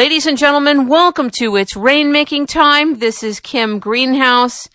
Ladies 0.00 0.24
and 0.24 0.38
gentlemen, 0.38 0.88
welcome 0.88 1.28
to 1.40 1.56
It's 1.56 1.74
Rainmaking 1.74 2.48
Time. 2.48 3.00
This 3.00 3.22
is 3.22 3.38
Kim 3.38 3.78
Greenhouse. 3.78 4.66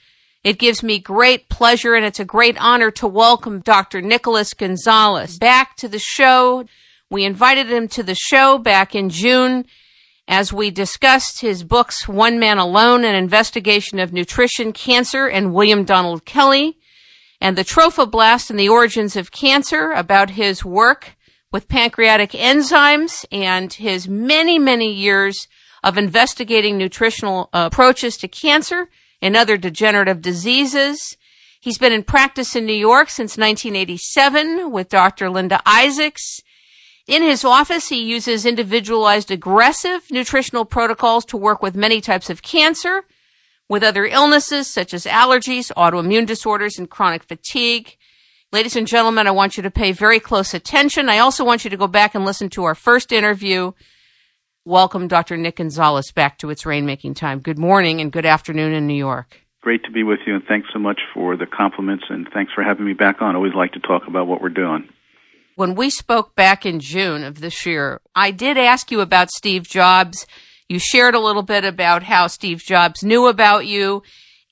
It 0.43 0.59
gives 0.59 0.83
me 0.83 0.99
great 0.99 1.49
pleasure 1.49 1.95
and 1.95 2.05
it's 2.05 2.19
a 2.19 2.25
great 2.25 2.55
honor 2.61 2.91
to 2.91 3.07
welcome 3.07 3.61
Dr. 3.61 4.03
Nicholas 4.03 4.53
Gonzalez 4.53 5.39
back 5.39 5.77
to 5.77 5.88
the 5.88 5.97
show. 5.97 6.65
We 7.09 7.25
invited 7.25 7.71
him 7.71 7.88
to 7.88 8.03
the 8.03 8.13
show 8.13 8.59
back 8.59 8.93
in 8.93 9.09
June 9.09 9.65
as 10.27 10.53
we 10.53 10.69
discussed 10.69 11.42
his 11.42 11.64
books, 11.64 12.07
One 12.07 12.38
Man 12.38 12.60
Alone, 12.60 13.04
An 13.04 13.16
Investigation 13.16 13.98
of 13.98 14.14
Nutrition, 14.14 14.73
Cancer, 14.73 15.26
and 15.26 15.55
William 15.55 15.86
Donald 15.86 16.26
Kelley, 16.26 16.78
and 17.42 17.57
the 17.57 17.66
Trophoblast 17.66 18.52
and 18.52 18.60
the 18.60 18.70
Origins 18.70 19.16
of 19.16 19.32
Cancer 19.32 19.89
about 19.89 20.30
his 20.30 20.64
work 20.64 21.14
with 21.55 21.69
pancreatic 21.69 22.31
enzymes 22.31 23.23
and 23.31 23.71
his 23.71 24.09
many, 24.09 24.59
many 24.59 24.91
years 24.91 25.47
of 25.85 25.97
investigating 25.97 26.77
nutritional 26.77 27.50
uh, 27.54 27.69
approaches 27.71 28.18
to 28.18 28.27
cancer 28.27 28.89
and 29.21 29.37
other 29.37 29.55
degenerative 29.55 30.21
diseases. 30.21 31.15
He's 31.61 31.77
been 31.77 31.93
in 31.93 32.03
practice 32.03 32.58
in 32.58 32.66
New 32.66 32.73
York 32.73 33.09
since 33.09 33.38
1987 33.38 34.69
with 34.69 34.89
Dr. 34.89 35.30
Linda 35.30 35.61
Isaacs. 35.66 36.41
In 37.08 37.23
his 37.23 37.45
office, 37.45 37.88
he 37.88 38.03
uses 38.03 38.45
individualized 38.45 39.31
aggressive 39.31 40.11
nutritional 40.11 40.66
protocols 40.66 41.23
to 41.23 41.38
work 41.38 41.63
with 41.63 41.73
many 41.73 42.02
types 42.02 42.30
of 42.30 42.41
cancer, 42.41 43.05
with 43.69 43.81
other 43.81 44.05
illnesses 44.05 44.69
such 44.69 44.94
as 44.94 45.05
allergies, 45.05 45.72
autoimmune 45.77 46.25
disorders, 46.25 46.77
and 46.77 46.89
chronic 46.89 47.23
fatigue. 47.23 47.95
Ladies 48.52 48.75
and 48.75 48.88
gentlemen, 48.88 49.27
I 49.27 49.31
want 49.31 49.58
you 49.58 49.63
to 49.63 49.72
pay 49.72 49.91
very 49.91 50.19
close 50.19 50.53
attention. 50.53 51.09
I 51.09 51.19
also 51.19 51.44
want 51.44 51.63
you 51.63 51.69
to 51.72 51.77
go 51.77 51.88
back 51.88 52.16
and 52.16 52.23
listen 52.23 52.49
to 52.52 52.63
our 52.63 52.75
first 52.75 53.11
interview 53.11 53.73
welcome 54.66 55.08
Dr. 55.08 55.38
Nick 55.38 55.58
Gonzalez 55.58 56.11
back 56.11 56.39
to 56.39 56.49
It's 56.49 56.63
Rainmaking 56.63 57.16
Time. 57.16 57.39
Good 57.39 57.59
morning 57.59 58.02
and 58.02 58.11
good 58.11 58.25
afternoon 58.25 58.73
in 58.73 58.88
New 58.88 58.95
York. 58.95 59.41
Great 59.61 59.83
to 59.83 59.91
be 59.91 60.03
with 60.03 60.19
you, 60.25 60.35
and 60.35 60.43
thanks 60.47 60.69
so 60.73 60.79
much 60.79 61.02
for 61.13 61.37
the 61.37 61.45
compliments, 61.45 62.05
and 62.09 62.27
thanks 62.33 62.52
for 62.53 62.63
having 62.63 62.85
me 62.85 62.93
back 62.93 63.21
on. 63.21 63.35
Always 63.35 63.53
like 63.53 63.73
to 63.73 63.79
talk 63.79 64.07
about 64.07 64.27
what 64.27 64.41
we're 64.41 64.49
doing. 64.49 64.89
When 65.55 65.75
we 65.75 65.89
spoke 65.89 66.35
back 66.35 66.65
in 66.65 66.80
June 66.80 67.23
of 67.23 67.41
this 67.41 67.65
year, 67.65 68.02
I 68.15 68.31
did 68.31 68.57
ask 68.57 68.91
you 68.91 69.02
about 69.02 69.30
Steve 69.30 69.63
Jobs. 69.63 70.25
You 70.67 70.80
shared 70.80 71.13
a 71.13 71.19
little 71.19 71.43
bit 71.43 71.63
about 71.63 72.03
how 72.03 72.27
Steve 72.27 72.59
Jobs 72.59 73.03
knew 73.03 73.27
about 73.27 73.67
you, 73.67 74.02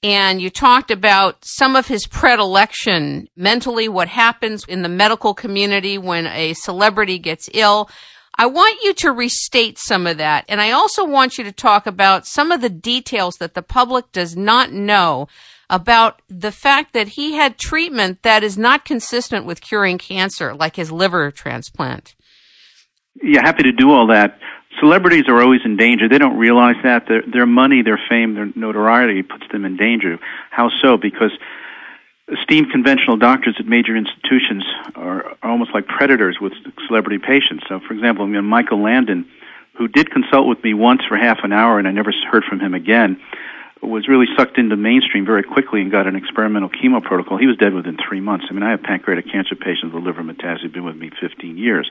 and 0.03 0.41
you 0.41 0.49
talked 0.49 0.91
about 0.91 1.45
some 1.45 1.77
of 1.77 1.87
his 1.87 2.05
predilection 2.05 3.29
mentally, 3.37 3.87
what 3.87 4.09
happens 4.09 4.65
in 4.65 4.81
the 4.81 4.89
medical 4.89 5.33
community 5.33 5.97
when 5.97 6.27
a 6.27 6.53
celebrity 6.53 7.17
gets 7.17 7.49
ill. 7.53 7.89
I 8.35 8.47
want 8.47 8.83
you 8.83 8.93
to 8.95 9.11
restate 9.11 9.77
some 9.77 10.05
of 10.05 10.17
that. 10.17 10.43
And 10.49 10.59
I 10.59 10.71
also 10.71 11.05
want 11.05 11.37
you 11.37 11.43
to 11.45 11.51
talk 11.51 11.87
about 11.87 12.27
some 12.27 12.51
of 12.51 12.61
the 12.61 12.69
details 12.69 13.35
that 13.35 13.53
the 13.53 13.61
public 13.61 14.11
does 14.11 14.35
not 14.35 14.73
know 14.73 15.27
about 15.69 16.21
the 16.27 16.51
fact 16.51 16.93
that 16.93 17.09
he 17.09 17.33
had 17.33 17.57
treatment 17.57 18.23
that 18.23 18.43
is 18.43 18.57
not 18.57 18.85
consistent 18.85 19.45
with 19.45 19.61
curing 19.61 19.97
cancer, 19.97 20.53
like 20.53 20.75
his 20.75 20.91
liver 20.91 21.31
transplant. 21.31 22.15
Yeah, 23.21 23.41
happy 23.43 23.63
to 23.63 23.71
do 23.71 23.91
all 23.91 24.07
that. 24.07 24.37
Celebrities 24.83 25.29
are 25.29 25.41
always 25.41 25.61
in 25.63 25.77
danger. 25.77 26.09
They 26.09 26.17
don't 26.17 26.37
realize 26.37 26.75
that. 26.83 27.07
Their, 27.07 27.21
their 27.21 27.45
money, 27.45 27.83
their 27.83 27.99
fame, 28.09 28.33
their 28.33 28.49
notoriety 28.53 29.23
puts 29.23 29.45
them 29.49 29.63
in 29.63 29.77
danger. 29.77 30.19
How 30.51 30.69
so? 30.81 30.97
Because 30.97 31.31
esteemed 32.27 32.69
conventional 32.69 33.15
doctors 33.15 33.55
at 33.59 33.65
major 33.65 33.95
institutions 33.95 34.65
are, 34.95 35.37
are 35.41 35.49
almost 35.51 35.73
like 35.73 35.87
predators 35.87 36.37
with 36.41 36.51
celebrity 36.85 37.17
patients. 37.17 37.63
So, 37.69 37.79
for 37.79 37.93
example, 37.93 38.27
Michael 38.27 38.83
Landon, 38.83 39.25
who 39.77 39.87
did 39.87 40.11
consult 40.11 40.49
with 40.49 40.61
me 40.65 40.73
once 40.73 40.99
for 41.07 41.15
half 41.15 41.39
an 41.45 41.53
hour 41.53 41.79
and 41.79 41.87
I 41.87 41.91
never 41.91 42.11
heard 42.29 42.43
from 42.43 42.59
him 42.59 42.73
again, 42.73 43.21
was 43.81 44.09
really 44.09 44.27
sucked 44.37 44.57
into 44.57 44.75
mainstream 44.75 45.25
very 45.25 45.43
quickly 45.43 45.79
and 45.79 45.91
got 45.91 46.07
an 46.07 46.17
experimental 46.17 46.67
chemo 46.67 47.01
protocol. 47.01 47.37
He 47.37 47.47
was 47.47 47.55
dead 47.55 47.73
within 47.73 47.95
three 48.05 48.19
months. 48.19 48.47
I 48.49 48.53
mean, 48.53 48.63
I 48.63 48.71
have 48.71 48.83
pancreatic 48.83 49.31
cancer 49.31 49.55
patients 49.55 49.93
with 49.93 50.03
liver 50.03 50.23
metastases 50.23 50.73
been 50.73 50.83
with 50.83 50.97
me 50.97 51.09
15 51.21 51.57
years. 51.57 51.89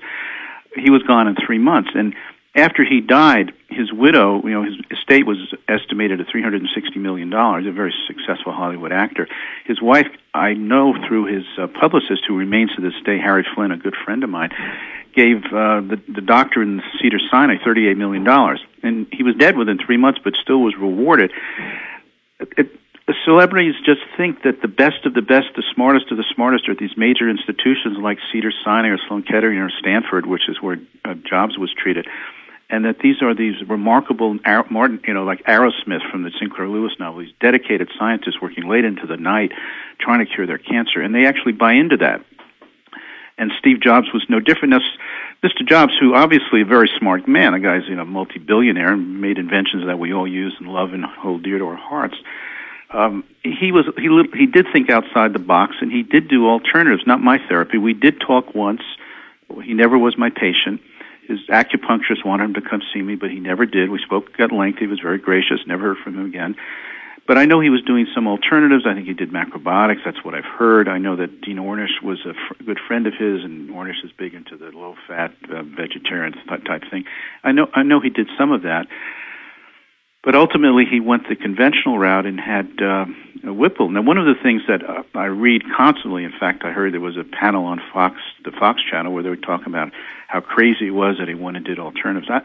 He 0.76 0.90
was 0.90 1.02
gone 1.04 1.26
in 1.26 1.36
three 1.36 1.58
months, 1.58 1.90
and 1.94 2.14
after 2.54 2.84
he 2.84 3.00
died, 3.00 3.52
his 3.68 3.90
widow, 3.92 4.42
you 4.42 4.50
know, 4.50 4.62
his 4.62 4.74
estate 4.90 5.26
was 5.26 5.38
estimated 5.68 6.20
at 6.20 6.26
three 6.30 6.42
hundred 6.42 6.60
and 6.60 6.70
sixty 6.74 6.98
million 6.98 7.30
dollars. 7.30 7.66
A 7.66 7.72
very 7.72 7.94
successful 8.06 8.52
Hollywood 8.52 8.92
actor. 8.92 9.26
His 9.64 9.80
wife, 9.80 10.08
I 10.34 10.52
know 10.52 10.94
through 11.08 11.34
his 11.34 11.44
uh, 11.58 11.66
publicist, 11.68 12.24
who 12.28 12.36
remains 12.36 12.74
to 12.76 12.82
this 12.82 12.92
day, 13.06 13.18
Harry 13.18 13.46
Flynn, 13.54 13.72
a 13.72 13.78
good 13.78 13.94
friend 14.04 14.22
of 14.22 14.28
mine, 14.28 14.50
gave 15.16 15.38
uh, 15.46 15.80
the 15.80 16.02
the 16.08 16.20
doctor 16.20 16.62
in 16.62 16.82
Cedar 17.00 17.18
Sinai 17.30 17.56
thirty 17.64 17.88
eight 17.88 17.96
million 17.96 18.24
dollars, 18.24 18.60
and 18.82 19.06
he 19.10 19.22
was 19.22 19.34
dead 19.36 19.56
within 19.56 19.78
three 19.78 19.96
months, 19.96 20.20
but 20.22 20.34
still 20.42 20.60
was 20.60 20.74
rewarded. 20.78 21.32
It, 22.38 22.48
it, 22.58 22.66
celebrities 23.24 23.74
just 23.84 24.00
think 24.16 24.42
that 24.42 24.60
the 24.60 24.68
best 24.68 25.06
of 25.06 25.14
the 25.14 25.22
best, 25.22 25.46
the 25.56 25.64
smartest 25.74 26.10
of 26.10 26.18
the 26.18 26.24
smartest, 26.34 26.68
are 26.68 26.72
at 26.72 26.78
these 26.78 26.96
major 26.96 27.28
institutions 27.28 27.96
like 27.98 28.18
Cedar 28.30 28.52
Sinai 28.64 28.88
or 28.88 28.98
Sloan 29.08 29.22
Kettering 29.22 29.58
or 29.58 29.70
Stanford, 29.80 30.26
which 30.26 30.48
is 30.48 30.60
where 30.60 30.76
uh, 31.04 31.14
Jobs 31.14 31.56
was 31.56 31.72
treated 31.72 32.06
and 32.72 32.86
that 32.86 32.98
these 33.00 33.20
are 33.20 33.34
these 33.34 33.56
remarkable, 33.68 34.38
Martin, 34.70 34.98
you 35.06 35.12
know, 35.12 35.24
like 35.24 35.44
Arrowsmith 35.44 36.10
from 36.10 36.22
the 36.22 36.30
Sinclair 36.40 36.66
Lewis 36.66 36.92
novel, 36.98 37.20
these 37.20 37.34
dedicated 37.38 37.90
scientists 37.98 38.40
working 38.40 38.66
late 38.66 38.86
into 38.86 39.06
the 39.06 39.18
night 39.18 39.52
trying 40.00 40.24
to 40.24 40.34
cure 40.34 40.46
their 40.46 40.58
cancer, 40.58 41.02
and 41.02 41.14
they 41.14 41.26
actually 41.26 41.52
buy 41.52 41.74
into 41.74 41.98
that. 41.98 42.24
And 43.36 43.52
Steve 43.58 43.82
Jobs 43.82 44.06
was 44.14 44.24
no 44.30 44.40
different. 44.40 44.70
Now, 44.70 44.80
Mr. 45.44 45.68
Jobs, 45.68 45.92
who 46.00 46.14
obviously 46.14 46.62
a 46.62 46.64
very 46.64 46.90
smart 46.98 47.28
man, 47.28 47.52
a 47.52 47.60
guy's 47.60 47.82
you 47.88 47.94
know 47.94 48.06
multi-billionaire 48.06 48.94
and 48.94 49.20
made 49.20 49.36
inventions 49.36 49.84
that 49.86 49.98
we 49.98 50.14
all 50.14 50.26
use 50.26 50.54
and 50.58 50.68
love 50.68 50.94
and 50.94 51.04
hold 51.04 51.42
dear 51.42 51.58
to 51.58 51.66
our 51.66 51.76
hearts. 51.76 52.14
Um, 52.90 53.24
he 53.42 53.70
was 53.70 53.84
he 53.98 54.08
he 54.38 54.46
did 54.46 54.66
think 54.72 54.88
outside 54.88 55.34
the 55.34 55.38
box, 55.38 55.76
and 55.82 55.92
he 55.92 56.02
did 56.02 56.28
do 56.28 56.48
alternatives. 56.48 57.02
Not 57.06 57.20
my 57.20 57.38
therapy. 57.48 57.76
We 57.76 57.92
did 57.92 58.20
talk 58.20 58.54
once. 58.54 58.82
He 59.62 59.74
never 59.74 59.98
was 59.98 60.16
my 60.16 60.30
patient 60.30 60.80
his 61.26 61.38
acupuncturist 61.48 62.24
wanted 62.24 62.44
him 62.44 62.54
to 62.54 62.62
come 62.62 62.82
see 62.92 63.02
me, 63.02 63.14
but 63.14 63.30
he 63.30 63.40
never 63.40 63.66
did. 63.66 63.90
We 63.90 64.00
spoke 64.00 64.38
at 64.38 64.52
length. 64.52 64.78
He 64.78 64.86
was 64.86 65.00
very 65.00 65.18
gracious. 65.18 65.60
Never 65.66 65.94
heard 65.94 65.98
from 66.04 66.18
him 66.18 66.26
again. 66.26 66.56
But 67.24 67.38
I 67.38 67.44
know 67.44 67.60
he 67.60 67.70
was 67.70 67.82
doing 67.82 68.06
some 68.12 68.26
alternatives. 68.26 68.84
I 68.84 68.94
think 68.94 69.06
he 69.06 69.14
did 69.14 69.30
macrobiotics. 69.30 70.04
That's 70.04 70.24
what 70.24 70.34
I've 70.34 70.44
heard. 70.44 70.88
I 70.88 70.98
know 70.98 71.14
that 71.16 71.40
Dean 71.40 71.58
Ornish 71.58 72.02
was 72.02 72.18
a 72.26 72.34
fr- 72.34 72.64
good 72.64 72.80
friend 72.88 73.06
of 73.06 73.12
his, 73.14 73.44
and 73.44 73.70
Ornish 73.70 74.04
is 74.04 74.10
big 74.18 74.34
into 74.34 74.56
the 74.56 74.70
low-fat 74.76 75.32
uh, 75.48 75.62
vegetarian 75.62 76.34
type 76.48 76.82
thing. 76.90 77.04
I 77.44 77.52
know. 77.52 77.68
I 77.74 77.84
know 77.84 78.00
he 78.00 78.10
did 78.10 78.28
some 78.36 78.50
of 78.50 78.62
that. 78.62 78.88
But 80.24 80.36
ultimately, 80.36 80.84
he 80.88 81.00
went 81.00 81.28
the 81.28 81.34
conventional 81.34 81.98
route 81.98 82.26
and 82.26 82.38
had 82.38 82.70
uh, 82.80 83.06
a 83.44 83.52
Whipple. 83.52 83.88
Now, 83.90 84.02
one 84.02 84.18
of 84.18 84.24
the 84.24 84.40
things 84.40 84.62
that 84.68 84.88
uh, 84.88 85.02
I 85.18 85.24
read 85.24 85.62
constantly, 85.76 86.22
in 86.22 86.32
fact, 86.38 86.62
I 86.64 86.70
heard 86.70 86.92
there 86.92 87.00
was 87.00 87.16
a 87.16 87.24
panel 87.24 87.64
on 87.64 87.80
Fox, 87.92 88.20
the 88.44 88.52
Fox 88.52 88.80
channel, 88.88 89.12
where 89.12 89.24
they 89.24 89.28
were 89.28 89.36
talking 89.36 89.66
about 89.66 89.90
how 90.28 90.40
crazy 90.40 90.86
it 90.86 90.92
was 90.92 91.16
that 91.18 91.26
he 91.26 91.34
went 91.34 91.56
and 91.56 91.66
did 91.66 91.80
alternatives. 91.80 92.30
I, 92.30 92.42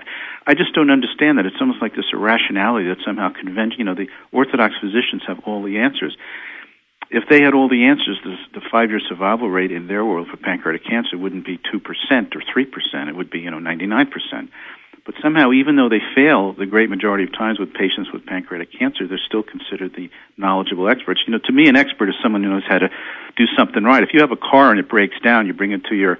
I 0.48 0.56
just 0.56 0.74
don't 0.74 0.90
understand 0.90 1.38
that. 1.38 1.46
It's 1.46 1.62
almost 1.62 1.80
like 1.80 1.96
this 1.96 2.10
irrationality 2.12 2.88
that 2.90 2.98
somehow 3.06 3.30
convention, 3.32 3.78
you 3.78 3.86
know, 3.86 3.94
the 3.94 4.10
Orthodox 4.32 4.74
physicians 4.82 5.22
have 5.28 5.40
all 5.46 5.62
the 5.62 5.78
answers. 5.78 6.18
If 7.12 7.30
they 7.30 7.44
had 7.44 7.54
all 7.54 7.70
the 7.70 7.86
answers, 7.86 8.18
the, 8.24 8.36
the 8.60 8.66
five-year 8.72 9.00
survival 9.08 9.50
rate 9.50 9.72
in 9.72 9.88
their 9.88 10.04
world 10.04 10.28
for 10.30 10.36
pancreatic 10.36 10.84
cancer 10.84 11.16
wouldn't 11.16 11.46
be 11.46 11.60
two 11.72 11.80
percent 11.80 12.36
or 12.36 12.42
three 12.52 12.66
percent. 12.66 13.08
It 13.08 13.16
would 13.16 13.30
be, 13.30 13.40
you 13.40 13.52
know, 13.52 13.60
ninety-nine 13.60 14.08
percent. 14.08 14.50
But 15.08 15.16
somehow, 15.24 15.54
even 15.54 15.78
though 15.78 15.88
they 15.88 16.02
fail 16.14 16.52
the 16.52 16.66
great 16.66 16.90
majority 16.90 17.24
of 17.24 17.32
times 17.32 17.60
with 17.60 17.74
patients 17.74 18.12
with 18.12 18.26
pancreatic 18.26 18.78
cancer, 18.78 19.08
they're 19.08 19.18
still 19.26 19.42
considered 19.42 19.96
the 19.96 20.12
knowledgeable 20.36 20.90
experts. 20.90 21.22
You 21.26 21.32
know, 21.32 21.40
to 21.46 21.54
me, 21.54 21.70
an 21.70 21.78
expert 21.78 22.10
is 22.10 22.16
someone 22.22 22.44
who 22.44 22.50
knows 22.50 22.68
how 22.68 22.78
to 22.78 22.90
do 23.38 23.46
something 23.58 23.86
right. 23.86 24.04
If 24.04 24.10
you 24.14 24.20
have 24.20 24.34
a 24.34 24.38
car 24.38 24.70
and 24.70 24.82
it 24.82 24.90
breaks 24.90 25.18
down, 25.24 25.48
you 25.48 25.54
bring 25.54 25.72
it 25.72 25.86
to 25.86 25.96
your 25.96 26.20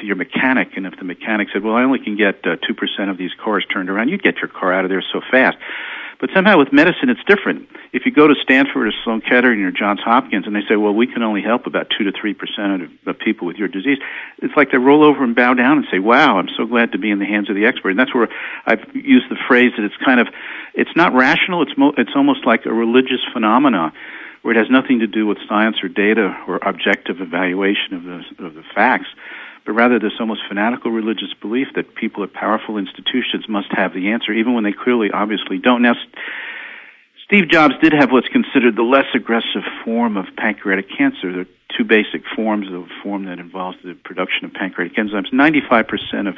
to 0.00 0.04
your 0.04 0.16
mechanic, 0.16 0.76
and 0.76 0.86
if 0.86 0.98
the 0.98 1.04
mechanic 1.04 1.48
said, 1.52 1.62
"Well, 1.62 1.74
I 1.74 1.84
only 1.84 2.00
can 2.00 2.16
get 2.16 2.44
uh, 2.44 2.56
two 2.56 2.74
uh, 2.74 2.76
percent 2.76 3.10
of 3.10 3.16
these 3.16 3.30
cars 3.42 3.64
turned 3.72 3.88
around," 3.88 4.08
you'd 4.08 4.24
get 4.24 4.38
your 4.38 4.48
car 4.48 4.72
out 4.72 4.84
of 4.84 4.90
there 4.90 5.02
so 5.12 5.22
fast. 5.30 5.56
But 6.18 6.30
somehow 6.34 6.58
with 6.58 6.72
medicine, 6.72 7.10
it's 7.10 7.22
different. 7.28 7.68
If 7.92 8.06
you 8.06 8.12
go 8.12 8.26
to 8.26 8.34
Stanford 8.42 8.88
or 8.88 8.92
Sloan 9.04 9.20
Kettering 9.20 9.62
or 9.62 9.70
Johns 9.70 10.00
Hopkins 10.02 10.46
and 10.46 10.56
they 10.56 10.64
say, 10.68 10.76
well, 10.76 10.94
we 10.94 11.06
can 11.06 11.22
only 11.22 11.42
help 11.42 11.66
about 11.66 11.88
2 11.96 12.04
to 12.04 12.12
3% 12.12 12.84
of, 12.84 12.90
of 13.06 13.18
people 13.18 13.46
with 13.46 13.56
your 13.56 13.68
disease, 13.68 13.98
it's 14.38 14.54
like 14.56 14.70
they 14.70 14.78
roll 14.78 15.04
over 15.04 15.22
and 15.22 15.36
bow 15.36 15.52
down 15.52 15.78
and 15.78 15.86
say, 15.90 15.98
wow, 15.98 16.38
I'm 16.38 16.48
so 16.56 16.64
glad 16.64 16.92
to 16.92 16.98
be 16.98 17.10
in 17.10 17.18
the 17.18 17.26
hands 17.26 17.50
of 17.50 17.56
the 17.56 17.66
expert. 17.66 17.90
And 17.90 17.98
that's 17.98 18.14
where 18.14 18.28
I've 18.64 18.84
used 18.94 19.28
the 19.28 19.36
phrase 19.46 19.72
that 19.76 19.84
it's 19.84 19.96
kind 20.04 20.20
of, 20.20 20.28
it's 20.74 20.94
not 20.96 21.12
rational, 21.12 21.62
it's, 21.62 21.76
mo- 21.76 21.94
it's 21.98 22.12
almost 22.16 22.46
like 22.46 22.64
a 22.64 22.72
religious 22.72 23.20
phenomenon 23.32 23.92
where 24.40 24.54
it 24.54 24.58
has 24.58 24.70
nothing 24.70 25.00
to 25.00 25.06
do 25.06 25.26
with 25.26 25.38
science 25.48 25.76
or 25.82 25.88
data 25.88 26.34
or 26.48 26.56
objective 26.62 27.20
evaluation 27.20 27.92
of 27.92 28.04
the, 28.04 28.46
of 28.46 28.54
the 28.54 28.62
facts 28.74 29.08
but 29.66 29.72
rather 29.72 29.98
this 29.98 30.12
almost 30.20 30.42
fanatical 30.48 30.90
religious 30.92 31.34
belief 31.42 31.66
that 31.74 31.94
people 31.94 32.22
at 32.22 32.32
powerful 32.32 32.78
institutions 32.78 33.48
must 33.48 33.68
have 33.72 33.92
the 33.92 34.12
answer, 34.12 34.32
even 34.32 34.54
when 34.54 34.64
they 34.64 34.72
clearly, 34.72 35.10
obviously 35.12 35.58
don't. 35.58 35.82
Now, 35.82 35.94
Steve 37.26 37.48
Jobs 37.50 37.74
did 37.82 37.92
have 37.92 38.12
what's 38.12 38.28
considered 38.28 38.76
the 38.76 38.82
less 38.82 39.06
aggressive 39.12 39.62
form 39.84 40.16
of 40.16 40.26
pancreatic 40.36 40.86
cancer. 40.96 41.32
There 41.32 41.40
are 41.40 41.46
two 41.76 41.82
basic 41.82 42.22
forms 42.36 42.68
of 42.72 42.86
form 43.02 43.24
that 43.24 43.40
involves 43.40 43.76
the 43.84 43.94
production 43.94 44.44
of 44.44 44.52
pancreatic 44.52 44.96
enzymes. 44.96 45.32
95% 45.32 46.28
of 46.28 46.36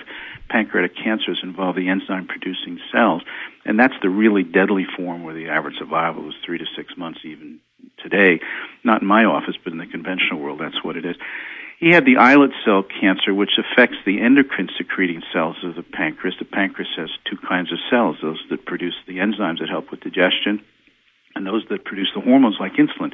pancreatic 0.48 0.96
cancers 0.96 1.40
involve 1.42 1.76
the 1.76 1.90
enzyme 1.90 2.26
producing 2.26 2.81
cells, 2.90 3.22
and 3.66 3.78
that's 3.78 3.94
the 4.00 4.08
really 4.08 4.42
deadly 4.42 4.86
form 4.96 5.22
where 5.24 5.34
the 5.34 5.50
average 5.50 5.76
survival 5.78 6.26
is 6.31 6.34
three 6.44 6.56
to 6.56 6.64
six 6.74 6.96
months 6.96 7.20
even 7.22 7.60
today. 8.02 8.40
Not 8.82 9.02
in 9.02 9.08
my 9.08 9.24
office, 9.24 9.56
but 9.62 9.74
in 9.74 9.78
the 9.78 9.86
conventional 9.86 10.40
world, 10.40 10.60
that's 10.60 10.82
what 10.82 10.96
it 10.96 11.04
is. 11.04 11.16
He 11.78 11.90
had 11.90 12.04
the 12.04 12.16
islet 12.16 12.50
cell 12.64 12.82
cancer, 12.82 13.32
which 13.32 13.56
affects 13.56 13.98
the 14.04 14.20
endocrine 14.20 14.69
secreting 14.76 15.22
cells 15.32 15.56
of 15.62 15.76
the 15.76 15.84
pancreas. 15.84 16.34
The 16.38 16.44
pancreas 16.44 16.90
has 16.96 17.08
two 17.25 17.36
kinds 17.48 17.72
of 17.72 17.78
cells 17.88 18.16
those 18.20 18.42
that 18.50 18.66
produce 18.66 18.96
the 19.06 19.19
enzymes 19.19 19.60
that 19.60 19.69
help 19.69 19.92
with 19.92 20.00
digestion, 20.00 20.60
and 21.36 21.46
those 21.46 21.64
that 21.70 21.84
produce 21.84 22.10
the 22.14 22.20
hormones 22.20 22.56
like 22.58 22.72
insulin. 22.75 23.12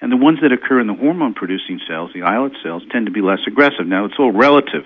And 0.00 0.12
the 0.12 0.16
ones 0.16 0.38
that 0.42 0.52
occur 0.52 0.78
in 0.78 0.86
the 0.86 0.94
hormone 0.94 1.34
producing 1.34 1.80
cells, 1.88 2.12
the 2.14 2.22
islet 2.22 2.52
cells, 2.62 2.84
tend 2.92 3.06
to 3.06 3.12
be 3.12 3.20
less 3.20 3.40
aggressive. 3.48 3.88
Now, 3.88 4.04
it's 4.04 4.14
all 4.16 4.30
relative. 4.30 4.84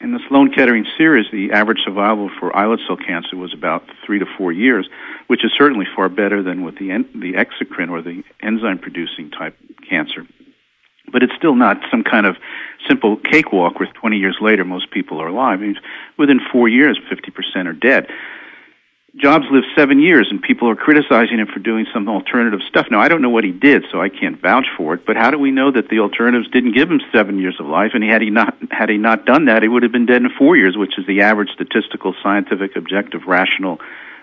In 0.00 0.12
the 0.12 0.20
Sloan 0.28 0.52
Kettering 0.52 0.86
series, 0.96 1.26
the 1.32 1.50
average 1.50 1.80
survival 1.84 2.30
for 2.38 2.54
islet 2.56 2.80
cell 2.86 2.98
cancer 2.98 3.36
was 3.36 3.52
about 3.52 3.82
three 4.04 4.20
to 4.20 4.26
four 4.38 4.52
years, 4.52 4.88
which 5.26 5.44
is 5.44 5.50
certainly 5.58 5.86
far 5.96 6.08
better 6.08 6.40
than 6.40 6.62
with 6.62 6.78
the, 6.78 6.92
en- 6.92 7.08
the 7.14 7.32
exocrine 7.32 7.90
or 7.90 8.00
the 8.00 8.22
enzyme 8.40 8.78
producing 8.78 9.32
type 9.32 9.56
cancer. 9.90 10.24
But 11.10 11.22
it's 11.22 11.34
still 11.36 11.54
not 11.54 11.78
some 11.90 12.02
kind 12.02 12.26
of 12.26 12.36
simple 12.88 13.16
cakewalk 13.16 13.78
where 13.78 13.88
20 13.92 14.16
years 14.16 14.36
later 14.40 14.64
most 14.64 14.90
people 14.90 15.20
are 15.20 15.28
alive. 15.28 15.60
I 15.60 15.62
mean, 15.62 15.76
within 16.18 16.40
four 16.52 16.68
years, 16.68 16.98
50% 17.10 17.66
are 17.66 17.72
dead. 17.72 18.08
Jobs 19.16 19.46
lived 19.50 19.66
seven 19.74 19.98
years, 19.98 20.28
and 20.30 20.42
people 20.42 20.68
are 20.68 20.76
criticizing 20.76 21.38
him 21.38 21.46
for 21.46 21.58
doing 21.58 21.86
some 21.92 22.06
alternative 22.06 22.60
stuff. 22.68 22.88
Now, 22.90 23.00
I 23.00 23.08
don't 23.08 23.22
know 23.22 23.30
what 23.30 23.44
he 23.44 23.50
did, 23.50 23.84
so 23.90 23.98
I 23.98 24.10
can't 24.10 24.38
vouch 24.38 24.66
for 24.76 24.92
it. 24.92 25.06
But 25.06 25.16
how 25.16 25.30
do 25.30 25.38
we 25.38 25.50
know 25.50 25.70
that 25.70 25.88
the 25.88 26.00
alternatives 26.00 26.50
didn't 26.50 26.72
give 26.72 26.90
him 26.90 27.00
seven 27.12 27.38
years 27.38 27.56
of 27.58 27.64
life? 27.64 27.92
And 27.94 28.04
had 28.04 28.20
he 28.20 28.28
not 28.28 28.54
had 28.70 28.90
he 28.90 28.98
not 28.98 29.24
done 29.24 29.46
that, 29.46 29.62
he 29.62 29.68
would 29.68 29.84
have 29.84 29.92
been 29.92 30.04
dead 30.04 30.20
in 30.20 30.28
four 30.38 30.54
years, 30.54 30.76
which 30.76 30.98
is 30.98 31.06
the 31.06 31.22
average 31.22 31.48
statistical, 31.48 32.14
scientific, 32.22 32.76
objective, 32.76 33.22
rational 33.26 33.80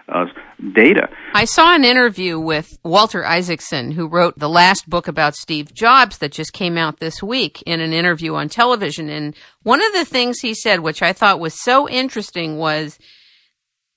uh, 0.10 0.26
data. 0.74 1.10
I 1.34 1.46
saw 1.46 1.74
an 1.74 1.84
interview 1.84 2.40
with 2.40 2.78
Walter 2.84 3.26
Isaacson, 3.26 3.92
who 3.92 4.08
wrote 4.08 4.38
the 4.38 4.50
last 4.50 4.90
book 4.90 5.08
about 5.08 5.36
Steve 5.36 5.74
Jobs 5.74 6.18
that 6.20 6.32
just 6.32 6.54
came 6.54 6.78
out 6.78 7.00
this 7.00 7.24
week 7.24 7.62
in 7.66 7.80
an 7.80 7.94
interview 7.94 8.36
on 8.36 8.50
television. 8.50 9.10
And 9.10 9.36
one 9.64 9.84
of 9.84 9.94
the 9.94 10.06
things 10.06 10.40
he 10.40 10.54
said, 10.54 10.82
which 10.82 11.02
I 11.02 11.14
thought 11.14 11.40
was 11.40 11.62
so 11.62 11.90
interesting, 11.90 12.58
was 12.58 13.00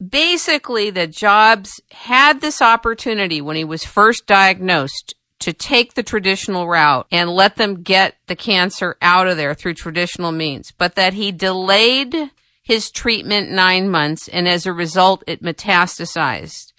basically 0.06 0.90
that 0.90 1.10
Jobs 1.10 1.80
had 1.90 2.40
this 2.40 2.60
opportunity 2.60 3.40
when 3.40 3.56
he 3.56 3.64
was 3.64 3.84
first 3.84 4.26
diagnosed 4.26 5.14
to 5.38 5.52
take 5.52 5.94
the 5.94 6.02
traditional 6.02 6.66
route 6.66 7.06
and 7.10 7.28
let 7.30 7.56
them 7.56 7.82
get 7.82 8.16
the 8.26 8.36
cancer 8.36 8.96
out 9.02 9.28
of 9.28 9.36
there 9.36 9.54
through 9.54 9.74
traditional 9.74 10.32
means, 10.32 10.72
but 10.78 10.94
that 10.94 11.14
he 11.14 11.30
delayed 11.30 12.30
his 12.66 12.90
treatment 12.90 13.48
nine 13.48 13.88
months 13.88 14.26
and 14.26 14.48
as 14.48 14.66
a 14.66 14.72
result 14.72 15.22
it 15.28 15.40
metastasized. 15.40 16.72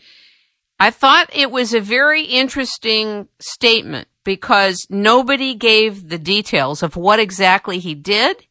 I 0.77 0.89
thought 0.89 1.29
it 1.33 1.49
was 1.49 1.73
a 1.73 1.79
very 1.79 2.23
interesting 2.23 3.29
statement 3.39 4.09
because 4.25 4.85
nobody 4.89 5.55
gave 5.55 6.09
the 6.09 6.17
details 6.17 6.83
of 6.83 6.97
what 6.97 7.21
exactly 7.21 7.79
he 7.79 7.95
did, 7.95 8.45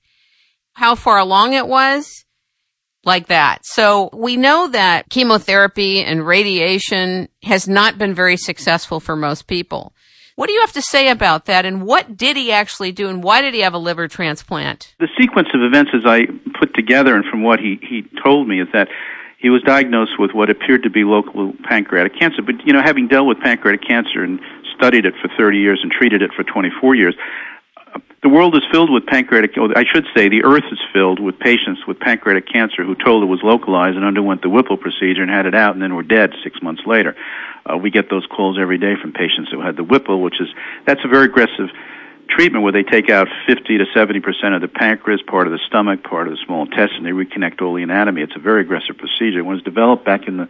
how 0.72 0.94
far 0.94 1.18
along 1.18 1.52
it 1.52 1.68
was, 1.68 2.24
like 3.04 3.26
that. 3.26 3.66
So 3.66 4.08
we 4.14 4.38
know 4.38 4.68
that 4.68 5.10
chemotherapy 5.10 6.02
and 6.02 6.26
radiation 6.26 7.28
has 7.42 7.68
not 7.68 7.98
been 7.98 8.14
very 8.14 8.38
successful 8.38 8.98
for 8.98 9.14
most 9.14 9.46
people. 9.46 9.92
What 10.36 10.48
do 10.48 10.52
you 10.52 10.60
have 10.60 10.72
to 10.72 10.82
say 10.82 11.08
about 11.08 11.46
that, 11.46 11.64
and 11.64 11.82
what 11.82 12.14
did 12.14 12.36
he 12.36 12.52
actually 12.52 12.92
do, 12.92 13.08
and 13.08 13.24
why 13.24 13.40
did 13.40 13.54
he 13.54 13.60
have 13.60 13.72
a 13.72 13.78
liver 13.78 14.06
transplant? 14.06 14.94
The 15.00 15.08
sequence 15.18 15.48
of 15.54 15.62
events, 15.62 15.92
as 15.94 16.02
I 16.04 16.26
put 16.60 16.74
together, 16.74 17.16
and 17.16 17.24
from 17.24 17.42
what 17.42 17.58
he, 17.58 17.80
he 17.80 18.04
told 18.22 18.46
me, 18.46 18.60
is 18.60 18.68
that 18.74 18.88
he 19.38 19.48
was 19.48 19.62
diagnosed 19.62 20.18
with 20.18 20.32
what 20.32 20.50
appeared 20.50 20.82
to 20.82 20.90
be 20.90 21.04
local 21.04 21.54
pancreatic 21.64 22.18
cancer. 22.18 22.42
But, 22.42 22.66
you 22.66 22.74
know, 22.74 22.82
having 22.82 23.08
dealt 23.08 23.26
with 23.26 23.40
pancreatic 23.40 23.86
cancer 23.86 24.22
and 24.22 24.38
studied 24.76 25.06
it 25.06 25.14
for 25.22 25.30
30 25.38 25.56
years 25.56 25.80
and 25.82 25.90
treated 25.90 26.20
it 26.20 26.30
for 26.36 26.44
24 26.44 26.94
years, 26.94 27.14
the 28.22 28.28
world 28.28 28.54
is 28.56 28.62
filled 28.70 28.90
with 28.90 29.06
pancreatic, 29.06 29.52
I 29.56 29.84
should 29.90 30.04
say, 30.14 30.28
the 30.28 30.44
earth 30.44 30.64
is 30.70 30.80
filled 30.92 31.18
with 31.18 31.38
patients 31.38 31.86
with 31.88 31.98
pancreatic 31.98 32.46
cancer 32.46 32.84
who 32.84 32.94
told 32.94 33.22
it 33.22 33.26
was 33.26 33.40
localized 33.42 33.96
and 33.96 34.04
underwent 34.04 34.42
the 34.42 34.50
Whipple 34.50 34.76
procedure 34.76 35.22
and 35.22 35.30
had 35.30 35.46
it 35.46 35.54
out 35.54 35.72
and 35.72 35.82
then 35.82 35.94
were 35.94 36.02
dead 36.02 36.32
six 36.44 36.60
months 36.60 36.82
later. 36.84 37.16
Uh, 37.66 37.76
we 37.76 37.90
get 37.90 38.08
those 38.08 38.26
calls 38.26 38.58
every 38.60 38.78
day 38.78 38.94
from 39.00 39.12
patients 39.12 39.50
who 39.50 39.60
had 39.60 39.76
the 39.76 39.84
Whipple, 39.84 40.22
which 40.22 40.40
is, 40.40 40.48
that's 40.86 41.00
a 41.04 41.08
very 41.08 41.24
aggressive 41.24 41.68
treatment 42.28 42.62
where 42.64 42.72
they 42.72 42.82
take 42.82 43.10
out 43.10 43.28
50 43.46 43.78
to 43.78 43.84
70 43.94 44.20
percent 44.20 44.54
of 44.54 44.60
the 44.60 44.68
pancreas, 44.68 45.20
part 45.26 45.46
of 45.46 45.52
the 45.52 45.60
stomach, 45.66 46.02
part 46.02 46.26
of 46.26 46.32
the 46.32 46.38
small 46.44 46.64
intestine. 46.64 47.04
They 47.04 47.10
reconnect 47.10 47.62
all 47.62 47.74
the 47.74 47.82
anatomy. 47.82 48.22
It's 48.22 48.36
a 48.36 48.40
very 48.40 48.62
aggressive 48.62 48.98
procedure. 48.98 49.38
It 49.38 49.46
was 49.46 49.62
developed 49.62 50.04
back 50.04 50.28
in 50.28 50.36
the 50.36 50.48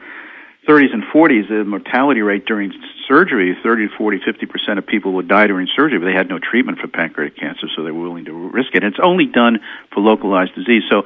30s 0.67 0.93
and 0.93 1.05
40s, 1.05 1.49
the 1.49 1.65
mortality 1.65 2.23
rate 2.23 2.45
during 2.45 2.73
surgery, 3.07 3.57
30 3.63 3.89
to 3.89 3.97
40, 3.97 4.21
50 4.25 4.47
percent 4.47 4.79
of 4.79 4.87
people 4.87 5.13
would 5.15 5.29
die 5.29 5.47
during 5.47 5.69
surgery, 5.77 5.99
but 5.99 6.07
they 6.07 6.17
had 6.17 6.29
no 6.29 6.39
treatment 6.39 6.79
for 6.79 6.89
pancreatic 6.89 7.39
cancer, 7.39 7.69
so 7.77 7.85
they 7.85 7.91
were 7.91 8.03
willing 8.03 8.25
to 8.25 8.33
risk 8.33 8.75
it. 8.75 8.83
And 8.83 8.93
it's 8.93 9.03
only 9.03 9.27
done 9.27 9.61
for 9.93 10.01
localized 10.01 10.55
disease. 10.55 10.83
So 10.91 11.05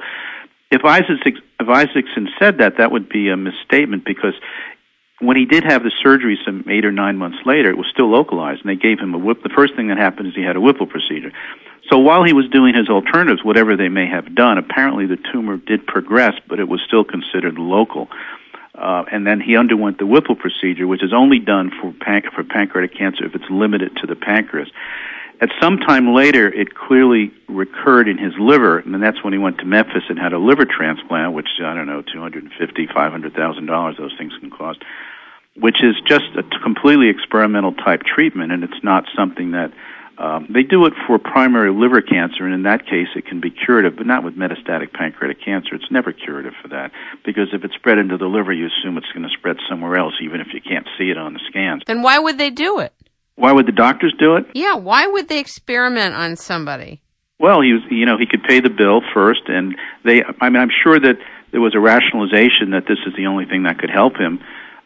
if 0.71 0.85
Isaacson 0.85 2.29
said 2.39 2.57
that, 2.59 2.77
that 2.77 2.91
would 2.91 3.09
be 3.09 3.29
a 3.29 3.37
misstatement 3.37 4.05
because 4.05 4.33
when 5.21 5.37
he 5.37 5.45
did 5.45 5.63
have 5.63 5.83
the 5.83 5.91
surgery 6.03 6.37
some 6.45 6.65
eight 6.69 6.83
or 6.83 6.91
nine 6.91 7.17
months 7.17 7.37
later, 7.45 7.69
it 7.69 7.77
was 7.77 7.87
still 7.91 8.09
localized, 8.09 8.61
and 8.61 8.69
they 8.69 8.75
gave 8.75 8.99
him 8.99 9.13
a 9.13 9.17
whip. 9.17 9.43
The 9.43 9.49
first 9.49 9.75
thing 9.75 9.87
that 9.89 9.97
happened 9.97 10.27
is 10.27 10.35
he 10.35 10.43
had 10.43 10.55
a 10.55 10.61
Whipple 10.61 10.87
procedure. 10.87 11.31
So 11.89 11.97
while 11.99 12.23
he 12.23 12.33
was 12.33 12.47
doing 12.49 12.73
his 12.73 12.89
alternatives, 12.89 13.43
whatever 13.43 13.75
they 13.75 13.89
may 13.89 14.07
have 14.07 14.33
done, 14.35 14.57
apparently 14.57 15.05
the 15.05 15.17
tumor 15.31 15.57
did 15.57 15.85
progress, 15.85 16.33
but 16.47 16.59
it 16.59 16.67
was 16.67 16.81
still 16.85 17.03
considered 17.03 17.57
local. 17.57 18.07
Uh, 18.73 19.03
and 19.11 19.27
then 19.27 19.41
he 19.41 19.57
underwent 19.57 19.97
the 19.97 20.05
Whipple 20.05 20.35
procedure, 20.35 20.87
which 20.87 21.03
is 21.03 21.13
only 21.13 21.39
done 21.39 21.71
for, 21.81 21.91
panc- 21.91 22.31
for 22.33 22.43
pancreatic 22.43 22.97
cancer 22.97 23.25
if 23.25 23.35
it's 23.35 23.49
limited 23.49 23.95
to 23.97 24.07
the 24.07 24.15
pancreas. 24.15 24.69
At 25.41 25.49
some 25.59 25.79
time 25.79 26.13
later, 26.13 26.47
it 26.47 26.75
clearly 26.75 27.31
recurred 27.49 28.07
in 28.07 28.19
his 28.19 28.33
liver, 28.39 28.77
and 28.77 29.01
that's 29.01 29.23
when 29.23 29.33
he 29.33 29.39
went 29.39 29.57
to 29.57 29.65
Memphis 29.65 30.03
and 30.07 30.19
had 30.19 30.33
a 30.33 30.37
liver 30.37 30.65
transplant, 30.65 31.33
which 31.33 31.49
I 31.59 31.73
don't 31.73 31.87
know, 31.87 32.03
two 32.03 32.21
hundred 32.21 32.43
and 32.43 32.53
fifty, 32.53 32.85
five 32.85 33.11
hundred 33.11 33.33
thousand 33.33 33.65
dollars. 33.65 33.97
Those 33.97 34.13
things 34.19 34.33
can 34.39 34.51
cost, 34.51 34.83
which 35.55 35.83
is 35.83 35.95
just 36.07 36.25
a 36.37 36.43
completely 36.63 37.09
experimental 37.09 37.73
type 37.73 38.01
treatment, 38.03 38.51
and 38.51 38.63
it's 38.63 38.83
not 38.83 39.05
something 39.15 39.51
that 39.51 39.71
um, 40.17 40.47
they 40.53 40.61
do 40.61 40.85
it 40.85 40.93
for 41.07 41.17
primary 41.17 41.71
liver 41.71 42.01
cancer, 42.01 42.45
and 42.45 42.53
in 42.53 42.63
that 42.63 42.85
case, 42.85 43.07
it 43.15 43.25
can 43.25 43.41
be 43.41 43.49
curative, 43.49 43.95
but 43.97 44.05
not 44.05 44.23
with 44.23 44.35
metastatic 44.35 44.93
pancreatic 44.93 45.43
cancer. 45.43 45.73
It's 45.73 45.89
never 45.89 46.13
curative 46.13 46.53
for 46.61 46.67
that 46.69 46.91
because 47.25 47.47
if 47.53 47.63
it's 47.63 47.73
spread 47.73 47.97
into 47.97 48.17
the 48.17 48.27
liver, 48.27 48.53
you 48.53 48.67
assume 48.67 48.97
it's 48.97 49.11
going 49.13 49.27
to 49.27 49.33
spread 49.35 49.57
somewhere 49.67 49.97
else, 49.97 50.13
even 50.21 50.39
if 50.39 50.47
you 50.53 50.61
can't 50.61 50.87
see 50.97 51.09
it 51.09 51.17
on 51.17 51.33
the 51.33 51.39
scans. 51.49 51.81
Then 51.87 52.03
why 52.03 52.19
would 52.19 52.37
they 52.37 52.51
do 52.51 52.79
it? 52.79 52.93
Why 53.35 53.51
would 53.51 53.65
the 53.65 53.71
doctors 53.71 54.13
do 54.19 54.35
it? 54.35 54.45
Yeah, 54.53 54.75
why 54.75 55.07
would 55.07 55.27
they 55.27 55.39
experiment 55.39 56.13
on 56.13 56.35
somebody? 56.35 57.01
Well, 57.39 57.61
he 57.61 57.73
was, 57.73 57.81
you 57.89 58.05
know, 58.05 58.19
he 58.19 58.27
could 58.27 58.43
pay 58.43 58.59
the 58.59 58.69
bill 58.69 59.01
first, 59.15 59.41
and 59.47 59.75
they. 60.05 60.21
I 60.23 60.49
mean, 60.49 60.61
I'm 60.61 60.69
sure 60.83 60.99
that 60.99 61.17
there 61.51 61.61
was 61.61 61.73
a 61.73 61.79
rationalization 61.79 62.71
that 62.71 62.85
this 62.87 62.99
is 63.07 63.13
the 63.17 63.25
only 63.25 63.45
thing 63.45 63.63
that 63.63 63.79
could 63.79 63.89
help 63.89 64.17
him. 64.17 64.39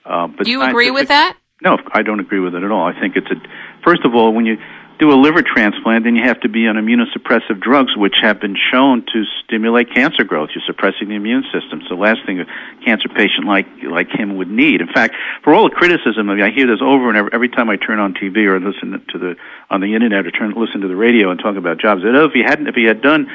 Uh, 0.05 0.27
but 0.27 0.45
do 0.45 0.51
you 0.51 0.61
agree 0.61 0.91
with 0.91 1.07
that? 1.07 1.37
No, 1.61 1.77
I 1.91 2.03
don't 2.03 2.19
agree 2.19 2.39
with 2.39 2.53
it 2.53 2.63
at 2.63 2.71
all. 2.71 2.85
I 2.85 2.99
think 2.99 3.15
it's 3.15 3.29
a. 3.31 3.35
First 3.83 4.05
of 4.05 4.13
all, 4.13 4.33
when 4.33 4.45
you 4.45 4.57
do 4.99 5.11
a 5.11 5.17
liver 5.19 5.41
transplant, 5.41 6.05
then 6.05 6.15
you 6.15 6.23
have 6.23 6.39
to 6.41 6.49
be 6.49 6.67
on 6.67 6.75
immunosuppressive 6.75 7.59
drugs, 7.59 7.95
which 7.97 8.15
have 8.21 8.39
been 8.39 8.55
shown 8.71 9.05
to 9.13 9.23
stimulate 9.43 9.93
cancer 9.93 10.23
growth. 10.23 10.49
You're 10.55 10.63
suppressing 10.65 11.09
the 11.09 11.15
immune 11.15 11.43
system. 11.51 11.81
So 11.83 11.95
the 11.95 12.01
last 12.01 12.19
thing 12.25 12.39
a 12.39 12.45
cancer 12.85 13.09
patient 13.09 13.45
like 13.45 13.67
like 13.83 14.09
him 14.09 14.37
would 14.37 14.49
need. 14.49 14.81
In 14.81 14.87
fact, 14.87 15.15
for 15.43 15.53
all 15.53 15.69
the 15.69 15.75
criticism, 15.75 16.29
I, 16.29 16.35
mean, 16.35 16.43
I 16.43 16.51
hear 16.51 16.67
this 16.67 16.81
over 16.81 17.09
and 17.09 17.17
over 17.17 17.33
every 17.33 17.49
time 17.49 17.69
I 17.69 17.75
turn 17.75 17.99
on 17.99 18.13
TV 18.13 18.45
or 18.45 18.59
listen 18.59 19.03
to 19.09 19.17
the 19.17 19.35
on 19.69 19.81
the 19.81 19.95
internet 19.95 20.25
or 20.25 20.31
turn 20.31 20.53
listen 20.55 20.81
to 20.81 20.87
the 20.87 20.95
radio 20.95 21.29
and 21.29 21.39
talk 21.39 21.55
about 21.57 21.79
jobs. 21.79 22.01
Oh, 22.05 22.25
if 22.25 22.33
he 22.33 22.43
hadn't, 22.43 22.67
if 22.67 22.75
he 22.75 22.85
had 22.85 23.01
done 23.01 23.27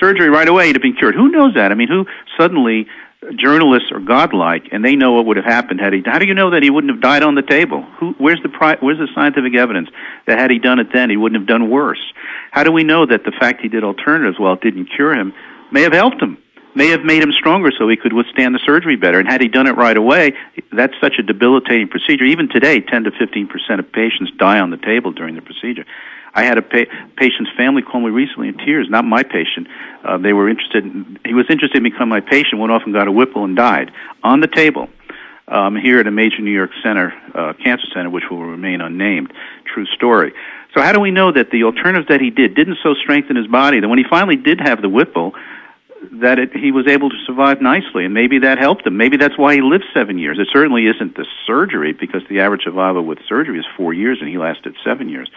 surgery 0.00 0.28
right 0.28 0.48
away, 0.48 0.66
he'd 0.66 0.76
have 0.76 0.82
been 0.82 0.96
cured. 0.96 1.14
Who 1.14 1.28
knows 1.28 1.54
that? 1.54 1.70
I 1.70 1.74
mean, 1.74 1.88
who 1.88 2.06
suddenly 2.38 2.86
journalists 3.32 3.90
are 3.92 4.00
godlike, 4.00 4.68
and 4.72 4.84
they 4.84 4.96
know 4.96 5.12
what 5.12 5.26
would 5.26 5.36
have 5.36 5.46
happened 5.46 5.80
had 5.80 5.92
he. 5.92 6.02
How 6.04 6.18
do 6.18 6.26
you 6.26 6.34
know 6.34 6.50
that 6.50 6.62
he 6.62 6.70
wouldn't 6.70 6.92
have 6.92 7.02
died 7.02 7.22
on 7.22 7.34
the 7.34 7.42
table? 7.42 7.82
Who, 7.98 8.12
where's 8.18 8.42
the 8.42 8.48
pri- 8.48 8.78
where's 8.80 8.98
the 8.98 9.08
scientific 9.14 9.54
evidence 9.54 9.88
that 10.26 10.38
had 10.38 10.50
he 10.50 10.58
done 10.58 10.78
it 10.78 10.88
then, 10.92 11.10
he 11.10 11.16
wouldn't 11.16 11.40
have 11.40 11.48
done 11.48 11.70
worse? 11.70 12.00
How 12.50 12.64
do 12.64 12.72
we 12.72 12.84
know 12.84 13.06
that 13.06 13.24
the 13.24 13.32
fact 13.32 13.60
he 13.60 13.68
did 13.68 13.84
alternatives 13.84 14.38
while 14.38 14.54
it 14.54 14.60
didn't 14.60 14.86
cure 14.94 15.14
him 15.14 15.32
may 15.70 15.82
have 15.82 15.92
helped 15.92 16.20
him? 16.20 16.38
May 16.76 16.88
have 16.88 17.04
made 17.04 17.22
him 17.22 17.32
stronger 17.32 17.70
so 17.76 17.88
he 17.88 17.96
could 17.96 18.12
withstand 18.12 18.54
the 18.54 18.60
surgery 18.66 18.96
better. 18.96 19.20
And 19.20 19.28
had 19.28 19.40
he 19.40 19.46
done 19.46 19.68
it 19.68 19.76
right 19.76 19.96
away, 19.96 20.32
that's 20.72 20.94
such 21.00 21.14
a 21.20 21.22
debilitating 21.22 21.88
procedure. 21.88 22.24
Even 22.24 22.48
today, 22.48 22.80
10 22.80 23.04
to 23.04 23.10
15 23.12 23.46
percent 23.46 23.80
of 23.80 23.92
patients 23.92 24.32
die 24.38 24.58
on 24.58 24.70
the 24.70 24.76
table 24.76 25.12
during 25.12 25.36
the 25.36 25.42
procedure. 25.42 25.84
I 26.34 26.42
had 26.44 26.58
a 26.58 26.62
pa- 26.62 26.90
patient's 27.16 27.50
family 27.56 27.82
call 27.82 28.00
me 28.00 28.10
recently 28.10 28.48
in 28.48 28.58
tears. 28.58 28.88
Not 28.90 29.04
my 29.04 29.22
patient. 29.22 29.68
Uh, 30.04 30.18
they 30.18 30.32
were 30.32 30.48
interested. 30.48 30.84
In, 30.84 31.18
he 31.24 31.34
was 31.34 31.46
interested 31.48 31.78
in 31.78 31.84
becoming 31.84 32.08
my 32.08 32.20
patient. 32.20 32.58
Went 32.58 32.72
off 32.72 32.82
and 32.84 32.92
got 32.92 33.06
a 33.06 33.12
Whipple 33.12 33.44
and 33.44 33.56
died 33.56 33.92
on 34.22 34.40
the 34.40 34.48
table. 34.48 34.88
Um, 35.46 35.76
here 35.76 36.00
at 36.00 36.06
a 36.06 36.10
major 36.10 36.40
New 36.40 36.50
York 36.50 36.70
center, 36.82 37.12
uh, 37.34 37.52
cancer 37.62 37.86
center, 37.92 38.08
which 38.08 38.24
will 38.30 38.42
remain 38.42 38.80
unnamed. 38.80 39.30
True 39.72 39.84
story. 39.86 40.32
So 40.74 40.80
how 40.80 40.92
do 40.92 41.00
we 41.00 41.10
know 41.10 41.30
that 41.32 41.50
the 41.50 41.64
alternatives 41.64 42.08
that 42.08 42.22
he 42.22 42.30
did 42.30 42.54
didn't 42.54 42.78
so 42.82 42.94
strengthen 42.94 43.36
his 43.36 43.46
body 43.46 43.78
that 43.78 43.88
when 43.88 43.98
he 43.98 44.06
finally 44.08 44.36
did 44.36 44.58
have 44.58 44.80
the 44.80 44.88
Whipple, 44.88 45.34
that 46.12 46.38
it, 46.38 46.56
he 46.56 46.72
was 46.72 46.86
able 46.86 47.10
to 47.10 47.16
survive 47.26 47.60
nicely, 47.60 48.04
and 48.06 48.14
maybe 48.14 48.38
that 48.38 48.58
helped 48.58 48.86
him. 48.86 48.96
Maybe 48.96 49.16
that's 49.18 49.36
why 49.36 49.54
he 49.54 49.60
lived 49.60 49.84
seven 49.92 50.18
years. 50.18 50.38
It 50.38 50.48
certainly 50.50 50.86
isn't 50.86 51.14
the 51.14 51.26
surgery, 51.46 51.92
because 51.92 52.22
the 52.28 52.40
average 52.40 52.62
survival 52.64 53.04
with 53.04 53.18
surgery 53.28 53.58
is 53.58 53.66
four 53.76 53.92
years, 53.92 54.18
and 54.20 54.28
he 54.28 54.38
lasted 54.38 54.74
seven 54.82 55.08
years. 55.08 55.30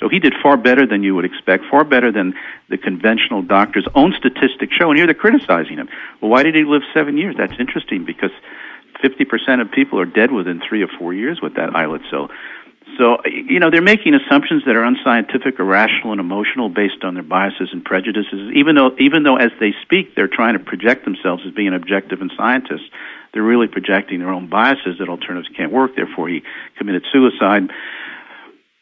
So 0.00 0.08
he 0.08 0.18
did 0.18 0.34
far 0.42 0.56
better 0.56 0.86
than 0.86 1.02
you 1.02 1.14
would 1.14 1.26
expect, 1.26 1.64
far 1.70 1.84
better 1.84 2.10
than 2.10 2.34
the 2.70 2.78
conventional 2.78 3.42
doctor's 3.42 3.86
own 3.94 4.14
statistics 4.18 4.74
show. 4.74 4.88
And 4.88 4.96
here 4.96 5.06
they're 5.06 5.14
criticizing 5.14 5.76
him. 5.76 5.88
Well, 6.20 6.30
why 6.30 6.42
did 6.42 6.54
he 6.54 6.64
live 6.64 6.82
seven 6.94 7.18
years? 7.18 7.36
That's 7.36 7.52
interesting 7.60 8.04
because 8.06 8.30
50% 9.04 9.60
of 9.60 9.70
people 9.70 10.00
are 10.00 10.06
dead 10.06 10.32
within 10.32 10.60
three 10.66 10.82
or 10.82 10.88
four 10.98 11.12
years 11.12 11.40
with 11.42 11.54
that 11.56 11.76
islet 11.76 12.00
cell. 12.10 12.28
So, 12.98 13.18
you 13.24 13.60
know, 13.60 13.70
they're 13.70 13.82
making 13.82 14.14
assumptions 14.14 14.64
that 14.66 14.74
are 14.74 14.84
unscientific, 14.84 15.60
irrational, 15.60 16.12
and 16.12 16.20
emotional 16.20 16.68
based 16.68 17.04
on 17.04 17.14
their 17.14 17.22
biases 17.22 17.68
and 17.72 17.84
prejudices. 17.84 18.52
Even 18.54 18.74
though, 18.74 18.96
even 18.98 19.22
though 19.22 19.36
as 19.36 19.52
they 19.60 19.72
speak, 19.82 20.16
they're 20.16 20.28
trying 20.28 20.54
to 20.54 20.64
project 20.64 21.04
themselves 21.04 21.42
as 21.46 21.52
being 21.52 21.72
objective 21.72 22.20
and 22.20 22.32
scientists, 22.36 22.88
they're 23.32 23.44
really 23.44 23.68
projecting 23.68 24.18
their 24.18 24.30
own 24.30 24.48
biases 24.48 24.98
that 24.98 25.08
alternatives 25.08 25.48
can't 25.56 25.72
work. 25.72 25.94
Therefore, 25.94 26.28
he 26.28 26.42
committed 26.78 27.04
suicide 27.12 27.70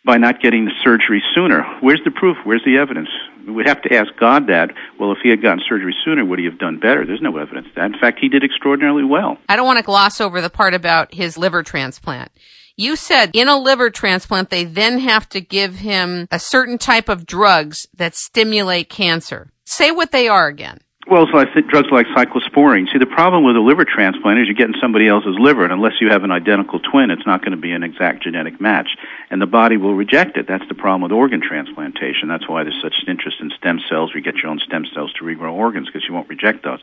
by 0.09 0.17
not 0.17 0.41
getting 0.41 0.65
the 0.65 0.73
surgery 0.83 1.23
sooner. 1.35 1.63
Where's 1.81 2.01
the 2.03 2.11
proof? 2.11 2.39
Where's 2.45 2.65
the 2.65 2.79
evidence? 2.79 3.11
We'd 3.47 3.67
have 3.67 3.83
to 3.83 3.95
ask 3.95 4.09
God 4.19 4.47
that. 4.47 4.71
Well, 4.99 5.13
if 5.13 5.19
he 5.23 5.29
had 5.29 5.43
gotten 5.43 5.63
surgery 5.69 5.95
sooner, 6.03 6.25
would 6.25 6.39
he 6.39 6.47
have 6.47 6.59
done 6.59 6.81
better? 6.81 7.05
There's 7.05 7.21
no 7.21 7.37
evidence 7.37 7.67
that. 7.77 7.85
In 7.85 7.99
fact, 7.99 8.19
he 8.19 8.31
did 8.31 8.43
extraordinarily 8.43 9.05
well. 9.05 9.37
I 9.51 9.57
don't 9.57 9.67
want 9.67 9.77
to 9.77 9.85
gloss 9.85 10.19
over 10.19 10.41
the 10.41 10.49
part 10.49 10.73
about 10.73 11.13
his 11.13 11.37
liver 11.37 11.63
transplant. 11.63 12.33
You 12.75 12.97
said 12.97 13.33
in 13.35 13.49
a 13.49 13.59
liver 13.59 13.91
transplant, 13.91 14.49
they 14.49 14.65
then 14.65 14.99
have 15.01 15.29
to 15.29 15.43
give 15.43 15.75
him 15.75 16.27
a 16.31 16.39
certain 16.39 16.79
type 16.79 17.11
of 17.11 17.27
drugs 17.27 17.87
that 17.95 18.15
stimulate 18.15 18.89
cancer. 18.89 19.53
Say 19.67 19.91
what 19.91 20.11
they 20.11 20.27
are 20.27 20.47
again. 20.47 20.79
Well, 21.11 21.27
so 21.33 21.39
I 21.39 21.47
drugs 21.63 21.89
like 21.91 22.05
cyclosporine. 22.09 22.93
See, 22.93 22.99
the 22.99 23.07
problem 23.07 23.43
with 23.43 23.57
a 23.57 23.61
liver 23.61 23.87
transplant 23.87 24.41
is 24.41 24.47
you're 24.47 24.55
getting 24.55 24.79
somebody 24.79 25.09
else's 25.09 25.37
liver, 25.39 25.65
and 25.65 25.73
unless 25.73 26.03
you 26.03 26.11
have 26.11 26.23
an 26.23 26.31
identical 26.31 26.81
twin, 26.81 27.11
it's 27.11 27.25
not 27.25 27.41
going 27.41 27.53
to 27.53 27.57
be 27.57 27.73
an 27.73 27.83
exact 27.83 28.25
genetic 28.25 28.61
match, 28.61 28.91
and 29.31 29.41
the 29.41 29.47
body 29.47 29.79
will 29.79 29.95
reject 29.95 30.37
it. 30.37 30.47
That's 30.47 30.69
the 30.69 30.75
problem 30.75 31.01
with 31.01 31.13
organ 31.13 31.41
transplantation. 31.41 32.29
That's 32.29 32.47
why 32.47 32.63
there's 32.63 32.79
such 32.83 32.93
interest 33.09 33.39
in 33.41 33.51
stem 33.57 33.81
cells. 33.89 34.13
You 34.15 34.21
get 34.21 34.37
your 34.37 34.49
own 34.51 34.59
stem 34.59 34.85
cells 34.93 35.11
to 35.15 35.25
regrow 35.25 35.55
organs 35.55 35.87
because 35.87 36.05
you 36.07 36.13
won't 36.13 36.29
reject 36.29 36.63
those. 36.63 36.81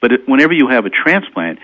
But 0.00 0.12
it, 0.12 0.28
whenever 0.28 0.52
you 0.52 0.68
have 0.68 0.86
a 0.86 0.90
transplant, 0.90 1.58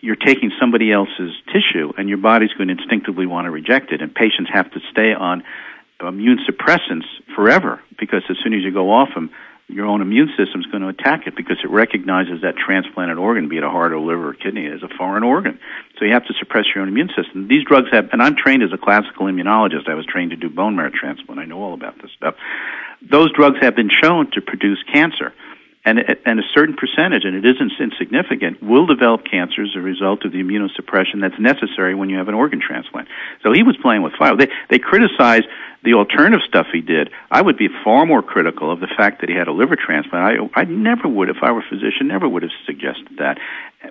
you're 0.00 0.14
taking 0.14 0.52
somebody 0.60 0.92
else's 0.92 1.34
tissue 1.52 1.92
and 1.98 2.08
your 2.08 2.18
body's 2.18 2.52
going 2.52 2.68
to 2.68 2.74
instinctively 2.74 3.26
want 3.26 3.46
to 3.46 3.50
reject 3.50 3.90
it 3.90 4.00
and 4.00 4.14
patients 4.14 4.48
have 4.52 4.70
to 4.70 4.80
stay 4.92 5.12
on 5.12 5.42
immune 6.00 6.38
suppressants 6.48 7.06
forever 7.34 7.82
because 7.98 8.22
as 8.30 8.36
soon 8.44 8.54
as 8.54 8.62
you 8.62 8.72
go 8.72 8.92
off 8.92 9.08
them 9.14 9.28
your 9.68 9.86
own 9.86 10.00
immune 10.00 10.28
system 10.36 10.60
is 10.60 10.66
going 10.66 10.82
to 10.82 10.88
attack 10.88 11.26
it 11.26 11.36
because 11.36 11.58
it 11.62 11.68
recognizes 11.68 12.40
that 12.42 12.56
transplanted 12.56 13.18
organ, 13.18 13.48
be 13.48 13.58
it 13.58 13.62
a 13.62 13.68
heart 13.68 13.92
or 13.92 14.00
liver 14.00 14.30
or 14.30 14.34
kidney, 14.34 14.66
as 14.66 14.82
a 14.82 14.88
foreign 14.96 15.22
organ. 15.22 15.58
So 15.98 16.06
you 16.06 16.12
have 16.12 16.26
to 16.26 16.34
suppress 16.38 16.64
your 16.74 16.82
own 16.82 16.88
immune 16.88 17.10
system. 17.14 17.48
These 17.48 17.64
drugs 17.64 17.88
have, 17.92 18.08
and 18.12 18.22
I'm 18.22 18.34
trained 18.34 18.62
as 18.62 18.72
a 18.72 18.78
classical 18.78 19.26
immunologist. 19.26 19.88
I 19.88 19.94
was 19.94 20.06
trained 20.06 20.30
to 20.30 20.36
do 20.36 20.48
bone 20.48 20.74
marrow 20.74 20.90
transplant. 20.90 21.38
I 21.38 21.44
know 21.44 21.62
all 21.62 21.74
about 21.74 22.00
this 22.00 22.10
stuff. 22.16 22.34
Those 23.02 23.30
drugs 23.32 23.58
have 23.60 23.76
been 23.76 23.90
shown 23.90 24.30
to 24.32 24.40
produce 24.40 24.82
cancer 24.90 25.34
and, 25.88 25.98
and 26.26 26.38
a 26.38 26.42
certain 26.52 26.76
percentage, 26.76 27.24
and 27.24 27.34
it 27.34 27.48
isn't 27.48 27.72
insignificant, 27.80 28.62
will 28.62 28.84
develop 28.84 29.24
cancer 29.24 29.62
as 29.62 29.74
a 29.74 29.80
result 29.80 30.24
of 30.26 30.32
the 30.32 30.38
immunosuppression 30.38 31.22
that's 31.22 31.38
necessary 31.40 31.94
when 31.94 32.10
you 32.10 32.18
have 32.18 32.28
an 32.28 32.34
organ 32.34 32.60
transplant. 32.60 33.08
So 33.42 33.52
he 33.52 33.62
was 33.62 33.76
playing 33.80 34.02
with 34.02 34.12
fire. 34.12 34.36
They, 34.36 34.48
they 34.68 34.78
criticize 34.78 35.42
the 35.84 35.94
alternative 35.94 36.40
stuff 36.46 36.66
he 36.72 36.82
did. 36.82 37.08
I 37.30 37.40
would 37.40 37.56
be 37.56 37.68
far 37.84 38.04
more 38.04 38.22
critical 38.22 38.70
of 38.70 38.80
the 38.80 38.88
fact 38.98 39.20
that 39.20 39.30
he 39.30 39.36
had 39.36 39.48
a 39.48 39.52
liver 39.52 39.76
transplant. 39.76 40.50
I, 40.54 40.60
I 40.60 40.64
never 40.64 41.08
would, 41.08 41.30
if 41.30 41.36
I 41.40 41.52
were 41.52 41.60
a 41.60 41.68
physician, 41.68 42.08
never 42.08 42.28
would 42.28 42.42
have 42.42 42.52
suggested 42.66 43.16
that. 43.18 43.38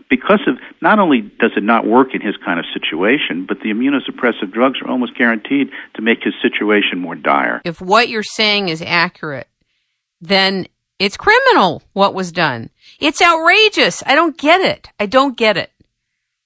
Because 0.10 0.42
of, 0.48 0.60
not 0.82 1.00
only 1.00 1.22
does 1.22 1.52
it 1.58 1.64
not 1.64 1.88
work 1.88 2.14
in 2.14 2.22
his 2.22 2.36
kind 2.46 2.60
of 2.60 2.66
situation, 2.74 3.46
but 3.48 3.62
the 3.62 3.70
immunosuppressive 3.70 4.52
drugs 4.52 4.80
are 4.84 4.90
almost 4.90 5.18
guaranteed 5.18 5.72
to 5.96 6.02
make 6.04 6.20
his 6.24 6.34
situation 6.44 7.00
more 7.00 7.16
dire. 7.16 7.62
If 7.66 7.82
what 7.82 8.10
you're 8.10 8.22
saying 8.22 8.70
is 8.70 8.84
accurate, 8.84 9.48
then 10.22 10.68
it's 11.00 11.18
criminal 11.18 11.84
what 11.94 12.14
was 12.14 12.32
done. 12.32 12.70
It's 13.00 13.22
outrageous. 13.22 14.04
I 14.06 14.16
don't 14.16 14.38
get 14.38 14.62
it. 14.62 14.90
I 15.00 15.06
don't 15.06 15.38
get 15.38 15.58
it. 15.58 15.72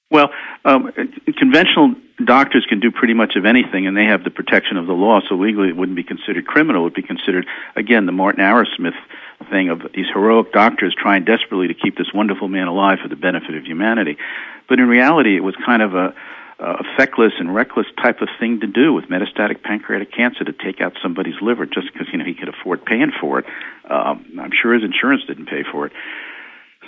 Well, 0.10 0.30
um, 0.66 0.92
conventional 1.38 1.96
doctors 2.26 2.66
can 2.68 2.80
do 2.80 2.92
pretty 2.92 3.14
much 3.14 3.36
of 3.36 3.46
anything, 3.46 3.88
and 3.88 3.96
they 3.96 4.06
have 4.06 4.24
the 4.24 4.30
protection 4.30 4.78
of 4.78 4.86
the 4.86 4.94
law, 4.94 5.22
so 5.28 5.36
legally 5.36 5.70
it 5.70 5.78
wouldn't 5.78 5.96
be 5.96 6.04
considered 6.04 6.46
criminal. 6.46 6.82
It 6.82 6.84
would 6.84 6.94
be 6.94 7.02
considered, 7.02 7.46
again, 7.76 8.06
the 8.06 8.12
Martin 8.12 8.44
Arrowsmith 8.44 8.98
thing 9.50 9.70
of 9.70 9.82
these 9.96 10.06
heroic 10.14 10.52
doctors 10.52 10.96
trying 10.98 11.26
desperately 11.26 11.68
to 11.68 11.74
keep 11.74 11.98
this 11.98 12.14
wonderful 12.14 12.48
man 12.48 12.68
alive 12.68 13.00
for 13.02 13.08
the 13.08 13.16
benefit 13.16 13.56
of 13.56 13.66
humanity. 13.66 14.18
But 14.70 14.80
in 14.80 14.88
reality, 14.88 15.36
it 15.36 15.44
was 15.44 15.56
kind 15.66 15.82
of 15.82 15.96
a 15.96 16.14
a 16.62 16.84
feckless 16.96 17.34
and 17.40 17.54
reckless 17.54 17.88
type 18.02 18.22
of 18.22 18.30
thing 18.40 18.60
to 18.60 18.68
do 18.68 18.94
with 18.94 19.06
metastatic 19.06 19.64
pancreatic 19.64 20.14
cancer 20.14 20.44
to 20.44 20.54
take 20.54 20.80
out 20.80 20.94
somebody's 21.02 21.42
liver 21.42 21.66
just 21.66 21.92
because 21.92 22.08
you 22.12 22.20
know 22.20 22.26
he 22.26 22.36
could 22.36 22.50
afford 22.50 22.86
paying 22.86 23.12
for 23.20 23.40
it. 23.40 23.46
Um, 23.90 24.40
I'm 24.40 24.52
sure 24.52 24.74
his 24.74 24.84
insurance 24.84 25.24
didn't 25.26 25.48
pay 25.48 25.64
for 25.64 25.88
it. 25.88 25.94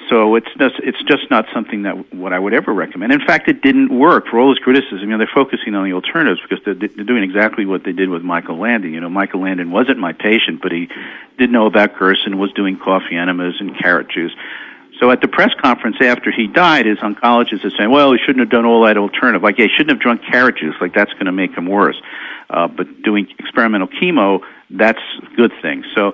So 0.10 0.36
it's 0.36 0.48
just, 0.58 0.75
it's 0.80 1.01
just 1.03 1.30
not 1.30 1.46
something 1.53 1.84
that 1.84 2.13
what 2.13 2.34
I 2.34 2.39
would 2.39 2.53
ever 2.53 2.74
recommend. 2.74 3.13
In 3.13 3.25
fact, 3.25 3.48
it 3.48 3.62
didn't 3.62 3.98
work 3.98 4.27
for 4.27 4.39
all 4.39 4.50
this 4.50 4.60
criticism. 4.60 5.00
You 5.00 5.08
know, 5.08 5.18
they're 5.18 5.32
focusing 5.34 5.75
on 5.75 5.86
the 5.86 5.94
alternatives 5.94 6.42
because 6.42 6.63
they're, 6.65 6.74
they're 6.74 7.06
doing 7.06 7.24
exactly 7.24 7.65
what 7.65 7.84
they 7.84 7.94
did 7.94 8.10
with 8.10 8.22
Michael 8.22 8.60
Landon. 8.60 8.94
You 8.94 9.00
know, 9.00 9.10
Michael 9.10 9.42
Landon 9.42 9.72
wasn't 9.72 10.00
my 10.00 10.13
patient, 10.13 10.62
but 10.62 10.72
he 10.72 10.89
did 11.38 11.51
know 11.51 11.68
about 11.68 11.98
Gerson, 11.98 12.38
was 12.38 12.51
doing 12.53 12.77
coffee 12.77 13.15
enemas 13.15 13.56
and 13.60 13.77
carrot 13.77 14.10
juice. 14.10 14.34
So 15.00 15.12
at 15.12 15.22
the 15.22 15.28
press 15.28 15.52
conference 15.62 15.98
after 16.02 16.32
he 16.32 16.48
died, 16.48 16.86
his 16.86 17.00
oncologist 17.00 17.66
is 17.66 17.74
saying, 17.78 17.90
well, 17.90 18.12
he 18.12 18.20
shouldn't 18.20 18.40
have 18.40 18.50
done 18.50 18.66
all 18.66 18.86
that 18.86 18.98
alternative. 18.98 19.42
Like, 19.42 19.58
he 19.58 19.68
shouldn't 19.68 19.90
have 19.90 20.00
drunk 20.00 20.22
carrot 20.30 20.58
juice. 20.58 20.76
Like, 20.80 20.94
that's 20.94 21.12
going 21.14 21.26
to 21.26 21.32
make 21.32 21.52
him 21.56 21.68
worse. 21.68 22.00
Uh, 22.50 22.68
but 22.68 23.02
doing 23.02 23.28
experimental 23.40 23.88
chemo, 23.88 24.42
that's 24.70 25.02
a 25.24 25.36
good 25.36 25.52
thing. 25.62 25.84
So 25.96 26.14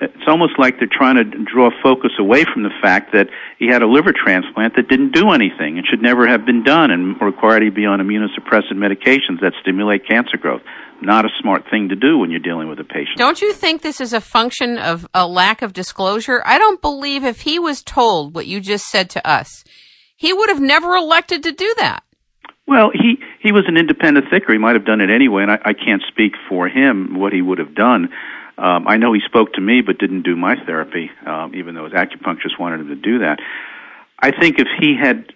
it's 0.00 0.26
almost 0.26 0.58
like 0.58 0.78
they're 0.78 0.88
trying 0.90 1.16
to 1.16 1.24
draw 1.24 1.70
focus 1.82 2.12
away 2.18 2.44
from 2.44 2.62
the 2.62 2.70
fact 2.80 3.12
that 3.12 3.28
he 3.58 3.66
had 3.66 3.82
a 3.82 3.86
liver 3.86 4.12
transplant 4.12 4.76
that 4.76 4.88
didn't 4.88 5.12
do 5.12 5.30
anything 5.30 5.76
and 5.76 5.86
should 5.86 6.00
never 6.00 6.26
have 6.26 6.46
been 6.46 6.62
done 6.62 6.90
and 6.90 7.20
required 7.20 7.60
to 7.60 7.70
be 7.70 7.84
on 7.84 8.00
immunosuppressant 8.00 8.74
medications 8.74 9.40
that 9.40 9.52
stimulate 9.60 10.06
cancer 10.08 10.38
growth 10.38 10.62
not 11.04 11.24
a 11.24 11.28
smart 11.40 11.64
thing 11.70 11.88
to 11.90 11.96
do 11.96 12.18
when 12.18 12.30
you're 12.30 12.40
dealing 12.40 12.68
with 12.68 12.80
a 12.80 12.84
patient. 12.84 13.16
Don't 13.16 13.40
you 13.40 13.52
think 13.52 13.82
this 13.82 14.00
is 14.00 14.12
a 14.12 14.20
function 14.20 14.78
of 14.78 15.06
a 15.14 15.26
lack 15.26 15.62
of 15.62 15.72
disclosure? 15.72 16.42
I 16.44 16.58
don't 16.58 16.80
believe 16.80 17.24
if 17.24 17.42
he 17.42 17.58
was 17.58 17.82
told 17.82 18.34
what 18.34 18.46
you 18.46 18.60
just 18.60 18.86
said 18.86 19.10
to 19.10 19.26
us, 19.26 19.64
he 20.16 20.32
would 20.32 20.48
have 20.48 20.60
never 20.60 20.94
elected 20.94 21.42
to 21.42 21.52
do 21.52 21.74
that. 21.78 22.02
Well, 22.66 22.90
he 22.92 23.18
he 23.40 23.52
was 23.52 23.64
an 23.68 23.76
independent 23.76 24.26
thinker. 24.30 24.52
He 24.52 24.58
might 24.58 24.74
have 24.74 24.86
done 24.86 25.02
it 25.02 25.10
anyway, 25.10 25.42
and 25.42 25.50
I, 25.50 25.58
I 25.64 25.72
can't 25.74 26.02
speak 26.08 26.32
for 26.48 26.66
him 26.66 27.18
what 27.18 27.32
he 27.32 27.42
would 27.42 27.58
have 27.58 27.74
done. 27.74 28.08
Um, 28.56 28.86
I 28.86 28.96
know 28.96 29.12
he 29.12 29.20
spoke 29.26 29.52
to 29.54 29.60
me, 29.60 29.82
but 29.82 29.98
didn't 29.98 30.22
do 30.22 30.36
my 30.36 30.54
therapy, 30.64 31.10
um, 31.26 31.54
even 31.54 31.74
though 31.74 31.84
his 31.84 31.92
acupuncturist 31.92 32.58
wanted 32.58 32.80
him 32.80 32.88
to 32.88 32.94
do 32.94 33.18
that. 33.18 33.40
I 34.18 34.30
think 34.30 34.58
if 34.58 34.68
he 34.80 34.96
had 34.98 35.26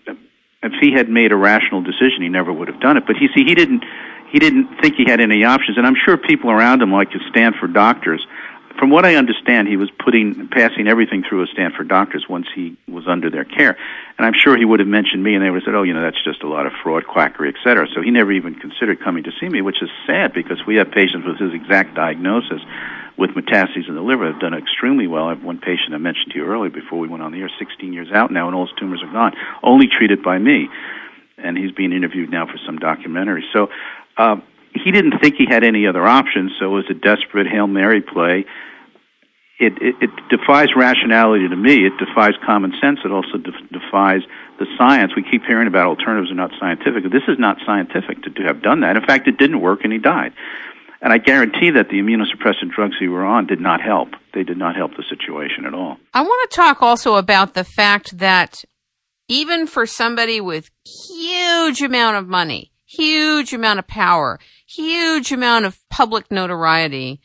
if 0.63 0.73
he 0.81 0.93
had 0.93 1.09
made 1.09 1.33
a 1.33 1.37
rational 1.37 1.83
decision, 1.83 2.23
he 2.23 2.29
never 2.29 2.53
would 2.53 2.69
have 2.69 2.81
done 2.81 2.97
it. 2.97 3.05
But 3.07 3.17
he 3.17 3.29
see 3.35 3.45
he 3.45 3.55
didn't 3.55 3.85
he 4.31 4.39
didn't 4.39 4.81
think 4.81 4.97
he 4.97 5.05
had 5.07 5.21
any 5.21 5.45
options. 5.45 5.79
And 5.79 5.87
I'm 5.87 5.97
sure 6.05 6.17
people 6.17 6.51
around 6.51 6.83
him, 6.83 6.93
like 6.93 7.11
his 7.13 7.23
Stanford 7.31 7.73
doctors, 7.73 8.27
from 8.79 8.91
what 8.91 9.05
I 9.05 9.17
understand, 9.17 9.67
he 9.67 9.77
was 9.77 9.91
putting 9.91 10.49
passing 10.49 10.87
everything 10.87 11.25
through 11.29 11.41
his 11.41 11.51
Stanford 11.51 11.89
doctors 11.89 12.27
once 12.29 12.47
he 12.55 12.77
was 12.87 13.09
under 13.09 13.29
their 13.29 13.45
care. 13.45 13.77
And 14.17 14.27
I'm 14.27 14.35
sure 14.35 14.57
he 14.57 14.65
would 14.65 14.79
have 14.79 14.89
mentioned 14.89 15.23
me, 15.23 15.35
and 15.35 15.45
they 15.45 15.51
would 15.51 15.63
have 15.63 15.67
said, 15.67 15.75
"Oh, 15.75 15.83
you 15.83 15.95
know, 15.95 16.03
that's 16.03 16.23
just 16.23 16.45
a 16.45 16.49
lot 16.49 16.65
of 16.65 16.73
fraud, 16.83 17.07
quackery, 17.07 17.49
etc." 17.49 17.89
So 17.93 18.03
he 18.03 18.13
never 18.13 18.31
even 18.31 18.55
considered 18.55 19.01
coming 19.01 19.25
to 19.25 19.33
see 19.41 19.49
me, 19.49 19.63
which 19.63 19.83
is 19.83 19.91
sad 20.07 20.33
because 20.33 20.65
we 20.65 20.77
have 20.77 20.93
patients 20.93 21.27
with 21.27 21.39
his 21.39 21.53
exact 21.55 21.97
diagnosis 21.97 22.61
with 23.17 23.31
metastases 23.31 23.89
in 23.89 23.97
the 23.97 24.01
liver 24.01 24.31
have 24.31 24.41
done 24.41 24.55
extremely 24.55 25.09
well. 25.09 25.25
I 25.25 25.31
have 25.31 25.43
one 25.43 25.59
patient 25.59 25.93
I 25.93 25.99
mentioned 25.99 26.31
to 26.33 26.39
you 26.39 26.47
earlier 26.47 26.71
before 26.71 27.01
we 27.01 27.09
went 27.09 27.23
on 27.23 27.33
the 27.33 27.41
air, 27.41 27.51
16 27.59 27.93
years 27.93 28.13
out 28.13 28.31
now, 28.31 28.47
and 28.47 28.55
all 28.55 28.67
his 28.67 28.75
tumors 28.79 29.03
are 29.03 29.13
gone, 29.13 29.33
only 29.63 29.89
treated 29.89 30.23
by 30.23 30.39
me. 30.39 30.71
And 31.37 31.59
he's 31.59 31.73
being 31.73 31.93
interviewed 31.93 32.31
now 32.31 32.47
for 32.47 32.59
some 32.65 32.79
documentary. 32.79 33.45
So 33.53 33.71
Um, 34.19 34.43
he 34.75 34.91
didn't 34.91 35.19
think 35.21 35.37
he 35.37 35.47
had 35.49 35.65
any 35.65 35.87
other 35.87 36.05
options, 36.05 36.53
so 36.59 36.67
it 36.67 36.75
was 36.75 36.91
a 36.91 36.95
desperate 36.95 37.47
Hail 37.47 37.67
Mary 37.67 38.03
play. 38.03 38.45
It, 39.61 39.73
it, 39.83 39.95
it 40.01 40.11
defies 40.31 40.69
rationality 40.77 41.49
to 41.49 41.57
me. 41.57 41.87
It 41.87 41.93
defies 41.99 42.35
common 42.47 42.73
sense. 42.81 43.01
It 43.05 43.11
also 43.11 43.39
de- 43.39 43.79
defies 43.79 44.23
the 44.59 44.67
science. 44.77 45.13
We 45.17 45.25
keep 45.29 45.43
hearing 45.45 45.67
about 45.67 45.87
alternatives 45.87 46.31
are 46.31 46.35
not 46.35 46.53
scientific. 46.61 47.11
This 47.11 47.27
is 47.27 47.39
not 47.39 47.57
scientific 47.67 48.23
to, 48.23 48.31
to 48.31 48.43
have 48.45 48.63
done 48.63 48.81
that. 48.83 48.97
In 48.97 49.05
fact, 49.05 49.27
it 49.27 49.37
didn't 49.37 49.61
work 49.61 49.81
and 49.83 49.93
he 49.93 49.99
died. 49.99 50.33
And 51.01 51.13
I 51.13 51.19
guarantee 51.19 51.71
that 51.71 51.89
the 51.89 51.97
immunosuppressant 51.97 52.71
drugs 52.75 52.97
he 52.99 53.09
were 53.09 53.25
on 53.25 53.47
did 53.47 53.61
not 53.61 53.81
help. 53.81 54.11
They 54.35 54.43
did 54.43 54.59
not 54.59 54.77
help 54.77 54.97
the 54.97 55.05
situation 55.09 55.65
at 55.65 55.75
all. 55.75 55.97
I 56.15 56.23
want 56.23 56.51
to 56.51 56.57
talk 56.57 56.83
also 56.83 57.17
about 57.17 57.55
the 57.55 57.65
fact 57.65 58.19
that 58.19 58.65
even 59.29 59.67
for 59.67 59.87
somebody 59.87 60.41
with 60.41 60.71
huge 61.09 61.83
amount 61.83 62.17
of 62.17 62.27
money, 62.27 62.73
huge 62.89 63.53
amount 63.53 63.79
of 63.79 63.87
power, 63.87 64.41
huge 64.67 65.31
amount 65.31 65.67
of 65.67 65.79
public 65.91 66.31
notoriety 66.31 67.21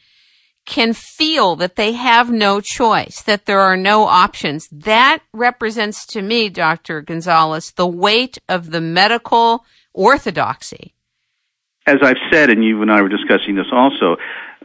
can 0.65 0.93
feel 0.93 1.55
that 1.58 1.75
they 1.75 1.93
have 1.93 2.32
no 2.32 2.62
choice, 2.62 3.22
that 3.24 3.46
there 3.46 3.60
are 3.60 3.75
no 3.75 4.05
options. 4.05 4.67
That 4.72 5.20
represents 5.34 6.05
to 6.08 6.22
me, 6.22 6.50
Dr. 6.50 7.01
Gonzalez, 7.01 7.72
the 7.72 7.88
weight 7.88 8.38
of 8.48 8.72
the 8.72 8.79
medical 8.82 9.65
orthodoxy. 9.93 10.93
As 11.86 11.98
I've 12.01 12.17
said, 12.32 12.50
and 12.50 12.63
you 12.63 12.82
and 12.82 12.89
I 12.89 13.01
were 13.01 13.10
discussing 13.10 13.55
this 13.55 13.65
also, 13.74 14.15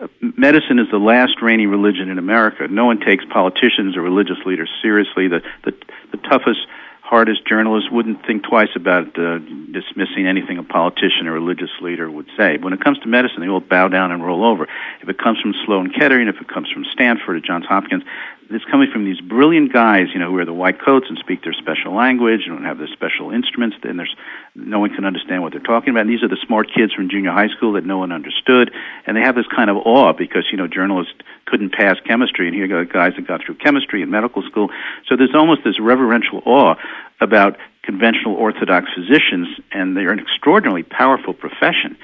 uh, 0.01 0.07
medicine 0.37 0.79
is 0.79 0.87
the 0.93 0.99
last 0.99 1.43
reigning 1.43 1.69
religion 1.69 2.11
in 2.11 2.19
America. 2.19 2.69
No 2.69 2.87
one 2.87 3.01
takes 3.01 3.25
politicians 3.33 3.97
or 3.97 4.03
religious 4.03 4.39
leaders 4.47 4.71
seriously. 4.81 5.27
The, 5.27 5.41
the, 5.65 5.73
the 6.13 6.19
toughest 6.29 6.61
hardest 7.09 7.47
journalists 7.47 7.91
wouldn't 7.91 8.27
think 8.27 8.45
twice 8.45 8.69
about 8.77 9.19
uh, 9.19 9.39
dismissing 9.73 10.27
anything 10.29 10.59
a 10.59 10.63
politician 10.63 11.27
or 11.27 11.33
religious 11.33 11.71
leader 11.81 12.11
would 12.11 12.29
say. 12.37 12.59
When 12.59 12.75
it 12.75 12.85
comes 12.85 12.99
to 12.99 13.09
medicine, 13.09 13.41
they 13.41 13.49
all 13.49 13.61
bow 13.61 13.89
down 13.89 14.13
and 14.13 14.23
roll 14.23 14.45
over. 14.45 14.69
If 15.01 15.09
it 15.09 15.17
comes 15.17 15.41
from 15.41 15.55
Sloan 15.65 15.91
Kettering, 15.91 16.29
if 16.29 16.37
it 16.37 16.49
comes 16.49 16.71
from 16.71 16.85
Stanford 16.93 17.37
or 17.37 17.41
Johns 17.41 17.65
Hopkins, 17.65 18.03
it's 18.51 18.65
coming 18.67 18.91
from 18.93 19.07
these 19.07 19.21
brilliant 19.23 19.73
guys, 19.73 20.09
you 20.13 20.21
know, 20.21 20.29
who 20.29 20.35
wear 20.35 20.45
the 20.45 20.53
white 20.53 20.85
coats 20.85 21.07
and 21.09 21.17
speak 21.17 21.45
their 21.45 21.55
special 21.55 21.95
language 21.95 22.43
and 22.47 22.65
have 22.67 22.77
their 22.77 22.89
special 22.89 23.31
instruments, 23.31 23.77
and 23.85 23.99
there's 23.99 24.15
no 24.55 24.79
one 24.81 24.95
can 24.95 25.07
understand 25.07 25.43
what 25.43 25.53
they're 25.53 25.61
talking 25.61 25.91
about. 25.91 26.03
And 26.03 26.11
these 26.11 26.23
are 26.23 26.29
the 26.29 26.41
smart 26.47 26.69
kids 26.75 26.93
from 26.93 27.09
junior 27.09 27.33
high 27.33 27.49
school 27.49 27.73
that 27.75 27.87
no 27.87 27.97
one 27.97 28.13
understood, 28.13 28.71
and 29.07 29.17
they 29.17 29.23
have 29.23 29.35
this 29.35 29.49
kind 29.55 29.71
of 29.71 29.79
awe 29.79 30.13
because 30.13 30.45
you 30.53 30.59
know 30.59 30.67
journalists 30.67 31.15
couldn't 31.47 31.73
pass 31.73 31.97
chemistry, 32.07 32.47
and 32.47 32.55
here 32.55 32.79
are 32.79 32.85
guys 32.85 33.13
that 33.17 33.27
got 33.27 33.45
through 33.45 33.57
chemistry 33.57 34.03
and 34.03 34.11
medical 34.11 34.43
school. 34.43 34.71
So 35.09 35.17
there's 35.17 35.35
almost 35.35 35.63
this 35.65 35.79
reverential 35.81 36.43
awe 36.45 36.75
about 37.21 37.57
conventional 37.83 38.35
orthodox 38.35 38.89
physicians, 38.95 39.49
and 39.73 39.97
they're 39.97 40.13
an 40.13 40.21
extraordinarily 40.21 40.83
powerful 40.83 41.35
profession 41.35 41.97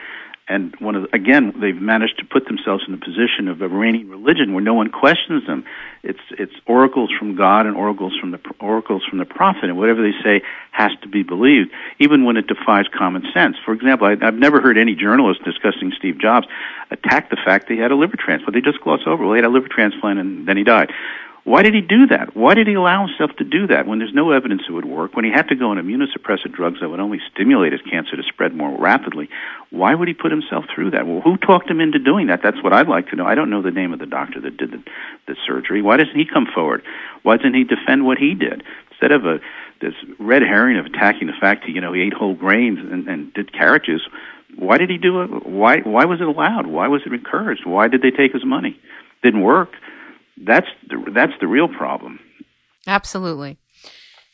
and 0.47 0.75
one 0.79 0.95
of 0.95 1.03
the, 1.03 1.15
again 1.15 1.55
they've 1.61 1.81
managed 1.81 2.19
to 2.19 2.25
put 2.25 2.47
themselves 2.47 2.85
in 2.87 2.93
the 2.93 2.99
position 2.99 3.49
of 3.49 3.63
a 3.63 3.69
reigning 3.69 4.09
religion 4.11 4.53
where 4.53 4.63
no 4.63 4.75
one 4.75 4.91
questions 4.91 5.47
them. 5.47 5.65
It's 6.03 6.21
it's 6.33 6.53
oracles 6.67 7.11
from 7.19 7.35
god 7.35 7.67
and 7.67 7.77
oracles 7.77 8.15
from 8.21 8.31
the 8.31 8.41
oracles 8.61 9.05
from 9.09 9.19
the 9.19 9.25
prophet 9.25 9.65
and 9.65 9.79
whatever 9.79 10.03
they 10.03 10.17
say 10.23 10.43
has 10.71 10.91
to 11.03 11.09
be 11.09 11.23
believed 11.23 11.71
even 11.99 12.25
when 12.25 12.37
it 12.37 12.47
defies 12.47 12.87
common 12.97 13.25
sense. 13.33 13.57
For 13.65 13.73
example 13.73 14.07
I, 14.07 14.17
i've 14.27 14.35
never 14.35 14.61
heard 14.61 14.77
any 14.77 14.95
journalist 14.95 15.43
discussing 15.45 15.93
steve 15.97 16.19
jobs 16.19 16.47
attack 16.91 17.31
the 17.31 17.39
fact 17.43 17.69
that 17.69 17.75
he 17.75 17.81
had 17.81 17.91
a 17.91 17.97
liver 17.97 18.17
transplant. 18.17 18.55
They 18.55 18.61
just 18.61 18.83
gloss 18.83 19.01
over 19.07 19.25
well 19.25 19.35
he 19.35 19.39
had 19.39 19.47
a 19.47 19.53
liver 19.53 19.69
transplant 19.69 20.19
and 20.19 20.47
then 20.47 20.57
he 20.57 20.65
died 20.65 20.91
why 21.45 21.63
did 21.63 21.75
he 21.75 21.83
do 21.83 22.07
that? 22.07 22.35
Why 22.35 22.55
did 22.55 22.67
he 22.67 22.73
allow 22.73 23.07
himself 23.07 23.37
to 23.37 23.45
do 23.45 23.67
that 23.67 23.87
when 23.87 23.99
there's 23.99 24.15
no 24.15 24.31
evidence 24.31 24.63
it 24.67 24.73
would 24.73 24.87
work? 24.87 25.15
When 25.15 25.27
he 25.27 25.31
had 25.31 25.49
to 25.49 25.55
go 25.55 25.71
on 25.71 25.77
immunosuppressive 25.77 26.53
drugs 26.53 26.81
that 26.81 26.89
would 26.89 27.01
only 27.01 27.21
stimulate 27.31 27.73
his 27.73 27.83
cancer 27.83 28.17
to 28.17 28.23
spread 28.23 28.55
more 28.55 28.75
rapidly? 28.81 29.29
Why 29.69 29.95
would 29.95 30.09
he 30.09 30.15
put 30.15 30.31
himself 30.31 30.65
through 30.75 30.93
that? 30.93 31.07
Well, 31.07 31.21
who 31.21 31.37
talked 31.37 31.69
him 31.69 31.81
into 31.81 31.99
doing 31.99 32.29
that? 32.29 32.41
That's 32.43 32.63
what 32.63 32.73
I'd 32.73 32.89
like 32.89 33.11
to 33.11 33.17
know. 33.17 33.27
I 33.27 33.35
don't 33.35 33.51
know 33.51 33.61
the 33.61 33.71
name 33.71 33.93
of 33.93 33.99
the 33.99 34.07
doctor 34.07 34.41
that 34.41 34.57
did 34.57 34.73
the, 34.73 34.83
the 35.27 35.37
surgery. 35.47 35.83
Why 35.83 35.99
doesn't 35.99 36.17
he 36.17 36.25
come 36.25 36.47
forward? 36.47 36.83
Why 37.25 37.37
doesn't 37.37 37.53
he 37.53 37.65
defend 37.65 38.07
what 38.07 38.17
he 38.17 38.35
did? 38.35 38.63
Instead 38.91 39.13
of 39.13 39.27
a 39.27 39.41
this 39.83 39.95
red 40.19 40.41
herring 40.41 40.79
of 40.79 40.87
attacking 40.87 41.27
the 41.27 41.35
fact 41.39 41.67
that 41.67 41.73
you 41.73 41.81
know 41.83 41.93
he 41.93 42.01
ate 42.01 42.15
whole 42.15 42.35
grains 42.35 42.79
and, 42.79 43.07
and 43.07 43.35
did 43.35 43.53
carrot 43.53 43.85
juice, 43.85 44.09
why 44.57 44.79
did 44.79 44.89
he 44.89 44.97
do 44.97 45.21
it? 45.21 45.47
Why 45.47 45.81
why 45.81 46.07
was 46.07 46.23
it 46.23 46.27
allowed? 46.27 46.67
Why 46.69 46.89
was 46.89 47.03
it 47.05 47.13
encouraged? 47.13 47.67
Why 47.67 47.89
did 47.89 48.01
they 48.01 48.11
take 48.11 48.33
his 48.33 48.47
money? 48.47 48.81
Didn't 49.23 49.43
work 49.43 49.73
that's 50.37 50.69
the, 50.89 51.11
that's 51.15 51.33
the 51.41 51.47
real 51.47 51.69
problem. 51.69 52.21
Absolutely. 52.87 53.59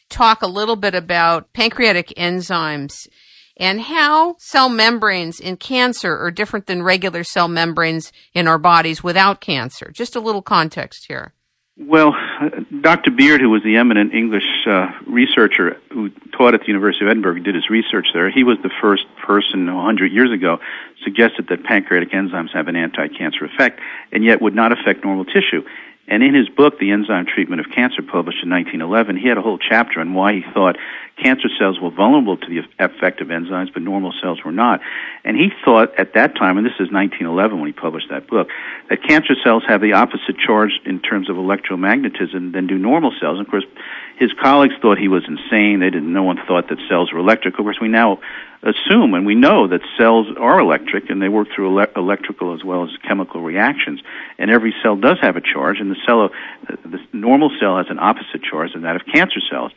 Talk 0.09 0.42
a 0.42 0.47
little 0.47 0.76
bit 0.76 0.95
about 0.95 1.52
pancreatic 1.52 2.09
enzymes 2.16 3.09
and 3.57 3.83
how 3.83 4.37
cell 4.38 4.69
membranes 4.69 5.38
in 5.38 5.57
cancer 5.57 6.16
are 6.16 6.30
different 6.30 6.66
than 6.66 6.83
regular 6.83 7.23
cell 7.23 7.47
membranes 7.47 8.11
in 8.35 8.49
our 8.49 8.59
bodies 8.59 9.04
without 9.04 9.40
cancer. 9.40 9.90
Just 9.92 10.16
a 10.16 10.21
little 10.21 10.42
context 10.42 11.07
here. 11.07 11.35
Well, 11.83 12.14
Dr. 12.83 13.11
Beard, 13.11 13.40
who 13.40 13.49
was 13.49 13.62
the 13.62 13.76
eminent 13.76 14.12
English 14.12 14.45
uh, 14.66 14.88
researcher 15.07 15.78
who 15.90 16.11
taught 16.37 16.52
at 16.52 16.61
the 16.61 16.66
University 16.66 17.07
of 17.07 17.11
Edinburgh, 17.11 17.37
and 17.37 17.45
did 17.45 17.54
his 17.54 17.71
research 17.71 18.09
there. 18.12 18.30
He 18.30 18.45
was 18.45 18.59
the 18.62 18.71
first 18.83 19.04
person 19.25 19.64
100 19.73 20.12
years 20.12 20.30
ago 20.30 20.59
suggested 21.02 21.47
that 21.49 21.64
pancreatic 21.64 22.10
enzymes 22.13 22.52
have 22.52 22.69
an 22.69 22.76
anti-cancer 22.76 23.47
effect 23.47 23.80
and 24.13 24.23
yet 24.23 24.43
would 24.43 24.54
not 24.54 24.73
affect 24.73 25.04
normal 25.04 25.25
tissue. 25.25 25.65
And 26.10 26.25
in 26.25 26.34
his 26.34 26.49
book, 26.49 26.80
The 26.80 26.90
Enzyme 26.90 27.25
Treatment 27.25 27.60
of 27.60 27.70
Cancer, 27.70 28.02
published 28.02 28.42
in 28.42 28.50
1911, 28.50 29.16
he 29.16 29.28
had 29.28 29.38
a 29.38 29.42
whole 29.42 29.58
chapter 29.58 30.00
on 30.00 30.12
why 30.12 30.32
he 30.34 30.42
thought 30.52 30.76
cancer 31.23 31.49
cells 31.56 31.78
were 31.80 31.90
vulnerable 31.90 32.36
to 32.36 32.46
the 32.49 32.66
effect 32.84 33.20
of 33.20 33.28
enzymes, 33.28 33.73
but 33.73 33.82
normal 33.82 34.12
cells 34.20 34.42
were 34.44 34.50
not. 34.52 34.80
And 35.25 35.36
he 35.36 35.50
thought 35.64 35.96
at 35.99 36.14
that 36.14 36.34
time, 36.34 36.58
and 36.58 36.66
this 36.66 36.75
is 36.80 36.90
1911 36.90 37.60
when 37.60 37.68
he 37.68 37.73
published 37.73 38.08
that 38.10 38.26
book, 38.26 38.49
that 38.88 39.02
cancer 39.06 39.34
cells 39.44 39.62
have 39.68 39.80
the 39.80 39.92
opposite 39.92 40.36
charge 40.36 40.80
in 40.84 41.00
terms 41.00 41.30
of 41.30 41.36
electromagnetism 41.36 42.52
than 42.52 42.66
do 42.66 42.76
normal 42.76 43.12
cells. 43.20 43.38
And 43.38 43.46
of 43.46 43.50
course, 43.50 43.66
his 44.21 44.35
colleagues 44.35 44.75
thought 44.83 44.99
he 44.99 45.09
was 45.09 45.25
insane. 45.26 45.80
They 45.80 45.89
didn't. 45.89 46.13
No 46.13 46.23
one 46.23 46.39
thought 46.47 46.69
that 46.69 46.78
cells 46.91 47.11
were 47.11 47.19
electric. 47.19 47.59
Of 47.59 47.65
course, 47.65 47.78
we 47.80 47.89
now 47.89 48.21
assume 48.63 49.15
and 49.15 49.25
we 49.25 49.35
know 49.35 49.67
that 49.67 49.80
cells 49.97 50.26
are 50.39 50.61
electric 50.61 51.09
and 51.09 51.23
they 51.23 51.30
work 51.30 51.49
through 51.56 51.80
ele- 51.80 51.87
electrical 51.97 52.54
as 52.54 52.63
well 52.63 52.85
as 52.85 52.91
chemical 53.09 53.41
reactions. 53.41 54.02
And 54.39 54.50
every 54.50 54.75
cell 54.83 54.95
does 54.95 55.17
have 55.23 55.37
a 55.37 55.41
charge, 55.41 55.80
and 55.80 55.91
the 55.91 55.97
cell, 56.06 56.28
the 56.69 57.00
normal 57.15 57.50
cell 57.59 57.78
has 57.78 57.87
an 57.89 57.99
opposite 57.99 58.43
charge 58.43 58.75
than 58.75 58.83
that 58.83 58.97
of 58.97 59.06
cancer 59.11 59.41
cells. 59.50 59.73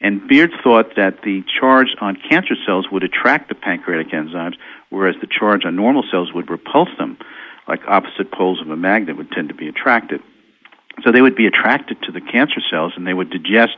And 0.00 0.28
Beard 0.28 0.52
thought 0.62 0.94
that 0.94 1.22
the 1.22 1.42
charge 1.58 1.96
on 2.00 2.16
cancer 2.30 2.54
cells 2.64 2.86
would 2.92 3.02
attract 3.02 3.48
the 3.48 3.56
pancreatic 3.56 4.12
enzymes, 4.12 4.54
whereas 4.90 5.16
the 5.20 5.26
charge 5.26 5.64
on 5.64 5.74
normal 5.74 6.04
cells 6.12 6.32
would 6.32 6.48
repulse 6.48 6.90
them, 6.96 7.18
like 7.66 7.80
opposite 7.88 8.30
poles 8.30 8.60
of 8.60 8.70
a 8.70 8.76
magnet 8.76 9.16
would 9.16 9.32
tend 9.32 9.48
to 9.48 9.54
be 9.54 9.66
attracted. 9.66 10.22
So 11.02 11.10
they 11.10 11.20
would 11.20 11.34
be 11.34 11.46
attracted 11.46 12.00
to 12.02 12.12
the 12.12 12.20
cancer 12.20 12.60
cells 12.70 12.92
and 12.96 13.06
they 13.06 13.14
would 13.14 13.30
digest 13.30 13.76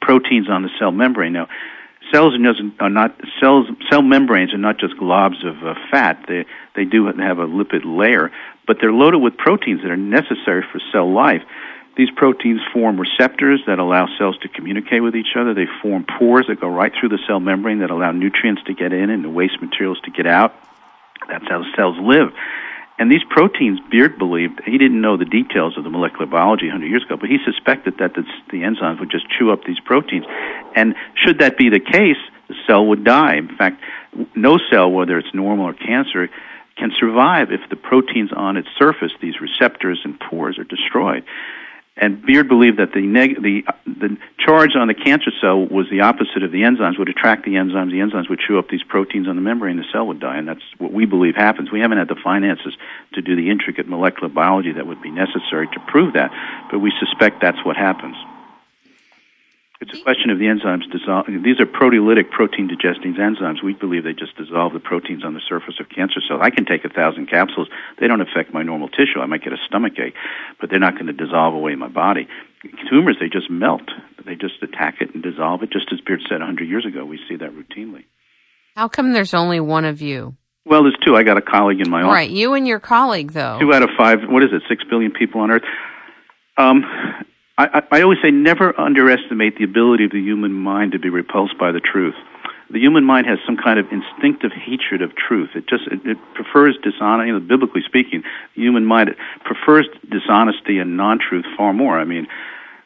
proteins 0.00 0.48
on 0.50 0.62
the 0.62 0.70
cell 0.78 0.92
membrane. 0.92 1.32
Now, 1.32 1.48
cells 2.12 2.34
are 2.80 2.90
not 2.90 3.20
cells. 3.40 3.66
Cell 3.90 4.02
membranes 4.02 4.52
are 4.52 4.58
not 4.58 4.78
just 4.78 4.94
globs 4.96 5.46
of 5.46 5.62
uh, 5.64 5.74
fat. 5.90 6.24
They 6.28 6.44
they 6.74 6.84
do 6.84 7.06
have 7.06 7.38
a 7.38 7.46
lipid 7.46 7.82
layer, 7.84 8.30
but 8.66 8.78
they're 8.80 8.92
loaded 8.92 9.18
with 9.18 9.36
proteins 9.36 9.82
that 9.82 9.90
are 9.90 9.96
necessary 9.96 10.64
for 10.70 10.80
cell 10.92 11.12
life. 11.12 11.42
These 11.96 12.10
proteins 12.16 12.60
form 12.72 13.00
receptors 13.00 13.60
that 13.66 13.78
allow 13.78 14.06
cells 14.16 14.38
to 14.42 14.48
communicate 14.48 15.02
with 15.02 15.16
each 15.16 15.36
other. 15.36 15.54
They 15.54 15.66
form 15.82 16.06
pores 16.18 16.46
that 16.48 16.60
go 16.60 16.68
right 16.68 16.92
through 16.98 17.10
the 17.10 17.18
cell 17.26 17.40
membrane 17.40 17.80
that 17.80 17.90
allow 17.90 18.12
nutrients 18.12 18.62
to 18.66 18.74
get 18.74 18.92
in 18.92 19.10
and 19.10 19.24
the 19.24 19.28
waste 19.28 19.60
materials 19.60 20.00
to 20.04 20.10
get 20.10 20.26
out. 20.26 20.54
That's 21.28 21.46
how 21.48 21.62
cells 21.76 21.96
live. 22.00 22.32
And 23.00 23.10
these 23.10 23.24
proteins, 23.30 23.80
Beard 23.90 24.18
believed, 24.18 24.60
he 24.66 24.76
didn't 24.76 25.00
know 25.00 25.16
the 25.16 25.24
details 25.24 25.78
of 25.78 25.84
the 25.84 25.90
molecular 25.90 26.26
biology 26.26 26.66
100 26.66 26.86
years 26.86 27.02
ago, 27.02 27.16
but 27.16 27.30
he 27.30 27.38
suspected 27.46 27.94
that 27.98 28.12
the, 28.12 28.24
the 28.52 28.58
enzymes 28.58 29.00
would 29.00 29.10
just 29.10 29.24
chew 29.30 29.50
up 29.50 29.64
these 29.64 29.80
proteins. 29.80 30.26
And 30.76 30.94
should 31.14 31.38
that 31.38 31.56
be 31.56 31.70
the 31.70 31.80
case, 31.80 32.20
the 32.48 32.54
cell 32.66 32.84
would 32.88 33.02
die. 33.02 33.36
In 33.36 33.56
fact, 33.56 33.80
no 34.36 34.58
cell, 34.70 34.90
whether 34.90 35.18
it's 35.18 35.32
normal 35.32 35.64
or 35.64 35.72
cancer, 35.72 36.28
can 36.76 36.90
survive 37.00 37.50
if 37.50 37.60
the 37.70 37.76
proteins 37.76 38.32
on 38.36 38.58
its 38.58 38.68
surface, 38.78 39.12
these 39.22 39.40
receptors 39.40 40.00
and 40.04 40.20
pores, 40.20 40.58
are 40.58 40.64
destroyed. 40.64 41.24
And 41.96 42.24
Beard 42.24 42.48
believed 42.48 42.78
that 42.78 42.92
the, 42.94 43.02
neg- 43.02 43.42
the, 43.42 43.62
the 43.84 44.16
charge 44.38 44.74
on 44.74 44.88
the 44.88 44.94
cancer 44.94 45.30
cell 45.40 45.66
was 45.66 45.86
the 45.90 46.00
opposite 46.00 46.42
of 46.42 46.50
the 46.50 46.62
enzymes, 46.62 46.98
would 46.98 47.08
attract 47.08 47.44
the 47.44 47.52
enzymes. 47.52 47.90
The 47.90 47.98
enzymes 47.98 48.30
would 48.30 48.40
chew 48.40 48.58
up 48.58 48.68
these 48.68 48.82
proteins 48.82 49.28
on 49.28 49.36
the 49.36 49.42
membrane, 49.42 49.76
the 49.76 49.84
cell 49.92 50.06
would 50.06 50.20
die, 50.20 50.38
and 50.38 50.48
that's 50.48 50.62
what 50.78 50.92
we 50.92 51.04
believe 51.04 51.34
happens. 51.34 51.70
We 51.70 51.80
haven't 51.80 51.98
had 51.98 52.08
the 52.08 52.16
finances 52.22 52.74
to 53.14 53.22
do 53.22 53.36
the 53.36 53.50
intricate 53.50 53.86
molecular 53.86 54.28
biology 54.28 54.72
that 54.72 54.86
would 54.86 55.02
be 55.02 55.10
necessary 55.10 55.66
to 55.66 55.80
prove 55.88 56.14
that, 56.14 56.30
but 56.70 56.78
we 56.78 56.92
suspect 56.98 57.42
that's 57.42 57.62
what 57.64 57.76
happens. 57.76 58.16
It's 59.80 59.98
a 59.98 60.02
question 60.02 60.28
of 60.28 60.38
the 60.38 60.44
enzymes 60.44 60.84
dissolve. 60.92 61.24
These 61.26 61.58
are 61.58 61.64
proteolytic 61.64 62.30
protein 62.30 62.68
digesting 62.68 63.14
enzymes. 63.14 63.64
We 63.64 63.72
believe 63.72 64.04
they 64.04 64.12
just 64.12 64.36
dissolve 64.36 64.74
the 64.74 64.78
proteins 64.78 65.24
on 65.24 65.32
the 65.32 65.40
surface 65.48 65.80
of 65.80 65.88
cancer 65.88 66.20
cells. 66.28 66.40
I 66.44 66.50
can 66.50 66.66
take 66.66 66.84
a 66.84 66.90
thousand 66.90 67.30
capsules. 67.30 67.68
They 67.98 68.06
don't 68.06 68.20
affect 68.20 68.52
my 68.52 68.62
normal 68.62 68.90
tissue. 68.90 69.20
I 69.22 69.26
might 69.26 69.42
get 69.42 69.54
a 69.54 69.62
stomach 69.66 69.94
ache, 69.98 70.12
but 70.60 70.68
they're 70.68 70.78
not 70.78 70.94
going 70.94 71.06
to 71.06 71.14
dissolve 71.14 71.54
away 71.54 71.76
my 71.76 71.88
body. 71.88 72.28
Tumors, 72.90 73.16
they 73.18 73.30
just 73.30 73.50
melt. 73.50 73.88
They 74.26 74.34
just 74.34 74.62
attack 74.62 74.96
it 75.00 75.14
and 75.14 75.22
dissolve 75.22 75.62
it, 75.62 75.72
just 75.72 75.86
as 75.94 76.00
Beard 76.02 76.20
said 76.28 76.40
100 76.40 76.68
years 76.68 76.84
ago. 76.84 77.06
We 77.06 77.18
see 77.26 77.36
that 77.36 77.52
routinely. 77.52 78.04
How 78.76 78.88
come 78.88 79.14
there's 79.14 79.32
only 79.32 79.60
one 79.60 79.86
of 79.86 80.02
you? 80.02 80.36
Well, 80.66 80.82
there's 80.82 80.98
two. 81.02 81.16
I 81.16 81.22
got 81.22 81.38
a 81.38 81.42
colleague 81.42 81.80
in 81.80 81.88
my 81.90 82.02
office. 82.02 82.14
Right, 82.14 82.30
you 82.30 82.52
and 82.52 82.68
your 82.68 82.80
colleague, 82.80 83.32
though. 83.32 83.58
Two 83.58 83.72
out 83.72 83.82
of 83.82 83.88
five. 83.96 84.18
What 84.28 84.42
is 84.42 84.50
it? 84.52 84.62
Six 84.68 84.84
billion 84.90 85.10
people 85.10 85.40
on 85.40 85.50
Earth. 85.50 85.62
Um, 86.58 86.84
I, 87.60 87.82
I 87.90 88.02
always 88.02 88.18
say 88.22 88.30
never 88.30 88.78
underestimate 88.78 89.58
the 89.58 89.64
ability 89.64 90.04
of 90.04 90.12
the 90.12 90.20
human 90.20 90.52
mind 90.52 90.92
to 90.92 90.98
be 90.98 91.10
repulsed 91.10 91.58
by 91.58 91.72
the 91.72 91.80
truth. 91.80 92.14
The 92.70 92.78
human 92.78 93.04
mind 93.04 93.26
has 93.26 93.38
some 93.44 93.56
kind 93.56 93.78
of 93.78 93.86
instinctive 93.90 94.52
hatred 94.52 95.02
of 95.02 95.14
truth. 95.16 95.50
It 95.54 95.68
just 95.68 95.86
it, 95.88 96.06
it 96.06 96.18
prefers 96.34 96.78
dishonesty. 96.82 97.28
You 97.28 97.32
know, 97.34 97.40
biblically 97.40 97.82
speaking, 97.84 98.22
the 98.54 98.62
human 98.62 98.86
mind 98.86 99.10
prefers 99.44 99.88
dishonesty 100.08 100.78
and 100.78 100.96
non-truth 100.96 101.44
far 101.56 101.72
more. 101.72 101.98
I 101.98 102.04
mean, 102.04 102.28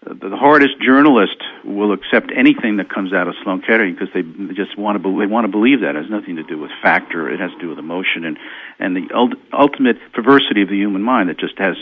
the 0.02 0.36
hardest 0.36 0.80
journalist 0.80 1.36
will 1.64 1.92
accept 1.92 2.32
anything 2.34 2.78
that 2.78 2.88
comes 2.88 3.12
out 3.12 3.28
of 3.28 3.34
Sloan 3.42 3.60
Kettering 3.60 3.94
because 3.94 4.08
they 4.12 4.22
just 4.54 4.76
want 4.76 5.02
to 5.02 5.18
they 5.18 5.26
want 5.26 5.44
to 5.44 5.52
believe 5.52 5.80
that 5.80 5.96
it 5.96 6.02
has 6.02 6.10
nothing 6.10 6.36
to 6.36 6.42
do 6.42 6.58
with 6.58 6.70
fact 6.82 7.14
or 7.14 7.30
it 7.30 7.38
has 7.38 7.50
to 7.52 7.58
do 7.58 7.68
with 7.68 7.78
emotion 7.78 8.24
and 8.24 8.38
and 8.78 8.96
the 8.96 9.14
ult- 9.14 9.38
ultimate 9.52 9.98
perversity 10.12 10.62
of 10.62 10.68
the 10.68 10.76
human 10.76 11.02
mind 11.02 11.28
that 11.28 11.38
just 11.38 11.58
has 11.58 11.76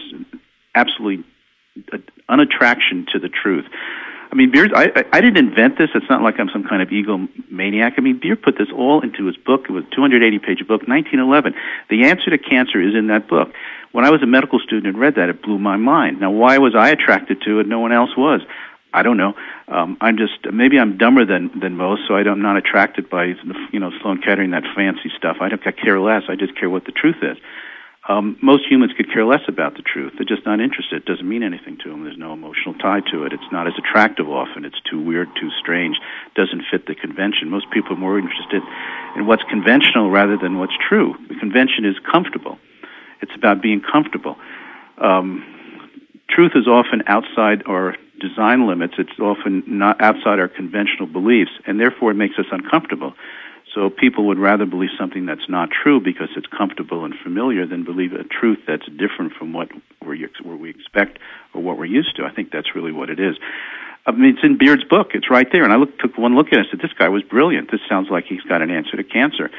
absolutely 0.74 1.24
unattraction 2.28 3.06
to 3.12 3.18
the 3.18 3.28
truth. 3.28 3.66
I 4.32 4.34
mean, 4.34 4.50
Beard, 4.50 4.72
I, 4.74 5.04
I 5.12 5.20
didn't 5.20 5.36
invent 5.36 5.76
this. 5.76 5.90
It's 5.94 6.08
not 6.08 6.22
like 6.22 6.40
I'm 6.40 6.48
some 6.48 6.64
kind 6.64 6.80
of 6.80 6.88
egomaniac. 6.88 7.94
I 7.98 8.00
mean, 8.00 8.18
Beard 8.18 8.42
put 8.42 8.56
this 8.56 8.68
all 8.74 9.02
into 9.02 9.26
his 9.26 9.36
book. 9.36 9.66
It 9.68 9.72
was 9.72 9.84
a 9.84 9.94
280 9.94 10.38
page 10.38 10.58
book, 10.60 10.88
1911. 10.88 11.54
The 11.90 12.04
answer 12.06 12.30
to 12.30 12.38
cancer 12.38 12.80
is 12.80 12.94
in 12.94 13.08
that 13.08 13.28
book. 13.28 13.52
When 13.92 14.06
I 14.06 14.10
was 14.10 14.22
a 14.22 14.26
medical 14.26 14.58
student 14.58 14.86
and 14.86 14.98
read 14.98 15.16
that, 15.16 15.28
it 15.28 15.42
blew 15.42 15.58
my 15.58 15.76
mind. 15.76 16.18
Now, 16.18 16.30
why 16.30 16.56
was 16.56 16.74
I 16.74 16.88
attracted 16.88 17.42
to 17.42 17.60
it? 17.60 17.66
No 17.66 17.80
one 17.80 17.92
else 17.92 18.16
was. 18.16 18.40
I 18.94 19.02
don't 19.02 19.18
know. 19.18 19.34
Um, 19.68 19.96
I'm 20.00 20.16
just 20.16 20.52
maybe 20.52 20.78
I'm 20.78 20.98
dumber 20.98 21.24
than 21.24 21.50
than 21.60 21.76
most, 21.76 22.02
so 22.08 22.14
I 22.14 22.22
don't, 22.22 22.34
I'm 22.34 22.42
not 22.42 22.56
attracted 22.56 23.08
by 23.08 23.34
you 23.70 23.80
know 23.80 23.90
Sloan 24.00 24.20
Kettering 24.20 24.50
that 24.50 24.64
fancy 24.74 25.10
stuff. 25.16 25.38
I 25.40 25.48
don't 25.48 25.66
I 25.66 25.72
care 25.72 25.98
less. 25.98 26.24
I 26.28 26.36
just 26.36 26.56
care 26.56 26.68
what 26.68 26.84
the 26.84 26.92
truth 26.92 27.16
is. 27.22 27.38
Um, 28.08 28.36
most 28.42 28.64
humans 28.68 28.92
could 28.96 29.12
care 29.12 29.24
less 29.24 29.42
about 29.46 29.76
the 29.76 29.82
truth. 29.82 30.14
They're 30.18 30.26
just 30.26 30.44
not 30.44 30.58
interested. 30.60 31.02
It 31.02 31.04
doesn't 31.04 31.28
mean 31.28 31.44
anything 31.44 31.78
to 31.84 31.90
them. 31.90 32.02
There's 32.02 32.18
no 32.18 32.32
emotional 32.32 32.74
tie 32.74 33.00
to 33.12 33.22
it. 33.24 33.32
It's 33.32 33.52
not 33.52 33.68
as 33.68 33.74
attractive 33.78 34.28
often. 34.28 34.64
It's 34.64 34.80
too 34.90 35.00
weird, 35.00 35.28
too 35.40 35.50
strange. 35.60 35.96
Doesn't 36.34 36.64
fit 36.68 36.86
the 36.86 36.96
convention. 36.96 37.48
Most 37.48 37.70
people 37.70 37.92
are 37.92 38.00
more 38.00 38.18
interested 38.18 38.62
in 39.14 39.26
what's 39.26 39.44
conventional 39.48 40.10
rather 40.10 40.36
than 40.36 40.58
what's 40.58 40.74
true. 40.88 41.14
The 41.28 41.36
convention 41.36 41.84
is 41.84 41.94
comfortable. 42.10 42.58
It's 43.20 43.32
about 43.36 43.62
being 43.62 43.80
comfortable. 43.80 44.36
Um, 44.98 45.44
truth 46.28 46.52
is 46.56 46.66
often 46.66 47.04
outside 47.06 47.62
our 47.66 47.94
design 48.20 48.66
limits. 48.66 48.94
It's 48.98 49.18
often 49.20 49.62
not 49.66 50.00
outside 50.00 50.40
our 50.40 50.48
conventional 50.48 51.06
beliefs, 51.06 51.52
and 51.66 51.78
therefore 51.78 52.10
it 52.10 52.14
makes 52.14 52.34
us 52.36 52.46
uncomfortable. 52.50 53.14
So 53.74 53.88
people 53.88 54.26
would 54.26 54.38
rather 54.38 54.66
believe 54.66 54.90
something 54.98 55.24
that's 55.24 55.48
not 55.48 55.70
true 55.70 55.98
because 56.00 56.28
it's 56.36 56.46
comfortable 56.46 57.04
and 57.04 57.14
familiar 57.22 57.66
than 57.66 57.84
believe 57.84 58.12
a 58.12 58.24
truth 58.24 58.58
that's 58.66 58.86
different 58.86 59.32
from 59.32 59.52
what 59.52 59.68
we 60.04 60.26
we 60.44 60.70
expect 60.70 61.18
or 61.54 61.62
what 61.62 61.78
we're 61.78 61.86
used 61.86 62.16
to. 62.16 62.24
I 62.24 62.30
think 62.30 62.52
that's 62.52 62.74
really 62.74 62.92
what 62.92 63.08
it 63.08 63.18
is. 63.18 63.36
I 64.04 64.10
mean, 64.10 64.34
it's 64.34 64.44
in 64.44 64.58
Beard's 64.58 64.84
book. 64.84 65.12
It's 65.14 65.30
right 65.30 65.46
there. 65.50 65.64
And 65.64 65.72
I 65.72 65.76
look, 65.76 65.98
took 65.98 66.18
one 66.18 66.34
look 66.34 66.48
at 66.48 66.54
it 66.54 66.58
and 66.58 66.68
said, 66.72 66.80
this 66.80 66.96
guy 66.98 67.08
was 67.08 67.22
brilliant. 67.22 67.70
This 67.70 67.80
sounds 67.88 68.08
like 68.10 68.24
he's 68.26 68.42
got 68.42 68.60
an 68.60 68.70
answer 68.70 68.96
to 68.96 69.04
cancer. 69.04 69.50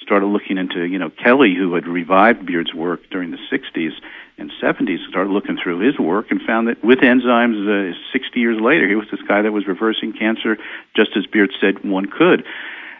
Started 0.00 0.26
looking 0.26 0.56
into, 0.56 0.84
you 0.84 0.98
know, 0.98 1.10
Kelley, 1.10 1.54
who 1.54 1.74
had 1.74 1.86
revived 1.86 2.46
Beard's 2.46 2.72
work 2.72 3.00
during 3.10 3.30
the 3.30 3.38
60s 3.52 3.90
and 4.38 4.50
70s, 4.62 5.06
started 5.08 5.30
looking 5.30 5.58
through 5.62 5.80
his 5.80 5.98
work 5.98 6.30
and 6.30 6.40
found 6.40 6.68
that 6.68 6.82
with 6.82 7.00
enzymes, 7.00 7.92
uh, 7.92 7.94
60 8.12 8.40
years 8.40 8.58
later, 8.60 8.88
he 8.88 8.94
was 8.94 9.08
this 9.10 9.20
guy 9.28 9.42
that 9.42 9.52
was 9.52 9.66
reversing 9.66 10.12
cancer 10.12 10.56
just 10.96 11.10
as 11.16 11.26
Beard 11.26 11.50
said 11.60 11.84
one 11.84 12.06
could. 12.06 12.44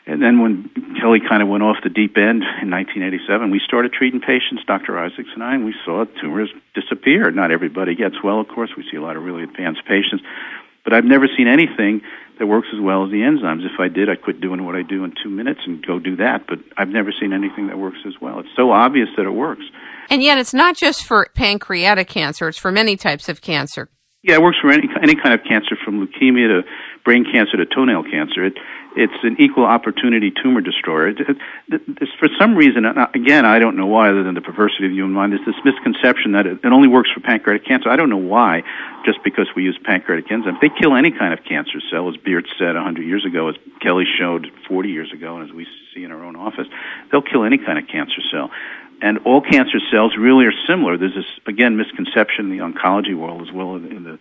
And 0.09 0.23
then 0.23 0.41
when 0.41 0.71
Kelley 0.99 1.21
kind 1.21 1.43
of 1.43 1.49
went 1.49 1.63
off 1.63 1.77
the 1.85 1.91
deep 1.91 2.17
end 2.17 2.41
in 2.65 2.73
1987, 2.73 3.51
we 3.51 3.61
started 3.61 3.93
treating 3.93 4.21
patients, 4.21 4.65
Dr. 4.67 4.99
Isaacs 4.99 5.29
and 5.35 5.45
I, 5.45 5.55
and 5.55 5.67
we 5.67 5.75
saw 5.85 6.07
tumors 6.19 6.49
disappear. 6.75 7.31
Not 7.31 7.53
everybody 7.53 7.95
gets 7.95 8.17
well, 8.25 8.41
of 8.41 8.49
course. 8.49 8.71
We 8.75 8.89
see 8.91 8.97
a 8.97 9.03
lot 9.03 9.19
of 9.19 9.23
really 9.23 9.43
advanced 9.43 9.83
patients. 9.85 10.25
But 10.83 10.95
I've 10.95 11.05
never 11.05 11.29
seen 11.37 11.47
anything 11.47 12.01
that 12.39 12.47
works 12.47 12.69
as 12.73 12.81
well 12.81 13.05
as 13.05 13.11
the 13.11 13.21
enzymes. 13.21 13.67
If 13.67 13.79
I 13.79 13.89
did, 13.89 14.09
I 14.09 14.17
quit 14.17 14.41
doing 14.41 14.65
what 14.65 14.77
I 14.77 14.81
do 14.81 15.05
in 15.05 15.13
two 15.23 15.29
minutes 15.29 15.61
and 15.67 15.85
go 15.85 15.99
do 15.99 16.17
that. 16.17 16.47
But 16.49 16.61
I've 16.79 16.89
never 16.89 17.13
seen 17.13 17.35
anything 17.35 17.67
that 17.67 17.77
works 17.77 17.99
as 18.07 18.15
well. 18.19 18.41
It's 18.41 18.49
so 18.57 18.73
obvious 18.73 19.11
that 19.19 19.27
it 19.27 19.37
works. 19.37 19.65
And 20.09 20.23
yet, 20.23 20.39
it's 20.39 20.55
not 20.55 20.75
just 20.75 21.05
for 21.05 21.29
pancreatic 21.35 22.09
cancer; 22.09 22.49
it's 22.49 22.57
for 22.57 22.73
many 22.73 22.97
types 22.97 23.29
of 23.29 23.43
cancer. 23.43 23.91
Yeah, 24.23 24.37
it 24.37 24.43
works 24.43 24.57
for 24.63 24.73
any 24.73 24.89
any 25.03 25.15
kind 25.15 25.35
of 25.35 25.45
cancer, 25.47 25.77
from 25.85 26.01
leukemia 26.01 26.49
to 26.49 26.63
brain 27.05 27.25
cancer 27.31 27.59
to 27.59 27.67
toenail 27.67 28.05
cancer. 28.05 28.47
It 28.47 28.55
it's 28.99 29.23
an 29.23 29.37
equal 29.39 29.65
opportunity 29.65 30.33
tumor 30.33 30.61
destroyer. 30.61 31.09
It, 31.09 31.21
it, 31.69 32.09
for 32.19 32.29
some 32.39 32.57
reason, 32.57 32.85
uh, 32.85 33.07
again, 33.15 33.47
I 33.47 33.61
don't 33.61 33.77
know 33.77 33.87
why, 33.87 34.11
other 34.11 34.25
than 34.25 34.35
the 34.35 34.41
perversity 34.41 34.87
of 34.87 34.91
the 34.91 34.97
human 34.97 35.13
mind, 35.13 35.33
there's 35.33 35.47
this 35.47 35.55
misconception 35.65 36.33
that 36.33 36.47
it, 36.47 36.65
only 36.65 36.89
works 36.89 37.09
for 37.15 37.21
pancreatic 37.21 37.65
cancer. 37.65 37.89
I 37.89 37.97
don't 37.97 38.11
know 38.11 38.17
why, 38.17 38.65
just 39.05 39.23
because 39.23 39.47
we 39.55 39.63
use 39.63 39.79
pancreatic 39.85 40.27
enzymes. 40.29 40.61
They 40.61 40.69
kill 40.69 40.97
any 40.97 41.13
kind 41.13 41.33
of 41.33 41.45
cancer 41.45 41.79
cell, 41.91 42.09
as 42.09 42.17
Beard 42.17 42.47
said 42.59 42.75
100 42.75 43.03
years 43.03 43.25
ago, 43.25 43.49
as 43.49 43.55
Kelley 43.81 44.05
showed 44.19 44.51
40 44.67 44.89
years 44.89 45.13
ago, 45.13 45.37
and 45.37 45.49
as 45.49 45.55
we 45.55 45.67
see 45.95 46.03
in 46.03 46.11
our 46.11 46.25
own 46.25 46.35
office. 46.35 46.67
They'll 47.11 47.23
kill 47.23 47.45
any 47.45 47.59
kind 47.59 47.79
of 47.79 47.87
cancer 47.87 48.21
cell. 48.33 48.51
And 49.01 49.19
all 49.25 49.41
cancer 49.41 49.79
cells 49.93 50.17
really 50.19 50.45
are 50.47 50.59
similar. 50.67 50.99
There's 50.99 51.15
this, 51.15 51.31
again, 51.47 51.77
misconception 51.77 52.51
in 52.51 52.59
the 52.59 52.65
oncology 52.65 53.17
world 53.17 53.43
as 53.47 53.53
well 53.55 53.77
in 53.77 54.03
the 54.03 54.19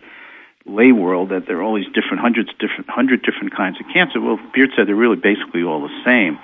lay 0.68 0.92
world 0.92 1.30
that 1.30 1.46
there 1.46 1.58
are 1.58 1.62
all 1.62 1.76
these 1.76 1.90
different 1.96 2.20
hundreds 2.20 2.50
different 2.60 2.88
hundred 2.88 3.22
different 3.22 3.56
kinds 3.56 3.80
of 3.80 3.86
cancer. 3.92 4.20
Well, 4.20 4.38
Beard 4.54 4.70
said 4.76 4.86
they're 4.86 4.94
really 4.94 5.16
basically 5.16 5.62
all 5.62 5.80
the 5.80 5.94
same, 6.04 6.38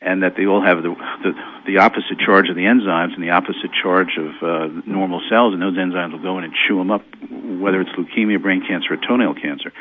and 0.00 0.22
that 0.22 0.36
they 0.36 0.46
all 0.46 0.62
have 0.62 0.82
the 0.82 0.94
the, 1.24 1.32
the 1.66 1.76
opposite 1.78 2.18
charge 2.20 2.48
of 2.48 2.56
the 2.56 2.68
enzymes 2.68 3.14
and 3.14 3.22
the 3.22 3.30
opposite 3.30 3.72
charge 3.72 4.18
of 4.20 4.30
uh, 4.42 4.68
normal 4.86 5.20
cells, 5.28 5.54
and 5.54 5.62
those 5.62 5.76
enzymes 5.76 6.12
will 6.12 6.22
go 6.22 6.38
in 6.38 6.44
and 6.44 6.52
chew 6.68 6.78
them 6.78 6.90
up, 6.90 7.02
whether 7.30 7.80
it's 7.80 7.90
leukemia, 7.96 8.40
brain 8.40 8.62
cancer, 8.66 8.94
or 8.94 8.96
toenail 8.96 9.34
cancer. 9.34 9.72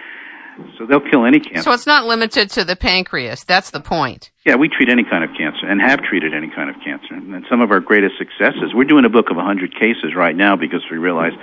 So 0.77 0.85
they'll 0.85 1.01
kill 1.01 1.25
any 1.25 1.39
cancer. 1.39 1.61
So 1.63 1.71
it's 1.71 1.85
not 1.85 2.05
limited 2.05 2.49
to 2.51 2.65
the 2.65 2.75
pancreas. 2.75 3.43
That's 3.43 3.69
the 3.69 3.79
point. 3.79 4.31
Yeah, 4.43 4.55
we 4.55 4.69
treat 4.69 4.89
any 4.89 5.03
kind 5.03 5.23
of 5.23 5.29
cancer 5.37 5.67
and 5.67 5.79
have 5.81 6.01
treated 6.01 6.33
any 6.33 6.49
kind 6.49 6.69
of 6.69 6.75
cancer. 6.83 7.13
And 7.13 7.45
some 7.49 7.61
of 7.61 7.69
our 7.69 7.79
greatest 7.79 8.15
successes, 8.17 8.73
we're 8.73 8.89
doing 8.89 9.05
a 9.05 9.09
book 9.09 9.29
of 9.29 9.37
100 9.37 9.73
cases 9.73 10.15
right 10.15 10.35
now 10.35 10.55
because 10.55 10.81
we 10.89 10.97
realize 10.97 11.33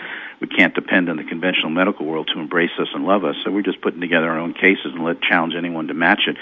we 0.40 0.48
can't 0.48 0.74
depend 0.74 1.08
on 1.08 1.16
the 1.16 1.24
conventional 1.24 1.70
medical 1.70 2.06
world 2.06 2.30
to 2.34 2.40
embrace 2.40 2.70
us 2.78 2.88
and 2.94 3.04
love 3.04 3.24
us. 3.24 3.36
So 3.44 3.50
we're 3.50 3.62
just 3.62 3.80
putting 3.80 4.00
together 4.00 4.28
our 4.28 4.38
own 4.38 4.54
cases 4.54 4.92
and 4.92 5.04
let 5.04 5.22
challenge 5.22 5.54
anyone 5.56 5.88
to 5.88 5.94
match 5.94 6.22
it. 6.26 6.36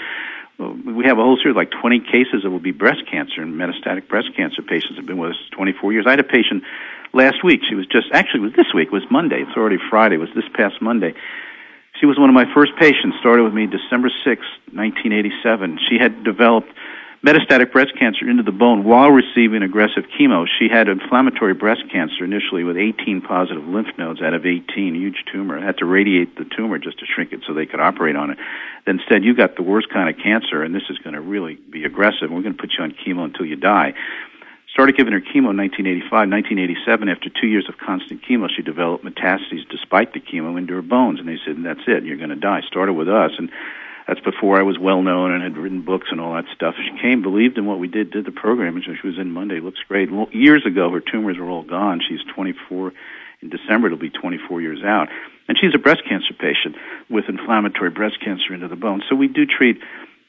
We 0.59 1.05
have 1.05 1.17
a 1.17 1.23
whole 1.23 1.37
series, 1.37 1.55
like 1.55 1.71
20 1.71 1.99
cases 2.01 2.43
that 2.43 2.49
will 2.49 2.59
be 2.59 2.71
breast 2.71 3.03
cancer 3.09 3.41
and 3.41 3.55
metastatic 3.55 4.07
breast 4.07 4.29
cancer 4.35 4.61
patients 4.61 4.97
have 4.97 5.05
been 5.05 5.17
with 5.17 5.31
us 5.31 5.37
24 5.51 5.93
years. 5.93 6.05
I 6.07 6.11
had 6.11 6.19
a 6.19 6.23
patient 6.23 6.63
last 7.11 7.43
week. 7.43 7.61
She 7.67 7.75
was 7.75 7.87
just, 7.87 8.07
actually, 8.13 8.41
it 8.41 8.43
was 8.43 8.53
this 8.53 8.73
week. 8.73 8.87
It 8.87 8.93
was 8.93 9.03
Monday. 9.09 9.41
It's 9.41 9.57
already 9.57 9.77
Friday. 9.89 10.15
It 10.15 10.19
was 10.19 10.29
this 10.35 10.47
past 10.53 10.81
Monday. 10.81 11.15
She 11.99 12.05
was 12.05 12.19
one 12.19 12.29
of 12.29 12.35
my 12.35 12.45
first 12.53 12.73
patients. 12.79 13.17
Started 13.19 13.43
with 13.43 13.53
me 13.53 13.65
December 13.65 14.09
6, 14.09 14.41
1987. 14.71 15.79
She 15.89 15.97
had 15.97 16.23
developed 16.23 16.69
metastatic 17.25 17.71
breast 17.71 17.93
cancer 17.97 18.29
into 18.29 18.43
the 18.43 18.51
bone 18.51 18.83
while 18.83 19.09
receiving 19.09 19.63
aggressive 19.63 20.03
chemo. 20.19 20.45
She 20.59 20.67
had 20.67 20.89
inflammatory 20.89 21.53
breast 21.53 21.83
cancer 21.89 22.25
initially 22.25 22.65
with 22.65 22.75
18 22.75 23.21
positive 23.21 23.65
lymph 23.65 23.97
nodes 23.97 24.21
out 24.21 24.33
of 24.33 24.45
18, 24.45 24.95
huge 24.95 25.23
tumor. 25.31 25.59
Had 25.59 25.77
to 25.77 25.85
radiate 25.85 26.35
the 26.37 26.43
tumor 26.43 26.77
just 26.77 26.99
to 26.99 27.05
shrink 27.05 27.31
it 27.31 27.39
so 27.47 27.53
they 27.53 27.65
could 27.65 27.79
operate 27.79 28.17
on 28.17 28.31
it. 28.31 28.37
Then 28.85 28.99
said, 29.07 29.23
you 29.23 29.33
got 29.33 29.55
the 29.55 29.63
worst 29.63 29.89
kind 29.89 30.09
of 30.09 30.21
cancer 30.21 30.63
and 30.63 30.75
this 30.75 30.83
is 30.89 30.97
going 30.97 31.13
to 31.13 31.21
really 31.21 31.55
be 31.55 31.85
aggressive. 31.85 32.29
We're 32.29 32.41
going 32.41 32.57
to 32.57 32.61
put 32.61 32.73
you 32.77 32.83
on 32.83 32.91
chemo 32.91 33.23
until 33.23 33.45
you 33.45 33.55
die. 33.55 33.93
Started 34.73 34.97
giving 34.97 35.13
her 35.13 35.21
chemo 35.21 35.53
in 35.53 35.57
1985. 35.57 36.11
1987, 36.11 37.07
after 37.07 37.29
two 37.29 37.47
years 37.47 37.69
of 37.69 37.77
constant 37.77 38.21
chemo, 38.23 38.49
she 38.49 38.63
developed 38.63 39.05
metastases 39.05 39.69
despite 39.69 40.13
the 40.13 40.19
chemo 40.19 40.57
into 40.57 40.73
her 40.73 40.81
bones. 40.81 41.19
And 41.19 41.29
they 41.29 41.37
said, 41.45 41.55
that's 41.63 41.87
it, 41.87 42.03
you're 42.03 42.17
going 42.17 42.31
to 42.31 42.35
die. 42.35 42.61
Started 42.67 42.93
with 42.93 43.07
us. 43.07 43.31
And 43.37 43.49
that's 44.07 44.19
before 44.19 44.59
I 44.59 44.63
was 44.63 44.77
well 44.77 45.01
known 45.01 45.31
and 45.31 45.43
had 45.43 45.57
written 45.57 45.81
books 45.81 46.07
and 46.11 46.19
all 46.19 46.33
that 46.33 46.45
stuff. 46.55 46.75
She 46.77 47.01
came, 47.01 47.21
believed 47.21 47.57
in 47.57 47.65
what 47.65 47.79
we 47.79 47.87
did, 47.87 48.11
did 48.11 48.25
the 48.25 48.31
program, 48.31 48.75
and 48.75 48.83
she 48.83 49.07
was 49.07 49.17
in 49.17 49.31
Monday. 49.31 49.59
Looks 49.59 49.79
great. 49.87 50.09
Years 50.33 50.65
ago, 50.65 50.91
her 50.91 50.99
tumors 50.99 51.37
were 51.37 51.49
all 51.49 51.63
gone. 51.63 52.01
She's 52.07 52.23
24. 52.35 52.93
In 53.41 53.49
December, 53.49 53.87
it'll 53.87 53.99
be 53.99 54.09
24 54.09 54.61
years 54.61 54.83
out. 54.83 55.09
And 55.47 55.57
she's 55.59 55.75
a 55.75 55.77
breast 55.77 56.03
cancer 56.07 56.33
patient 56.33 56.75
with 57.09 57.25
inflammatory 57.27 57.89
breast 57.89 58.19
cancer 58.21 58.53
into 58.53 58.67
the 58.67 58.77
bone. 58.77 59.03
So 59.09 59.15
we 59.15 59.27
do 59.27 59.45
treat 59.45 59.81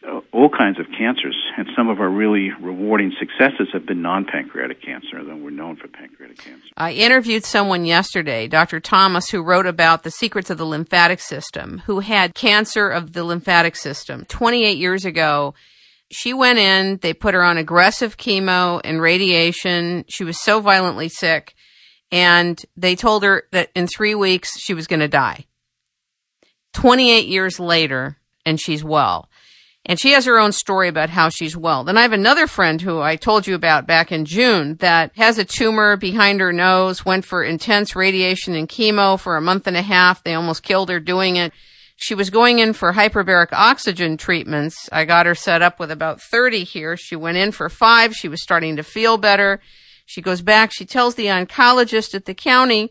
Uh, 0.06 0.20
all 0.32 0.50
kinds 0.50 0.78
of 0.78 0.86
cancers, 0.98 1.34
and 1.56 1.66
some 1.74 1.88
of 1.88 1.98
our 1.98 2.10
really 2.10 2.50
rewarding 2.60 3.10
successes 3.18 3.68
have 3.72 3.86
been 3.86 4.02
non-pancreatic 4.02 4.82
cancer, 4.82 5.24
though 5.24 5.36
we're 5.36 5.48
known 5.48 5.76
for 5.76 5.88
pancreatic 5.88 6.36
cancer. 6.36 6.66
I 6.76 6.92
interviewed 6.92 7.44
someone 7.46 7.86
yesterday, 7.86 8.46
Dr. 8.46 8.80
Thomas, 8.80 9.30
who 9.30 9.42
wrote 9.42 9.64
about 9.66 10.02
the 10.02 10.10
secrets 10.10 10.50
of 10.50 10.58
the 10.58 10.66
lymphatic 10.66 11.20
system, 11.20 11.82
who 11.86 12.00
had 12.00 12.34
cancer 12.34 12.90
of 12.90 13.14
the 13.14 13.24
lymphatic 13.24 13.76
system 13.76 14.26
28 14.26 14.76
years 14.76 15.06
ago. 15.06 15.54
She 16.10 16.34
went 16.34 16.58
in, 16.58 16.98
they 16.98 17.14
put 17.14 17.32
her 17.32 17.42
on 17.42 17.56
aggressive 17.56 18.18
chemo 18.18 18.82
and 18.84 19.00
radiation. 19.00 20.04
She 20.08 20.24
was 20.24 20.38
so 20.42 20.60
violently 20.60 21.08
sick, 21.08 21.54
and 22.12 22.62
they 22.76 22.94
told 22.94 23.22
her 23.22 23.44
that 23.52 23.70
in 23.74 23.86
three 23.86 24.14
weeks 24.14 24.60
she 24.60 24.74
was 24.74 24.86
going 24.86 25.00
to 25.00 25.08
die. 25.08 25.46
28 26.74 27.26
years 27.26 27.58
later, 27.58 28.18
and 28.44 28.60
she's 28.60 28.84
well. 28.84 29.30
And 29.86 30.00
she 30.00 30.12
has 30.12 30.24
her 30.24 30.38
own 30.38 30.52
story 30.52 30.88
about 30.88 31.10
how 31.10 31.28
she's 31.28 31.56
well. 31.56 31.84
Then 31.84 31.98
I 31.98 32.02
have 32.02 32.12
another 32.12 32.46
friend 32.46 32.80
who 32.80 33.00
I 33.00 33.16
told 33.16 33.46
you 33.46 33.54
about 33.54 33.86
back 33.86 34.10
in 34.10 34.24
June 34.24 34.76
that 34.76 35.12
has 35.16 35.36
a 35.36 35.44
tumor 35.44 35.96
behind 35.96 36.40
her 36.40 36.52
nose, 36.54 37.04
went 37.04 37.26
for 37.26 37.44
intense 37.44 37.94
radiation 37.94 38.54
and 38.54 38.68
chemo 38.68 39.20
for 39.20 39.36
a 39.36 39.42
month 39.42 39.66
and 39.66 39.76
a 39.76 39.82
half. 39.82 40.24
They 40.24 40.32
almost 40.32 40.62
killed 40.62 40.88
her 40.88 41.00
doing 41.00 41.36
it. 41.36 41.52
She 41.96 42.14
was 42.14 42.30
going 42.30 42.58
in 42.58 42.72
for 42.72 42.92
hyperbaric 42.94 43.52
oxygen 43.52 44.16
treatments. 44.16 44.88
I 44.90 45.04
got 45.04 45.26
her 45.26 45.34
set 45.34 45.60
up 45.62 45.78
with 45.78 45.90
about 45.90 46.20
30 46.20 46.64
here. 46.64 46.96
She 46.96 47.14
went 47.14 47.36
in 47.36 47.52
for 47.52 47.68
five. 47.68 48.14
She 48.14 48.28
was 48.28 48.42
starting 48.42 48.76
to 48.76 48.82
feel 48.82 49.18
better. 49.18 49.60
She 50.06 50.22
goes 50.22 50.40
back. 50.42 50.72
She 50.72 50.86
tells 50.86 51.14
the 51.14 51.26
oncologist 51.26 52.14
at 52.14 52.24
the 52.24 52.34
county 52.34 52.90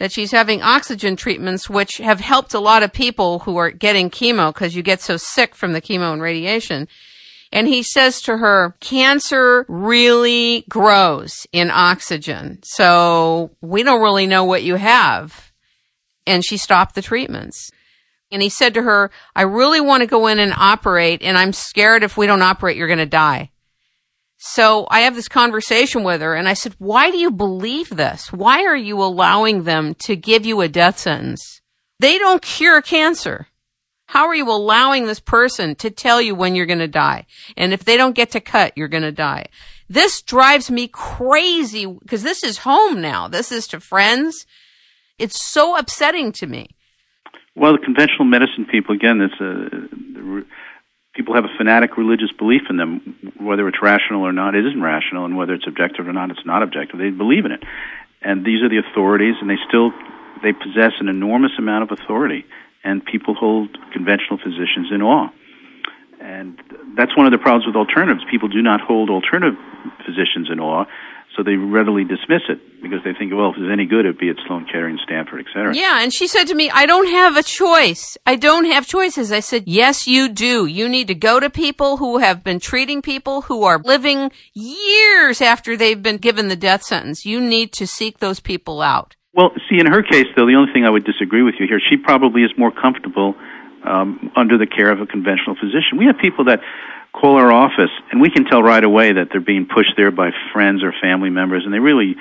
that 0.00 0.10
she's 0.10 0.32
having 0.32 0.62
oxygen 0.62 1.14
treatments, 1.14 1.68
which 1.68 1.98
have 1.98 2.20
helped 2.20 2.54
a 2.54 2.58
lot 2.58 2.82
of 2.82 2.90
people 2.90 3.40
who 3.40 3.58
are 3.58 3.70
getting 3.70 4.08
chemo 4.08 4.52
because 4.52 4.74
you 4.74 4.82
get 4.82 5.02
so 5.02 5.18
sick 5.18 5.54
from 5.54 5.74
the 5.74 5.82
chemo 5.82 6.14
and 6.14 6.22
radiation. 6.22 6.88
And 7.52 7.68
he 7.68 7.82
says 7.82 8.22
to 8.22 8.38
her, 8.38 8.74
cancer 8.80 9.66
really 9.68 10.64
grows 10.70 11.46
in 11.52 11.70
oxygen. 11.70 12.60
So 12.62 13.50
we 13.60 13.82
don't 13.82 14.00
really 14.00 14.26
know 14.26 14.44
what 14.44 14.62
you 14.62 14.76
have. 14.76 15.52
And 16.26 16.42
she 16.46 16.56
stopped 16.56 16.94
the 16.94 17.02
treatments. 17.02 17.70
And 18.32 18.40
he 18.40 18.48
said 18.48 18.72
to 18.74 18.82
her, 18.82 19.10
I 19.36 19.42
really 19.42 19.82
want 19.82 20.00
to 20.00 20.06
go 20.06 20.28
in 20.28 20.38
and 20.38 20.54
operate 20.56 21.20
and 21.20 21.36
I'm 21.36 21.52
scared 21.52 22.04
if 22.04 22.16
we 22.16 22.26
don't 22.26 22.40
operate, 22.40 22.78
you're 22.78 22.86
going 22.86 22.98
to 23.00 23.06
die. 23.06 23.50
So 24.42 24.86
I 24.90 25.00
have 25.00 25.14
this 25.14 25.28
conversation 25.28 26.02
with 26.02 26.22
her 26.22 26.34
and 26.34 26.48
I 26.48 26.54
said, 26.54 26.74
why 26.78 27.10
do 27.10 27.18
you 27.18 27.30
believe 27.30 27.90
this? 27.90 28.32
Why 28.32 28.64
are 28.64 28.76
you 28.76 29.02
allowing 29.02 29.64
them 29.64 29.94
to 29.96 30.16
give 30.16 30.46
you 30.46 30.62
a 30.62 30.68
death 30.68 30.98
sentence? 30.98 31.60
They 31.98 32.16
don't 32.16 32.40
cure 32.40 32.80
cancer. 32.80 33.48
How 34.06 34.26
are 34.28 34.34
you 34.34 34.50
allowing 34.50 35.04
this 35.04 35.20
person 35.20 35.74
to 35.76 35.90
tell 35.90 36.22
you 36.22 36.34
when 36.34 36.54
you're 36.54 36.64
going 36.64 36.78
to 36.78 36.88
die? 36.88 37.26
And 37.54 37.74
if 37.74 37.84
they 37.84 37.98
don't 37.98 38.16
get 38.16 38.30
to 38.30 38.40
cut, 38.40 38.72
you're 38.76 38.88
going 38.88 39.02
to 39.02 39.12
die. 39.12 39.48
This 39.90 40.22
drives 40.22 40.70
me 40.70 40.88
crazy 40.88 41.84
because 41.84 42.22
this 42.22 42.42
is 42.42 42.58
home 42.58 43.02
now. 43.02 43.28
This 43.28 43.52
is 43.52 43.66
to 43.68 43.78
friends. 43.78 44.46
It's 45.18 45.44
so 45.44 45.76
upsetting 45.76 46.32
to 46.32 46.46
me. 46.46 46.70
Well, 47.54 47.72
the 47.72 47.78
conventional 47.78 48.24
medicine 48.24 48.64
people, 48.64 48.94
again, 48.94 49.20
it's 49.20 49.38
a, 49.38 50.44
people 51.14 51.34
have 51.34 51.44
a 51.44 51.56
fanatic 51.56 51.96
religious 51.96 52.30
belief 52.38 52.62
in 52.70 52.76
them, 52.76 53.32
whether 53.38 53.66
it's 53.68 53.82
rational 53.82 54.22
or 54.22 54.32
not, 54.32 54.54
it 54.54 54.64
isn't 54.66 54.82
rational, 54.82 55.24
and 55.24 55.36
whether 55.36 55.54
it's 55.54 55.66
objective 55.66 56.06
or 56.06 56.12
not, 56.12 56.30
it's 56.30 56.46
not 56.46 56.62
objective. 56.62 56.98
They 56.98 57.10
believe 57.10 57.44
in 57.44 57.52
it, 57.52 57.62
and 58.22 58.44
these 58.44 58.62
are 58.62 58.68
the 58.68 58.78
authorities, 58.78 59.34
and 59.40 59.48
they 59.48 59.58
still 59.68 59.92
they 60.42 60.52
possess 60.52 60.92
an 61.00 61.08
enormous 61.08 61.52
amount 61.58 61.90
of 61.90 61.98
authority, 61.98 62.46
and 62.84 63.04
people 63.04 63.34
hold 63.34 63.76
conventional 63.92 64.38
physicians 64.38 64.88
in 64.90 65.02
awe. 65.02 65.28
And 66.20 66.58
that's 66.96 67.16
one 67.16 67.26
of 67.26 67.32
the 67.32 67.38
problems 67.38 67.66
with 67.66 67.76
alternatives. 67.76 68.24
People 68.30 68.48
do 68.48 68.62
not 68.62 68.80
hold 68.80 69.10
alternative 69.10 69.58
physicians 70.04 70.48
in 70.50 70.60
awe 70.60 70.84
so 71.36 71.44
they 71.44 71.54
readily 71.54 72.02
dismiss 72.02 72.42
it 72.48 72.58
because 72.82 72.98
they 73.04 73.12
think, 73.12 73.32
well, 73.32 73.50
if 73.50 73.56
it's 73.56 73.72
any 73.72 73.86
good, 73.86 74.04
it'd 74.04 74.18
be 74.18 74.30
at 74.30 74.36
Sloan 74.46 74.66
Kettering, 74.66 74.98
Stanford, 75.04 75.40
et 75.40 75.46
cetera. 75.54 75.74
Yeah, 75.74 76.02
and 76.02 76.12
she 76.12 76.26
said 76.26 76.44
to 76.44 76.54
me, 76.54 76.70
I 76.70 76.86
don't 76.86 77.08
have 77.08 77.36
a 77.36 77.42
choice. 77.42 78.16
I 78.26 78.36
don't 78.36 78.64
have 78.64 78.86
choices. 78.86 79.30
I 79.30 79.40
said, 79.40 79.64
yes, 79.66 80.06
you 80.06 80.28
do. 80.28 80.66
You 80.66 80.88
need 80.88 81.06
to 81.06 81.14
go 81.14 81.38
to 81.38 81.48
people 81.48 81.98
who 81.98 82.18
have 82.18 82.42
been 82.42 82.58
treating 82.58 83.00
people 83.00 83.42
who 83.42 83.62
are 83.62 83.78
living 83.78 84.32
years 84.54 85.40
after 85.40 85.76
they've 85.76 86.02
been 86.02 86.16
given 86.18 86.48
the 86.48 86.56
death 86.56 86.82
sentence. 86.82 87.24
You 87.24 87.40
need 87.40 87.72
to 87.74 87.86
seek 87.86 88.18
those 88.18 88.40
people 88.40 88.82
out. 88.82 89.14
Well, 89.32 89.52
see, 89.68 89.78
in 89.78 89.86
her 89.86 90.02
case, 90.02 90.26
though, 90.34 90.46
the 90.46 90.56
only 90.56 90.72
thing 90.72 90.84
I 90.84 90.90
would 90.90 91.04
disagree 91.04 91.42
with 91.42 91.54
you 91.60 91.66
here, 91.68 91.80
she 91.88 91.96
probably 91.96 92.42
is 92.42 92.50
more 92.58 92.72
comfortable 92.72 93.36
um, 93.84 94.32
under 94.34 94.58
the 94.58 94.66
care 94.66 94.90
of 94.90 95.00
a 95.00 95.06
conventional 95.06 95.54
physician. 95.54 95.96
We 95.96 96.06
have 96.06 96.18
people 96.18 96.46
that 96.46 96.60
call 97.12 97.36
our 97.36 97.52
office, 97.52 97.90
and 98.10 98.20
we 98.20 98.30
can 98.30 98.44
tell 98.44 98.62
right 98.62 98.82
away 98.82 99.12
that 99.12 99.28
they're 99.30 99.40
being 99.40 99.66
pushed 99.66 99.94
there 99.96 100.10
by 100.10 100.30
friends 100.52 100.82
or 100.82 100.92
family 101.00 101.30
members, 101.30 101.64
and 101.64 101.74
they 101.74 101.78
really 101.78 102.16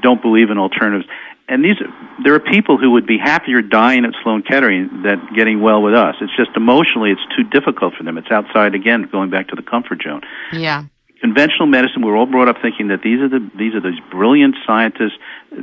don't 0.00 0.20
believe 0.20 0.50
in 0.50 0.58
alternatives. 0.58 1.08
And 1.48 1.64
these, 1.64 1.76
there 2.24 2.34
are 2.34 2.40
people 2.40 2.78
who 2.78 2.92
would 2.92 3.06
be 3.06 3.18
happier 3.18 3.62
dying 3.62 4.04
at 4.04 4.12
Sloan 4.22 4.42
Kettering 4.42 5.02
than 5.02 5.34
getting 5.34 5.60
well 5.60 5.82
with 5.82 5.94
us. 5.94 6.14
It's 6.20 6.34
just 6.36 6.50
emotionally, 6.56 7.10
it's 7.10 7.36
too 7.36 7.44
difficult 7.44 7.94
for 7.94 8.04
them. 8.04 8.16
It's 8.16 8.30
outside 8.30 8.74
again, 8.74 9.08
going 9.10 9.30
back 9.30 9.48
to 9.48 9.56
the 9.56 9.62
comfort 9.62 10.02
zone. 10.02 10.22
Yeah 10.52 10.84
conventional 11.22 11.66
medicine, 11.66 12.02
we 12.02 12.10
we're 12.10 12.18
all 12.18 12.26
brought 12.26 12.48
up 12.48 12.56
thinking 12.60 12.88
that 12.88 13.00
these 13.02 13.20
are 13.20 13.28
the 13.28 13.38
these 13.56 13.74
are 13.74 13.80
these 13.80 14.00
brilliant 14.10 14.56
scientists 14.66 15.16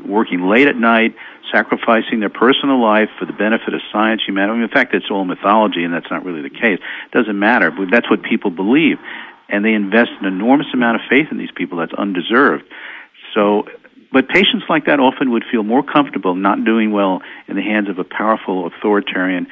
working 0.08 0.48
late 0.48 0.67
at 0.67 0.78
night, 0.78 1.13
sacrificing 1.52 2.22
their 2.22 2.32
personal 2.32 2.82
life 2.82 3.10
for 3.19 3.26
the 3.26 3.34
benefit 3.34 3.74
of 3.74 3.82
science, 3.91 4.24
humanity. 4.26 4.63
In 4.63 4.69
fact, 4.69 4.95
it's 4.95 5.12
all 5.12 5.26
mythology, 5.26 5.84
and 5.84 5.93
that's 5.93 6.10
not 6.10 6.24
really 6.24 6.41
the 6.41 6.50
case. 6.50 6.80
It 6.80 7.12
doesn't 7.12 7.38
matter. 7.38 7.69
But 7.72 7.91
that's 7.91 8.10
what 8.10 8.24
people 8.24 8.52
believe, 8.52 8.98
and 9.50 9.63
they 9.63 9.74
invest 9.74 10.12
an 10.22 10.26
enormous 10.26 10.67
amount 10.74 10.95
of 10.95 11.02
faith 11.10 11.28
in 11.30 11.38
these 11.38 11.52
people. 11.54 11.78
That's 11.78 11.93
undeserved. 11.93 12.63
So. 13.36 13.67
But 14.12 14.28
patients 14.28 14.65
like 14.67 14.88
that 14.88 15.00
often 15.00 15.30
would 15.34 15.43
feel 15.52 15.62
more 15.62 15.84
comfortable 15.84 16.34
not 16.34 16.65
doing 16.65 16.91
well 16.91 17.22
in 17.48 17.56
the 17.56 17.62
hands 17.62 17.89
of 17.89 18.00
a 18.00 18.04
powerful 18.04 18.65
authoritarian 18.65 19.45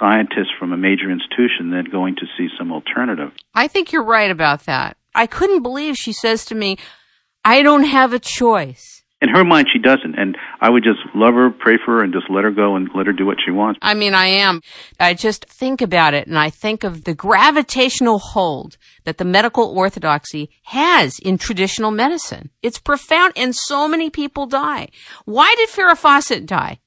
scientist 0.00 0.50
from 0.58 0.72
a 0.72 0.76
major 0.76 1.08
institution 1.08 1.70
than 1.70 1.84
going 1.84 2.16
to 2.16 2.26
see 2.36 2.48
some 2.58 2.72
alternative. 2.72 3.30
I 3.54 3.68
think 3.68 3.92
you're 3.92 4.02
right 4.02 4.32
about 4.32 4.64
that. 4.66 4.96
I 5.14 5.26
couldn't 5.26 5.62
believe 5.62 5.96
she 5.96 6.12
says 6.12 6.44
to 6.46 6.54
me, 6.54 6.78
I 7.44 7.62
don't 7.62 7.84
have 7.84 8.12
a 8.12 8.18
choice. 8.18 9.02
In 9.20 9.28
her 9.28 9.44
mind, 9.44 9.68
she 9.72 9.78
doesn't. 9.78 10.18
And 10.18 10.36
I 10.60 10.68
would 10.68 10.82
just 10.82 10.98
love 11.14 11.34
her, 11.34 11.48
pray 11.50 11.76
for 11.84 11.98
her, 11.98 12.02
and 12.02 12.12
just 12.12 12.28
let 12.28 12.42
her 12.42 12.50
go 12.50 12.74
and 12.74 12.88
let 12.92 13.06
her 13.06 13.12
do 13.12 13.24
what 13.24 13.38
she 13.44 13.52
wants. 13.52 13.78
I 13.80 13.94
mean, 13.94 14.14
I 14.14 14.26
am. 14.26 14.62
I 14.98 15.14
just 15.14 15.44
think 15.44 15.80
about 15.80 16.12
it 16.12 16.26
and 16.26 16.36
I 16.36 16.50
think 16.50 16.82
of 16.82 17.04
the 17.04 17.14
gravitational 17.14 18.18
hold 18.18 18.76
that 19.04 19.18
the 19.18 19.24
medical 19.24 19.66
orthodoxy 19.66 20.50
has 20.64 21.20
in 21.20 21.38
traditional 21.38 21.92
medicine. 21.92 22.50
It's 22.62 22.80
profound 22.80 23.34
and 23.36 23.54
so 23.54 23.86
many 23.86 24.10
people 24.10 24.46
die. 24.46 24.88
Why 25.24 25.54
did 25.56 25.68
Farrah 25.68 25.96
Fawcett 25.96 26.44
die? 26.44 26.80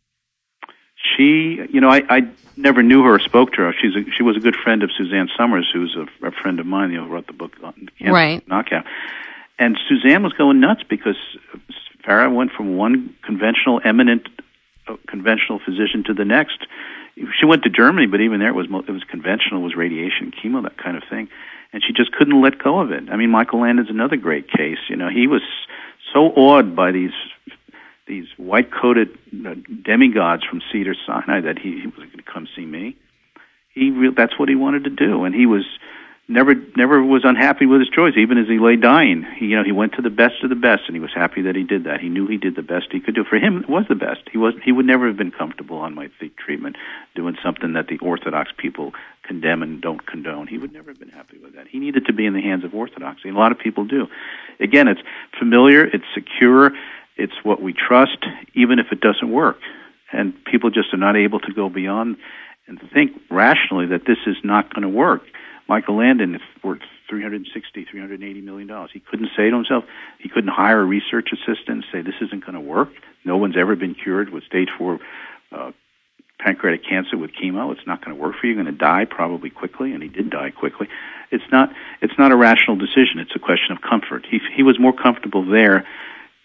She, 1.15 1.59
you 1.71 1.79
know, 1.79 1.89
I, 1.89 2.01
I 2.09 2.21
never 2.57 2.83
knew 2.83 3.03
her 3.03 3.15
or 3.15 3.19
spoke 3.19 3.53
to 3.53 3.61
her. 3.61 3.73
She's 3.73 3.95
a, 3.95 4.09
she 4.11 4.23
was 4.23 4.37
a 4.37 4.39
good 4.39 4.55
friend 4.55 4.83
of 4.83 4.91
Suzanne 4.97 5.29
Somers, 5.37 5.69
who's 5.73 5.95
a, 5.95 6.27
a 6.27 6.31
friend 6.31 6.59
of 6.59 6.65
mine, 6.65 6.91
you 6.91 7.01
know, 7.01 7.07
wrote 7.07 7.27
the 7.27 7.33
book 7.33 7.53
on 7.63 7.89
right. 8.01 8.47
Knockout. 8.47 8.85
And 9.57 9.77
Suzanne 9.87 10.23
was 10.23 10.33
going 10.33 10.59
nuts 10.59 10.83
because 10.87 11.15
Farrah 12.03 12.33
went 12.33 12.51
from 12.51 12.77
one 12.77 13.15
conventional, 13.23 13.81
eminent, 13.83 14.27
uh, 14.87 14.97
conventional 15.07 15.59
physician 15.59 16.03
to 16.05 16.13
the 16.13 16.25
next. 16.25 16.65
She 17.39 17.45
went 17.45 17.63
to 17.63 17.69
Germany, 17.69 18.07
but 18.07 18.19
even 18.19 18.39
there 18.39 18.49
it 18.49 18.55
was 18.55 18.67
it 18.87 18.91
was 18.91 19.03
conventional, 19.05 19.61
it 19.61 19.63
was 19.63 19.75
radiation, 19.75 20.31
chemo, 20.31 20.61
that 20.63 20.77
kind 20.77 20.97
of 20.97 21.03
thing, 21.09 21.29
and 21.71 21.81
she 21.81 21.93
just 21.93 22.11
couldn't 22.11 22.41
let 22.41 22.59
go 22.59 22.79
of 22.79 22.91
it. 22.91 23.09
I 23.09 23.15
mean, 23.15 23.29
Michael 23.29 23.61
Landon's 23.61 23.89
another 23.89 24.17
great 24.17 24.49
case. 24.49 24.79
You 24.89 24.97
know, 24.97 25.07
he 25.09 25.27
was 25.27 25.41
so 26.13 26.31
awed 26.35 26.75
by 26.75 26.91
these 26.91 27.13
these 28.07 28.27
white 28.37 28.71
coated 28.71 29.17
demigods 29.83 30.43
from 30.43 30.61
Cedar 30.71 30.95
Sinai 31.05 31.41
that 31.41 31.57
he, 31.57 31.81
he 31.81 31.87
was 31.87 31.95
going 31.95 32.17
to 32.17 32.23
come 32.23 32.47
see 32.55 32.65
me. 32.65 32.95
He 33.73 33.91
re- 33.91 34.13
that's 34.15 34.37
what 34.39 34.49
he 34.49 34.55
wanted 34.55 34.83
to 34.85 34.89
do, 34.89 35.25
and 35.25 35.33
he 35.33 35.45
was 35.45 35.63
never 36.27 36.55
never 36.75 37.03
was 37.03 37.23
unhappy 37.23 37.65
with 37.65 37.81
his 37.81 37.89
choice, 37.89 38.13
even 38.17 38.37
as 38.37 38.47
he 38.47 38.57
lay 38.57 38.75
dying. 38.75 39.25
He 39.37 39.47
you 39.47 39.57
know 39.57 39.63
he 39.63 39.71
went 39.71 39.93
to 39.93 40.01
the 40.01 40.09
best 40.09 40.43
of 40.43 40.49
the 40.49 40.55
best, 40.55 40.83
and 40.87 40.95
he 40.95 40.99
was 40.99 41.11
happy 41.13 41.41
that 41.43 41.55
he 41.55 41.63
did 41.63 41.83
that. 41.85 41.99
He 41.99 42.09
knew 42.09 42.27
he 42.27 42.37
did 42.37 42.55
the 42.55 42.61
best 42.61 42.87
he 42.91 42.99
could 42.99 43.15
do. 43.15 43.23
For 43.23 43.37
him, 43.37 43.63
it 43.63 43.69
was 43.69 43.85
the 43.89 43.95
best. 43.95 44.21
He 44.31 44.37
was 44.37 44.53
he 44.63 44.71
would 44.71 44.85
never 44.85 45.07
have 45.07 45.17
been 45.17 45.31
comfortable 45.31 45.77
on 45.77 45.95
my 45.95 46.09
treatment 46.37 46.77
doing 47.15 47.35
something 47.43 47.73
that 47.73 47.87
the 47.87 47.97
Orthodox 47.97 48.51
people 48.57 48.93
condemn 49.23 49.63
and 49.63 49.81
don't 49.81 50.05
condone. 50.05 50.47
He 50.47 50.57
would 50.57 50.71
never 50.71 50.91
have 50.91 50.99
been 50.99 51.09
happy 51.09 51.37
with 51.39 51.55
that. 51.55 51.67
He 51.67 51.79
needed 51.79 52.05
to 52.05 52.13
be 52.13 52.25
in 52.25 52.33
the 52.33 52.41
hands 52.41 52.63
of 52.63 52.73
Orthodoxy, 52.73 53.29
a 53.29 53.33
lot 53.33 53.51
of 53.51 53.59
people 53.59 53.85
do. 53.85 54.07
Again, 54.59 54.87
it's 54.87 55.01
familiar, 55.37 55.83
it's 55.83 56.05
secure, 56.13 56.71
it's 57.17 57.33
what 57.43 57.61
we 57.61 57.73
trust, 57.73 58.25
even 58.53 58.79
if 58.79 58.87
it 58.91 59.01
doesn't 59.01 59.31
work. 59.31 59.57
And 60.11 60.33
people 60.45 60.69
just 60.69 60.93
are 60.93 60.97
not 60.97 61.15
able 61.15 61.39
to 61.41 61.53
go 61.53 61.69
beyond 61.69 62.17
and 62.67 62.79
think 62.93 63.11
rationally 63.29 63.87
that 63.87 64.05
this 64.05 64.17
is 64.25 64.37
not 64.43 64.73
going 64.73 64.83
to 64.83 64.89
work. 64.89 65.21
Michael 65.67 65.97
Landon 65.97 66.39
worth 66.63 66.81
360, 67.09 67.85
380 67.89 68.41
million 68.41 68.67
dollars. 68.67 68.91
He 68.93 68.99
couldn't 68.99 69.29
say 69.35 69.49
to 69.49 69.55
himself, 69.55 69.83
he 70.19 70.29
couldn't 70.29 70.51
hire 70.51 70.81
a 70.81 70.85
research 70.85 71.29
assistant 71.31 71.69
and 71.69 71.85
say 71.91 72.01
this 72.01 72.21
isn't 72.21 72.41
going 72.41 72.53
to 72.53 72.61
work. 72.61 72.89
No 73.23 73.37
one's 73.37 73.57
ever 73.57 73.75
been 73.75 73.95
cured 73.95 74.29
with 74.29 74.43
stage 74.43 74.69
four 74.77 74.99
uh, 75.51 75.71
pancreatic 76.39 76.87
cancer 76.87 77.17
with 77.17 77.31
chemo. 77.31 77.71
It's 77.71 77.87
not 77.87 78.03
going 78.03 78.15
to 78.15 78.21
work 78.21 78.35
for 78.39 78.47
you. 78.47 78.53
You're 78.53 78.63
going 78.63 78.73
to 78.73 78.79
die 78.79 79.05
probably 79.05 79.49
quickly, 79.49 79.93
and 79.93 80.03
he 80.03 80.09
did 80.09 80.29
die 80.29 80.51
quickly. 80.51 80.87
It's 81.31 81.43
not. 81.51 81.69
It's 82.01 82.17
not 82.17 82.31
a 82.31 82.35
rational 82.35 82.77
decision. 82.77 83.17
It's 83.17 83.35
a 83.35 83.39
question 83.39 83.75
of 83.75 83.81
comfort. 83.81 84.25
He 84.29 84.39
he 84.55 84.63
was 84.63 84.79
more 84.79 84.93
comfortable 84.93 85.45
there 85.45 85.85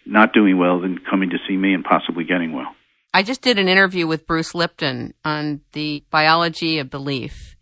not 0.06 0.32
doing 0.32 0.58
well 0.58 0.80
than 0.80 0.98
coming 0.98 1.30
to 1.30 1.38
see 1.46 1.56
me 1.56 1.74
and 1.74 1.84
possibly 1.84 2.24
getting 2.24 2.52
well. 2.52 2.74
I 3.12 3.22
just 3.22 3.42
did 3.42 3.58
an 3.58 3.68
interview 3.68 4.06
with 4.06 4.26
Bruce 4.26 4.54
Lipton 4.54 5.14
on 5.24 5.62
the 5.72 6.04
biology 6.10 6.78
of 6.78 6.90
belief. 6.90 7.56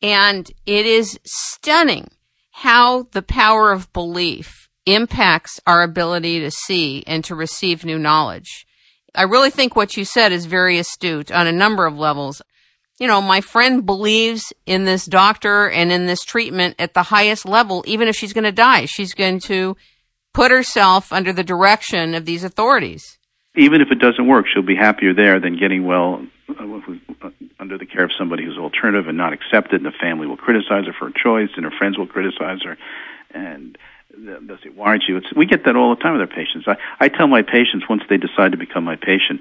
And 0.00 0.50
it 0.66 0.86
is 0.86 1.18
stunning 1.24 2.08
how 2.50 3.04
the 3.12 3.22
power 3.22 3.70
of 3.70 3.92
belief 3.92 4.68
impacts 4.86 5.60
our 5.66 5.82
ability 5.82 6.40
to 6.40 6.50
see 6.50 7.04
and 7.06 7.24
to 7.24 7.34
receive 7.34 7.84
new 7.84 7.98
knowledge. 7.98 8.66
I 9.14 9.22
really 9.22 9.50
think 9.50 9.76
what 9.76 9.96
you 9.96 10.04
said 10.04 10.32
is 10.32 10.46
very 10.46 10.78
astute 10.78 11.30
on 11.30 11.46
a 11.46 11.52
number 11.52 11.86
of 11.86 11.98
levels. 11.98 12.40
You 12.98 13.06
know, 13.06 13.20
my 13.20 13.40
friend 13.40 13.84
believes 13.84 14.52
in 14.64 14.84
this 14.84 15.04
doctor 15.06 15.68
and 15.68 15.92
in 15.92 16.06
this 16.06 16.24
treatment 16.24 16.76
at 16.78 16.94
the 16.94 17.02
highest 17.04 17.44
level, 17.44 17.84
even 17.86 18.08
if 18.08 18.16
she's 18.16 18.32
going 18.32 18.44
to 18.44 18.52
die. 18.52 18.86
She's 18.86 19.14
going 19.14 19.40
to 19.40 19.76
put 20.32 20.50
herself 20.50 21.12
under 21.12 21.32
the 21.32 21.44
direction 21.44 22.14
of 22.14 22.24
these 22.24 22.44
authorities. 22.44 23.18
Even 23.54 23.80
if 23.80 23.88
it 23.90 23.98
doesn't 23.98 24.26
work, 24.26 24.46
she'll 24.52 24.62
be 24.62 24.76
happier 24.76 25.12
there 25.12 25.38
than 25.38 25.58
getting 25.58 25.84
well 25.84 26.26
uh, 26.48 27.30
under 27.60 27.76
the 27.76 27.86
care 27.86 28.04
of 28.04 28.10
somebody 28.18 28.44
who's 28.44 28.56
alternative 28.56 29.08
and 29.08 29.16
not 29.16 29.32
accepted, 29.32 29.82
and 29.82 29.86
the 29.86 29.96
family 30.00 30.26
will 30.26 30.36
criticize 30.36 30.86
her 30.86 30.92
for 30.98 31.08
her 31.08 31.14
choice, 31.14 31.50
and 31.56 31.64
her 31.64 31.70
friends 31.70 31.98
will 31.98 32.06
criticize 32.06 32.62
her. 32.62 32.78
And 33.34 33.76
they'll 34.16 34.58
say, 34.62 34.70
"Why 34.74 34.86
aren't 34.86 35.04
you?" 35.06 35.18
It's, 35.18 35.26
we 35.34 35.46
get 35.46 35.64
that 35.66 35.76
all 35.76 35.94
the 35.94 36.00
time 36.00 36.12
with 36.12 36.22
our 36.22 36.34
patients. 36.34 36.66
I, 36.66 36.76
I 36.98 37.08
tell 37.08 37.26
my 37.26 37.42
patients 37.42 37.84
once 37.88 38.02
they 38.08 38.16
decide 38.16 38.52
to 38.52 38.58
become 38.58 38.84
my 38.84 38.96
patient 38.96 39.40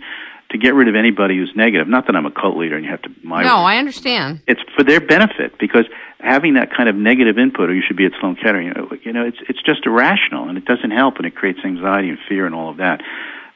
to 0.52 0.58
get 0.58 0.74
rid 0.74 0.88
of 0.88 0.96
anybody 0.96 1.38
who's 1.38 1.52
negative. 1.56 1.88
Not 1.88 2.08
that 2.08 2.16
I'm 2.16 2.26
a 2.26 2.32
cult 2.32 2.58
leader 2.58 2.76
and 2.76 2.86
you 2.86 2.92
have 2.92 3.02
to. 3.04 3.10
My 3.24 3.44
no, 3.44 3.58
I 3.58 3.78
understand. 3.78 4.42
It's 4.48 4.62
for 4.76 4.84
their 4.84 5.02
benefit 5.02 5.58
because 5.60 5.86
having 6.20 6.54
that 6.56 6.72
kind 6.76 6.88
of 6.88 6.96
negative 6.96 7.38
input, 7.38 7.70
or 7.70 7.74
you 7.74 7.82
should 7.86 7.98
be 7.98 8.06
at 8.06 8.12
Sloan 8.20 8.36
Kettering, 8.36 8.68
you 8.68 8.74
know, 8.74 8.90
you 9.04 9.14
know, 9.14 9.26
it's 9.26 9.38
it's 9.50 9.62
just 9.62 9.86
irrational 9.86 10.48
and 10.50 10.58
it 10.58 10.66
doesn't 10.66 10.92
help 10.92 11.18
and 11.18 11.26
it 11.26 11.36
creates 11.36 11.60
anxiety 11.66 12.10
and 12.10 12.20
fear 12.28 12.46
and 12.46 12.54
all 12.54 12.70
of 12.70 12.78
that. 12.78 13.02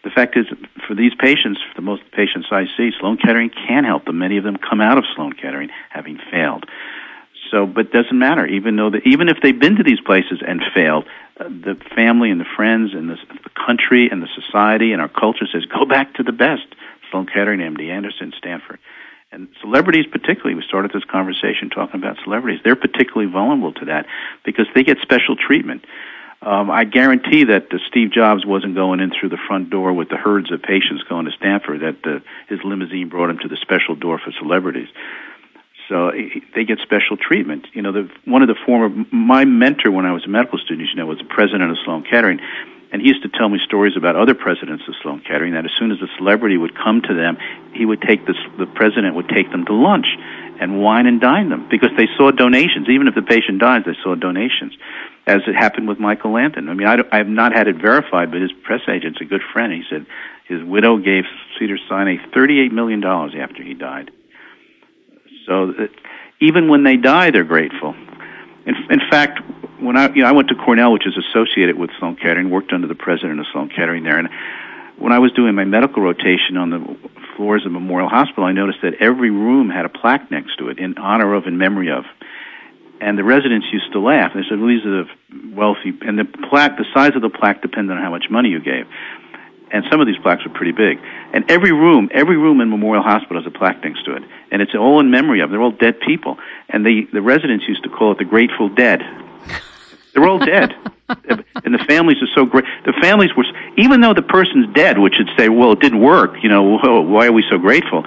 The 0.04 0.12
fact 0.12 0.38
is, 0.38 0.46
for 0.88 0.94
these 0.94 1.14
patients, 1.18 1.60
for 1.68 1.76
the 1.76 1.82
most 1.82 2.04
patients 2.12 2.48
I 2.52 2.66
see, 2.78 2.92
Sloan 3.00 3.18
Kettering 3.18 3.50
can 3.50 3.84
help 3.84 4.06
them. 4.06 4.20
Many 4.20 4.38
of 4.38 4.44
them 4.44 4.56
come 4.58 4.80
out 4.80 5.00
of 5.00 5.04
Sloan 5.16 5.34
Kettering 5.34 5.70
having 5.90 6.20
failed. 6.32 6.66
So, 7.52 7.66
but 7.66 7.88
it 7.88 7.92
doesn't 7.92 8.18
matter. 8.18 8.46
Even 8.46 8.76
though, 8.76 8.92
the, 8.92 9.00
even 9.00 9.30
if 9.30 9.38
they've 9.42 9.60
been 9.60 9.78
to 9.78 9.84
these 9.84 10.00
places 10.00 10.44
and 10.46 10.62
failed, 10.76 11.06
uh, 11.40 11.46
the 11.46 11.76
family 11.96 12.30
and 12.30 12.40
the 12.40 12.46
friends 12.56 12.94
and 12.94 13.10
the, 13.10 13.18
the 13.44 13.50
country 13.66 14.10
and 14.10 14.22
the 14.22 14.30
society 14.36 14.94
and 14.94 15.02
our 15.02 15.10
culture 15.10 15.46
says, 15.52 15.66
go 15.66 15.86
back 15.86 16.14
to 16.16 16.24
the 16.24 16.32
best. 16.32 16.68
Sloan 17.16 17.28
Kettering, 17.28 17.62
MD 17.62 17.90
Anderson, 17.90 18.34
Stanford. 18.38 18.80
And 19.32 19.48
celebrities, 19.62 20.06
particularly, 20.12 20.56
we 20.56 20.64
started 20.68 20.92
this 20.94 21.04
conversation 21.06 21.70
talking 21.70 22.00
about 22.00 22.18
celebrities. 22.24 22.60
They're 22.64 22.76
particularly 22.76 23.32
vulnerable 23.32 23.74
to 23.74 23.86
that 23.86 24.06
because 24.44 24.66
they 24.76 24.84
get 24.84 24.98
special 25.02 25.36
treatment. 25.36 25.86
Um, 26.42 26.70
I 26.70 26.84
guarantee 26.84 27.46
that 27.46 27.74
uh, 27.74 27.78
Steve 27.88 28.12
Jobs 28.12 28.46
wasn't 28.46 28.76
going 28.76 29.00
in 29.00 29.12
through 29.18 29.30
the 29.30 29.40
front 29.48 29.70
door 29.70 29.94
with 29.94 30.10
the 30.10 30.18
herds 30.18 30.52
of 30.52 30.62
patients 30.62 31.04
going 31.08 31.26
to 31.26 31.32
Stanford. 31.32 31.82
That 31.82 32.06
uh, 32.06 32.20
his 32.50 32.60
limousine 32.64 33.08
brought 33.08 33.30
him 33.30 33.40
to 33.40 33.48
the 33.48 33.58
special 33.62 33.96
door 33.96 34.20
for 34.20 34.32
celebrities. 34.38 34.90
So 35.88 36.12
they 36.54 36.66
get 36.66 36.80
special 36.80 37.16
treatment. 37.16 37.68
You 37.74 37.82
know, 37.82 37.92
the, 37.92 38.10
one 38.26 38.42
of 38.42 38.48
the 38.48 38.56
former 38.66 39.06
my 39.12 39.46
mentor 39.46 39.92
when 39.92 40.06
I 40.06 40.12
was 40.12 40.26
a 40.26 40.30
medical 40.30 40.60
student, 40.60 40.90
you 40.90 40.96
know, 40.96 41.06
was 41.06 41.20
the 41.20 41.30
president 41.30 41.72
of 41.72 41.78
Sloan 41.86 42.04
Kettering, 42.04 42.40
and 42.96 43.02
he 43.02 43.10
used 43.10 43.24
to 43.24 43.30
tell 43.30 43.50
me 43.50 43.60
stories 43.60 43.98
about 43.98 44.16
other 44.16 44.34
presidents 44.34 44.88
of 44.88 44.96
Sloan 45.04 45.20
Kettering. 45.20 45.52
That 45.52 45.66
as 45.66 45.72
soon 45.78 45.92
as 45.92 45.98
a 46.00 46.08
celebrity 46.18 46.56
would 46.56 46.74
come 46.80 47.02
to 47.02 47.14
them, 47.14 47.36
he 47.74 47.86
would 47.86 48.02
take 48.02 48.26
this, 48.26 48.38
the 48.58 48.68
president 48.68 49.16
would 49.16 49.28
take 49.28 49.52
them 49.52 49.66
to 49.66 49.74
lunch 49.74 50.08
and 50.62 50.80
wine 50.80 51.06
and 51.06 51.20
dine 51.20 51.50
them 51.50 51.68
because 51.70 51.90
they 51.98 52.08
saw 52.16 52.32
donations. 52.32 52.88
Even 52.88 53.10
if 53.10 53.14
the 53.14 53.22
patient 53.22 53.60
dies, 53.60 53.82
they 53.86 53.98
saw 54.02 54.16
donations 54.16 54.72
as 55.28 55.42
it 55.46 55.56
happened 55.56 55.90
with 55.90 56.00
Michael 56.00 56.32
Landon. 56.32 56.70
I 56.70 56.74
mean, 56.74 56.88
I, 56.88 56.96
I 57.12 57.18
have 57.18 57.28
not 57.28 57.52
had 57.52 57.68
it 57.68 57.76
verified, 57.76 58.32
but 58.32 58.40
his 58.40 58.54
press 58.64 58.88
agent's 58.88 59.20
a 59.20 59.26
good 59.26 59.42
friend. 59.52 59.74
He 59.74 59.84
said 59.90 60.06
his 60.48 60.64
widow 60.64 60.96
gave 60.96 61.26
Cedars-Sinai 61.60 62.16
$38 62.34 62.72
million 62.72 63.04
after 63.04 63.62
he 63.62 63.74
died. 63.74 64.10
So 65.46 65.74
that 65.74 65.90
even 66.40 66.70
when 66.70 66.86
they 66.86 66.96
die, 66.96 67.32
they're 67.32 67.44
grateful. 67.44 67.94
In, 68.66 68.76
in 68.90 69.02
fact, 69.12 69.42
when 69.80 69.98
I, 69.98 70.14
you 70.14 70.24
know, 70.24 70.30
I 70.30 70.32
went 70.32 70.50
to 70.50 70.56
Cornell, 70.56 70.94
which 70.94 71.08
is 71.08 71.18
associated 71.18 71.78
with 71.78 71.90
Sloan 72.00 72.16
Kettering, 72.16 72.50
worked 72.50 72.74
under 72.74 72.88
the 72.88 72.96
president 72.96 73.40
of 73.40 73.46
Sloan 73.52 73.70
Kettering 73.70 74.04
there, 74.04 74.18
and 74.18 74.30
when 74.98 75.12
I 75.12 75.20
was 75.20 75.32
doing 75.34 75.56
my 75.56 75.66
medical 75.66 76.02
rotation 76.02 76.56
on 76.58 76.70
the 76.70 76.98
floors 77.36 77.66
of 77.66 77.72
Memorial 77.72 78.08
Hospital, 78.08 78.46
I 78.46 78.54
noticed 78.54 78.80
that 78.84 78.94
every 79.02 79.30
room 79.30 79.70
had 79.70 79.86
a 79.86 79.90
plaque 79.90 80.32
next 80.32 80.56
to 80.60 80.70
it 80.70 80.80
in 80.80 80.98
honor 80.98 81.34
of 81.34 81.46
and 81.46 81.58
memory 81.58 81.92
of 81.92 82.06
and 83.02 83.18
the 83.18 83.24
residents 83.24 83.68
used 83.72 83.92
to 83.94 84.00
laugh. 84.00 84.32
They 84.34 84.44
said, 84.50 84.60
"Well, 84.60 84.70
these 84.70 84.86
are 84.86 85.04
the 85.04 85.10
wealthy." 85.54 85.94
And 86.02 86.18
the 86.18 86.26
plaque, 86.26 86.78
the 86.78 86.86
size 86.94 87.16
of 87.16 87.22
the 87.22 87.30
plaque 87.30 87.62
depended 87.62 87.96
on 87.96 88.02
how 88.02 88.10
much 88.10 88.30
money 88.30 88.50
you 88.50 88.60
gave. 88.60 88.88
And 89.72 89.84
some 89.92 90.00
of 90.00 90.08
these 90.08 90.18
plaques 90.18 90.46
were 90.46 90.52
pretty 90.52 90.72
big. 90.72 91.00
And 91.34 91.50
every 91.52 91.72
room, 91.72 92.10
every 92.14 92.38
room 92.38 92.62
in 92.62 92.70
Memorial 92.70 93.04
Hospital 93.04 93.42
has 93.42 93.48
a 93.48 93.52
plaque 93.52 93.84
next 93.84 94.06
to 94.06 94.16
it, 94.16 94.24
and 94.52 94.62
it's 94.62 94.74
all 94.76 95.00
in 95.00 95.12
memory 95.12 95.42
of. 95.42 95.50
They're 95.50 95.62
all 95.62 95.72
dead 95.72 96.00
people, 96.00 96.38
and 96.70 96.86
the 96.86 97.08
the 97.12 97.22
residents 97.22 97.68
used 97.68 97.84
to 97.84 97.90
call 97.90 98.14
it 98.14 98.18
the 98.18 98.26
Grateful 98.26 98.70
Dead. 98.70 99.02
They're 100.16 100.28
all 100.28 100.40
dead, 100.40 100.74
and 101.10 101.74
the 101.74 101.84
families 101.88 102.18
are 102.24 102.34
so 102.34 102.46
great. 102.46 102.66
The 102.86 102.94
families 103.02 103.30
were, 103.36 103.44
even 103.78 104.02
though 104.02 104.14
the 104.14 104.24
person's 104.24 104.74
dead, 104.74 104.98
which 104.98 105.16
would 105.20 105.30
say, 105.38 105.50
"Well, 105.50 105.74
it 105.74 105.82
didn't 105.82 106.02
work," 106.02 106.38
you 106.42 106.50
know, 106.50 106.64
why 107.04 107.28
are 107.28 107.34
we 107.34 107.44
so 107.50 107.58
grateful? 107.58 108.04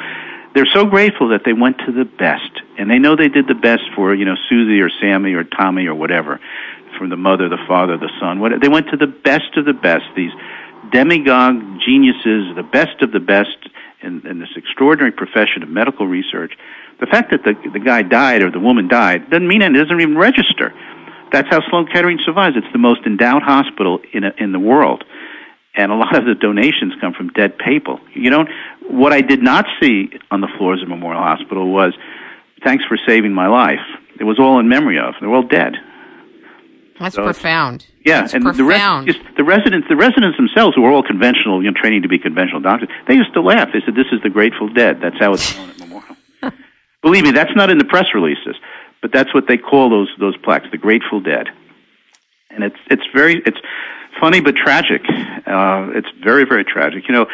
they're 0.54 0.66
so 0.74 0.84
grateful 0.86 1.28
that 1.28 1.42
they 1.44 1.52
went 1.52 1.78
to 1.86 1.92
the 1.92 2.04
best, 2.04 2.50
and 2.78 2.90
they 2.90 2.98
know 2.98 3.14
they 3.14 3.28
did 3.28 3.46
the 3.46 3.54
best 3.54 3.82
for 3.94 4.14
you 4.14 4.24
know 4.24 4.34
Susie 4.48 4.80
or 4.80 4.90
Sammy 5.00 5.34
or 5.34 5.44
Tommy 5.44 5.86
or 5.86 5.94
whatever, 5.94 6.40
from 6.98 7.10
the 7.10 7.16
mother, 7.16 7.48
the 7.48 7.62
father, 7.68 7.96
the 7.96 8.10
son. 8.20 8.40
What 8.40 8.52
they 8.60 8.68
went 8.68 8.88
to 8.88 8.96
the 8.96 9.06
best 9.06 9.56
of 9.56 9.64
the 9.64 9.72
best. 9.72 10.04
These 10.16 10.32
demigod 10.90 11.80
geniuses, 11.86 12.56
the 12.56 12.66
best 12.72 13.02
of 13.02 13.12
the 13.12 13.20
best 13.20 13.56
in, 14.02 14.26
in 14.26 14.40
this 14.40 14.50
extraordinary 14.56 15.12
profession 15.12 15.62
of 15.62 15.68
medical 15.68 16.06
research. 16.06 16.54
The 16.98 17.06
fact 17.06 17.30
that 17.30 17.44
the 17.44 17.54
the 17.70 17.78
guy 17.78 18.02
died 18.02 18.42
or 18.42 18.50
the 18.50 18.60
woman 18.60 18.88
died 18.88 19.30
doesn't 19.30 19.46
mean 19.46 19.62
anything. 19.62 19.80
It 19.80 19.84
doesn't 19.84 20.00
even 20.00 20.18
register. 20.18 20.72
That's 21.32 21.48
how 21.48 21.60
Sloan 21.68 21.86
Kettering 21.86 22.18
survives. 22.24 22.56
It's 22.56 22.72
the 22.72 22.78
most 22.78 23.00
endowed 23.06 23.42
hospital 23.42 24.00
in 24.12 24.24
a, 24.24 24.32
in 24.38 24.52
the 24.52 24.58
world 24.58 25.04
and 25.78 25.92
a 25.92 25.94
lot 25.94 26.18
of 26.18 26.24
the 26.24 26.34
donations 26.34 26.92
come 27.00 27.14
from 27.14 27.28
dead 27.28 27.56
people. 27.56 28.00
You 28.12 28.30
know, 28.30 28.44
what 28.90 29.12
I 29.12 29.20
did 29.20 29.42
not 29.42 29.64
see 29.80 30.10
on 30.30 30.40
the 30.40 30.48
floors 30.58 30.82
of 30.82 30.88
Memorial 30.88 31.22
Hospital 31.22 31.72
was, 31.72 31.94
"Thanks 32.64 32.84
for 32.84 32.98
saving 33.06 33.32
my 33.32 33.46
life." 33.46 33.80
It 34.18 34.24
was 34.24 34.38
all 34.38 34.58
in 34.58 34.68
memory 34.68 34.98
of. 34.98 35.14
They're 35.20 35.32
all 35.32 35.44
dead. 35.46 35.76
That's 36.98 37.14
so, 37.14 37.22
profound. 37.22 37.86
Yeah, 38.04 38.22
That's 38.22 38.34
and 38.34 38.42
profound. 38.42 39.06
the 39.06 39.12
rest, 39.12 39.36
the 39.36 39.44
residents, 39.44 39.86
the 39.88 39.94
residents 39.94 40.36
themselves, 40.36 40.74
who 40.74 40.82
were 40.82 40.90
all 40.90 41.04
conventional, 41.04 41.62
you 41.62 41.70
know, 41.70 41.80
training 41.80 42.02
to 42.02 42.08
be 42.08 42.18
conventional 42.18 42.60
doctors, 42.60 42.88
they 43.06 43.14
used 43.14 43.32
to 43.34 43.40
laugh. 43.40 43.68
They 43.72 43.80
said, 43.84 43.94
"This 43.94 44.10
is 44.10 44.20
the 44.22 44.30
Grateful 44.30 44.68
Dead." 44.68 45.00
That's 45.00 45.18
how 45.20 45.32
it's 45.32 45.56
known 45.56 45.70
at 45.70 45.78
Memorial. 45.78 46.16
Believe 47.02 47.22
me, 47.22 47.30
that's 47.30 47.54
not 47.54 47.70
in 47.70 47.78
the 47.78 47.84
press 47.84 48.06
releases, 48.12 48.56
but 49.02 49.12
that's 49.12 49.32
what 49.34 49.46
they 49.46 49.56
call 49.56 49.90
those 49.90 50.08
those 50.18 50.37
plaques, 50.38 50.66
the 50.70 50.78
Grateful 50.78 51.20
Dead. 51.20 51.48
And 52.50 52.64
it's 52.64 52.78
it's 52.90 53.04
very 53.14 53.42
it's 53.44 53.58
funny 54.20 54.40
but 54.40 54.54
tragic. 54.56 55.02
Uh, 55.08 55.90
it's 55.94 56.08
very, 56.22 56.44
very 56.44 56.64
tragic. 56.64 57.08
You 57.08 57.14
know, 57.14 57.26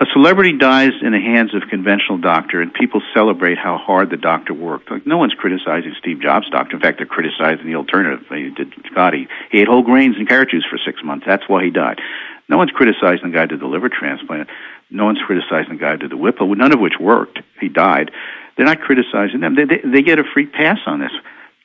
a 0.00 0.06
celebrity 0.12 0.56
dies 0.58 0.92
in 1.00 1.12
the 1.12 1.20
hands 1.20 1.54
of 1.54 1.62
a 1.62 1.66
conventional 1.66 2.18
doctor, 2.18 2.60
and 2.60 2.72
people 2.74 3.00
celebrate 3.14 3.58
how 3.58 3.78
hard 3.78 4.10
the 4.10 4.16
doctor 4.16 4.52
worked. 4.54 4.90
Like 4.90 5.06
no 5.06 5.18
one's 5.18 5.34
criticizing 5.34 5.94
Steve 5.98 6.20
Jobs' 6.20 6.50
doctor. 6.50 6.76
In 6.76 6.82
fact, 6.82 6.98
they're 6.98 7.06
criticizing 7.06 7.66
the 7.66 7.76
alternative. 7.76 8.26
They 8.28 8.50
did 8.50 8.72
Scotty. 8.90 9.28
He 9.50 9.60
ate 9.60 9.68
whole 9.68 9.82
grains 9.82 10.16
and 10.16 10.28
carrot 10.28 10.50
juice 10.50 10.66
for 10.68 10.78
six 10.78 11.00
months. 11.04 11.24
That's 11.26 11.48
why 11.48 11.64
he 11.64 11.70
died. 11.70 12.00
No 12.48 12.58
one's 12.58 12.72
criticizing 12.72 13.30
the 13.30 13.36
guy 13.36 13.42
who 13.42 13.48
did 13.48 13.60
the 13.60 13.66
liver 13.66 13.88
transplant. 13.88 14.48
No 14.90 15.04
one's 15.04 15.20
criticizing 15.24 15.74
the 15.74 15.78
guy 15.78 15.92
who 15.92 15.98
did 15.98 16.10
the 16.10 16.16
Whipple, 16.16 16.52
none 16.54 16.72
of 16.72 16.80
which 16.80 16.98
worked. 17.00 17.38
He 17.60 17.68
died. 17.68 18.10
They're 18.56 18.66
not 18.66 18.80
criticizing 18.80 19.40
them. 19.40 19.56
They, 19.56 19.64
they, 19.64 19.80
they 19.84 20.02
get 20.02 20.18
a 20.18 20.24
free 20.34 20.46
pass 20.46 20.78
on 20.86 21.00
this. 21.00 21.12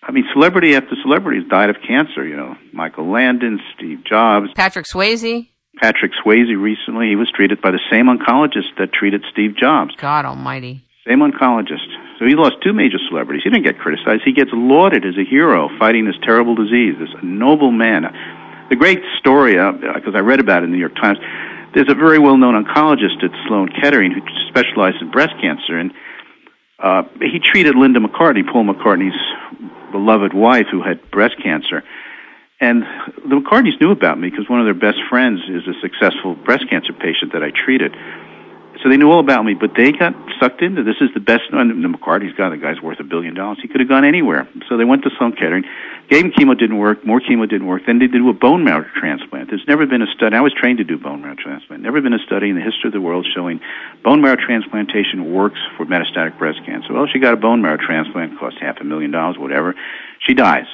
I 0.01 0.11
mean, 0.11 0.25
celebrity 0.33 0.75
after 0.75 0.95
celebrity 1.01 1.41
has 1.41 1.49
died 1.49 1.69
of 1.69 1.77
cancer. 1.85 2.25
You 2.25 2.37
know, 2.37 2.55
Michael 2.71 3.11
Landon, 3.11 3.59
Steve 3.75 4.05
Jobs, 4.05 4.49
Patrick 4.55 4.85
Swayze. 4.85 5.47
Patrick 5.81 6.11
Swayze 6.23 6.55
recently, 6.59 7.09
he 7.09 7.15
was 7.15 7.29
treated 7.35 7.61
by 7.61 7.71
the 7.71 7.79
same 7.91 8.07
oncologist 8.07 8.77
that 8.79 8.93
treated 8.93 9.23
Steve 9.31 9.55
Jobs. 9.55 9.95
God 9.97 10.25
Almighty. 10.25 10.83
Same 11.07 11.19
oncologist. 11.19 11.85
So 12.19 12.25
he 12.25 12.33
lost 12.35 12.55
two 12.63 12.73
major 12.73 12.97
celebrities. 13.09 13.43
He 13.43 13.49
didn't 13.49 13.65
get 13.65 13.77
criticized. 13.77 14.23
He 14.25 14.33
gets 14.33 14.49
lauded 14.53 15.05
as 15.05 15.15
a 15.17 15.23
hero 15.23 15.69
fighting 15.77 16.05
this 16.05 16.17
terrible 16.23 16.55
disease. 16.55 16.95
This 16.99 17.13
noble 17.21 17.71
man. 17.71 18.03
The 18.69 18.75
great 18.75 18.99
story, 19.19 19.53
because 19.53 20.15
uh, 20.15 20.17
I 20.17 20.21
read 20.21 20.39
about 20.39 20.63
it 20.63 20.65
in 20.65 20.71
the 20.71 20.77
New 20.77 20.81
York 20.81 20.95
Times. 20.95 21.19
There's 21.75 21.89
a 21.89 21.95
very 21.95 22.17
well-known 22.17 22.55
oncologist 22.57 23.23
at 23.23 23.31
Sloan 23.47 23.69
Kettering 23.69 24.11
who 24.11 24.21
specializes 24.49 25.01
in 25.01 25.11
breast 25.11 25.33
cancer, 25.39 25.77
and 25.77 25.93
uh, 26.79 27.03
he 27.21 27.39
treated 27.39 27.75
Linda 27.75 27.99
McCartney, 27.99 28.43
Paul 28.45 28.65
McCartney's 28.65 29.17
beloved 29.91 30.33
wife 30.33 30.67
who 30.71 30.81
had 30.81 31.09
breast 31.11 31.35
cancer. 31.41 31.83
And 32.59 32.83
the 32.83 33.35
McCartneys 33.35 33.79
knew 33.79 33.91
about 33.91 34.19
me 34.19 34.29
because 34.29 34.49
one 34.49 34.59
of 34.59 34.65
their 34.65 34.73
best 34.73 34.97
friends 35.09 35.41
is 35.49 35.67
a 35.67 35.79
successful 35.81 36.35
breast 36.35 36.65
cancer 36.69 36.93
patient 36.93 37.33
that 37.33 37.43
I 37.43 37.51
treated. 37.51 37.93
So 38.83 38.89
they 38.89 38.97
knew 38.97 39.09
all 39.09 39.19
about 39.19 39.43
me, 39.43 39.53
but 39.53 39.71
they 39.75 39.91
got 39.91 40.13
sucked 40.39 40.61
into 40.61 40.83
this 40.83 40.97
is 41.01 41.09
the 41.13 41.19
best. 41.19 41.43
And 41.51 41.83
the 41.83 41.89
McCartney's 41.89 42.35
guy, 42.37 42.49
the 42.49 42.57
guy's 42.57 42.81
worth 42.81 42.99
a 42.99 43.03
billion 43.03 43.33
dollars. 43.33 43.57
He 43.61 43.67
could 43.67 43.79
have 43.79 43.89
gone 43.89 44.05
anywhere. 44.05 44.47
So 44.69 44.77
they 44.77 44.85
went 44.85 45.03
to 45.03 45.09
Sloan 45.17 45.33
Kettering, 45.33 45.63
gave 46.09 46.25
him 46.25 46.31
chemo, 46.31 46.57
didn't 46.57 46.77
work. 46.77 47.05
More 47.05 47.19
chemo 47.19 47.49
didn't 47.49 47.65
work. 47.65 47.83
Then 47.87 47.99
they 47.99 48.07
did 48.07 48.21
a 48.21 48.33
bone 48.33 48.63
marrow 48.63 48.85
transplant. 48.95 49.49
There's 49.49 49.65
never 49.67 49.85
been 49.85 50.01
a 50.01 50.11
study. 50.15 50.35
I 50.35 50.41
was 50.41 50.53
trained 50.53 50.77
to 50.77 50.83
do 50.83 50.97
bone 50.97 51.21
marrow 51.21 51.35
transplant. 51.35 51.81
Never 51.81 52.01
been 52.01 52.13
a 52.13 52.19
study 52.19 52.49
in 52.49 52.55
the 52.55 52.61
history 52.61 52.89
of 52.89 52.93
the 52.93 53.01
world 53.01 53.25
showing 53.33 53.59
bone 54.03 54.21
marrow 54.21 54.37
transplantation 54.37 55.33
works 55.33 55.59
for 55.75 55.85
metastatic 55.85 56.37
breast 56.37 56.59
cancer. 56.65 56.93
Well, 56.93 57.07
she 57.11 57.19
got 57.19 57.33
a 57.33 57.37
bone 57.37 57.61
marrow 57.61 57.77
transplant, 57.77 58.37
cost 58.39 58.57
half 58.61 58.77
a 58.79 58.83
million 58.83 59.11
dollars, 59.11 59.37
whatever. 59.37 59.75
She 60.25 60.33
dies. 60.33 60.67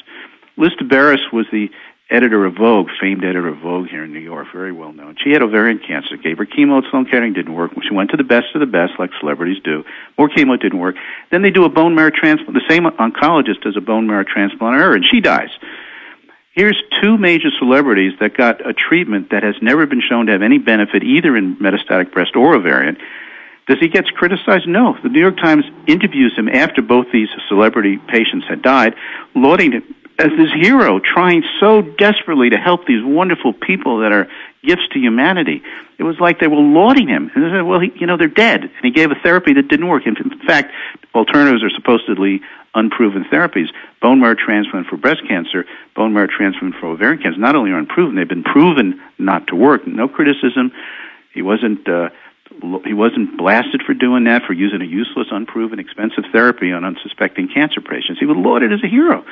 Liz 0.58 0.72
Tilberis 0.80 1.32
was 1.32 1.46
the 1.52 1.70
editor 2.10 2.46
of 2.46 2.56
Vogue, 2.56 2.90
famed 3.00 3.24
editor 3.24 3.48
of 3.48 3.60
Vogue 3.60 3.88
here 3.88 4.04
in 4.04 4.14
New 4.14 4.20
York, 4.20 4.48
very 4.54 4.72
well 4.72 4.94
known. 4.94 5.16
She 5.24 5.32
had 5.32 5.42
ovarian 5.42 5.80
cancer, 5.80 6.18
gave 6.18 6.38
her 6.38 6.46
chemo 6.46 6.84
at 6.84 6.90
Sloan 6.92 7.06
Kettering, 7.06 7.34
didn't 7.34 7.54
work. 7.54 7.72
She 7.88 7.94
went 7.94 8.12
to 8.12 8.18
the 8.18 8.24
best 8.24 8.48
of 8.54 8.60
the 8.60 8.66
best, 8.66 8.94
like 9.00 9.10
celebrities 9.20 9.62
do. 9.64 9.84
More 10.18 10.30
chemo 10.30 10.60
didn't 10.60 10.80
work. 10.80 10.96
Then 11.32 11.42
they 11.42 11.50
do 11.50 11.66
a 11.66 11.70
bone 11.70 11.96
marrow 11.96 12.12
transplant. 12.12 12.54
The 12.54 12.70
same 12.70 12.84
oncologist 12.84 13.62
does 13.62 13.78
a 13.78 13.82
bone 13.82 14.08
marrow 14.08 14.26
transplant 14.26 14.76
on 14.76 14.82
her, 14.82 14.96
and 14.96 15.06
she 15.06 15.22
dies. 15.22 15.50
Here's 16.52 16.80
two 17.02 17.18
major 17.18 17.50
celebrities 17.58 18.14
that 18.20 18.38
got 18.38 18.68
a 18.68 18.74
treatment 18.74 19.32
that 19.32 19.42
has 19.42 19.56
never 19.62 19.88
been 19.88 20.02
shown 20.08 20.28
to 20.28 20.34
have 20.34 20.44
any 20.44 20.60
benefit 20.60 21.04
either 21.04 21.36
in 21.36 21.56
metastatic 21.56 22.12
breast 22.12 22.36
or 22.36 22.54
ovarian. 22.54 22.98
Does 23.66 23.80
he 23.80 23.88
get 23.88 24.06
criticized? 24.14 24.68
No. 24.68 24.96
The 25.02 25.10
New 25.10 25.22
York 25.22 25.38
Times 25.38 25.64
interviews 25.88 26.34
him 26.38 26.50
after 26.50 26.82
both 26.82 27.08
these 27.12 27.30
celebrity 27.48 27.98
patients 27.98 28.46
had 28.48 28.62
died, 28.62 28.94
lauding 29.34 29.82
as 30.20 30.30
this 30.38 30.52
hero 30.54 31.00
trying 31.00 31.44
so 31.60 31.82
desperately 31.82 32.50
to 32.52 32.58
help 32.58 32.86
these 32.86 33.04
wonderful 33.04 33.54
people 33.54 34.00
that 34.00 34.12
are 34.12 34.28
gifts 34.64 34.88
to 34.94 35.00
humanity. 35.00 35.62
It 35.98 36.04
was 36.04 36.20
like 36.20 36.40
they 36.40 36.48
were 36.48 36.58
lauding 36.58 37.08
him. 37.08 37.32
And 37.34 37.44
they 37.44 37.50
said, 37.50 37.62
well, 37.62 37.80
he, 37.80 37.92
you 37.96 38.08
know, 38.08 38.18
they're 38.18 38.28
dead. 38.28 38.62
And 38.62 38.84
he 38.84 38.92
gave 38.92 39.12
a 39.12 39.16
therapy 39.16 39.54
that 39.54 39.68
didn't 39.68 39.88
work. 39.88 40.04
In 40.06 40.16
fact, 40.46 40.72
alternatives 41.14 41.64
are 41.64 41.70
supposedly 41.70 42.42
unproven 42.76 43.26
therapies. 43.26 43.68
Bone 44.02 44.20
marrow 44.20 44.36
transplant 44.36 44.88
for 44.88 44.98
breast 44.98 45.22
cancer, 45.28 45.66
bone 45.96 46.14
marrow 46.14 46.28
transplant 46.28 46.76
for 46.76 46.88
ovarian 46.88 47.22
cancer, 47.22 47.40
not 47.40 47.56
only 47.56 47.72
are 47.72 47.78
unproven, 47.78 48.16
they've 48.16 48.28
been 48.28 48.44
proven 48.44 49.02
not 49.18 49.48
to 49.48 49.56
work. 49.56 49.86
No 49.88 50.08
criticism. 50.08 50.72
He 51.34 51.42
wasn't, 51.42 51.88
uh, 51.88 52.10
he 52.86 52.94
wasn't 52.94 53.38
blasted 53.38 53.82
for 53.86 53.94
doing 53.94 54.26
that, 54.26 54.44
for 54.46 54.54
using 54.54 54.82
a 54.82 54.86
useless, 54.86 55.28
unproven, 55.32 55.80
expensive 55.80 56.26
therapy 56.32 56.72
on 56.72 56.84
unsuspecting 56.84 57.50
cancer 57.54 57.82
patients. 57.82 58.20
He 58.20 58.26
was 58.26 58.38
lauded 58.38 58.72
as 58.72 58.84
a 58.84 58.88
hero. 58.88 59.24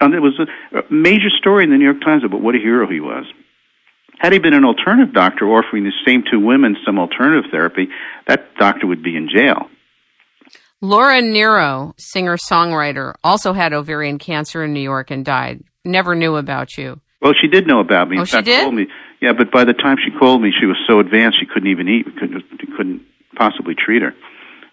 And 0.00 0.12
there 0.12 0.20
was 0.20 0.38
a 0.38 0.82
major 0.92 1.30
story 1.30 1.64
in 1.64 1.70
the 1.70 1.76
New 1.76 1.84
York 1.84 2.00
Times 2.00 2.24
about 2.24 2.40
what 2.40 2.54
a 2.54 2.58
hero 2.58 2.88
he 2.88 3.00
was. 3.00 3.24
Had 4.18 4.32
he 4.32 4.38
been 4.38 4.54
an 4.54 4.64
alternative 4.64 5.12
doctor 5.12 5.46
offering 5.46 5.84
the 5.84 5.92
same 6.06 6.22
two 6.30 6.38
women 6.38 6.76
some 6.86 6.98
alternative 6.98 7.50
therapy, 7.50 7.88
that 8.28 8.54
doctor 8.56 8.86
would 8.86 9.02
be 9.02 9.16
in 9.16 9.28
jail. 9.28 9.68
Laura 10.80 11.20
Nyro, 11.20 11.94
singer 11.98 12.36
songwriter, 12.36 13.14
also 13.22 13.52
had 13.52 13.72
ovarian 13.72 14.18
cancer 14.18 14.64
in 14.64 14.72
New 14.72 14.80
York 14.80 15.10
and 15.10 15.24
died. 15.24 15.62
Never 15.84 16.14
knew 16.14 16.36
about 16.36 16.76
you. 16.76 17.00
Well, 17.20 17.34
she 17.40 17.48
did 17.48 17.66
know 17.66 17.80
about 17.80 18.08
me. 18.08 18.18
Oh, 18.18 18.20
in 18.20 18.26
she 18.26 18.42
did? 18.42 18.62
Called 18.62 18.74
me. 18.74 18.86
Yeah, 19.22 19.32
but 19.32 19.52
by 19.52 19.62
the 19.62 19.72
time 19.72 19.98
she 20.04 20.10
called 20.10 20.42
me, 20.42 20.52
she 20.58 20.66
was 20.66 20.76
so 20.88 20.98
advanced 20.98 21.38
she 21.38 21.46
couldn't 21.46 21.70
even 21.70 21.88
eat. 21.88 22.06
We 22.06 22.12
couldn't, 22.12 22.42
we 22.50 22.76
couldn't 22.76 23.02
possibly 23.36 23.76
treat 23.76 24.02
her. 24.02 24.14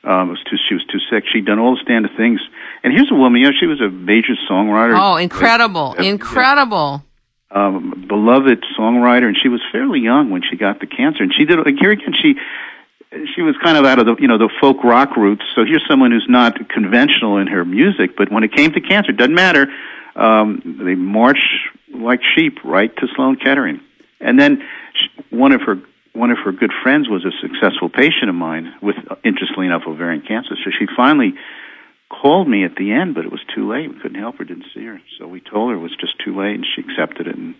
Um, 0.03 0.29
it 0.29 0.31
was 0.31 0.43
too, 0.49 0.57
she 0.67 0.73
was 0.73 0.83
too 0.85 0.97
sick. 1.11 1.25
She'd 1.31 1.45
done 1.45 1.59
all 1.59 1.75
the 1.75 1.81
standard 1.83 2.17
things. 2.17 2.41
And 2.83 2.91
here's 2.91 3.11
a 3.11 3.15
woman, 3.15 3.41
you 3.41 3.51
know, 3.51 3.57
she 3.59 3.67
was 3.67 3.79
a 3.79 3.89
major 3.89 4.33
songwriter. 4.49 4.97
Oh, 4.99 5.17
incredible. 5.17 5.93
Uh, 5.99 6.01
incredible. 6.01 7.03
Um, 7.51 8.05
beloved 8.07 8.65
songwriter, 8.77 9.27
and 9.27 9.37
she 9.39 9.49
was 9.49 9.61
fairly 9.71 9.99
young 9.99 10.31
when 10.31 10.41
she 10.41 10.57
got 10.57 10.79
the 10.79 10.87
cancer. 10.87 11.21
And 11.21 11.31
she 11.31 11.45
did, 11.45 11.59
like, 11.59 11.75
here 11.79 11.91
again, 11.91 12.15
she, 12.19 12.33
she 13.35 13.43
was 13.43 13.55
kind 13.63 13.77
of 13.77 13.85
out 13.85 13.99
of 13.99 14.07
the, 14.07 14.15
you 14.19 14.27
know, 14.27 14.39
the 14.39 14.49
folk 14.59 14.83
rock 14.83 15.15
roots. 15.15 15.43
So 15.53 15.63
here's 15.63 15.85
someone 15.87 16.09
who's 16.09 16.25
not 16.27 16.69
conventional 16.69 17.37
in 17.37 17.45
her 17.47 17.63
music, 17.63 18.17
but 18.17 18.31
when 18.31 18.43
it 18.43 18.51
came 18.55 18.71
to 18.71 18.81
cancer, 18.81 19.11
it 19.11 19.17
doesn't 19.17 19.35
matter. 19.35 19.67
Um, 20.15 20.81
they 20.83 20.95
march 20.95 21.69
like 21.93 22.21
sheep 22.35 22.63
right 22.63 22.95
to 22.97 23.07
Sloan 23.15 23.35
Kettering. 23.35 23.81
And 24.19 24.39
then 24.39 24.61
sh- 24.93 25.21
one 25.29 25.51
of 25.51 25.61
her 25.61 25.75
one 26.13 26.31
of 26.31 26.37
her 26.43 26.51
good 26.51 26.71
friends 26.83 27.07
was 27.07 27.23
a 27.23 27.31
successful 27.39 27.87
patient 27.87 28.29
of 28.29 28.35
mine 28.35 28.73
with, 28.81 28.95
uh, 29.09 29.15
interestingly 29.23 29.67
enough, 29.67 29.83
ovarian 29.87 30.21
cancer. 30.21 30.55
So 30.63 30.71
she 30.77 30.85
finally 30.97 31.35
called 32.09 32.49
me 32.49 32.65
at 32.65 32.75
the 32.75 32.91
end, 32.91 33.13
but 33.13 33.23
it 33.23 33.31
was 33.31 33.41
too 33.55 33.69
late. 33.71 33.87
We 33.89 33.99
couldn't 34.01 34.19
help 34.19 34.37
her, 34.39 34.43
didn't 34.43 34.65
see 34.73 34.83
her. 34.85 34.99
So 35.17 35.27
we 35.27 35.39
told 35.39 35.69
her 35.69 35.77
it 35.77 35.79
was 35.79 35.95
just 35.99 36.13
too 36.25 36.35
late, 36.37 36.55
and 36.55 36.65
she 36.65 36.81
accepted 36.81 37.27
it. 37.27 37.35
And 37.37 37.53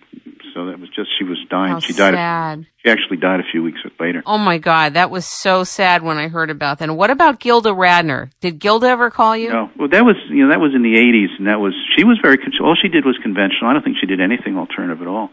so 0.53 0.65
that 0.65 0.79
was 0.79 0.89
just 0.89 1.09
she 1.17 1.23
was 1.23 1.37
dying. 1.49 1.73
How 1.73 1.79
she 1.79 1.93
died. 1.93 2.15
sad. 2.15 2.59
A, 2.59 2.65
she 2.83 2.91
actually 2.91 3.17
died 3.17 3.39
a 3.39 3.43
few 3.51 3.61
weeks 3.61 3.79
later. 3.99 4.23
Oh 4.25 4.39
my 4.39 4.57
God, 4.57 4.95
that 4.95 5.11
was 5.11 5.25
so 5.25 5.63
sad 5.63 6.01
when 6.01 6.17
I 6.17 6.27
heard 6.27 6.49
about 6.49 6.79
that. 6.79 6.89
And 6.89 6.97
what 6.97 7.11
about 7.11 7.39
Gilda 7.39 7.69
Radner? 7.69 8.31
Did 8.41 8.59
Gilda 8.59 8.87
ever 8.87 9.11
call 9.11 9.37
you? 9.37 9.49
No, 9.49 9.69
well, 9.77 9.89
that 9.89 10.03
was 10.03 10.15
you 10.29 10.43
know 10.43 10.49
that 10.49 10.59
was 10.59 10.73
in 10.73 10.81
the 10.81 10.95
'80s, 10.95 11.37
and 11.37 11.47
that 11.47 11.59
was 11.59 11.73
she 11.95 12.03
was 12.03 12.17
very 12.21 12.37
con- 12.37 12.51
all 12.63 12.75
she 12.75 12.89
did 12.89 13.05
was 13.05 13.17
conventional. 13.21 13.69
I 13.69 13.73
don't 13.73 13.83
think 13.83 13.97
she 14.01 14.07
did 14.07 14.19
anything 14.19 14.57
alternative 14.57 15.01
at 15.01 15.07
all. 15.07 15.29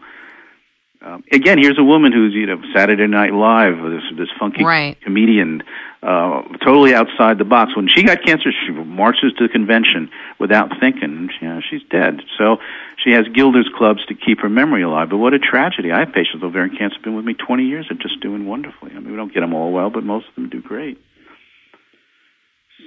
Um, 1.07 1.23
again, 1.31 1.57
here's 1.57 1.77
a 1.77 1.83
woman 1.83 2.11
who's 2.11 2.33
you 2.33 2.45
know 2.45 2.61
Saturday 2.75 3.07
Night 3.07 3.33
Live, 3.33 3.77
this 3.89 4.03
this 4.17 4.27
funky 4.37 4.63
Right. 4.65 4.99
comedian, 5.01 5.63
uh, 6.03 6.41
totally 6.65 6.93
outside 6.93 7.37
the 7.37 7.45
box. 7.45 7.75
When 7.75 7.87
she 7.87 8.03
got 8.03 8.23
cancer, 8.25 8.51
she 8.51 8.71
marches 8.71 9.31
to 9.37 9.47
the 9.47 9.49
convention 9.49 10.09
without 10.37 10.79
thinking. 10.81 11.29
You 11.39 11.47
know, 11.47 11.61
she's 11.61 11.83
dead. 11.89 12.21
So 12.37 12.57
she 13.03 13.11
has 13.11 13.25
Gilda's 13.33 13.69
clubs 13.77 14.05
to 14.07 14.15
keep 14.15 14.41
her 14.41 14.49
memory 14.49 14.83
alive. 14.83 15.09
But 15.09 15.17
what 15.17 15.33
a 15.33 15.39
tragedy! 15.39 15.91
I 15.93 15.99
have 15.99 16.11
patients 16.11 16.41
with 16.41 16.43
ovarian 16.43 16.75
cancer 16.75 16.97
been 17.01 17.15
with 17.15 17.25
me 17.25 17.35
20 17.35 17.63
years 17.63 17.87
and 17.89 18.01
just 18.01 18.19
doing 18.19 18.45
wonderfully. 18.45 18.91
I 18.91 18.99
mean, 18.99 19.11
we 19.11 19.15
don't 19.15 19.33
get 19.33 19.41
them 19.41 19.53
all 19.53 19.71
well, 19.71 19.89
but 19.89 20.03
most 20.03 20.27
of 20.27 20.35
them 20.35 20.49
do 20.49 20.61
great. 20.61 20.99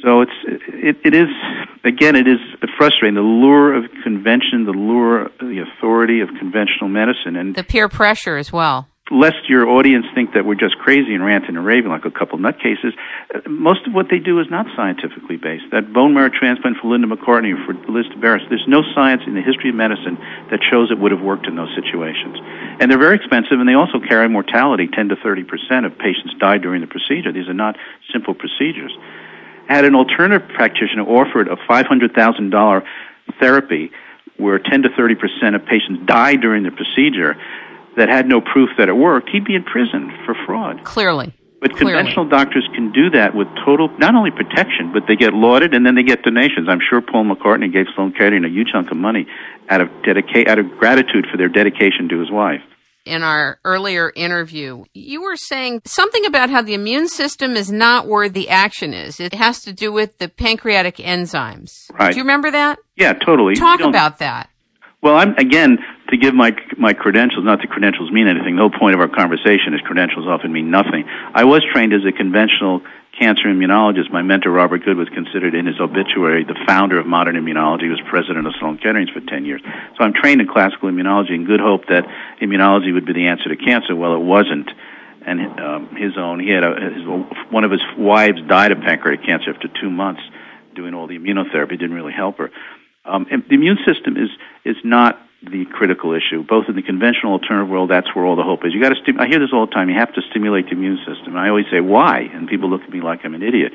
So 0.03 0.23
it's 0.23 0.39
it, 0.69 0.97
it 1.05 1.15
is 1.15 1.29
again 1.85 2.17
it 2.17 2.27
is 2.27 2.39
frustrating 2.79 3.15
the 3.15 3.21
lure 3.21 3.75
of 3.75 3.85
convention, 4.03 4.65
the 4.65 4.73
lure, 4.73 5.29
the 5.41 5.65
authority 5.67 6.21
of 6.21 6.29
conventional 6.39 6.89
medicine, 6.89 7.37
and 7.37 7.55
The 7.55 7.65
peer 7.65 7.89
pressure 7.89 8.37
as 8.37 8.53
well. 8.53 8.87
lest 9.11 9.43
your 9.49 9.67
audience 9.69 10.07
think 10.15 10.35
that 10.35 10.47
we're 10.47 10.55
just 10.55 10.79
crazy 10.79 11.13
and 11.15 11.25
ranting 11.25 11.57
and 11.57 11.67
raving 11.67 11.91
like 11.91 12.05
a 12.07 12.15
couple 12.15 12.39
nutcases, 12.39 12.95
most 13.49 13.83
of 13.87 13.93
what 13.93 14.07
they 14.09 14.21
do 14.23 14.39
is 14.39 14.47
not 14.51 14.67
scientifically 14.77 15.37
based. 15.37 15.65
That 15.73 15.93
bone 15.93 16.15
marrow 16.15 16.31
transplant 16.31 16.77
for 16.81 16.87
Linda 16.89 17.09
McCartney 17.11 17.51
or 17.53 17.61
for 17.67 17.75
Liz 17.91 18.07
Tilberis, 18.15 18.47
there's 18.49 18.65
no 18.69 18.83
science 18.95 19.23
in 19.27 19.35
the 19.35 19.43
history 19.43 19.71
of 19.71 19.77
medicine 19.77 20.17
that 20.55 20.61
shows 20.63 20.91
it 20.95 20.99
would 21.03 21.11
have 21.11 21.21
worked 21.21 21.47
in 21.51 21.57
those 21.57 21.75
situations. 21.75 22.39
And 22.79 22.87
they're 22.89 23.03
very 23.03 23.17
expensive, 23.17 23.59
and 23.59 23.69
they 23.69 23.75
also 23.75 23.99
carry 23.99 24.29
mortality. 24.31 24.87
10 24.87 25.09
to 25.11 25.17
30 25.17 25.43
percent 25.45 25.85
of 25.87 25.99
patients 25.99 26.33
die 26.39 26.57
during 26.59 26.81
the 26.81 26.87
procedure. 26.87 27.33
These 27.35 27.49
are 27.51 27.59
not 27.67 27.75
simple 28.15 28.33
procedures. 28.33 28.95
Had 29.71 29.85
an 29.85 29.95
alternative 29.95 30.49
practitioner 30.49 31.05
offered 31.05 31.47
a 31.49 31.55
$500,000 31.55 32.83
therapy 33.41 33.93
where 34.37 34.59
10 34.59 34.83
to 34.83 34.89
30 34.97 35.15
percent 35.15 35.55
of 35.55 35.65
patients 35.65 36.05
die 36.07 36.35
during 36.35 36.65
the 36.65 36.73
procedure, 36.73 37.37
that 37.97 38.09
had 38.09 38.27
no 38.27 38.41
proof 38.41 38.71
that 38.79 38.89
it 38.89 38.97
worked, 38.97 39.29
he'd 39.31 39.45
be 39.45 39.55
in 39.55 39.63
prison 39.63 40.11
for 40.25 40.35
fraud. 40.47 40.83
Clearly. 40.85 41.33
But 41.61 41.77
Clearly. 41.77 41.93
conventional 41.93 42.29
doctors 42.29 42.67
can 42.75 42.91
do 42.91 43.11
that 43.11 43.35
with 43.35 43.47
total, 43.65 43.89
not 43.99 44.15
only 44.15 44.31
protection, 44.31 44.93
but 44.93 45.03
they 45.07 45.17
get 45.17 45.35
lauded 45.35 45.75
and 45.75 45.85
then 45.85 45.95
they 45.95 46.03
get 46.03 46.23
donations. 46.23 46.69
I'm 46.69 46.81
sure 46.81 47.03
Paul 47.03 47.25
McCartney 47.25 47.71
gave 47.71 47.87
Sloan 47.95 48.13
Kettering 48.13 48.45
a 48.45 48.49
huge 48.49 48.69
chunk 48.73 48.91
of 48.91 48.97
money 48.97 49.27
out 49.69 49.83
of 49.83 49.89
dedica- 50.03 50.49
out 50.49 50.59
of 50.59 50.79
gratitude 50.79 51.27
for 51.31 51.37
their 51.37 51.49
dedication 51.49 52.09
to 52.09 52.19
his 52.19 52.31
wife. 52.31 52.63
In 53.05 53.23
our 53.23 53.59
earlier 53.65 54.13
interview, 54.15 54.85
you 54.95 55.23
were 55.23 55.37
saying 55.37 55.83
something 55.85 56.25
about 56.27 56.51
how 56.51 56.63
the 56.63 56.75
immune 56.75 57.09
system 57.09 57.53
is 57.53 57.71
not 57.71 58.07
where 58.07 58.29
the 58.29 58.49
action 58.49 58.93
is. 58.93 59.21
It 59.21 59.35
has 59.35 59.61
to 59.63 59.73
do 59.73 59.93
with 59.93 60.19
the 60.19 60.29
pancreatic 60.29 60.97
enzymes. 60.97 61.91
Right. 61.99 62.13
Do 62.13 62.19
you 62.19 62.23
remember 62.25 62.51
that? 62.51 62.79
Yeah, 62.97 63.15
totally. 63.15 63.55
Talk 63.55 63.81
about 63.81 64.19
that. 64.19 64.51
Well, 65.03 65.17
I'm 65.17 65.35
again 65.37 65.79
to 66.11 66.17
give 66.17 66.35
my 66.35 66.53
my 66.77 66.93
credentials. 66.93 67.45
Not 67.45 67.61
that 67.61 67.71
credentials 67.71 68.11
mean 68.11 68.29
anything. 68.29 68.57
The 68.57 68.63
whole 68.63 68.79
point 68.79 68.95
of 68.95 69.01
our 69.01 69.09
conversation 69.09 69.75
is 69.75 69.81
credentials 69.83 70.27
often 70.27 70.53
mean 70.53 70.71
nothing. 70.71 71.05
I 71.35 71.45
was 71.45 71.63
trained 71.73 71.93
as 71.93 72.05
a 72.07 72.13
conventional 72.13 72.83
cancer 73.19 73.49
immunologist. 73.49 74.11
My 74.11 74.23
mentor 74.23 74.51
Robert 74.51 74.85
Good 74.85 74.97
was 74.97 75.09
considered 75.11 75.55
in 75.55 75.67
his 75.67 75.81
obituary 75.81 76.45
the 76.45 76.59
founder 76.67 76.99
of 76.99 77.07
modern 77.07 77.37
immunology. 77.37 77.83
He 77.85 77.89
was 77.89 78.01
president 78.09 78.47
of 78.47 78.55
Sloan 78.59 78.79
Kettering 78.79 79.09
for 79.13 79.21
ten 79.21 79.45
years. 79.45 79.63
So 79.99 80.05
I'm 80.05 80.15
trained 80.15 80.41
in 80.41 80.49
classical 80.49 80.89
immunology 80.91 81.35
in 81.35 81.45
good 81.45 81.61
hope 81.61 81.87
that 81.87 82.05
immunology 82.41 82.93
would 82.93 83.07
be 83.07 83.13
the 83.13 83.27
answer 83.27 83.49
to 83.49 83.57
cancer. 83.57 83.95
Well, 83.95 84.15
it 84.15 84.25
wasn't. 84.25 84.71
And 85.23 85.61
um, 85.61 85.97
his 85.97 86.17
own, 86.17 86.41
he 86.41 86.49
had 86.49 86.65
a, 86.65 86.73
his, 86.81 87.05
one 87.51 87.65
of 87.65 87.71
his 87.71 87.83
wives 87.99 88.41
died 88.49 88.73
of 88.73 88.81
pancreatic 88.81 89.27
cancer 89.27 89.51
after 89.51 89.69
two 89.69 89.91
months 89.91 90.23
doing 90.75 90.95
all 90.95 91.07
the 91.07 91.19
immunotherapy. 91.19 91.79
Didn't 91.79 91.93
really 91.93 92.15
help 92.15 92.39
her. 92.39 92.51
Um, 93.05 93.27
the 93.29 93.55
immune 93.55 93.79
system 93.87 94.17
is 94.17 94.31
is 94.65 94.77
not 94.83 95.21
the 95.43 95.65
critical 95.73 96.13
issue. 96.13 96.45
Both 96.45 96.69
in 96.69 96.77
the 96.77 96.83
conventional 96.83 97.33
alternative 97.33 97.69
world, 97.69 97.91
that's 97.91 98.15
where 98.15 98.25
all 98.25 98.37
the 98.37 98.45
hope 98.45 98.65
is. 98.65 98.75
You 98.75 98.83
got 98.83 98.91
to. 98.91 99.01
Stim- 99.03 99.21
I 99.21 99.27
hear 99.27 99.41
this 99.41 99.51
all 99.53 99.67
the 99.67 99.73
time. 99.73 99.89
You 99.89 99.97
have 99.97 100.13
to 100.15 100.23
stimulate 100.31 100.67
the 100.67 100.73
immune 100.73 100.99
system. 101.07 101.37
I 101.37 101.49
always 101.49 101.67
say 101.71 101.81
why, 101.81 102.29
and 102.33 102.49
people 102.49 102.69
look 102.69 102.83
at 102.83 102.91
me 102.91 103.01
like 103.01 103.21
I'm 103.25 103.35
an 103.35 103.43
idiot. 103.43 103.73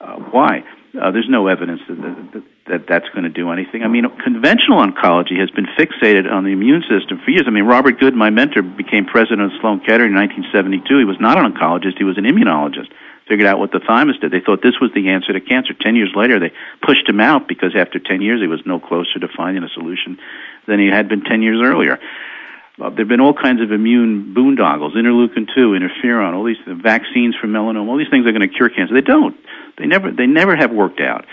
Uh, 0.00 0.16
why? 0.32 0.64
Uh, 0.94 1.10
there's 1.10 1.28
no 1.28 1.48
evidence 1.48 1.80
that, 1.88 2.00
that, 2.00 2.42
that 2.68 2.82
that's 2.88 3.08
going 3.10 3.24
to 3.24 3.32
do 3.32 3.50
anything. 3.50 3.82
I 3.82 3.88
mean, 3.88 4.04
conventional 4.22 4.78
oncology 4.78 5.40
has 5.40 5.50
been 5.50 5.66
fixated 5.76 6.30
on 6.30 6.44
the 6.44 6.52
immune 6.52 6.82
system 6.88 7.20
for 7.24 7.30
years. 7.30 7.44
I 7.46 7.50
mean, 7.50 7.64
Robert 7.64 7.98
Good, 7.98 8.14
my 8.14 8.30
mentor, 8.30 8.62
became 8.62 9.04
president 9.04 9.42
of 9.42 9.60
Sloan 9.60 9.80
Kettering 9.80 10.12
in 10.12 10.18
1972. 10.18 10.98
He 10.98 11.04
was 11.04 11.20
not 11.20 11.36
an 11.36 11.52
oncologist; 11.52 11.98
he 11.98 12.04
was 12.04 12.16
an 12.16 12.24
immunologist 12.24 12.88
figured 13.28 13.48
out 13.48 13.58
what 13.58 13.72
the 13.72 13.80
thymus 13.80 14.16
did. 14.20 14.30
They 14.30 14.40
thought 14.44 14.62
this 14.62 14.78
was 14.80 14.90
the 14.94 15.08
answer 15.08 15.32
to 15.32 15.40
cancer. 15.40 15.72
Ten 15.72 15.96
years 15.96 16.12
later, 16.14 16.38
they 16.38 16.52
pushed 16.84 17.08
him 17.08 17.20
out 17.20 17.48
because 17.48 17.74
after 17.76 17.98
ten 17.98 18.20
years, 18.20 18.40
he 18.40 18.46
was 18.46 18.60
no 18.66 18.78
closer 18.78 19.18
to 19.20 19.28
finding 19.34 19.64
a 19.64 19.68
solution 19.68 20.18
than 20.66 20.78
he 20.78 20.88
had 20.88 21.08
been 21.08 21.22
ten 21.22 21.42
years 21.42 21.60
earlier. 21.62 21.98
Uh, 22.80 22.90
there 22.90 23.06
have 23.06 23.08
been 23.08 23.20
all 23.20 23.34
kinds 23.34 23.62
of 23.62 23.70
immune 23.70 24.34
boondoggles, 24.36 24.96
interleukin 24.96 25.46
two, 25.54 25.78
interferon, 25.78 26.34
all 26.34 26.44
these 26.44 26.56
the 26.66 26.74
vaccines 26.74 27.36
for 27.40 27.46
melanoma. 27.46 27.88
All 27.88 27.98
these 27.98 28.10
things 28.10 28.26
are 28.26 28.32
going 28.32 28.42
to 28.42 28.48
cure 28.48 28.68
cancer. 28.68 28.94
They 28.94 29.00
don't. 29.00 29.36
They 29.78 29.86
never. 29.86 30.10
They 30.10 30.26
never 30.26 30.56
have 30.56 30.72
worked 30.72 31.00
out. 31.00 31.24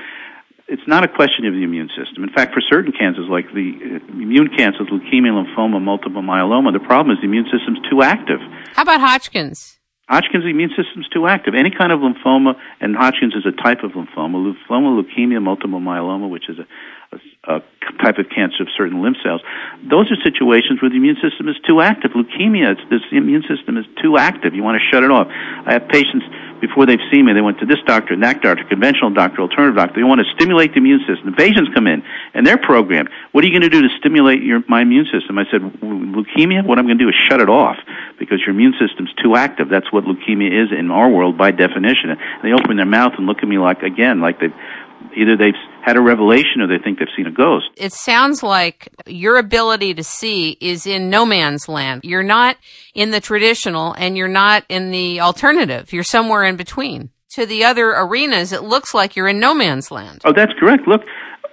It's 0.68 0.88
not 0.88 1.04
a 1.04 1.08
question 1.08 1.46
of 1.48 1.54
the 1.54 1.64
immune 1.64 1.90
system. 1.98 2.24
In 2.24 2.32
fact, 2.32 2.54
for 2.54 2.62
certain 2.62 2.94
cancers 2.94 3.28
like 3.28 3.46
the 3.54 4.00
uh, 4.00 4.22
immune 4.22 4.56
cancers, 4.56 4.88
leukemia, 4.88 5.34
lymphoma, 5.34 5.82
multiple 5.82 6.22
myeloma, 6.22 6.72
the 6.72 6.80
problem 6.80 7.12
is 7.12 7.20
the 7.20 7.28
immune 7.28 7.50
system's 7.52 7.80
too 7.90 8.02
active. 8.04 8.40
How 8.76 8.84
about 8.84 9.02
Hodgkin's? 9.02 9.80
Hodgkin's 10.08 10.46
immune 10.46 10.72
system's 10.76 11.08
too 11.10 11.28
active. 11.28 11.56
Any 11.56 11.72
kind 11.72 11.92
of 11.92 12.00
lymphoma, 12.00 12.56
and 12.80 12.96
Hodgkin's 12.96 13.34
is 13.34 13.46
a 13.46 13.52
type 13.52 13.84
of 13.84 13.92
lymphoma. 13.92 14.54
Lymphoma, 14.54 15.02
leukemia, 15.02 15.42
multiple 15.42 15.80
myeloma, 15.80 16.30
which 16.30 16.50
is 16.50 16.60
a, 16.60 16.68
a, 17.44 17.62
type 18.02 18.18
of 18.18 18.30
cancer 18.30 18.64
of 18.64 18.70
certain 18.78 19.02
lymph 19.02 19.18
cells. 19.24 19.42
Those 19.84 20.12
are 20.12 20.18
situations 20.24 20.82
where 20.82 20.90
the 20.90 20.98
immune 20.98 21.18
system 21.22 21.50
is 21.50 21.56
too 21.68 21.82
active. 21.82 22.12
Leukemia, 22.12 22.74
it's, 22.74 22.82
this, 22.90 23.02
the 23.12 23.18
immune 23.18 23.44
system 23.48 23.78
is 23.78 23.86
too 24.02 24.18
active. 24.18 24.56
You 24.56 24.64
want 24.64 24.82
to 24.82 24.86
shut 24.90 25.04
it 25.04 25.12
off. 25.12 25.28
I 25.30 25.74
have 25.74 25.88
patients 25.88 26.26
before 26.62 26.86
they've 26.86 27.02
seen 27.12 27.26
me, 27.26 27.34
they 27.34 27.42
went 27.42 27.60
to 27.60 27.66
this 27.66 27.82
doctor 27.88 28.14
and 28.14 28.22
that 28.22 28.42
doctor, 28.42 28.64
conventional 28.64 29.10
doctor, 29.10 29.42
alternative 29.42 29.76
doctor. 29.76 30.00
They 30.00 30.06
want 30.06 30.22
to 30.22 30.30
stimulate 30.36 30.72
the 30.72 30.78
immune 30.78 31.02
system. 31.10 31.32
The 31.32 31.36
patients 31.36 31.74
come 31.74 31.88
in 31.88 32.04
and 32.36 32.46
they're 32.46 32.62
programmed. 32.62 33.10
What 33.32 33.44
are 33.44 33.48
you 33.48 33.60
going 33.60 33.70
to 33.70 33.74
do 33.74 33.82
to 33.82 33.90
stimulate 33.98 34.44
your, 34.44 34.64
my 34.70 34.84
immune 34.84 35.10
system? 35.12 35.40
I 35.40 35.46
said, 35.50 35.62
leukemia? 35.82 36.64
What 36.64 36.78
I'm 36.78 36.86
going 36.86 37.00
to 37.00 37.04
do 37.04 37.10
is 37.10 37.16
shut 37.28 37.42
it 37.42 37.50
off 37.50 37.78
because 38.20 38.40
your 38.46 38.52
immune 38.52 38.76
system's 38.80 39.12
too 39.22 39.36
active. 39.36 39.70
That's 39.70 39.92
what 39.92 40.06
leukemia 40.06 40.54
is 40.54 40.70
in 40.72 40.92
our 40.92 41.10
world 41.10 41.36
by 41.36 41.50
definition. 41.50 42.12
And 42.12 42.20
they 42.44 42.54
open 42.54 42.78
their 42.78 42.86
mouth 42.86 43.14
and 43.18 43.26
look 43.26 43.42
at 43.42 43.50
me 43.50 43.58
like, 43.58 43.82
again, 43.82 44.22
like 44.22 44.40
they've 44.40 44.54
either 45.16 45.38
they've 45.38 45.54
had 45.84 45.98
a 45.98 46.02
revelation 46.02 46.62
or 46.62 46.68
they 46.68 46.82
think 46.84 47.00
they've 47.00 47.08
seen 47.16 47.28
a 47.28 47.32
ghost. 47.32 47.66
It 47.76 47.94
sounds 47.94 48.44
like 48.44 48.90
your 49.08 49.38
ability 49.38 49.94
to 49.96 50.04
see 50.04 50.58
is 50.62 50.86
in 50.86 51.10
no 51.10 51.26
man's 51.26 51.68
land. 51.68 52.02
You're 52.04 52.24
not 52.24 52.58
in 52.94 53.12
the 53.12 53.20
traditional 53.20 53.94
and 53.94 54.18
you're 54.18 54.28
not 54.28 54.64
in 54.70 54.92
the 54.92 55.22
alternative. 55.22 55.92
You're 55.92 56.04
somewhere 56.04 56.44
in 56.44 56.56
between. 56.56 57.10
To 57.36 57.46
the 57.46 57.64
other 57.64 57.92
arenas, 57.92 58.52
it 58.52 58.64
looks 58.64 58.94
like 58.94 59.16
you're 59.16 59.30
in 59.30 59.40
no 59.40 59.56
man's 59.56 59.90
land. 59.90 60.22
Oh, 60.26 60.34
that's 60.36 60.52
correct. 60.60 60.86
Look, 60.86 61.02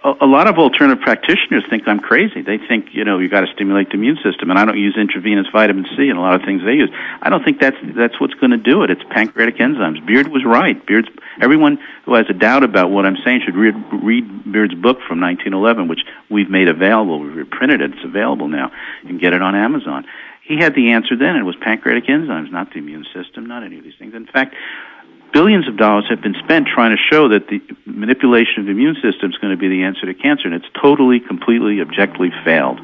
a, 0.05 0.27
lot 0.27 0.47
of 0.47 0.59
alternative 0.59 1.03
practitioners 1.03 1.65
think 1.69 1.89
I'm 1.89 1.99
crazy. 1.99 2.43
They 2.43 2.59
think, 2.59 2.89
you 2.93 3.05
know, 3.05 3.19
you 3.19 3.29
got 3.29 3.41
to 3.41 3.53
stimulate 3.53 3.89
the 3.89 3.95
immune 3.95 4.19
system, 4.23 4.51
and 4.51 4.59
I 4.59 4.65
don't 4.65 4.79
use 4.79 4.97
intravenous 4.97 5.47
vitamin 5.53 5.87
C 5.97 6.09
and 6.09 6.19
a 6.19 6.21
lot 6.21 6.35
of 6.35 6.43
things 6.43 6.63
they 6.65 6.75
use. 6.75 6.91
I 7.21 7.31
don't 7.31 7.45
think 7.45 7.61
that's 7.61 7.77
that's 7.97 8.21
what's 8.21 8.35
going 8.35 8.53
to 8.53 8.59
do 8.59 8.83
it. 8.85 8.91
It's 8.91 9.03
pancreatic 9.11 9.57
enzymes. 9.57 10.05
Beard 10.07 10.29
was 10.29 10.45
right. 10.45 10.85
Beard's 10.87 11.09
everyone 11.41 11.79
who 12.05 12.15
has 12.15 12.27
a 12.29 12.33
doubt 12.33 12.63
about 12.63 12.91
what 12.91 13.07
I'm 13.07 13.17
saying 13.25 13.43
should 13.45 13.57
read, 13.57 13.75
read 13.93 14.53
Beard's 14.53 14.75
book 14.75 14.99
from 15.07 15.21
1911, 15.21 15.89
which 15.89 16.01
we've 16.31 16.51
made 16.51 16.69
available. 16.69 17.19
We've 17.19 17.35
reprinted 17.35 17.81
it. 17.81 17.93
It's 17.93 18.05
available 18.05 18.49
now. 18.49 18.71
You 19.03 19.09
can 19.09 19.19
get 19.19 19.33
it 19.33 19.43
on 19.43 19.55
Amazon. 19.55 20.05
He 20.43 20.57
had 20.57 20.75
the 20.75 20.93
answer 20.93 21.17
then. 21.17 21.37
It 21.37 21.43
was 21.43 21.57
pancreatic 21.57 22.07
enzymes, 22.07 22.51
not 22.51 22.73
the 22.73 22.79
immune 22.79 23.05
system, 23.13 23.47
not 23.47 23.65
any 23.65 23.79
of 23.79 23.85
these 23.85 23.99
things. 23.99 24.15
In 24.15 24.27
fact, 24.27 24.55
billions 25.33 25.69
of 25.69 25.77
dollars 25.77 26.07
have 26.11 26.21
been 26.21 26.37
spent 26.45 26.69
trying 26.69 26.97
to 26.97 27.01
show 27.11 27.29
that 27.31 27.49
the 27.49 27.61
manipulation 27.87 28.61
of 28.61 28.65
the 28.67 28.73
immune 28.73 28.97
system 29.03 29.31
is 29.31 29.37
going 29.39 29.53
to 29.53 29.61
be 29.61 29.69
the 29.69 29.83
answer 29.85 30.07
to 30.07 30.15
cancer, 30.15 30.47
and 30.47 30.55
it's 30.55 30.69
totally, 30.81 31.21
completely, 31.21 31.81
objectively 31.81 32.31
failed. 32.45 32.81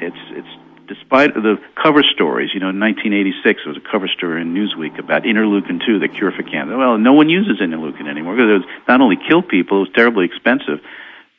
It's 0.00 0.22
it's 0.32 0.54
despite 0.88 1.34
the 1.34 1.56
cover 1.80 2.02
stories. 2.02 2.50
You 2.52 2.60
know, 2.60 2.70
in 2.70 2.80
1986 2.80 3.62
there 3.64 3.72
was 3.72 3.80
a 3.80 3.88
cover 3.88 4.08
story 4.08 4.42
in 4.42 4.52
Newsweek 4.52 4.98
about 4.98 5.22
interleukin 5.22 5.80
2, 5.84 6.00
the 6.00 6.08
cure 6.08 6.32
for 6.32 6.42
cancer. 6.42 6.76
Well, 6.76 6.98
no 6.98 7.12
one 7.12 7.28
uses 7.28 7.60
interleukin 7.60 8.08
anymore 8.08 8.36
because 8.36 8.50
it 8.50 8.58
was 8.60 8.68
not 8.88 9.00
only 9.00 9.16
killed 9.16 9.48
people, 9.48 9.78
it 9.78 9.88
was 9.88 9.94
terribly 9.94 10.26
expensive, 10.26 10.80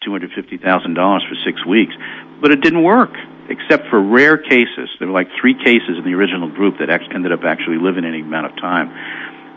two 0.04 0.12
hundred 0.12 0.32
fifty 0.34 0.58
thousand 0.58 0.94
dollars 0.96 1.24
for 1.28 1.36
six 1.44 1.66
weeks, 1.66 1.94
but 2.42 2.52
it 2.52 2.62
didn't 2.62 2.84
work 2.84 3.14
except 3.50 3.90
for 3.90 4.00
rare 4.00 4.38
cases. 4.38 4.88
There 5.00 5.08
were 5.08 5.14
like 5.14 5.28
three 5.40 5.54
cases 5.54 6.00
in 6.00 6.04
the 6.06 6.16
original 6.16 6.50
group 6.50 6.80
that 6.80 6.90
ended 6.90 7.32
up 7.32 7.44
actually 7.44 7.78
living 7.78 8.06
any 8.06 8.22
amount 8.22 8.48
of 8.48 8.56
time 8.56 8.88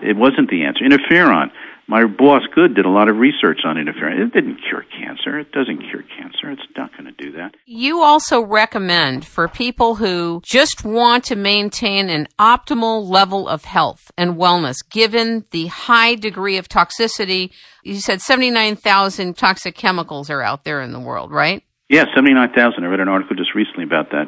it 0.02 0.16
wasn't 0.16 0.50
the 0.50 0.64
answer. 0.64 0.84
Interferon. 0.84 1.50
My 1.88 2.04
boss, 2.04 2.42
Good, 2.52 2.74
did 2.74 2.84
a 2.84 2.90
lot 2.90 3.08
of 3.08 3.16
research 3.16 3.60
on 3.64 3.76
interferon. 3.76 4.18
It 4.18 4.32
didn't 4.32 4.58
cure 4.68 4.84
cancer. 4.98 5.38
It 5.38 5.52
doesn't 5.52 5.78
cure 5.88 6.02
cancer. 6.18 6.50
It's 6.50 6.62
not 6.76 6.90
going 6.92 7.04
to 7.04 7.12
do 7.12 7.30
that. 7.36 7.54
You 7.64 8.02
also 8.02 8.42
recommend 8.42 9.24
for 9.24 9.46
people 9.46 9.94
who 9.94 10.40
just 10.44 10.84
want 10.84 11.22
to 11.26 11.36
maintain 11.36 12.10
an 12.10 12.26
optimal 12.40 13.08
level 13.08 13.48
of 13.48 13.66
health 13.66 14.10
and 14.18 14.34
wellness, 14.34 14.78
given 14.90 15.44
the 15.52 15.66
high 15.66 16.16
degree 16.16 16.56
of 16.56 16.68
toxicity. 16.68 17.52
You 17.84 18.00
said 18.00 18.20
79,000 18.20 19.36
toxic 19.36 19.76
chemicals 19.76 20.28
are 20.28 20.42
out 20.42 20.64
there 20.64 20.80
in 20.80 20.90
the 20.90 21.00
world, 21.00 21.30
right? 21.30 21.62
Yeah, 21.88 22.06
79,000. 22.16 22.82
I 22.82 22.86
read 22.88 22.98
an 22.98 23.08
article 23.08 23.36
just 23.36 23.54
recently 23.54 23.84
about 23.84 24.10
that. 24.10 24.26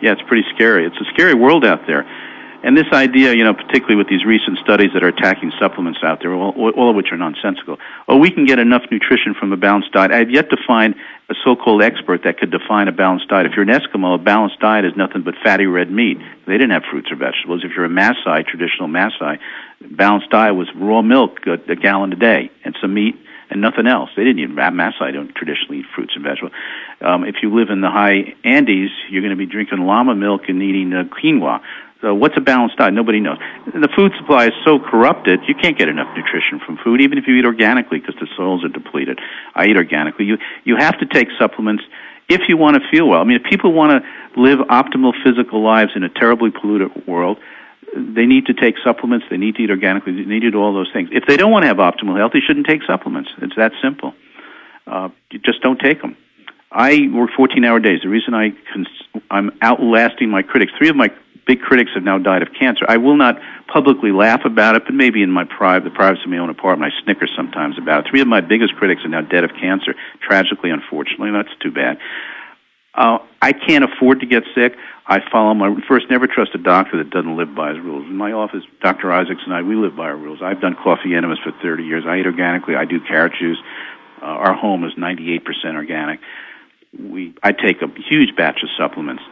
Yeah, 0.00 0.12
it's 0.12 0.22
pretty 0.28 0.44
scary. 0.54 0.86
It's 0.86 0.96
a 0.96 1.12
scary 1.12 1.34
world 1.34 1.66
out 1.66 1.80
there. 1.88 2.06
And 2.62 2.76
this 2.76 2.86
idea, 2.92 3.34
you 3.34 3.42
know, 3.42 3.54
particularly 3.54 3.96
with 3.96 4.08
these 4.08 4.24
recent 4.24 4.58
studies 4.58 4.90
that 4.92 5.02
are 5.02 5.08
attacking 5.08 5.52
supplements 5.58 6.00
out 6.02 6.20
there, 6.20 6.34
all, 6.34 6.70
all 6.76 6.90
of 6.90 6.96
which 6.96 7.10
are 7.10 7.16
nonsensical. 7.16 7.78
Oh, 8.06 8.18
we 8.18 8.30
can 8.30 8.44
get 8.44 8.58
enough 8.58 8.82
nutrition 8.90 9.34
from 9.34 9.52
a 9.52 9.56
balanced 9.56 9.92
diet. 9.92 10.12
I 10.12 10.18
have 10.18 10.30
yet 10.30 10.50
to 10.50 10.58
find 10.66 10.94
a 11.30 11.34
so-called 11.42 11.82
expert 11.82 12.24
that 12.24 12.38
could 12.38 12.50
define 12.50 12.88
a 12.88 12.92
balanced 12.92 13.28
diet. 13.28 13.46
If 13.46 13.52
you're 13.56 13.68
an 13.68 13.70
Eskimo, 13.70 14.14
a 14.14 14.18
balanced 14.18 14.60
diet 14.60 14.84
is 14.84 14.92
nothing 14.94 15.22
but 15.22 15.34
fatty 15.42 15.66
red 15.66 15.90
meat. 15.90 16.18
They 16.46 16.52
didn't 16.52 16.72
have 16.72 16.84
fruits 16.90 17.10
or 17.10 17.16
vegetables. 17.16 17.64
If 17.64 17.72
you're 17.74 17.86
a 17.86 17.88
Maasai, 17.88 18.46
traditional 18.46 18.88
Maasai, 18.88 19.38
balanced 19.90 20.30
diet 20.30 20.54
was 20.54 20.68
raw 20.74 21.00
milk, 21.00 21.38
a, 21.46 21.54
a 21.72 21.76
gallon 21.76 22.12
a 22.12 22.16
day, 22.16 22.50
and 22.64 22.76
some 22.80 22.92
meat 22.92 23.16
and 23.50 23.60
nothing 23.60 23.86
else. 23.86 24.10
They 24.16 24.24
didn't 24.24 24.38
eat 24.38 24.50
Maasai 24.50 25.12
don't 25.12 25.34
traditionally 25.34 25.80
eat 25.80 25.86
fruits 25.94 26.12
and 26.14 26.22
vegetables. 26.22 26.52
Um, 27.00 27.24
if 27.24 27.36
you 27.42 27.52
live 27.52 27.70
in 27.70 27.80
the 27.80 27.90
high 27.90 28.34
Andes, 28.44 28.90
you're 29.10 29.22
going 29.22 29.36
to 29.36 29.36
be 29.36 29.46
drinking 29.46 29.80
llama 29.80 30.14
milk 30.14 30.42
and 30.48 30.62
eating 30.62 30.92
uh, 30.92 31.04
quinoa. 31.04 31.60
So 32.00 32.14
what's 32.14 32.36
a 32.36 32.40
balanced 32.40 32.78
diet? 32.78 32.94
Nobody 32.94 33.20
knows. 33.20 33.38
The 33.66 33.88
food 33.94 34.12
supply 34.18 34.46
is 34.46 34.52
so 34.64 34.78
corrupted, 34.78 35.40
you 35.46 35.54
can't 35.54 35.76
get 35.76 35.88
enough 35.88 36.08
nutrition 36.16 36.58
from 36.64 36.78
food, 36.82 37.00
even 37.02 37.18
if 37.18 37.24
you 37.26 37.36
eat 37.36 37.44
organically, 37.44 37.98
because 38.00 38.14
the 38.18 38.28
soils 38.36 38.64
are 38.64 38.68
depleted. 38.68 39.18
I 39.54 39.66
eat 39.66 39.76
organically. 39.76 40.24
You 40.24 40.38
you 40.64 40.76
have 40.76 40.98
to 41.00 41.06
take 41.06 41.28
supplements 41.38 41.84
if 42.28 42.42
you 42.48 42.56
want 42.56 42.76
to 42.76 42.82
feel 42.90 43.06
well. 43.06 43.20
I 43.20 43.24
mean, 43.24 43.36
if 43.36 43.44
people 43.44 43.72
want 43.72 44.02
to 44.02 44.40
live 44.40 44.60
optimal 44.70 45.12
physical 45.22 45.62
lives 45.62 45.92
in 45.94 46.02
a 46.02 46.08
terribly 46.08 46.50
polluted 46.50 47.06
world, 47.06 47.38
they 47.94 48.24
need 48.24 48.46
to 48.46 48.54
take 48.54 48.76
supplements. 48.82 49.26
They 49.28 49.36
need 49.36 49.56
to 49.56 49.62
eat 49.62 49.70
organically. 49.70 50.12
They 50.12 50.24
need 50.28 50.40
to 50.40 50.50
do 50.50 50.58
all 50.58 50.72
those 50.72 50.90
things. 50.92 51.10
If 51.12 51.24
they 51.26 51.36
don't 51.36 51.50
want 51.50 51.64
to 51.64 51.68
have 51.68 51.78
optimal 51.78 52.16
health, 52.16 52.32
they 52.32 52.40
shouldn't 52.40 52.66
take 52.66 52.82
supplements. 52.86 53.30
It's 53.42 53.56
that 53.56 53.72
simple. 53.82 54.14
Uh, 54.86 55.10
you 55.30 55.38
just 55.40 55.60
don't 55.60 55.78
take 55.78 56.00
them. 56.00 56.16
I 56.72 57.08
work 57.12 57.30
14-hour 57.36 57.80
days. 57.80 58.00
The 58.02 58.08
reason 58.08 58.32
I 58.32 58.50
cons- 58.72 59.22
I'm 59.30 59.50
outlasting 59.60 60.30
my 60.30 60.42
critics. 60.42 60.72
Three 60.78 60.88
of 60.88 60.96
my 60.96 61.08
big 61.50 61.60
critics 61.60 61.90
have 61.94 62.04
now 62.04 62.16
died 62.16 62.42
of 62.42 62.48
cancer. 62.56 62.84
I 62.86 62.98
will 62.98 63.16
not 63.16 63.34
publicly 63.66 64.12
laugh 64.12 64.42
about 64.44 64.76
it, 64.76 64.84
but 64.84 64.94
maybe 64.94 65.20
in 65.20 65.32
my 65.32 65.42
private, 65.42 65.82
the 65.82 65.90
privacy 65.90 66.22
of 66.22 66.30
my 66.30 66.38
own 66.38 66.48
apartment, 66.48 66.92
I 66.92 67.02
snicker 67.02 67.26
sometimes 67.26 67.76
about 67.76 68.06
it. 68.06 68.10
Three 68.10 68.20
of 68.20 68.28
my 68.28 68.40
biggest 68.40 68.76
critics 68.76 69.02
are 69.04 69.08
now 69.08 69.22
dead 69.22 69.42
of 69.42 69.50
cancer, 69.60 69.96
tragically, 70.22 70.70
unfortunately. 70.70 71.32
That's 71.32 71.50
too 71.60 71.72
bad. 71.72 71.98
Uh, 72.94 73.18
I 73.42 73.52
can't 73.52 73.82
afford 73.82 74.20
to 74.20 74.26
get 74.26 74.44
sick. 74.54 74.76
I 75.06 75.18
follow 75.32 75.52
my 75.54 75.74
first. 75.88 76.06
Never 76.08 76.28
trust 76.28 76.54
a 76.54 76.58
doctor 76.58 76.98
that 76.98 77.10
doesn't 77.10 77.36
live 77.36 77.52
by 77.52 77.70
his 77.70 77.80
rules. 77.80 78.06
In 78.06 78.16
my 78.16 78.30
office, 78.30 78.62
Dr. 78.80 79.10
Isaacs 79.10 79.42
and 79.44 79.52
I, 79.52 79.62
we 79.62 79.74
live 79.74 79.96
by 79.96 80.04
our 80.04 80.16
rules. 80.16 80.38
I've 80.42 80.60
done 80.60 80.76
coffee 80.76 81.16
enemas 81.16 81.40
for 81.42 81.50
30 81.50 81.82
years. 81.82 82.04
I 82.06 82.20
eat 82.20 82.26
organically. 82.26 82.76
I 82.76 82.84
do 82.84 83.00
carrot 83.00 83.32
juice. 83.40 83.58
Uh, 84.22 84.26
our 84.26 84.54
home 84.54 84.84
is 84.84 84.92
98% 84.94 85.42
organic. 85.74 86.20
We, 86.96 87.34
I 87.42 87.50
take 87.50 87.82
a 87.82 87.88
huge 88.08 88.36
batch 88.36 88.62
of 88.62 88.68
supplements 88.78 89.22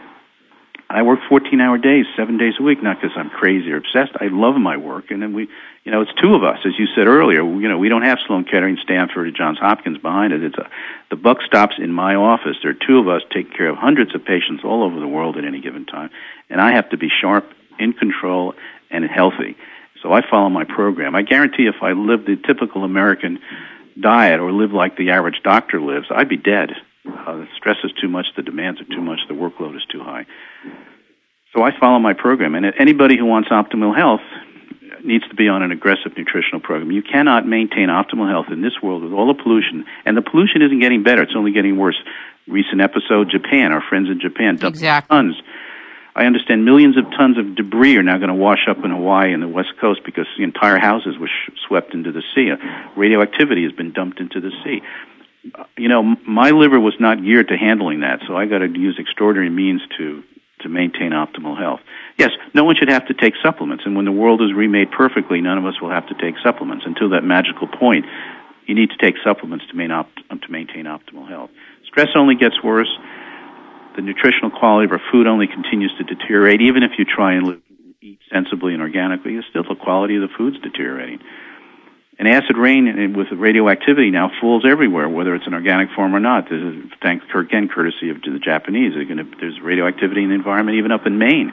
I 0.91 1.03
work 1.03 1.21
14 1.29 1.61
hour 1.61 1.77
days, 1.77 2.07
seven 2.17 2.39
days 2.39 2.55
a 2.59 2.63
week, 2.63 2.83
not 2.83 2.99
because 3.01 3.15
I'm 3.15 3.29
crazy 3.29 3.71
or 3.73 3.77
obsessed. 3.77 4.13
I 4.21 4.29
love 4.29 4.57
my 4.57 4.79
work. 4.79 5.11
And 5.11 5.21
then 5.21 5.35
we, 5.35 5.47
you 5.85 5.93
know, 5.93 6.01
it's 6.01 6.15
two 6.15 6.35
of 6.35 6.43
us, 6.43 6.59
as 6.65 6.73
you 6.79 6.87
said 6.97 7.07
earlier. 7.07 7.43
You 7.43 7.69
know, 7.69 7.77
we 7.77 7.91
don't 7.91 8.03
have 8.03 8.19
Sloan 8.27 8.45
Kettering, 8.45 8.79
Stanford, 8.83 9.29
or 9.29 9.31
Johns 9.31 9.59
Hopkins 9.59 9.99
behind 9.99 10.33
it. 10.33 10.43
It's 10.43 10.57
a, 10.57 10.71
the 11.11 11.17
buck 11.17 11.43
stops 11.43 11.75
in 11.79 11.93
my 11.93 12.15
office. 12.15 12.57
There 12.63 12.71
are 12.71 12.87
two 12.87 12.99
of 12.99 13.09
us 13.09 13.21
taking 13.31 13.53
care 13.53 13.69
of 13.69 13.77
hundreds 13.77 14.15
of 14.15 14.25
patients 14.25 14.65
all 14.65 14.83
over 14.83 14.99
the 14.99 15.07
world 15.07 15.37
at 15.37 15.45
any 15.45 15.61
given 15.61 15.85
time. 15.85 16.09
And 16.49 16.59
I 16.59 16.73
have 16.73 16.89
to 16.91 16.97
be 16.97 17.11
sharp, 17.11 17.45
in 17.79 17.93
control, 17.93 18.55
and 18.91 19.05
healthy. 19.05 19.57
So 20.03 20.13
I 20.13 20.23
follow 20.29 20.49
my 20.49 20.65
program. 20.65 21.15
I 21.15 21.23
guarantee 21.23 21.67
if 21.67 21.83
I 21.83 21.93
lived 21.93 22.27
the 22.27 22.37
typical 22.37 22.85
American 22.85 23.41
diet 24.01 24.41
or 24.41 24.53
lived 24.53 24.73
like 24.73 24.97
the 24.97 25.11
average 25.11 25.43
doctor 25.43 25.81
lives, 25.81 26.07
I'd 26.11 26.29
be 26.31 26.37
dead. 26.39 26.71
Uh, 27.09 27.37
the 27.37 27.47
stress 27.57 27.77
is 27.85 27.93
too 28.01 28.09
much, 28.09 28.27
the 28.37 28.43
demands 28.43 28.81
are 28.81 28.85
too 28.85 29.01
much, 29.01 29.21
the 29.29 29.35
workload 29.35 29.77
is 29.77 29.85
too 29.91 30.01
high. 30.01 30.27
So 31.55 31.63
I 31.63 31.71
follow 31.79 31.99
my 31.99 32.13
program, 32.13 32.55
and 32.55 32.67
anybody 32.79 33.17
who 33.17 33.25
wants 33.25 33.49
optimal 33.49 33.97
health 33.97 34.21
needs 35.05 35.27
to 35.29 35.35
be 35.35 35.49
on 35.49 35.63
an 35.63 35.73
aggressive 35.73 36.13
nutritional 36.17 36.61
program. 36.61 36.91
You 36.91 37.03
cannot 37.03 37.47
maintain 37.47 37.89
optimal 37.89 38.29
health 38.29 38.47
in 38.53 38.61
this 38.61 38.77
world 38.83 39.03
with 39.03 39.13
all 39.13 39.33
the 39.33 39.41
pollution, 39.41 39.87
and 40.05 40.17
the 40.17 40.23
pollution 40.23 40.61
isn't 40.63 40.81
getting 40.81 41.03
better; 41.03 41.23
it's 41.23 41.37
only 41.37 41.53
getting 41.53 41.79
worse. 41.79 41.97
Recent 42.47 42.81
episode, 42.81 43.29
Japan, 43.31 43.73
our 43.73 43.83
friends 43.89 44.09
in 44.09 44.21
Japan 44.21 44.57
dumped 44.57 44.77
exactly. 44.77 45.15
tons. 45.15 45.37
I 46.17 46.25
understand 46.25 46.65
millions 46.65 46.97
of 46.97 47.05
tons 47.17 47.39
of 47.39 47.55
debris 47.55 47.97
are 47.97 48.03
now 48.03 48.17
going 48.17 48.33
to 48.33 48.35
wash 48.35 48.67
up 48.69 48.79
in 48.85 48.91
Hawaii 48.91 49.33
and 49.33 49.43
the 49.43 49.49
West 49.49 49.77
Coast 49.81 50.01
because 50.05 50.27
the 50.37 50.45
entire 50.45 50.81
houses 50.81 51.15
were 51.21 51.29
sh- 51.29 51.53
swept 51.69 51.95
into 51.95 52.11
the 52.11 52.23
sea. 52.35 52.51
Radioactivity 52.97 53.63
has 53.65 53.73
been 53.73 53.93
dumped 53.93 54.19
into 54.19 54.41
the 54.41 54.51
sea 54.65 54.81
you 55.77 55.89
know, 55.89 56.03
my 56.27 56.51
liver 56.51 56.81
was 56.81 56.95
not 56.99 57.23
geared 57.23 57.49
to 57.49 57.57
handling 57.57 58.01
that, 58.01 58.21
so 58.27 58.37
I 58.37 58.47
got 58.47 58.59
to 58.59 58.69
use 58.69 58.97
extraordinary 58.99 59.51
means 59.51 59.83
to 59.99 60.23
to 60.61 60.69
maintain 60.69 61.13
optimal 61.13 61.57
health. 61.57 61.79
Yes, 62.17 62.31
no 62.53 62.65
one 62.65 62.75
should 62.75 62.89
have 62.89 63.07
to 63.07 63.15
take 63.15 63.35
supplements, 63.43 63.85
and 63.87 63.95
when 63.95 64.05
the 64.05 64.13
world 64.13 64.43
is 64.43 64.53
remade 64.53 64.91
perfectly, 64.91 65.41
none 65.41 65.57
of 65.57 65.65
us 65.65 65.81
will 65.81 65.91
have 65.91 66.09
to 66.09 66.15
take 66.15 66.35
supplements 66.43 66.85
until 66.85 67.11
that 67.11 67.23
magical 67.23 67.69
point. 67.69 68.05
You 68.67 68.75
need 68.75 68.91
to 68.91 68.97
take 68.97 69.15
supplements 69.25 69.67
to, 69.71 69.77
main 69.77 69.93
op- 69.93 70.11
to 70.17 70.51
maintain 70.51 70.87
optimal 70.87 71.29
health. 71.29 71.51
Stress 71.87 72.09
only 72.17 72.35
gets 72.35 72.63
worse. 72.63 72.91
The 73.97 74.03
nutritional 74.03 74.51
quality 74.51 74.87
of 74.87 74.93
our 74.93 75.03
food 75.13 75.27
only 75.27 75.47
continues 75.47 75.95
to 75.99 76.05
deteriorate. 76.05 76.61
Even 76.61 76.83
if 76.83 76.93
you 76.99 77.05
try 77.05 77.35
and 77.35 77.47
live, 77.47 77.61
eat 78.01 78.19
sensibly 78.33 78.75
and 78.75 78.83
organically, 78.83 79.39
still 79.51 79.63
the 79.63 79.75
quality 79.75 80.17
of 80.17 80.23
the 80.23 80.29
food's 80.37 80.59
deteriorating. 80.61 81.21
And 82.19 82.27
acid 82.27 82.57
rain 82.57 83.15
with 83.17 83.29
radioactivity 83.31 84.11
now 84.11 84.31
falls 84.41 84.65
everywhere, 84.69 85.09
whether 85.09 85.37
it's 85.37 85.47
an 85.47 85.55
organic 85.55 85.89
form 85.95 86.17
or 86.17 86.21
not. 86.21 86.51
This 86.51 86.61
is, 86.61 86.91
thanks 87.01 87.25
again, 87.33 87.69
courtesy 87.73 88.11
of 88.11 88.21
the 88.23 88.41
Japanese. 88.43 88.93
Gonna, 89.07 89.23
there's 89.41 89.61
radioactivity 89.63 90.25
in 90.25 90.31
the 90.31 90.35
environment, 90.35 90.79
even 90.79 90.91
up 90.91 91.07
in 91.07 91.19
Maine. 91.19 91.53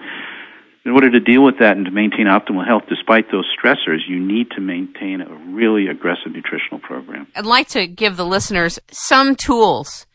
in 0.85 0.91
order 0.91 1.09
to 1.09 1.19
deal 1.19 1.43
with 1.43 1.59
that 1.59 1.75
and 1.77 1.85
to 1.85 1.91
maintain 1.91 2.27
optimal 2.27 2.65
health 2.65 2.83
despite 2.87 3.31
those 3.31 3.45
stressors, 3.57 4.07
you 4.07 4.19
need 4.19 4.51
to 4.51 4.61
maintain 4.61 5.21
a 5.21 5.35
really 5.53 5.87
aggressive 5.87 6.31
nutritional 6.31 6.79
program. 6.79 7.27
I'd 7.35 7.45
like 7.45 7.67
to 7.69 7.87
give 7.87 8.17
the 8.17 8.25
listeners 8.25 8.79
some 8.91 9.35
tools. 9.35 10.05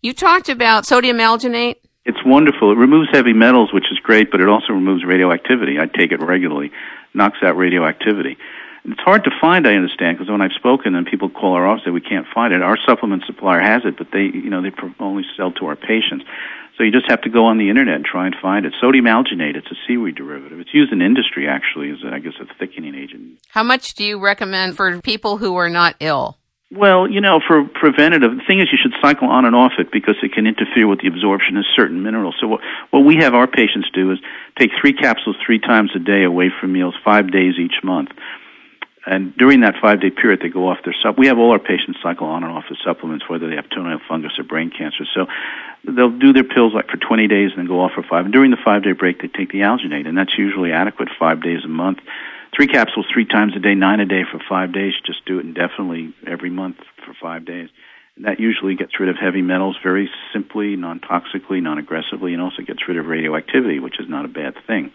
You 0.00 0.12
talked 0.14 0.48
about 0.48 0.86
sodium 0.86 1.18
alginate. 1.18 1.76
It's 2.06 2.18
wonderful. 2.24 2.72
It 2.72 2.76
removes 2.76 3.08
heavy 3.12 3.32
metals, 3.32 3.72
which 3.74 3.86
is 3.90 3.98
great, 4.02 4.30
but 4.30 4.40
it 4.40 4.48
also 4.48 4.72
removes 4.72 5.04
radioactivity. 5.04 5.78
I 5.78 5.86
take 5.86 6.12
it 6.12 6.22
regularly. 6.22 6.70
Knocks 7.14 7.38
out 7.42 7.56
radioactivity. 7.56 8.36
It's 8.88 9.00
hard 9.00 9.24
to 9.24 9.30
find, 9.40 9.66
I 9.66 9.74
understand, 9.74 10.16
because 10.16 10.30
when 10.30 10.40
I've 10.40 10.52
spoken 10.52 10.94
and 10.94 11.04
people 11.06 11.28
call 11.28 11.54
our 11.54 11.66
office, 11.66 11.84
say 11.84 11.90
we 11.90 12.00
can't 12.00 12.26
find 12.32 12.54
it. 12.54 12.62
Our 12.62 12.78
supplement 12.86 13.24
supplier 13.26 13.60
has 13.60 13.82
it, 13.84 13.98
but 13.98 14.08
they, 14.12 14.30
you 14.32 14.48
know, 14.48 14.62
they 14.62 14.70
only 15.00 15.24
sell 15.36 15.50
to 15.52 15.66
our 15.66 15.74
patients. 15.74 16.24
So 16.76 16.84
you 16.84 16.92
just 16.92 17.08
have 17.08 17.22
to 17.22 17.30
go 17.30 17.46
on 17.46 17.58
the 17.58 17.68
internet 17.68 17.96
and 17.96 18.04
try 18.04 18.26
and 18.26 18.36
find 18.40 18.64
it. 18.64 18.74
Sodium 18.80 19.06
alginate, 19.06 19.56
it's 19.56 19.70
a 19.72 19.76
seaweed 19.88 20.14
derivative. 20.14 20.60
It's 20.60 20.72
used 20.72 20.92
in 20.92 21.02
industry 21.02 21.48
actually 21.48 21.90
as, 21.90 21.98
I 22.04 22.20
guess, 22.20 22.34
a 22.40 22.46
thickening 22.58 22.94
agent. 22.94 23.38
How 23.48 23.64
much 23.64 23.94
do 23.94 24.04
you 24.04 24.20
recommend 24.20 24.76
for 24.76 25.00
people 25.00 25.38
who 25.38 25.56
are 25.56 25.70
not 25.70 25.96
ill? 25.98 26.36
Well, 26.70 27.08
you 27.08 27.20
know, 27.20 27.40
for 27.46 27.64
preventative, 27.64 28.36
the 28.36 28.42
thing 28.46 28.60
is 28.60 28.68
you 28.70 28.78
should 28.80 28.94
cycle 29.00 29.28
on 29.28 29.44
and 29.46 29.54
off 29.54 29.72
it 29.78 29.90
because 29.90 30.16
it 30.22 30.32
can 30.32 30.46
interfere 30.46 30.86
with 30.86 31.00
the 31.00 31.08
absorption 31.08 31.56
of 31.56 31.64
certain 31.74 32.02
minerals. 32.02 32.36
So 32.40 32.48
what, 32.48 32.60
what 32.90 33.00
we 33.00 33.16
have 33.16 33.34
our 33.34 33.46
patients 33.46 33.88
do 33.94 34.12
is 34.12 34.18
take 34.58 34.70
three 34.80 34.92
capsules 34.92 35.36
three 35.44 35.60
times 35.60 35.92
a 35.94 35.98
day 35.98 36.24
away 36.24 36.50
from 36.60 36.72
meals, 36.72 36.94
five 37.04 37.32
days 37.32 37.54
each 37.58 37.82
month. 37.82 38.10
And 39.06 39.36
during 39.36 39.60
that 39.60 39.74
five 39.80 40.00
day 40.00 40.10
period, 40.10 40.40
they 40.42 40.48
go 40.48 40.68
off 40.68 40.78
their 40.84 40.94
sup. 41.00 41.16
We 41.16 41.28
have 41.28 41.38
all 41.38 41.52
our 41.52 41.60
patients 41.60 42.00
cycle 42.02 42.26
on 42.26 42.42
and 42.42 42.52
off 42.52 42.64
the 42.68 42.76
supplements, 42.84 43.28
whether 43.28 43.48
they 43.48 43.54
have 43.54 43.70
toenail 43.70 44.00
fungus 44.08 44.36
or 44.36 44.42
brain 44.42 44.70
cancer. 44.76 45.04
So 45.14 45.26
they'll 45.84 46.10
do 46.18 46.32
their 46.32 46.44
pills 46.44 46.74
like 46.74 46.88
for 46.90 46.96
20 46.96 47.28
days 47.28 47.50
and 47.50 47.58
then 47.58 47.66
go 47.66 47.80
off 47.80 47.92
for 47.94 48.02
five. 48.02 48.24
And 48.24 48.34
during 48.34 48.50
the 48.50 48.58
five 48.62 48.82
day 48.82 48.92
break, 48.92 49.22
they 49.22 49.28
take 49.28 49.52
the 49.52 49.60
alginate, 49.60 50.08
and 50.08 50.18
that's 50.18 50.36
usually 50.36 50.72
adequate 50.72 51.08
five 51.18 51.40
days 51.40 51.64
a 51.64 51.68
month. 51.68 51.98
Three 52.54 52.66
capsules 52.66 53.06
three 53.12 53.26
times 53.26 53.54
a 53.54 53.60
day, 53.60 53.74
nine 53.74 54.00
a 54.00 54.06
day 54.06 54.22
for 54.24 54.40
five 54.48 54.72
days. 54.72 54.94
Just 55.04 55.24
do 55.24 55.38
it 55.38 55.46
indefinitely 55.46 56.12
every 56.26 56.50
month 56.50 56.78
for 57.04 57.14
five 57.14 57.44
days. 57.44 57.68
And 58.16 58.24
that 58.24 58.40
usually 58.40 58.74
gets 58.74 58.98
rid 58.98 59.08
of 59.08 59.16
heavy 59.16 59.42
metals 59.42 59.76
very 59.82 60.10
simply, 60.32 60.74
non 60.74 60.98
toxically, 60.98 61.62
non 61.62 61.78
aggressively, 61.78 62.32
and 62.32 62.42
also 62.42 62.62
gets 62.62 62.88
rid 62.88 62.96
of 62.96 63.06
radioactivity, 63.06 63.78
which 63.78 64.00
is 64.00 64.08
not 64.08 64.24
a 64.24 64.28
bad 64.28 64.54
thing. 64.66 64.90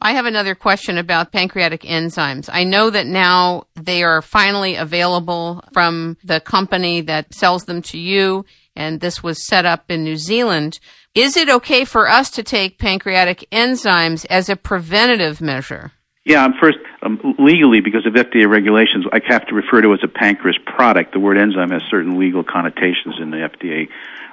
I 0.00 0.12
have 0.12 0.26
another 0.26 0.54
question 0.54 0.98
about 0.98 1.32
pancreatic 1.32 1.82
enzymes. 1.82 2.48
I 2.52 2.64
know 2.64 2.90
that 2.90 3.06
now 3.06 3.64
they 3.74 4.02
are 4.02 4.22
finally 4.22 4.76
available 4.76 5.64
from 5.72 6.16
the 6.22 6.40
company 6.40 7.00
that 7.02 7.34
sells 7.34 7.64
them 7.64 7.82
to 7.82 7.98
you, 7.98 8.44
and 8.74 9.00
this 9.00 9.22
was 9.22 9.46
set 9.46 9.64
up 9.64 9.90
in 9.90 10.04
New 10.04 10.16
Zealand. 10.16 10.78
Is 11.14 11.36
it 11.36 11.48
okay 11.48 11.84
for 11.84 12.08
us 12.08 12.30
to 12.32 12.42
take 12.42 12.78
pancreatic 12.78 13.46
enzymes 13.50 14.26
as 14.28 14.48
a 14.48 14.56
preventative 14.56 15.40
measure? 15.40 15.92
Yeah, 16.26 16.48
first, 16.60 16.78
um, 17.02 17.20
legally, 17.38 17.80
because 17.80 18.04
of 18.04 18.14
FDA 18.14 18.48
regulations, 18.48 19.06
I 19.12 19.20
have 19.28 19.46
to 19.46 19.54
refer 19.54 19.80
to 19.80 19.92
it 19.92 19.94
as 19.94 20.00
a 20.04 20.08
pancreas 20.08 20.58
product. 20.66 21.12
The 21.12 21.20
word 21.20 21.38
enzyme 21.38 21.70
has 21.70 21.82
certain 21.88 22.18
legal 22.18 22.42
connotations 22.42 23.14
in 23.20 23.30
the 23.30 23.36
FDA 23.38 23.88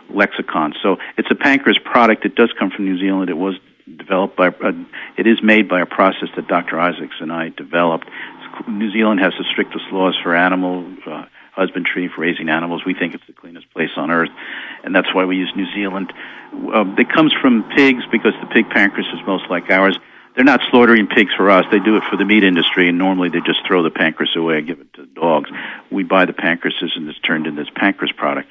lexicon. 0.09 0.73
So 0.81 0.97
it's 1.17 1.29
a 1.31 1.35
pancreas 1.35 1.77
product. 1.85 2.25
It 2.25 2.35
does 2.35 2.51
come 2.57 2.71
from 2.71 2.85
New 2.85 2.97
Zealand. 2.97 3.29
It 3.29 3.37
was 3.37 3.55
developed 3.97 4.35
by, 4.35 4.47
uh, 4.47 4.71
it 5.17 5.27
is 5.27 5.41
made 5.43 5.67
by 5.67 5.81
a 5.81 5.85
process 5.85 6.29
that 6.35 6.47
Dr. 6.47 6.79
Isaacs 6.79 7.15
and 7.19 7.31
I 7.31 7.49
developed. 7.49 8.07
New 8.67 8.91
Zealand 8.91 9.19
has 9.19 9.33
the 9.37 9.45
strictest 9.51 9.85
laws 9.91 10.17
for 10.21 10.35
animal 10.35 10.85
uh, 11.05 11.25
husbandry, 11.53 12.07
for 12.07 12.21
raising 12.21 12.49
animals. 12.49 12.83
We 12.85 12.93
think 12.93 13.13
it's 13.13 13.25
the 13.27 13.33
cleanest 13.33 13.69
place 13.71 13.91
on 13.97 14.11
earth, 14.11 14.29
and 14.83 14.95
that's 14.95 15.13
why 15.13 15.25
we 15.25 15.37
use 15.37 15.51
New 15.55 15.71
Zealand. 15.73 16.13
Uh, 16.53 16.85
it 16.97 17.09
comes 17.09 17.33
from 17.41 17.63
pigs 17.75 18.03
because 18.11 18.33
the 18.41 18.47
pig 18.47 18.69
pancreas 18.69 19.07
is 19.13 19.19
most 19.25 19.49
like 19.49 19.69
ours. 19.69 19.97
They're 20.35 20.43
not 20.43 20.61
slaughtering 20.71 21.07
pigs 21.07 21.31
for 21.37 21.51
us. 21.51 21.65
They 21.71 21.79
do 21.79 21.97
it 21.97 22.03
for 22.09 22.17
the 22.17 22.25
meat 22.25 22.43
industry, 22.43 22.89
and 22.89 22.97
normally 22.97 23.29
they 23.29 23.39
just 23.41 23.59
throw 23.67 23.83
the 23.83 23.91
pancreas 23.91 24.35
away 24.35 24.57
and 24.57 24.67
give 24.67 24.79
it 24.79 24.91
to 24.93 25.05
dogs. 25.05 25.49
We 25.91 26.03
buy 26.03 26.25
the 26.25 26.33
pancreases, 26.33 26.93
and 26.95 27.07
it's 27.07 27.19
turned 27.19 27.45
into 27.45 27.61
this 27.61 27.71
pancreas 27.75 28.11
product. 28.15 28.49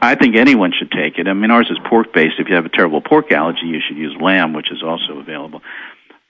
I 0.00 0.14
think 0.14 0.36
anyone 0.36 0.72
should 0.76 0.90
take 0.90 1.18
it. 1.18 1.28
I 1.28 1.32
mean, 1.32 1.50
ours 1.50 1.68
is 1.70 1.78
pork 1.88 2.12
based. 2.12 2.34
If 2.38 2.48
you 2.48 2.54
have 2.54 2.64
a 2.64 2.70
terrible 2.70 3.00
pork 3.00 3.32
allergy, 3.32 3.66
you 3.66 3.80
should 3.86 3.96
use 3.96 4.16
lamb, 4.20 4.52
which 4.52 4.70
is 4.70 4.82
also 4.82 5.18
available. 5.18 5.62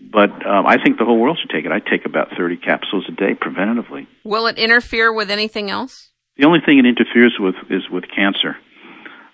But 0.01 0.31
um, 0.47 0.67
I 0.67 0.83
think 0.83 0.99
the 0.99 1.05
whole 1.05 1.19
world 1.19 1.39
should 1.41 1.51
take 1.51 1.65
it. 1.65 1.73
I 1.73 1.81
take 1.81 2.05
about 2.05 2.29
30 2.37 2.59
capsules 2.59 3.07
a 3.09 3.13
day 3.13 3.35
preventatively. 3.35 4.07
Will 4.25 4.47
it 4.47 4.59
interfere 4.59 5.13
with 5.13 5.31
anything 5.31 5.71
else? 5.71 6.11
The 6.37 6.45
only 6.45 6.61
thing 6.61 6.79
it 6.79 6.87
interferes 6.87 7.37
with 7.39 7.55
is 7.71 7.89
with 7.91 8.05
cancer. 8.15 8.57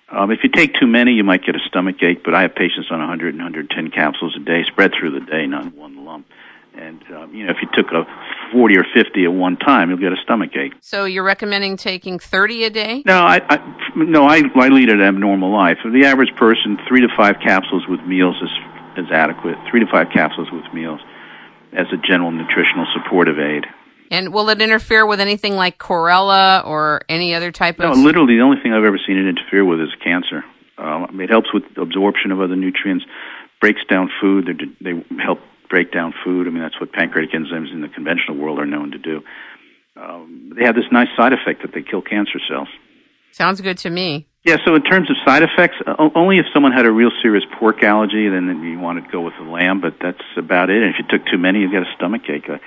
Um, 0.09 0.31
if 0.31 0.39
you 0.43 0.49
take 0.49 0.75
too 0.75 0.87
many, 0.87 1.13
you 1.13 1.23
might 1.23 1.43
get 1.43 1.55
a 1.55 1.59
stomach 1.67 2.01
ache, 2.01 2.23
but 2.23 2.35
I 2.35 2.43
have 2.43 2.55
patients 2.55 2.87
on 2.91 2.99
100 2.99 3.33
and 3.33 3.43
110 3.43 3.91
capsules 3.91 4.37
a 4.39 4.43
day, 4.43 4.63
spread 4.67 4.91
through 4.97 5.19
the 5.19 5.25
day, 5.25 5.47
not 5.47 5.73
one 5.75 6.05
lump. 6.05 6.27
And 6.75 7.03
um, 7.15 7.33
you 7.33 7.45
know, 7.45 7.51
if 7.51 7.57
you 7.61 7.69
took 7.73 7.91
a 7.91 8.03
40 8.51 8.77
or 8.77 8.85
50 8.93 9.25
at 9.25 9.33
one 9.33 9.57
time, 9.57 9.89
you'll 9.89 9.99
get 9.99 10.11
a 10.11 10.21
stomach 10.23 10.55
ache. 10.55 10.73
So 10.81 11.05
you're 11.05 11.23
recommending 11.23 11.77
taking 11.77 12.19
30 12.19 12.65
a 12.65 12.69
day? 12.69 13.03
No, 13.05 13.21
I, 13.21 13.41
I 13.47 13.93
no, 13.95 14.25
I, 14.25 14.41
I 14.55 14.67
lead 14.69 14.89
an 14.89 15.01
abnormal 15.01 15.51
life. 15.51 15.77
For 15.81 15.91
the 15.91 16.05
average 16.05 16.33
person, 16.35 16.77
three 16.87 17.01
to 17.01 17.07
five 17.15 17.35
capsules 17.43 17.85
with 17.87 18.01
meals 18.01 18.35
is 18.41 18.49
is 19.05 19.11
adequate. 19.11 19.57
Three 19.69 19.79
to 19.79 19.87
five 19.91 20.07
capsules 20.13 20.49
with 20.51 20.65
meals 20.73 20.99
as 21.73 21.87
a 21.91 21.97
general 21.97 22.31
nutritional 22.31 22.85
supportive 22.93 23.39
aid. 23.39 23.65
And 24.11 24.31
will 24.31 24.49
it 24.49 24.61
interfere 24.61 25.05
with 25.05 25.19
anything 25.19 25.55
like 25.55 25.79
chlorella 25.79 26.65
or 26.65 27.01
any 27.09 27.33
other 27.33 27.51
type 27.51 27.79
of? 27.79 27.97
No, 27.97 28.03
literally 28.03 28.35
the 28.35 28.41
only 28.41 28.61
thing 28.61 28.73
I've 28.73 28.83
ever 28.83 28.99
seen 29.05 29.17
it 29.17 29.27
interfere 29.27 29.65
with 29.65 29.79
is 29.79 29.89
cancer. 30.03 30.43
Um, 30.77 31.19
it 31.19 31.29
helps 31.29 31.53
with 31.53 31.63
absorption 31.77 32.31
of 32.31 32.39
other 32.39 32.55
nutrients, 32.55 33.05
breaks 33.59 33.81
down 33.89 34.11
food. 34.21 34.45
They, 34.81 34.91
they 34.93 35.05
help 35.23 35.39
break 35.73 35.91
down 35.91 36.13
food. 36.23 36.45
I 36.45 36.51
mean, 36.51 36.61
that's 36.61 36.79
what 36.79 36.93
pancreatic 36.93 37.33
enzymes 37.33 37.73
in 37.73 37.81
the 37.81 37.89
conventional 37.89 38.37
world 38.37 38.59
are 38.59 38.65
known 38.67 38.91
to 38.91 38.99
do. 38.99 39.23
Um, 39.97 40.53
they 40.55 40.65
have 40.65 40.75
this 40.75 40.85
nice 40.91 41.07
side 41.17 41.33
effect 41.33 41.63
that 41.63 41.73
they 41.73 41.81
kill 41.81 42.03
cancer 42.03 42.37
cells. 42.47 42.67
Sounds 43.31 43.59
good 43.59 43.79
to 43.79 43.89
me. 43.89 44.27
Yeah, 44.45 44.57
so 44.67 44.75
in 44.75 44.83
terms 44.83 45.09
of 45.09 45.15
side 45.25 45.41
effects, 45.41 45.77
only 46.13 46.37
if 46.37 46.45
someone 46.53 46.73
had 46.73 46.85
a 46.85 46.91
real 46.91 47.09
serious 47.23 47.43
pork 47.57 47.81
allergy, 47.81 48.29
then 48.29 48.61
you 48.61 48.77
want 48.77 49.03
to 49.03 49.11
go 49.11 49.21
with 49.21 49.33
the 49.39 49.49
lamb, 49.49 49.81
but 49.81 49.95
that's 49.99 50.21
about 50.37 50.69
it. 50.69 50.83
And 50.83 50.93
if 50.93 51.01
you 51.01 51.05
took 51.09 51.25
too 51.25 51.39
many, 51.39 51.61
you 51.61 51.71
get 51.71 51.81
a 51.81 51.91
stomach 51.97 52.21
ache. 52.29 52.47
Uh, 52.47 52.57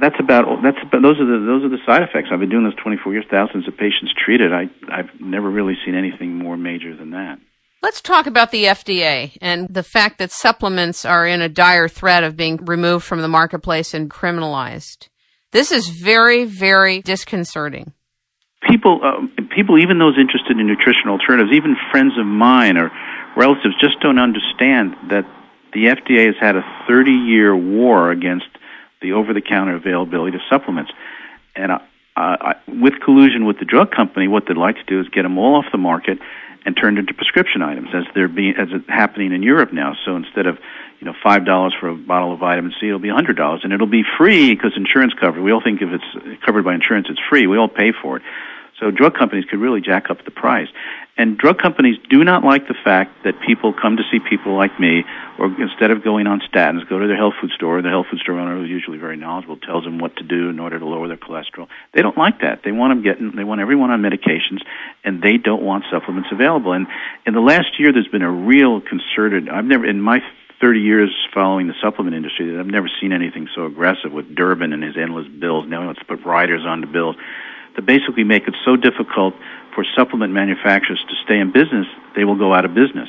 that's 0.00 0.16
about 0.20 0.62
that's 0.62 0.78
about, 0.86 1.02
those 1.02 1.18
are 1.18 1.26
the 1.26 1.44
those 1.44 1.64
are 1.64 1.68
the 1.68 1.82
side 1.84 2.02
effects. 2.02 2.28
I've 2.30 2.38
been 2.38 2.50
doing 2.50 2.64
this 2.64 2.78
24 2.80 3.12
years, 3.12 3.24
thousands 3.28 3.66
of 3.66 3.76
patients 3.76 4.14
treated. 4.14 4.52
I 4.52 4.70
I've 4.86 5.10
never 5.18 5.50
really 5.50 5.74
seen 5.84 5.96
anything 5.96 6.38
more 6.38 6.56
major 6.56 6.94
than 6.94 7.10
that. 7.10 7.38
Let's 7.84 8.00
talk 8.00 8.26
about 8.26 8.50
the 8.50 8.64
FDA 8.64 9.36
and 9.42 9.68
the 9.68 9.82
fact 9.82 10.16
that 10.16 10.32
supplements 10.32 11.04
are 11.04 11.26
in 11.26 11.42
a 11.42 11.50
dire 11.50 11.86
threat 11.86 12.24
of 12.24 12.34
being 12.34 12.56
removed 12.64 13.04
from 13.04 13.20
the 13.20 13.28
marketplace 13.28 13.92
and 13.92 14.08
criminalized. 14.08 15.08
This 15.52 15.70
is 15.70 15.90
very, 15.90 16.46
very 16.46 17.02
disconcerting. 17.02 17.92
People, 18.66 19.02
uh, 19.04 19.26
people, 19.54 19.78
even 19.78 19.98
those 19.98 20.16
interested 20.18 20.58
in 20.58 20.66
nutritional 20.66 21.18
alternatives, 21.18 21.54
even 21.54 21.76
friends 21.90 22.14
of 22.18 22.24
mine 22.24 22.78
or 22.78 22.90
relatives, 23.36 23.74
just 23.78 24.00
don't 24.00 24.18
understand 24.18 24.96
that 25.10 25.26
the 25.74 25.84
FDA 25.84 26.24
has 26.24 26.36
had 26.40 26.56
a 26.56 26.62
30-year 26.88 27.54
war 27.54 28.10
against 28.10 28.48
the 29.02 29.12
over-the-counter 29.12 29.76
availability 29.76 30.34
of 30.34 30.42
supplements, 30.48 30.90
and 31.54 31.70
uh, 32.16 32.54
with 32.66 32.94
collusion 33.04 33.44
with 33.44 33.58
the 33.58 33.66
drug 33.66 33.90
company, 33.90 34.26
what 34.26 34.44
they'd 34.48 34.56
like 34.56 34.76
to 34.76 34.84
do 34.84 35.00
is 35.00 35.08
get 35.08 35.24
them 35.24 35.36
all 35.36 35.56
off 35.56 35.66
the 35.70 35.76
market 35.76 36.18
and 36.64 36.76
turned 36.76 36.98
into 36.98 37.14
prescription 37.14 37.62
items 37.62 37.88
as 37.94 38.04
they're 38.14 38.28
being 38.28 38.54
as 38.58 38.68
it's 38.70 38.88
happening 38.88 39.32
in 39.32 39.42
Europe 39.42 39.72
now. 39.72 39.94
So 40.04 40.16
instead 40.16 40.46
of 40.46 40.58
you 41.00 41.06
know 41.06 41.14
five 41.22 41.44
dollars 41.44 41.74
for 41.78 41.88
a 41.88 41.94
bottle 41.94 42.32
of 42.32 42.40
vitamin 42.40 42.72
C, 42.80 42.88
it'll 42.88 42.98
be 42.98 43.10
a 43.10 43.14
hundred 43.14 43.36
dollars, 43.36 43.60
and 43.64 43.72
it'll 43.72 43.86
be 43.86 44.04
free 44.18 44.54
because 44.54 44.72
insurance 44.76 45.12
covered. 45.14 45.42
We 45.42 45.52
all 45.52 45.62
think 45.62 45.82
if 45.82 45.90
it's 45.90 46.42
covered 46.44 46.64
by 46.64 46.74
insurance, 46.74 47.08
it's 47.10 47.20
free. 47.28 47.46
We 47.46 47.58
all 47.58 47.68
pay 47.68 47.92
for 47.92 48.16
it. 48.16 48.22
So 48.80 48.90
drug 48.90 49.14
companies 49.14 49.44
could 49.44 49.60
really 49.60 49.80
jack 49.80 50.10
up 50.10 50.24
the 50.24 50.30
price. 50.30 50.68
And 51.16 51.38
drug 51.38 51.58
companies 51.58 51.96
do 52.10 52.24
not 52.24 52.42
like 52.42 52.66
the 52.66 52.74
fact 52.82 53.22
that 53.22 53.34
people 53.46 53.72
come 53.72 53.96
to 53.96 54.02
see 54.10 54.18
people 54.18 54.56
like 54.56 54.80
me, 54.80 55.04
or 55.38 55.46
instead 55.62 55.92
of 55.92 56.02
going 56.02 56.26
on 56.26 56.40
statins, 56.40 56.88
go 56.88 56.98
to 56.98 57.06
their 57.06 57.16
health 57.16 57.34
food 57.40 57.52
store. 57.54 57.80
The 57.82 57.88
health 57.88 58.06
food 58.10 58.18
store 58.18 58.40
owner, 58.40 58.56
who's 58.56 58.68
usually 58.68 58.98
very 58.98 59.16
knowledgeable, 59.16 59.58
tells 59.58 59.84
them 59.84 60.00
what 60.00 60.16
to 60.16 60.24
do 60.24 60.48
in 60.48 60.58
order 60.58 60.78
to 60.78 60.84
lower 60.84 61.06
their 61.06 61.16
cholesterol. 61.16 61.68
They 61.92 62.02
don't 62.02 62.18
like 62.18 62.40
that. 62.40 62.62
They 62.64 62.72
want 62.72 62.90
them 62.90 63.02
getting, 63.04 63.36
they 63.36 63.44
want 63.44 63.60
everyone 63.60 63.90
on 63.90 64.02
medications, 64.02 64.62
and 65.04 65.22
they 65.22 65.36
don't 65.36 65.62
want 65.62 65.84
supplements 65.88 66.30
available. 66.32 66.72
And 66.72 66.88
in 67.26 67.34
the 67.34 67.40
last 67.40 67.78
year, 67.78 67.92
there's 67.92 68.08
been 68.08 68.22
a 68.22 68.30
real 68.30 68.80
concerted. 68.80 69.48
I've 69.48 69.64
never 69.64 69.86
in 69.86 70.00
my 70.00 70.18
30 70.60 70.80
years 70.80 71.10
following 71.32 71.68
the 71.68 71.74
supplement 71.80 72.16
industry, 72.16 72.50
that 72.50 72.58
I've 72.58 72.66
never 72.66 72.90
seen 73.00 73.12
anything 73.12 73.48
so 73.54 73.66
aggressive 73.66 74.12
with 74.12 74.34
Durbin 74.34 74.72
and 74.72 74.82
his 74.82 74.96
endless 74.96 75.28
bills. 75.28 75.66
Now 75.68 75.80
he 75.80 75.86
wants 75.86 76.00
to 76.00 76.06
put 76.06 76.24
riders 76.24 76.62
on 76.66 76.80
the 76.80 76.86
bills 76.86 77.16
to 77.76 77.82
basically 77.82 78.24
make 78.24 78.46
it 78.48 78.54
so 78.64 78.76
difficult 78.76 79.34
for 79.74 79.84
supplement 79.96 80.32
manufacturers 80.32 81.04
to 81.08 81.14
stay 81.24 81.38
in 81.38 81.52
business, 81.52 81.86
they 82.14 82.24
will 82.24 82.36
go 82.36 82.54
out 82.54 82.64
of 82.64 82.74
business. 82.74 83.08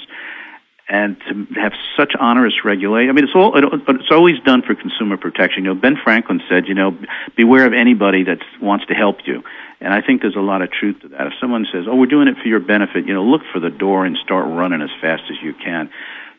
And 0.88 1.18
to 1.28 1.48
have 1.60 1.74
such 1.98 2.14
onerous 2.20 2.64
regulation, 2.64 3.10
I 3.10 3.14
mean, 3.14 3.24
it's 3.24 3.34
all 3.34 3.52
but 3.88 3.96
it's 3.96 4.12
always 4.12 4.40
done 4.46 4.62
for 4.62 4.76
consumer 4.76 5.18
protection. 5.18 5.66
You 5.66 5.74
know, 5.74 5.80
Ben 5.80 5.98
Franklin 6.04 6.42
said, 6.48 6.68
you 6.68 6.76
know, 6.76 6.96
beware 7.36 7.66
of 7.66 7.74
anybody 7.74 8.24
that 8.26 8.38
wants 8.62 8.86
to 8.86 8.94
help 8.94 9.26
you. 9.26 9.44
And 9.82 9.94
I 9.94 10.02
think 10.02 10.22
there's 10.22 10.36
a 10.36 10.46
lot 10.46 10.62
of 10.62 10.72
truth 10.72 11.02
to 11.02 11.08
that. 11.10 11.26
If 11.26 11.34
someone 11.42 11.66
says, 11.72 11.86
"Oh, 11.88 11.96
we're 11.96 12.06
doing 12.06 12.28
it 12.28 12.38
for 12.38 12.48
your 12.48 12.60
benefit," 12.60 13.08
you 13.08 13.16
know, 13.16 13.24
look 13.24 13.42
for 13.52 13.60
the 13.60 13.72
door 13.72 14.06
and 14.06 14.16
start 14.18 14.46
running 14.48 14.84
as 14.84 14.92
fast 15.02 15.24
as 15.32 15.38
you 15.42 15.54
can 15.54 15.90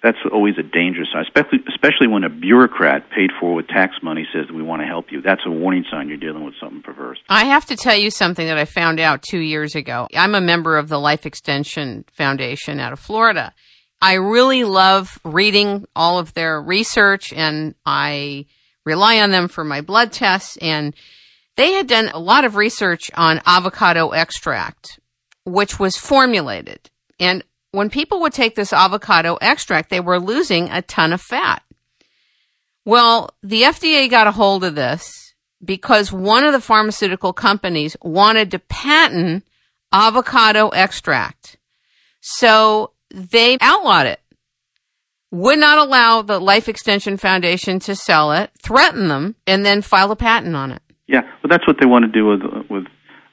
that's 0.07 0.19
always 0.33 0.55
a 0.57 0.63
dangerous 0.63 1.09
sign, 1.13 1.23
especially 1.23 1.59
especially 1.69 2.07
when 2.07 2.23
a 2.23 2.29
bureaucrat 2.29 3.11
paid 3.11 3.31
for 3.41 3.55
with 3.55 3.67
tax 3.67 3.97
money 4.05 4.25
says 4.33 4.45
we 4.55 4.63
want 4.63 4.81
to 4.81 4.87
help 4.87 5.11
you. 5.11 5.21
That's 5.21 5.41
a 5.45 5.51
warning 5.51 5.85
sign 5.91 6.09
you're 6.09 6.17
dealing 6.17 6.45
with 6.45 6.55
something 6.61 6.81
perverse. 6.81 7.19
I 7.29 7.47
have 7.47 7.67
to 7.67 7.77
tell 7.77 7.97
you 7.97 8.13
something 8.13 8.47
that 8.47 8.57
I 8.57 8.67
found 8.67 9.01
out 9.01 9.23
two 9.23 9.41
years 9.41 9.75
ago. 9.75 10.07
I'm 10.15 10.37
a 10.37 10.41
member 10.41 10.79
of 10.79 10.89
the 10.89 11.01
Life 11.01 11.27
Extension 11.27 12.05
Foundation 12.13 12.79
out 12.79 12.93
of 12.93 13.01
Florida. 13.01 13.53
I 14.01 14.15
really 14.15 14.63
love 14.63 15.19
reading 15.25 15.87
all 15.97 16.21
of 16.21 16.35
their 16.35 16.63
research 16.63 17.33
and 17.33 17.75
I 17.85 18.47
rely 18.85 19.19
on 19.19 19.33
them 19.33 19.49
for 19.49 19.65
my 19.65 19.81
blood 19.81 20.13
tests 20.13 20.57
and 20.59 20.95
they 21.57 21.73
had 21.73 21.89
done 21.89 22.11
a 22.15 22.21
lot 22.21 22.45
of 22.45 22.55
research 22.55 23.11
on 23.15 23.41
avocado 23.45 24.11
extract, 24.11 25.01
which 25.45 25.81
was 25.81 25.97
formulated. 25.97 26.91
And 27.19 27.43
when 27.73 27.91
people 27.91 28.21
would 28.21 28.33
take 28.33 28.55
this 28.55 28.73
avocado 28.73 29.37
extract, 29.41 29.91
they 29.91 30.01
were 30.01 30.19
losing 30.19 30.71
a 30.71 30.83
ton 30.83 31.13
of 31.13 31.21
fat. 31.21 31.63
Well, 32.85 33.31
the 33.43 33.63
FDA 33.63 34.09
got 34.09 34.27
a 34.27 34.33
hold 34.33 34.65
of 34.65 34.75
this 34.75 35.35
because 35.65 36.13
one 36.13 36.45
of 36.45 36.53
the 36.53 36.61
pharmaceutical 36.61 37.33
companies 37.33 37.97
wanted 38.03 38.51
to 38.53 38.59
patent 38.59 39.45
avocado 39.93 40.69
extract. 40.69 41.59
So 42.21 42.93
they 43.11 43.57
outlawed 43.61 44.07
it, 44.07 44.21
would 45.31 45.59
not 45.59 45.79
allow 45.79 46.23
the 46.23 46.41
Life 46.41 46.69
Extension 46.69 47.17
Foundation 47.17 47.79
to 47.81 47.95
sell 47.95 48.33
it, 48.33 48.51
threaten 48.63 49.09
them, 49.09 49.37
and 49.47 49.65
then 49.65 49.83
file 49.83 50.11
a 50.11 50.17
patent 50.17 50.55
on 50.57 50.73
it. 50.73 50.83
Yeah, 51.07 51.23
well, 51.23 51.51
that's 51.51 51.67
what 51.67 51.77
they 51.81 51.87
want 51.87 52.05
to 52.05 52.11
do 52.11 52.27
with 52.27 52.41
with 52.69 52.85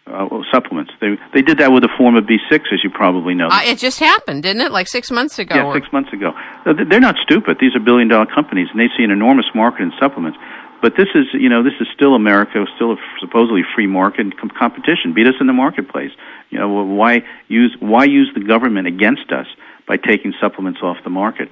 uh, 0.07 0.27
supplements. 0.51 0.91
They 0.99 1.17
they 1.33 1.41
did 1.41 1.59
that 1.59 1.71
with 1.71 1.83
a 1.83 1.89
form 1.97 2.15
of 2.15 2.25
B6, 2.25 2.73
as 2.73 2.83
you 2.83 2.89
probably 2.89 3.35
know. 3.35 3.47
Uh, 3.47 3.61
it 3.63 3.77
just 3.77 3.99
happened, 3.99 4.43
didn't 4.43 4.61
it? 4.61 4.71
Like 4.71 4.87
six 4.87 5.09
months 5.11 5.39
ago. 5.39 5.55
Yeah, 5.55 5.65
or... 5.65 5.73
six 5.73 5.91
months 5.93 6.11
ago. 6.11 6.33
They're 6.65 6.99
not 6.99 7.15
stupid. 7.23 7.57
These 7.59 7.75
are 7.75 7.79
billion 7.79 8.07
dollar 8.09 8.25
companies, 8.25 8.67
and 8.71 8.79
they 8.79 8.89
see 8.97 9.03
an 9.03 9.11
enormous 9.11 9.47
market 9.55 9.83
in 9.83 9.93
supplements. 9.99 10.37
But 10.81 10.97
this 10.97 11.07
is, 11.15 11.27
you 11.31 11.47
know, 11.47 11.63
this 11.63 11.79
is 11.79 11.87
still 11.95 12.13
America, 12.13 12.65
still 12.75 12.91
a 12.91 12.97
supposedly 13.21 13.61
free 13.73 13.87
market 13.87 14.37
com- 14.37 14.49
competition. 14.49 15.13
Beat 15.13 15.27
us 15.27 15.35
in 15.39 15.47
the 15.47 15.53
marketplace. 15.53 16.11
You 16.49 16.59
know, 16.59 16.67
why 16.83 17.23
use 17.47 17.75
why 17.79 18.03
use 18.03 18.29
the 18.35 18.43
government 18.43 18.87
against 18.87 19.31
us 19.31 19.47
by 19.87 19.95
taking 19.95 20.33
supplements 20.41 20.81
off 20.83 20.97
the 21.05 21.09
market? 21.09 21.47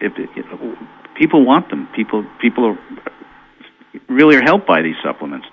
If, 0.00 0.12
if 0.16 0.46
people 1.14 1.44
want 1.44 1.70
them, 1.70 1.88
people 1.94 2.26
people 2.40 2.66
are 2.66 2.78
really 4.08 4.34
are 4.34 4.42
helped 4.42 4.66
by 4.66 4.82
these 4.82 4.96
supplements. 5.04 5.46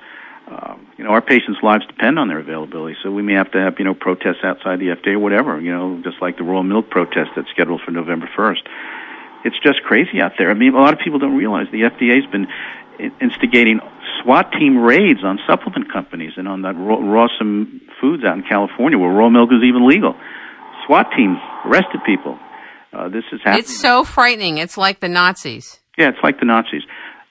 Um, 0.47 0.87
you 0.97 1.03
know, 1.03 1.09
our 1.09 1.21
patients' 1.21 1.59
lives 1.63 1.85
depend 1.87 2.19
on 2.19 2.27
their 2.27 2.39
availability, 2.39 2.95
so 3.03 3.11
we 3.11 3.23
may 3.23 3.33
have 3.33 3.51
to 3.51 3.57
have, 3.59 3.75
you 3.79 3.85
know, 3.85 3.95
protests 3.95 4.43
outside 4.43 4.79
the 4.79 4.89
FDA 4.89 5.13
or 5.13 5.19
whatever, 5.19 5.59
you 5.59 5.71
know, 5.71 5.99
just 6.03 6.21
like 6.21 6.37
the 6.37 6.43
Royal 6.43 6.63
Milk 6.63 6.89
protest 6.89 7.31
that's 7.35 7.49
scheduled 7.49 7.81
for 7.81 7.91
November 7.91 8.29
1st. 8.37 8.61
It's 9.43 9.57
just 9.63 9.81
crazy 9.83 10.21
out 10.21 10.33
there. 10.37 10.51
I 10.51 10.53
mean, 10.53 10.75
a 10.75 10.79
lot 10.79 10.93
of 10.93 10.99
people 10.99 11.19
don't 11.19 11.35
realize 11.35 11.67
the 11.71 11.81
FDA's 11.81 12.25
been 12.31 12.47
instigating 13.21 13.79
SWAT 14.21 14.51
team 14.51 14.77
raids 14.77 15.23
on 15.23 15.39
supplement 15.47 15.91
companies 15.91 16.33
and 16.37 16.47
on 16.47 16.61
that 16.61 16.75
Rawesome 16.75 17.81
Foods 17.99 18.23
out 18.23 18.37
in 18.37 18.43
California 18.43 18.97
where 18.97 19.09
raw 19.09 19.29
milk 19.29 19.49
is 19.51 19.63
even 19.63 19.87
legal. 19.87 20.15
SWAT 20.85 21.07
teams 21.15 21.37
arrested 21.65 22.01
people. 22.05 22.37
Uh, 22.93 23.09
this 23.09 23.23
is 23.31 23.41
happening. 23.43 23.59
It's 23.59 23.77
so 23.77 24.03
frightening. 24.03 24.57
It's 24.57 24.77
like 24.77 24.99
the 24.99 25.09
Nazis. 25.09 25.79
Yeah, 25.97 26.09
it's 26.09 26.19
like 26.23 26.39
the 26.39 26.45
Nazis. 26.45 26.83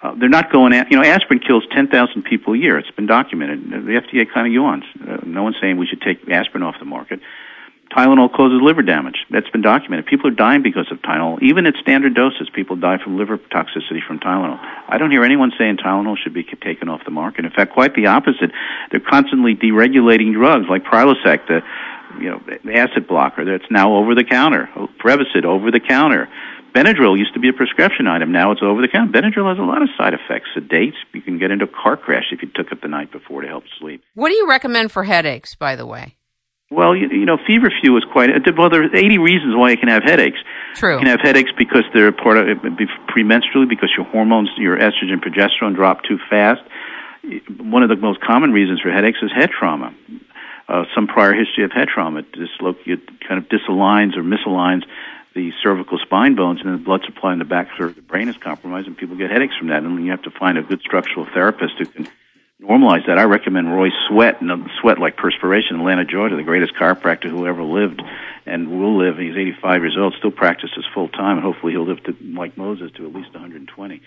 Uh, 0.04 0.14
they're 0.20 0.28
not 0.28 0.52
going 0.52 0.74
at, 0.74 0.90
you 0.90 0.98
know, 0.98 1.02
aspirin 1.02 1.40
kills 1.40 1.64
10,000 1.72 2.22
people 2.24 2.52
a 2.52 2.58
year. 2.58 2.76
It's 2.76 2.90
been 2.90 3.06
documented. 3.06 3.70
The 3.70 4.02
FDA 4.04 4.30
kind 4.30 4.46
of 4.46 4.52
yawns. 4.52 4.84
Uh, 5.00 5.16
no 5.24 5.42
one's 5.42 5.56
saying 5.62 5.78
we 5.78 5.86
should 5.86 6.02
take 6.02 6.28
aspirin 6.28 6.62
off 6.62 6.74
the 6.78 6.84
market. 6.84 7.20
Tylenol 7.90 8.30
causes 8.30 8.60
liver 8.60 8.82
damage. 8.82 9.16
That's 9.30 9.48
been 9.48 9.62
documented. 9.62 10.04
People 10.04 10.28
are 10.28 10.34
dying 10.34 10.62
because 10.62 10.90
of 10.90 10.98
Tylenol. 10.98 11.40
Even 11.42 11.64
at 11.64 11.74
standard 11.76 12.14
doses, 12.14 12.50
people 12.52 12.76
die 12.76 12.98
from 13.02 13.16
liver 13.16 13.38
toxicity 13.38 14.04
from 14.06 14.18
Tylenol. 14.18 14.58
I 14.88 14.98
don't 14.98 15.10
hear 15.10 15.24
anyone 15.24 15.52
saying 15.56 15.78
Tylenol 15.78 16.16
should 16.22 16.34
be 16.34 16.44
taken 16.44 16.90
off 16.90 17.00
the 17.06 17.10
market. 17.10 17.46
In 17.46 17.50
fact, 17.50 17.72
quite 17.72 17.94
the 17.94 18.08
opposite. 18.08 18.50
They're 18.90 19.00
constantly 19.00 19.54
deregulating 19.54 20.34
drugs 20.34 20.66
like 20.68 20.84
Prilosec, 20.84 21.46
the 21.46 21.62
you 22.20 22.30
know 22.30 22.42
acid 22.74 23.06
blocker 23.08 23.44
that's 23.44 23.70
now 23.70 23.94
over 23.94 24.14
the 24.14 24.24
counter. 24.24 24.68
Prevacid 24.98 25.44
over 25.44 25.70
the 25.70 25.80
counter. 25.80 26.28
Benadryl 26.74 27.16
used 27.16 27.32
to 27.34 27.40
be 27.40 27.48
a 27.48 27.52
prescription 27.52 28.08
item. 28.08 28.32
Now 28.32 28.50
it's 28.50 28.60
over 28.62 28.82
the 28.82 28.88
counter. 28.88 29.12
Benadryl 29.12 29.48
has 29.48 29.58
a 29.58 29.62
lot 29.62 29.80
of 29.82 29.88
side 29.96 30.12
effects. 30.12 30.48
Sedates. 30.56 30.96
You 31.12 31.22
can 31.22 31.38
get 31.38 31.52
into 31.52 31.66
a 31.66 31.68
car 31.68 31.96
crash 31.96 32.32
if 32.32 32.42
you 32.42 32.48
took 32.52 32.72
it 32.72 32.82
the 32.82 32.88
night 32.88 33.12
before 33.12 33.42
to 33.42 33.48
help 33.48 33.64
sleep. 33.78 34.02
What 34.14 34.30
do 34.30 34.34
you 34.34 34.48
recommend 34.48 34.90
for 34.90 35.04
headaches, 35.04 35.54
by 35.54 35.76
the 35.76 35.86
way? 35.86 36.16
Well, 36.70 36.96
you, 36.96 37.08
you 37.10 37.26
know, 37.26 37.38
feverfew 37.46 37.96
is 37.96 38.04
quite. 38.12 38.30
Well, 38.58 38.70
there 38.70 38.82
are 38.82 38.96
80 38.96 39.18
reasons 39.18 39.54
why 39.54 39.70
you 39.70 39.76
can 39.76 39.88
have 39.88 40.02
headaches. 40.02 40.38
True. 40.74 40.94
You 40.94 40.98
can 40.98 41.06
have 41.06 41.20
headaches 41.20 41.50
because 41.56 41.84
they're 41.94 42.10
part 42.10 42.38
of 42.38 42.46
premenstrually, 43.14 43.68
because 43.68 43.90
your 43.96 44.06
hormones, 44.06 44.50
your 44.56 44.76
estrogen, 44.76 45.22
progesterone 45.22 45.76
drop 45.76 46.02
too 46.02 46.18
fast. 46.28 46.62
One 47.60 47.84
of 47.84 47.88
the 47.88 47.96
most 47.96 48.20
common 48.20 48.52
reasons 48.52 48.80
for 48.80 48.90
headaches 48.90 49.18
is 49.22 49.30
head 49.32 49.50
trauma. 49.50 49.94
Uh, 50.68 50.84
some 50.94 51.06
prior 51.06 51.34
history 51.34 51.62
of 51.62 51.70
head 51.70 51.88
trauma 51.88 52.22
disloc- 52.22 52.84
kind 53.28 53.38
of 53.38 53.44
disaligns 53.44 54.16
or 54.16 54.22
misaligns 54.22 54.82
the 55.34 55.52
cervical 55.62 55.98
spine 55.98 56.36
bones, 56.36 56.60
and 56.64 56.74
the 56.74 56.78
blood 56.78 57.02
supply 57.04 57.32
in 57.32 57.38
the 57.38 57.44
back 57.44 57.68
of 57.78 57.94
the 57.94 58.02
brain 58.02 58.28
is 58.28 58.36
compromised, 58.36 58.86
and 58.86 58.96
people 58.96 59.16
get 59.16 59.30
headaches 59.30 59.56
from 59.56 59.68
that. 59.68 59.82
And 59.82 60.04
you 60.04 60.10
have 60.12 60.22
to 60.22 60.30
find 60.30 60.56
a 60.58 60.62
good 60.62 60.80
structural 60.80 61.26
therapist 61.26 61.74
who 61.78 61.86
can 61.86 62.08
normalize 62.62 63.06
that. 63.06 63.18
I 63.18 63.24
recommend 63.24 63.72
Roy 63.72 63.88
Sweat, 64.08 64.40
and 64.40 64.50
uh, 64.50 64.56
Sweat 64.80 64.98
like 64.98 65.16
perspiration, 65.16 65.80
Atlanta, 65.80 66.04
Georgia, 66.04 66.36
the 66.36 66.42
greatest 66.42 66.74
chiropractor 66.74 67.28
who 67.28 67.46
ever 67.46 67.62
lived 67.62 68.00
and 68.46 68.70
will 68.70 68.98
live. 68.98 69.18
He's 69.18 69.36
85 69.36 69.82
years 69.82 69.96
old, 69.98 70.14
still 70.18 70.30
practices 70.30 70.84
full 70.94 71.08
time, 71.08 71.38
and 71.38 71.44
hopefully 71.44 71.72
he'll 71.72 71.86
live 71.86 72.02
to, 72.04 72.16
like 72.22 72.56
Moses, 72.56 72.90
to 72.96 73.06
at 73.06 73.14
least 73.14 73.32
120. 73.32 74.02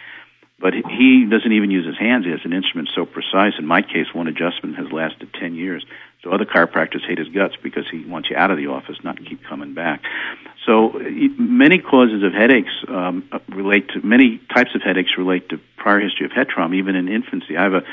But 0.60 0.74
he 0.74 1.28
doesn't 1.30 1.52
even 1.52 1.70
use 1.70 1.86
his 1.86 2.00
hands. 2.00 2.26
He 2.26 2.32
has 2.32 2.40
an 2.44 2.54
instrument 2.54 2.90
so 2.96 3.06
precise. 3.06 3.54
In 3.60 3.68
my 3.68 3.84
case, 3.84 4.08
one 4.14 4.28
adjustment 4.28 4.76
has 4.78 4.92
lasted 4.92 5.32
10 5.40 5.54
years. 5.54 5.86
So 6.24 6.32
other 6.32 6.46
chiropractors 6.46 7.06
hate 7.08 7.20
his 7.20 7.30
guts 7.30 7.56
because 7.62 7.86
he 7.90 8.04
wants 8.04 8.30
you 8.30 8.36
out 8.36 8.50
of 8.50 8.58
the 8.58 8.68
office, 8.68 8.98
not 9.04 9.24
keep 9.24 9.44
coming 9.44 9.74
back. 9.74 10.02
So 10.66 10.90
many 11.38 11.78
causes 11.78 12.24
of 12.24 12.34
headaches 12.34 12.72
um, 12.88 13.30
relate 13.50 13.90
to 13.90 14.06
many 14.06 14.42
types 14.54 14.72
of 14.76 14.82
headaches 14.82 15.12
relate 15.18 15.50
to 15.50 15.60
prior 15.78 16.00
history 16.00 16.26
of 16.26 16.32
head 16.32 16.50
trauma, 16.50 16.76
even 16.76 16.96
in 16.96 17.08
infancy. 17.08 17.56
I 17.56 17.64
have 17.64 17.74
a 17.74 17.84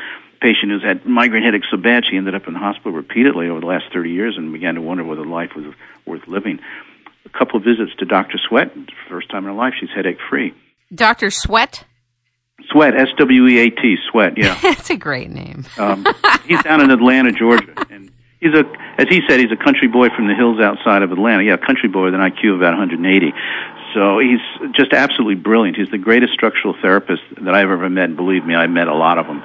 patient 0.41 0.73
who's 0.73 0.83
had 0.83 1.07
migraine 1.07 1.43
headaches 1.43 1.67
so 1.71 1.77
bad 1.77 2.05
she 2.09 2.17
ended 2.17 2.35
up 2.35 2.47
in 2.47 2.55
the 2.55 2.59
hospital 2.59 2.93
repeatedly 2.93 3.49
over 3.49 3.61
the 3.61 3.67
last 3.67 3.85
30 3.93 4.11
years 4.11 4.37
and 4.37 4.53
began 4.53 4.75
to 4.75 4.81
wonder 4.83 5.05
whether 5.05 5.25
life 5.25 5.51
was 5.55 5.67
worth 6.07 6.27
living. 6.27 6.59
A 7.27 7.39
couple 7.39 7.59
of 7.59 7.65
visits 7.65 7.95
to 7.99 8.05
Dr. 8.05 8.39
Sweat, 8.39 8.73
first 9.09 9.31
time 9.31 9.45
in 9.45 9.51
her 9.51 9.53
life, 9.53 9.75
she's 9.79 9.91
headache 9.95 10.19
free. 10.29 10.53
Dr. 10.95 11.31
Sweat? 11.31 11.85
Sweat, 12.71 12.95
S 12.97 13.09
W 13.19 13.47
E 13.47 13.59
A 13.59 13.71
T, 13.71 13.97
Sweat, 14.11 14.37
yeah. 14.37 14.59
That's 14.63 14.91
a 14.91 14.97
great 14.97 15.31
name. 15.31 15.65
um, 15.79 16.07
he's 16.47 16.63
down 16.63 16.81
in 16.81 16.91
Atlanta, 16.91 17.33
Georgia, 17.33 17.73
and 17.91 18.11
he's 18.41 18.55
a, 18.55 18.65
as 18.99 19.09
he 19.09 19.21
said, 19.29 19.41
he's 19.41 19.53
a 19.53 19.63
country 19.63 19.89
boy 19.89 20.09
from 20.15 20.29
the 20.29 20.35
hills 20.35 20.61
outside 20.61 21.03
of 21.03 21.13
Atlanta. 21.13 21.43
Yeah, 21.43 21.55
a 21.55 21.59
country 21.59 21.89
boy 21.89 22.05
with 22.05 22.15
an 22.15 22.21
IQ 22.21 22.55
of 22.55 22.61
about 22.61 22.79
180. 22.79 23.33
So 23.95 24.19
he's 24.19 24.43
just 24.75 24.93
absolutely 24.93 25.37
brilliant. 25.37 25.77
He's 25.77 25.91
the 25.91 25.99
greatest 25.99 26.33
structural 26.33 26.75
therapist 26.83 27.23
that 27.43 27.55
I've 27.55 27.71
ever 27.71 27.89
met. 27.89 28.07
And 28.07 28.17
believe 28.17 28.45
me, 28.45 28.55
I 28.55 28.67
met 28.67 28.89
a 28.89 28.95
lot 28.95 29.19
of 29.19 29.27
them. 29.27 29.43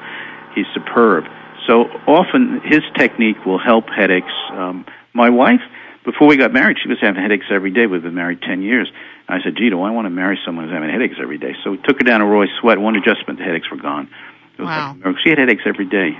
He's 0.55 0.66
superb. 0.74 1.26
So 1.68 1.84
often 2.07 2.62
his 2.66 2.82
technique 2.97 3.45
will 3.45 3.60
help 3.60 3.86
headaches. 3.89 4.34
Um, 4.51 4.86
my 5.14 5.30
wife, 5.30 5.62
before 6.03 6.28
we 6.28 6.36
got 6.38 6.51
married, 6.51 6.78
she 6.82 6.89
was 6.89 6.97
having 6.99 7.22
headaches 7.22 7.45
every 7.51 7.70
day. 7.70 7.86
We've 7.86 8.01
been 8.01 8.16
married 8.16 8.41
10 8.41 8.64
years. 8.64 8.91
I 9.30 9.38
said, 9.43 9.53
gee, 9.57 9.69
do 9.69 9.82
I 9.82 9.91
want 9.91 10.05
to 10.05 10.09
marry 10.09 10.39
someone 10.43 10.65
who's 10.65 10.73
having 10.73 10.89
headaches 10.89 11.15
every 11.21 11.38
day? 11.38 11.53
So 11.63 11.71
we 11.71 11.77
took 11.77 11.97
her 11.99 12.03
down 12.03 12.21
to 12.21 12.25
Roy 12.25 12.45
Sweat. 12.59 12.80
One 12.80 12.95
adjustment, 12.95 13.38
the 13.38 13.45
headaches 13.45 13.69
were 13.69 13.77
gone. 13.77 14.09
wow. 14.57 14.95
Like, 15.05 15.15
she 15.23 15.30
had 15.30 15.38
headaches 15.38 15.61
every 15.67 15.86
day, 15.86 16.17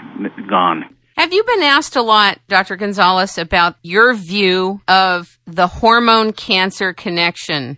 gone. 0.48 0.96
Have 1.18 1.34
you 1.34 1.44
been 1.44 1.64
asked 1.64 1.96
a 1.96 2.02
lot, 2.02 2.40
Dr. 2.48 2.76
Gonzalez, 2.76 3.38
about 3.38 3.76
your 3.82 4.14
view 4.14 4.82
of 4.88 5.38
the 5.46 5.68
hormone 5.68 6.34
cancer 6.34 6.94
connection? 6.94 7.78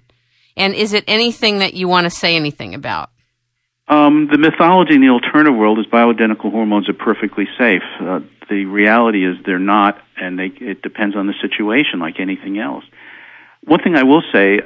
And 0.57 0.75
is 0.75 0.93
it 0.93 1.05
anything 1.07 1.59
that 1.59 1.73
you 1.73 1.87
want 1.87 2.03
to 2.03 2.11
say 2.11 2.35
anything 2.35 2.75
about? 2.75 3.09
Um, 3.87 4.27
the 4.31 4.37
mythology 4.37 4.95
in 4.95 5.01
the 5.01 5.09
alternative 5.09 5.57
world 5.57 5.79
is 5.79 5.85
bioidentical 5.85 6.51
hormones 6.51 6.87
are 6.87 6.93
perfectly 6.93 7.45
safe. 7.57 7.81
Uh, 7.99 8.19
the 8.49 8.65
reality 8.65 9.25
is 9.25 9.37
they're 9.45 9.59
not, 9.59 9.97
and 10.17 10.37
they, 10.37 10.51
it 10.59 10.81
depends 10.81 11.15
on 11.15 11.25
the 11.25 11.33
situation, 11.41 11.99
like 11.99 12.19
anything 12.19 12.59
else. 12.59 12.83
One 13.63 13.81
thing 13.81 13.95
I 13.95 14.03
will 14.03 14.23
say, 14.33 14.59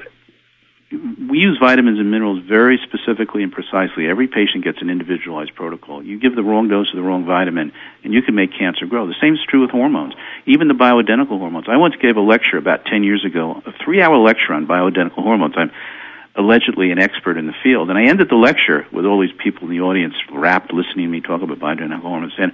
we 0.92 1.40
use 1.40 1.58
vitamins 1.60 2.00
and 2.00 2.12
minerals 2.12 2.44
very 2.48 2.80
specifically 2.84 3.42
and 3.42 3.52
precisely. 3.52 4.08
Every 4.08 4.28
patient 4.28 4.64
gets 4.64 4.82
an 4.82 4.90
individualized 4.90 5.56
protocol. 5.56 6.04
You 6.04 6.20
give 6.20 6.36
the 6.36 6.44
wrong 6.44 6.68
dose 6.68 6.90
of 6.92 6.96
the 6.96 7.02
wrong 7.02 7.26
vitamin, 7.26 7.72
and 8.04 8.14
you 8.14 8.22
can 8.22 8.36
make 8.36 8.52
cancer 8.58 8.86
grow. 8.86 9.08
The 9.08 9.16
same 9.20 9.34
is 9.34 9.40
true 9.50 9.62
with 9.62 9.72
hormones, 9.72 10.14
even 10.46 10.68
the 10.68 10.76
bioidentical 10.76 11.40
hormones. 11.40 11.66
I 11.68 11.78
once 11.78 11.96
gave 12.00 12.18
a 12.18 12.22
lecture 12.22 12.58
about 12.58 12.86
10 12.86 13.04
years 13.04 13.26
ago, 13.26 13.62
a 13.66 13.72
three 13.84 14.02
hour 14.02 14.18
lecture 14.18 14.54
on 14.54 14.68
bioidentical 14.68 15.24
hormones. 15.24 15.56
I'm 15.58 15.72
allegedly 16.36 16.92
an 16.92 17.00
expert 17.00 17.38
in 17.38 17.48
the 17.48 17.56
field. 17.64 17.90
And 17.90 17.98
I 17.98 18.06
ended 18.06 18.30
the 18.30 18.36
lecture 18.36 18.86
with 18.92 19.06
all 19.06 19.22
these 19.22 19.36
people 19.42 19.64
in 19.64 19.70
the 19.70 19.82
audience 19.82 20.16
rapt 20.32 20.72
listening 20.74 21.06
to 21.06 21.12
me 21.12 21.22
talk 21.22 21.42
about 21.42 21.60
bioidentical 21.60 22.02
hormones. 22.02 22.34
And 22.38 22.52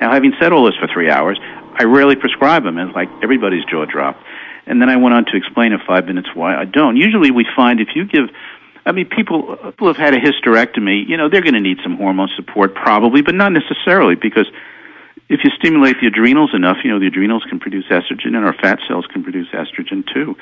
now, 0.00 0.12
having 0.12 0.34
said 0.38 0.52
all 0.52 0.66
this 0.66 0.76
for 0.76 0.86
three 0.86 1.10
hours, 1.10 1.38
I 1.74 1.84
rarely 1.84 2.16
prescribe 2.16 2.64
them, 2.64 2.78
and 2.78 2.92
like 2.92 3.08
everybody's 3.22 3.64
jaw 3.64 3.86
dropped. 3.86 4.22
And 4.66 4.80
then 4.80 4.88
I 4.88 4.96
went 4.96 5.14
on 5.14 5.24
to 5.26 5.36
explain 5.36 5.72
in 5.72 5.80
five 5.86 6.06
minutes 6.06 6.28
why 6.34 6.56
I 6.56 6.64
don't. 6.64 6.96
Usually 6.96 7.30
we 7.30 7.46
find 7.56 7.80
if 7.80 7.88
you 7.94 8.06
give 8.06 8.28
I 8.84 8.90
mean, 8.92 9.08
people 9.08 9.56
who 9.78 9.86
have 9.86 9.96
had 9.96 10.14
a 10.14 10.18
hysterectomy, 10.18 11.08
you 11.08 11.16
know, 11.16 11.28
they're 11.28 11.42
going 11.42 11.54
to 11.54 11.60
need 11.60 11.78
some 11.82 11.96
hormone 11.96 12.28
support 12.34 12.74
probably, 12.74 13.22
but 13.22 13.34
not 13.34 13.52
necessarily 13.52 14.16
because 14.16 14.46
if 15.28 15.40
you 15.44 15.50
stimulate 15.56 16.00
the 16.00 16.08
adrenals 16.08 16.50
enough, 16.52 16.78
you 16.82 16.90
know, 16.90 16.98
the 16.98 17.06
adrenals 17.06 17.44
can 17.48 17.60
produce 17.60 17.84
estrogen 17.86 18.34
and 18.34 18.44
our 18.44 18.54
fat 18.54 18.80
cells 18.88 19.06
can 19.06 19.22
produce 19.22 19.48
estrogen 19.54 20.04
too. 20.12 20.36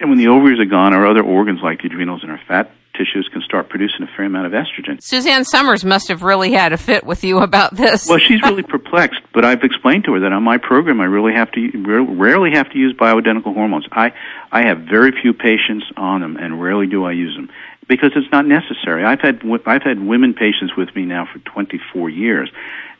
And 0.00 0.08
when 0.08 0.18
the 0.18 0.28
ovaries 0.28 0.58
are 0.58 0.64
gone, 0.64 0.94
our 0.94 1.06
other 1.06 1.22
organs 1.22 1.60
like 1.62 1.82
the 1.82 1.86
adrenals 1.86 2.22
and 2.22 2.32
our 2.32 2.40
fat 2.48 2.70
tissues 2.92 3.28
can 3.32 3.42
start 3.42 3.68
producing 3.68 4.02
a 4.02 4.06
fair 4.16 4.26
amount 4.26 4.46
of 4.46 4.52
estrogen. 4.52 4.98
Suzanne 5.00 5.44
Somers 5.44 5.84
must 5.84 6.08
have 6.08 6.22
really 6.22 6.52
had 6.52 6.72
a 6.72 6.76
fit 6.76 7.04
with 7.04 7.24
you 7.24 7.38
about 7.38 7.74
this. 7.74 8.06
Well, 8.08 8.18
she's 8.18 8.42
really 8.42 8.62
perplexed, 8.76 9.20
but 9.32 9.44
I've 9.44 9.62
explained 9.62 10.04
to 10.04 10.14
her 10.14 10.20
that 10.20 10.32
on 10.32 10.42
my 10.42 10.58
program 10.58 11.00
I 11.00 11.04
really 11.04 11.34
have 11.34 11.50
to 11.52 12.14
rarely 12.16 12.50
have 12.52 12.70
to 12.72 12.78
use 12.78 12.94
bioidentical 12.96 13.54
hormones. 13.54 13.86
I 13.92 14.12
I 14.52 14.66
have 14.66 14.80
very 14.80 15.12
few 15.20 15.32
patients 15.32 15.86
on 15.96 16.20
them, 16.20 16.36
and 16.36 16.60
rarely 16.60 16.86
do 16.86 17.04
I 17.04 17.12
use 17.12 17.34
them 17.36 17.50
because 17.88 18.12
it's 18.14 18.30
not 18.30 18.46
necessary. 18.46 19.04
I've 19.04 19.20
had 19.20 19.42
I've 19.66 19.82
had 19.82 20.04
women 20.04 20.32
patients 20.34 20.76
with 20.76 20.94
me 20.94 21.04
now 21.04 21.26
for 21.30 21.40
24 21.40 22.08
years, 22.08 22.50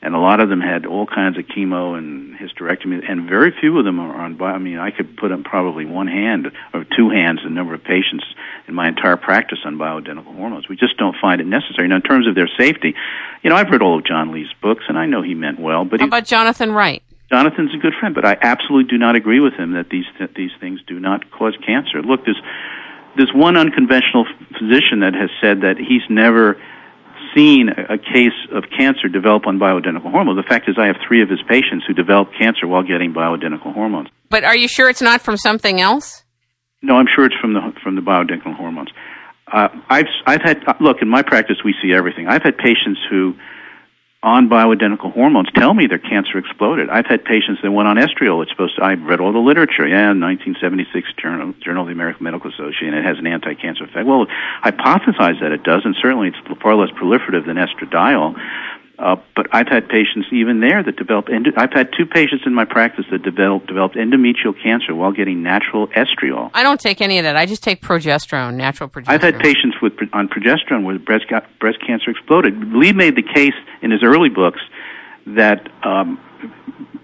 and 0.02 0.14
a 0.14 0.18
lot 0.18 0.40
of 0.40 0.48
them 0.48 0.60
had 0.60 0.86
all 0.86 1.06
kinds 1.06 1.36
of 1.36 1.44
chemo 1.44 1.96
and 1.96 2.34
hysterectomy, 2.34 3.02
and 3.06 3.28
very 3.28 3.52
few 3.60 3.78
of 3.78 3.84
them 3.84 4.00
are 4.00 4.14
on. 4.14 4.36
Bio. 4.36 4.54
I 4.54 4.58
mean, 4.58 4.78
I 4.78 4.90
could 4.90 5.16
put 5.16 5.30
on 5.30 5.44
probably 5.44 5.84
one 5.84 6.06
hand 6.06 6.48
or 6.72 6.84
two 6.96 7.10
hands 7.10 7.40
the 7.44 7.50
number 7.50 7.74
of 7.74 7.84
patients 7.84 8.24
in 8.66 8.74
my 8.74 8.88
entire 8.88 9.16
practice 9.16 9.58
on 9.64 9.76
bioidentical 9.76 10.34
hormones. 10.34 10.68
We 10.68 10.76
just 10.76 10.96
don't 10.96 11.16
find 11.20 11.40
it 11.40 11.46
necessary. 11.46 11.88
Now, 11.88 11.96
in 11.96 12.02
terms 12.02 12.26
of 12.26 12.34
their 12.34 12.48
safety, 12.58 12.94
you 13.42 13.50
know, 13.50 13.56
I've 13.56 13.68
read 13.68 13.82
all 13.82 13.98
of 13.98 14.06
John 14.06 14.32
Lee's 14.32 14.52
books, 14.62 14.84
and 14.88 14.98
I 14.98 15.06
know 15.06 15.22
he 15.22 15.34
meant 15.34 15.60
well. 15.60 15.84
But 15.84 16.00
how 16.00 16.06
about 16.06 16.24
Jonathan 16.24 16.72
Wright? 16.72 17.02
Jonathan's 17.30 17.74
a 17.74 17.78
good 17.78 17.94
friend, 18.00 18.14
but 18.14 18.24
I 18.24 18.36
absolutely 18.40 18.90
do 18.90 18.98
not 18.98 19.14
agree 19.14 19.40
with 19.40 19.54
him 19.54 19.72
that 19.74 19.88
these 19.88 20.06
that 20.18 20.34
these 20.34 20.50
things 20.60 20.80
do 20.86 20.98
not 20.98 21.30
cause 21.30 21.56
cancer. 21.64 22.02
Look, 22.02 22.24
there's 22.24 22.40
there's 23.16 23.32
one 23.34 23.56
unconventional 23.56 24.26
physician 24.58 25.00
that 25.00 25.14
has 25.14 25.30
said 25.40 25.60
that 25.60 25.76
he's 25.78 26.02
never 26.08 26.60
seen 27.34 27.68
a 27.68 27.98
case 27.98 28.36
of 28.52 28.64
cancer 28.76 29.08
develop 29.08 29.46
on 29.46 29.58
bioidentical 29.58 30.10
hormones. 30.10 30.36
The 30.36 30.48
fact 30.48 30.68
is, 30.68 30.76
I 30.78 30.86
have 30.86 30.96
three 31.06 31.22
of 31.22 31.28
his 31.28 31.40
patients 31.48 31.84
who 31.86 31.94
developed 31.94 32.32
cancer 32.38 32.66
while 32.66 32.82
getting 32.82 33.12
bioidentical 33.12 33.72
hormones. 33.72 34.08
But 34.28 34.44
are 34.44 34.56
you 34.56 34.68
sure 34.68 34.88
it's 34.88 35.02
not 35.02 35.20
from 35.20 35.36
something 35.36 35.80
else? 35.80 36.24
No, 36.82 36.96
I'm 36.96 37.06
sure 37.14 37.26
it's 37.26 37.34
from 37.40 37.52
the 37.52 37.60
from 37.82 37.94
the 37.96 38.02
bioidentical 38.02 38.54
hormones. 38.54 38.88
Uh, 39.52 39.68
I've 39.88 40.06
I've 40.26 40.42
had 40.42 40.62
look 40.80 40.98
in 41.02 41.08
my 41.08 41.22
practice 41.22 41.56
we 41.64 41.74
see 41.82 41.92
everything. 41.92 42.26
I've 42.28 42.42
had 42.42 42.56
patients 42.56 43.00
who 43.10 43.34
on 44.22 44.50
bioidentical 44.50 45.12
hormones 45.12 45.48
tell 45.54 45.72
me 45.72 45.86
their 45.86 45.98
cancer 45.98 46.36
exploded. 46.36 46.90
I've 46.90 47.06
had 47.06 47.24
patients 47.24 47.60
that 47.62 47.72
went 47.72 47.88
on 47.88 47.96
estriol. 47.96 48.42
It's 48.42 48.50
supposed 48.50 48.76
to, 48.76 48.84
I've 48.84 49.02
read 49.02 49.18
all 49.18 49.32
the 49.32 49.38
literature. 49.38 49.86
Yeah, 49.88 50.12
1976 50.12 51.12
Journal, 51.14 51.54
Journal 51.64 51.84
of 51.84 51.88
the 51.88 51.94
American 51.94 52.24
Medical 52.24 52.50
Association. 52.50 52.92
It 52.92 53.04
has 53.04 53.18
an 53.18 53.26
anti-cancer 53.26 53.84
effect. 53.84 54.06
Well, 54.06 54.26
hypothesize 54.62 55.40
that 55.40 55.52
it 55.52 55.62
does, 55.62 55.82
and 55.86 55.96
certainly 56.00 56.28
it's 56.28 56.60
far 56.60 56.76
less 56.76 56.90
proliferative 56.90 57.46
than 57.46 57.56
estradiol. 57.56 58.36
Uh, 59.00 59.16
but 59.34 59.46
I've 59.50 59.66
had 59.66 59.88
patients 59.88 60.28
even 60.30 60.60
there 60.60 60.82
that 60.82 60.96
develop. 60.96 61.30
Endo- 61.30 61.52
I've 61.56 61.72
had 61.72 61.88
two 61.96 62.04
patients 62.04 62.42
in 62.44 62.52
my 62.52 62.66
practice 62.66 63.06
that 63.10 63.22
developed 63.22 63.66
developed 63.66 63.96
endometrial 63.96 64.54
cancer 64.62 64.94
while 64.94 65.10
getting 65.10 65.42
natural 65.42 65.88
estriol. 65.88 66.50
I 66.52 66.62
don't 66.62 66.78
take 66.78 67.00
any 67.00 67.16
of 67.18 67.24
that. 67.24 67.34
I 67.34 67.46
just 67.46 67.62
take 67.62 67.80
progesterone, 67.80 68.54
natural 68.56 68.90
progesterone. 68.90 69.08
I've 69.08 69.22
had 69.22 69.38
patients 69.38 69.76
with 69.80 69.94
on 70.12 70.28
progesterone 70.28 70.84
where 70.84 70.98
breast 70.98 71.24
breast 71.58 71.78
cancer 71.86 72.10
exploded. 72.10 72.74
Lee 72.74 72.92
made 72.92 73.16
the 73.16 73.22
case 73.22 73.54
in 73.80 73.90
his 73.90 74.02
early 74.02 74.28
books 74.28 74.60
that 75.28 75.66
um, 75.82 76.20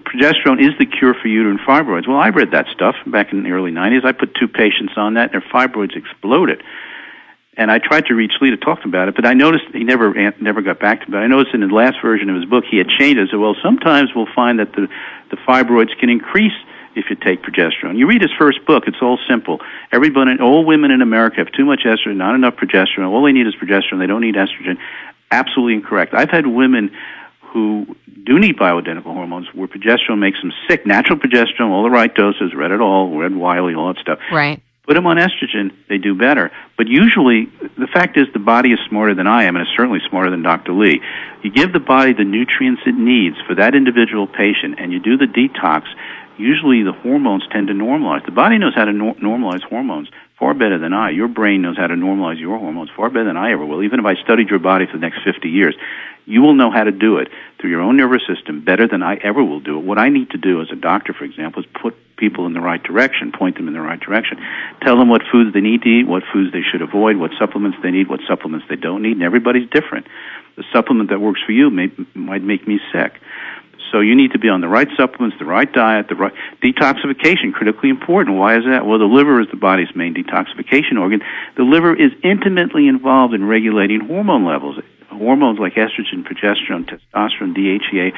progesterone 0.04 0.60
is 0.60 0.76
the 0.78 0.84
cure 0.84 1.14
for 1.14 1.28
uterine 1.28 1.58
fibroids. 1.66 2.06
Well, 2.06 2.18
I 2.18 2.28
read 2.28 2.50
that 2.50 2.66
stuff 2.74 2.96
back 3.06 3.32
in 3.32 3.42
the 3.42 3.50
early 3.52 3.70
90s. 3.72 4.04
I 4.04 4.12
put 4.12 4.34
two 4.34 4.48
patients 4.48 4.92
on 4.98 5.14
that, 5.14 5.32
and 5.32 5.42
their 5.42 5.50
fibroids 5.50 5.96
exploded 5.96 6.62
and 7.56 7.70
I 7.70 7.78
tried 7.78 8.06
to 8.06 8.14
reach 8.14 8.32
Lee 8.40 8.50
to 8.50 8.56
talk 8.56 8.84
about 8.84 9.08
it, 9.08 9.16
but 9.16 9.26
I 9.26 9.32
noticed 9.32 9.64
he 9.72 9.84
never 9.84 10.12
never 10.40 10.60
got 10.60 10.78
back 10.78 11.00
to 11.00 11.06
me. 11.06 11.12
But 11.12 11.22
I 11.22 11.26
noticed 11.26 11.54
in 11.54 11.60
the 11.60 11.74
last 11.74 11.96
version 12.02 12.28
of 12.28 12.36
his 12.36 12.44
book 12.44 12.64
he 12.70 12.76
had 12.76 12.88
changed 12.88 13.18
it. 13.18 13.28
So, 13.30 13.38
well, 13.38 13.56
sometimes 13.62 14.10
we'll 14.14 14.32
find 14.34 14.58
that 14.58 14.72
the 14.72 14.88
the 15.30 15.36
fibroids 15.36 15.96
can 15.98 16.10
increase 16.10 16.52
if 16.94 17.06
you 17.10 17.16
take 17.16 17.42
progesterone. 17.42 17.96
You 17.96 18.06
read 18.06 18.20
his 18.20 18.32
first 18.38 18.64
book; 18.66 18.84
it's 18.86 19.00
all 19.00 19.18
simple. 19.28 19.60
Everybody, 19.90 20.38
all 20.40 20.64
women 20.64 20.90
in 20.90 21.00
America 21.00 21.36
have 21.38 21.50
too 21.52 21.64
much 21.64 21.80
estrogen, 21.86 22.16
not 22.16 22.34
enough 22.34 22.56
progesterone. 22.56 23.08
All 23.08 23.24
they 23.24 23.32
need 23.32 23.46
is 23.46 23.54
progesterone; 23.54 24.00
they 24.00 24.06
don't 24.06 24.20
need 24.22 24.34
estrogen. 24.34 24.76
Absolutely 25.30 25.74
incorrect. 25.74 26.14
I've 26.14 26.30
had 26.30 26.46
women 26.46 26.90
who 27.40 27.96
do 28.24 28.38
need 28.38 28.58
bioidentical 28.58 29.14
hormones 29.14 29.46
where 29.54 29.66
progesterone 29.66 30.18
makes 30.18 30.40
them 30.40 30.52
sick. 30.68 30.86
Natural 30.86 31.18
progesterone, 31.18 31.70
all 31.70 31.84
the 31.84 31.90
right 31.90 32.14
doses, 32.14 32.54
read 32.54 32.70
it 32.70 32.80
all, 32.80 33.16
read 33.16 33.34
Wiley, 33.34 33.74
all 33.74 33.92
that 33.94 34.00
stuff. 34.00 34.18
Right 34.30 34.60
put 34.86 34.94
them 34.94 35.06
on 35.06 35.16
estrogen, 35.16 35.72
they 35.88 35.98
do 35.98 36.14
better. 36.14 36.50
But 36.76 36.86
usually, 36.88 37.46
the 37.76 37.88
fact 37.92 38.16
is 38.16 38.26
the 38.32 38.38
body 38.38 38.72
is 38.72 38.78
smarter 38.88 39.14
than 39.14 39.26
I 39.26 39.44
am, 39.44 39.56
and 39.56 39.66
it's 39.66 39.76
certainly 39.76 40.00
smarter 40.08 40.30
than 40.30 40.42
Dr. 40.42 40.72
Lee. 40.72 41.00
You 41.42 41.50
give 41.50 41.72
the 41.72 41.80
body 41.80 42.12
the 42.12 42.24
nutrients 42.24 42.82
it 42.86 42.94
needs 42.94 43.36
for 43.46 43.54
that 43.56 43.74
individual 43.74 44.26
patient, 44.26 44.78
and 44.78 44.92
you 44.92 45.00
do 45.00 45.16
the 45.16 45.26
detox, 45.26 45.84
usually 46.38 46.82
the 46.82 46.92
hormones 46.92 47.44
tend 47.50 47.68
to 47.68 47.74
normalize. 47.74 48.24
The 48.24 48.32
body 48.32 48.58
knows 48.58 48.74
how 48.74 48.84
to 48.84 48.92
no- 48.92 49.14
normalize 49.14 49.62
hormones 49.62 50.08
far 50.38 50.54
better 50.54 50.78
than 50.78 50.92
I. 50.92 51.10
Your 51.10 51.28
brain 51.28 51.62
knows 51.62 51.76
how 51.76 51.86
to 51.86 51.94
normalize 51.94 52.38
your 52.38 52.58
hormones 52.58 52.90
far 52.94 53.08
better 53.08 53.24
than 53.24 53.36
I 53.36 53.52
ever 53.52 53.64
will. 53.64 53.82
Even 53.82 54.00
if 54.00 54.06
I 54.06 54.14
studied 54.22 54.48
your 54.50 54.58
body 54.58 54.86
for 54.86 54.98
the 54.98 55.00
next 55.00 55.24
50 55.24 55.48
years, 55.48 55.74
you 56.26 56.42
will 56.42 56.54
know 56.54 56.70
how 56.70 56.84
to 56.84 56.92
do 56.92 57.18
it 57.18 57.28
through 57.58 57.70
your 57.70 57.80
own 57.80 57.96
nervous 57.96 58.22
system 58.26 58.64
better 58.64 58.86
than 58.86 59.02
I 59.02 59.14
ever 59.16 59.42
will 59.42 59.60
do 59.60 59.78
it. 59.78 59.84
What 59.84 59.98
I 59.98 60.08
need 60.08 60.30
to 60.30 60.38
do 60.38 60.60
as 60.60 60.68
a 60.72 60.76
doctor, 60.76 61.14
for 61.14 61.24
example, 61.24 61.62
is 61.62 61.68
put 61.80 61.94
people 62.16 62.46
in 62.46 62.52
the 62.52 62.60
right 62.60 62.82
direction, 62.82 63.32
point 63.32 63.56
them 63.56 63.68
in 63.68 63.74
the 63.74 63.80
right 63.80 64.00
direction, 64.00 64.38
tell 64.82 64.98
them 64.98 65.08
what 65.08 65.22
foods 65.30 65.54
they 65.54 65.60
need 65.60 65.82
to 65.82 65.88
eat, 65.88 66.06
what 66.06 66.24
foods 66.32 66.52
they 66.52 66.62
should 66.62 66.82
avoid, 66.82 67.16
what 67.16 67.30
supplements 67.38 67.78
they 67.82 67.90
need, 67.90 68.08
what 68.08 68.20
supplements 68.28 68.66
they 68.68 68.76
don't 68.76 69.02
need, 69.02 69.12
and 69.12 69.22
everybody's 69.22 69.68
different. 69.70 70.06
The 70.56 70.64
supplement 70.72 71.10
that 71.10 71.20
works 71.20 71.40
for 71.44 71.52
you 71.52 71.70
may, 71.70 71.92
might 72.14 72.42
make 72.42 72.66
me 72.66 72.80
sick. 72.92 73.20
So 73.92 74.00
you 74.00 74.16
need 74.16 74.32
to 74.32 74.38
be 74.38 74.48
on 74.48 74.60
the 74.60 74.68
right 74.68 74.88
supplements, 74.96 75.38
the 75.38 75.44
right 75.44 75.70
diet, 75.70 76.08
the 76.08 76.16
right 76.16 76.32
detoxification, 76.60 77.52
critically 77.52 77.88
important. 77.88 78.36
Why 78.36 78.56
is 78.56 78.64
that? 78.64 78.84
Well, 78.84 78.98
the 78.98 79.04
liver 79.04 79.40
is 79.40 79.48
the 79.50 79.56
body's 79.56 79.94
main 79.94 80.14
detoxification 80.14 80.98
organ. 80.98 81.22
The 81.56 81.62
liver 81.62 81.94
is 81.94 82.10
intimately 82.24 82.88
involved 82.88 83.32
in 83.32 83.44
regulating 83.44 84.00
hormone 84.00 84.44
levels. 84.44 84.78
Hormones 85.10 85.58
like 85.58 85.74
estrogen, 85.74 86.24
progesterone, 86.24 86.84
testosterone, 86.84 87.54
DHEA 87.56 88.12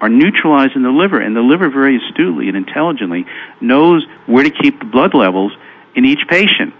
are 0.00 0.08
neutralized 0.08 0.76
in 0.76 0.82
the 0.82 0.90
liver, 0.90 1.20
and 1.20 1.34
the 1.34 1.40
liver 1.40 1.70
very 1.70 1.96
astutely 1.96 2.48
and 2.48 2.56
intelligently 2.56 3.24
knows 3.60 4.06
where 4.26 4.44
to 4.44 4.50
keep 4.50 4.78
the 4.78 4.84
blood 4.84 5.14
levels 5.14 5.52
in 5.94 6.04
each 6.04 6.20
patient. 6.28 6.74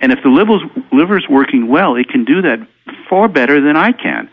And 0.00 0.12
if 0.12 0.22
the 0.22 0.28
liver 0.92 1.18
is 1.18 1.28
working 1.28 1.68
well, 1.68 1.96
it 1.96 2.08
can 2.08 2.24
do 2.24 2.42
that 2.42 2.66
far 3.08 3.28
better 3.28 3.60
than 3.60 3.76
I 3.76 3.92
can. 3.92 4.30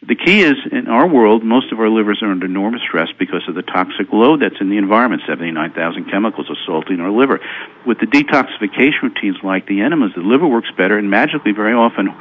The 0.00 0.14
key 0.14 0.42
is 0.42 0.54
in 0.70 0.86
our 0.86 1.08
world, 1.08 1.42
most 1.42 1.72
of 1.72 1.80
our 1.80 1.90
livers 1.90 2.22
are 2.22 2.30
under 2.30 2.46
enormous 2.46 2.82
stress 2.86 3.08
because 3.18 3.42
of 3.48 3.56
the 3.56 3.62
toxic 3.62 4.12
load 4.12 4.40
that's 4.40 4.60
in 4.60 4.70
the 4.70 4.78
environment. 4.78 5.22
79,000 5.26 6.08
chemicals 6.08 6.48
assaulting 6.48 7.00
our 7.00 7.10
liver. 7.10 7.40
With 7.84 7.98
the 7.98 8.06
detoxification 8.06 9.02
routines 9.02 9.36
like 9.42 9.66
the 9.66 9.80
enemas, 9.80 10.12
the 10.14 10.22
liver 10.22 10.46
works 10.46 10.70
better 10.76 10.96
and 10.96 11.10
magically 11.10 11.52
very 11.52 11.74
often 11.74 12.14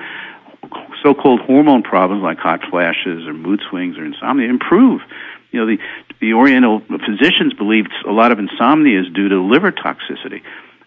so-called 1.03 1.41
hormone 1.41 1.83
problems 1.83 2.23
like 2.23 2.37
hot 2.37 2.61
flashes 2.69 3.27
or 3.27 3.33
mood 3.33 3.61
swings 3.69 3.97
or 3.97 4.05
insomnia 4.05 4.49
improve 4.49 5.01
you 5.51 5.59
know, 5.59 5.65
the 5.65 5.77
the 6.19 6.33
Oriental 6.33 6.81
physicians 6.81 7.53
believe 7.53 7.85
a 8.07 8.11
lot 8.11 8.31
of 8.31 8.39
insomnia 8.39 8.99
is 8.99 9.05
due 9.13 9.29
to 9.29 9.41
liver 9.41 9.71
toxicity, 9.71 10.41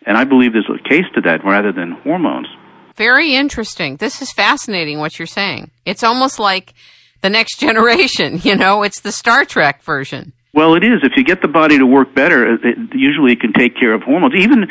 and 0.04 0.16
I 0.16 0.24
believe 0.24 0.52
there's 0.52 0.68
a 0.68 0.88
case 0.88 1.04
to 1.14 1.20
that 1.22 1.44
rather 1.44 1.72
than 1.72 1.92
hormones. 1.92 2.48
Very 2.96 3.34
interesting. 3.34 3.96
This 3.96 4.20
is 4.20 4.32
fascinating 4.32 4.98
what 4.98 5.18
you're 5.18 5.26
saying. 5.26 5.70
It's 5.86 6.02
almost 6.02 6.38
like 6.38 6.74
the 7.20 7.30
next 7.30 7.58
generation. 7.60 8.40
You 8.42 8.56
know, 8.56 8.82
it's 8.82 9.00
the 9.00 9.12
Star 9.12 9.44
Trek 9.44 9.82
version. 9.82 10.32
Well, 10.52 10.74
it 10.74 10.82
is. 10.82 11.00
If 11.04 11.12
you 11.16 11.22
get 11.22 11.42
the 11.42 11.48
body 11.48 11.78
to 11.78 11.86
work 11.86 12.12
better, 12.12 12.54
uh, 12.54 12.56
it, 12.62 12.94
usually 12.94 13.32
it 13.32 13.40
can 13.40 13.52
take 13.52 13.76
care 13.76 13.94
of 13.94 14.02
hormones. 14.02 14.34
Even 14.34 14.66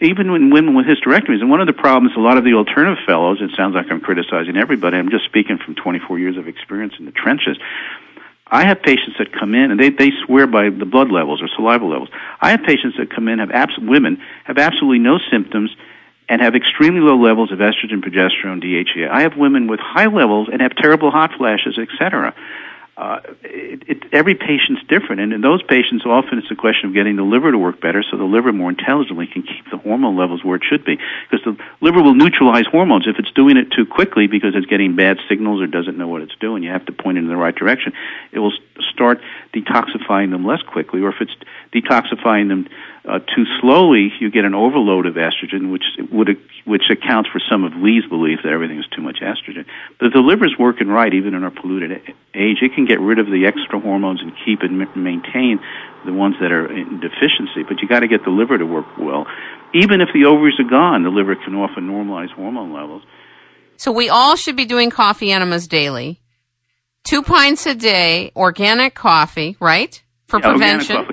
even 0.00 0.30
when 0.30 0.50
women 0.50 0.74
with 0.74 0.86
hysterectomies, 0.86 1.40
and 1.40 1.48
one 1.48 1.60
of 1.60 1.66
the 1.66 1.72
problems, 1.72 2.14
a 2.16 2.20
lot 2.20 2.36
of 2.36 2.44
the 2.44 2.52
alternative 2.54 3.02
fellows. 3.06 3.38
It 3.40 3.50
sounds 3.56 3.74
like 3.74 3.86
I'm 3.90 4.00
criticizing 4.00 4.56
everybody. 4.56 4.98
I'm 4.98 5.10
just 5.10 5.24
speaking 5.24 5.58
from 5.58 5.74
24 5.74 6.18
years 6.18 6.36
of 6.36 6.48
experience 6.48 6.94
in 6.98 7.06
the 7.06 7.12
trenches. 7.12 7.56
I 8.46 8.66
have 8.66 8.82
patients 8.82 9.16
that 9.18 9.32
come 9.32 9.54
in 9.54 9.70
and 9.70 9.80
they, 9.80 9.88
they 9.88 10.10
swear 10.26 10.46
by 10.46 10.68
the 10.68 10.84
blood 10.84 11.10
levels 11.10 11.40
or 11.40 11.48
saliva 11.48 11.86
levels. 11.86 12.10
I 12.38 12.50
have 12.50 12.62
patients 12.64 12.98
that 12.98 13.08
come 13.08 13.28
in 13.28 13.38
have 13.38 13.50
abs- 13.50 13.78
women 13.78 14.20
have 14.44 14.58
absolutely 14.58 14.98
no 14.98 15.18
symptoms 15.30 15.74
and 16.28 16.42
have 16.42 16.54
extremely 16.54 17.00
low 17.00 17.16
levels 17.16 17.50
of 17.50 17.60
estrogen, 17.60 18.04
progesterone, 18.04 18.62
DHEA. 18.62 19.08
I 19.08 19.22
have 19.22 19.38
women 19.38 19.68
with 19.68 19.80
high 19.80 20.06
levels 20.06 20.48
and 20.52 20.60
have 20.60 20.76
terrible 20.76 21.10
hot 21.10 21.30
flashes, 21.38 21.78
etc 21.78 22.34
uh, 22.94 23.20
it, 23.42 23.82
it, 23.88 24.02
every 24.12 24.34
patient's 24.34 24.82
different, 24.86 25.22
and 25.22 25.32
in 25.32 25.40
those 25.40 25.62
patients, 25.62 26.04
often 26.04 26.38
it's 26.38 26.50
a 26.50 26.54
question 26.54 26.90
of 26.90 26.94
getting 26.94 27.16
the 27.16 27.22
liver 27.22 27.50
to 27.50 27.56
work 27.56 27.80
better, 27.80 28.04
so 28.04 28.18
the 28.18 28.24
liver 28.24 28.52
more 28.52 28.68
intelligently 28.68 29.26
can 29.26 29.42
keep 29.42 29.64
the 29.70 29.78
hormone 29.78 30.16
levels 30.16 30.44
where 30.44 30.56
it 30.56 30.62
should 30.68 30.84
be. 30.84 30.98
Because 31.30 31.44
the 31.44 31.56
liver 31.80 32.02
will 32.02 32.14
neutralize 32.14 32.66
hormones 32.70 33.08
if 33.08 33.16
it's 33.18 33.32
doing 33.32 33.56
it 33.56 33.72
too 33.72 33.86
quickly 33.86 34.26
because 34.26 34.52
it's 34.54 34.66
getting 34.66 34.94
bad 34.94 35.16
signals 35.26 35.62
or 35.62 35.66
doesn't 35.66 35.96
know 35.96 36.08
what 36.08 36.20
it's 36.20 36.36
doing. 36.36 36.62
You 36.62 36.70
have 36.70 36.84
to 36.84 36.92
point 36.92 37.16
it 37.16 37.22
in 37.22 37.28
the 37.28 37.36
right 37.36 37.54
direction. 37.54 37.94
It 38.30 38.40
will 38.40 38.52
start 38.92 39.20
detoxifying 39.54 40.30
them 40.30 40.44
less 40.44 40.62
quickly, 40.62 41.00
or 41.02 41.10
if 41.10 41.20
it's 41.20 41.34
detoxifying 41.72 42.48
them 42.48 42.68
uh, 43.04 43.18
too 43.18 43.44
slowly, 43.60 44.12
you 44.20 44.30
get 44.30 44.44
an 44.44 44.54
overload 44.54 45.06
of 45.06 45.14
estrogen, 45.14 45.72
which 45.72 45.84
would 46.12 46.38
which 46.64 46.84
accounts 46.90 47.28
for 47.30 47.40
some 47.50 47.64
of 47.64 47.74
Lee's 47.74 48.06
belief 48.06 48.40
that 48.44 48.52
everything 48.52 48.78
is 48.78 48.86
too 48.94 49.02
much 49.02 49.18
estrogen. 49.20 49.66
But 49.98 50.06
if 50.06 50.12
the 50.12 50.20
liver's 50.20 50.54
working 50.58 50.86
right, 50.88 51.12
even 51.12 51.34
in 51.34 51.42
our 51.42 51.50
polluted 51.50 51.90
age, 52.34 52.58
it 52.62 52.74
can 52.74 52.86
get 52.86 53.00
rid 53.00 53.18
of 53.18 53.26
the 53.26 53.46
extra 53.46 53.80
hormones 53.80 54.20
and 54.22 54.32
keep 54.44 54.62
and 54.62 54.78
maintain 54.94 55.58
the 56.06 56.12
ones 56.12 56.36
that 56.40 56.52
are 56.52 56.70
in 56.70 57.00
deficiency. 57.00 57.64
But 57.68 57.82
you 57.82 57.88
got 57.88 58.00
to 58.00 58.08
get 58.08 58.24
the 58.24 58.30
liver 58.30 58.56
to 58.56 58.64
work 58.64 58.86
well. 58.96 59.26
Even 59.74 60.00
if 60.00 60.08
the 60.14 60.26
ovaries 60.26 60.60
are 60.60 60.68
gone, 60.68 61.02
the 61.02 61.10
liver 61.10 61.34
can 61.34 61.54
often 61.54 61.88
normalize 61.88 62.30
hormone 62.30 62.72
levels. 62.72 63.02
So 63.76 63.90
we 63.90 64.08
all 64.08 64.36
should 64.36 64.54
be 64.54 64.64
doing 64.64 64.90
coffee 64.90 65.32
enemas 65.32 65.66
daily. 65.66 66.21
Two 67.04 67.22
pints 67.22 67.66
a 67.66 67.74
day, 67.74 68.32
organic 68.36 68.94
coffee, 68.94 69.56
right? 69.60 70.00
For 70.26 70.40
yeah, 70.40 70.50
prevention. 70.50 71.06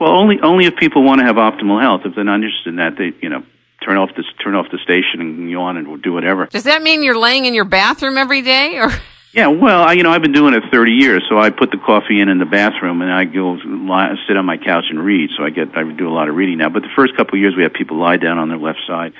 Well, 0.00 0.12
only 0.12 0.38
only 0.42 0.66
if 0.66 0.76
people 0.76 1.04
want 1.04 1.20
to 1.20 1.26
have 1.26 1.36
optimal 1.36 1.80
health. 1.80 2.02
If 2.04 2.14
they're 2.14 2.24
not 2.24 2.36
interested 2.36 2.70
in 2.70 2.76
that, 2.76 2.96
they 2.96 3.12
you 3.20 3.28
know 3.28 3.42
turn 3.84 3.96
off 3.96 4.10
this 4.16 4.26
turn 4.42 4.54
off 4.54 4.66
the 4.72 4.78
station 4.78 5.20
and 5.20 5.50
yawn 5.50 5.76
and 5.76 6.02
do 6.02 6.12
whatever. 6.12 6.46
Does 6.46 6.64
that 6.64 6.82
mean 6.82 7.02
you're 7.02 7.18
laying 7.18 7.44
in 7.44 7.54
your 7.54 7.64
bathroom 7.64 8.16
every 8.16 8.42
day, 8.42 8.78
or? 8.78 8.90
Yeah, 9.34 9.48
well, 9.48 9.82
I, 9.82 9.94
you 9.94 10.04
know, 10.04 10.12
I've 10.12 10.22
been 10.22 10.32
doing 10.32 10.54
it 10.54 10.62
30 10.70 10.92
years, 10.92 11.24
so 11.28 11.36
I 11.36 11.50
put 11.50 11.72
the 11.72 11.76
coffee 11.76 12.20
in 12.20 12.28
in 12.28 12.38
the 12.38 12.46
bathroom, 12.46 13.02
and 13.02 13.12
I 13.12 13.24
go 13.24 13.58
lie, 13.64 14.14
sit 14.28 14.36
on 14.36 14.46
my 14.46 14.58
couch 14.58 14.84
and 14.90 15.04
read. 15.04 15.30
So 15.36 15.42
I 15.42 15.50
get 15.50 15.76
I 15.76 15.82
do 15.82 16.08
a 16.08 16.14
lot 16.14 16.28
of 16.28 16.36
reading 16.36 16.58
now. 16.58 16.68
But 16.68 16.82
the 16.82 16.94
first 16.94 17.16
couple 17.16 17.34
of 17.34 17.40
years, 17.40 17.54
we 17.56 17.64
have 17.64 17.72
people 17.72 17.98
lie 17.98 18.16
down 18.16 18.38
on 18.38 18.48
their 18.48 18.58
left 18.58 18.78
side, 18.86 19.12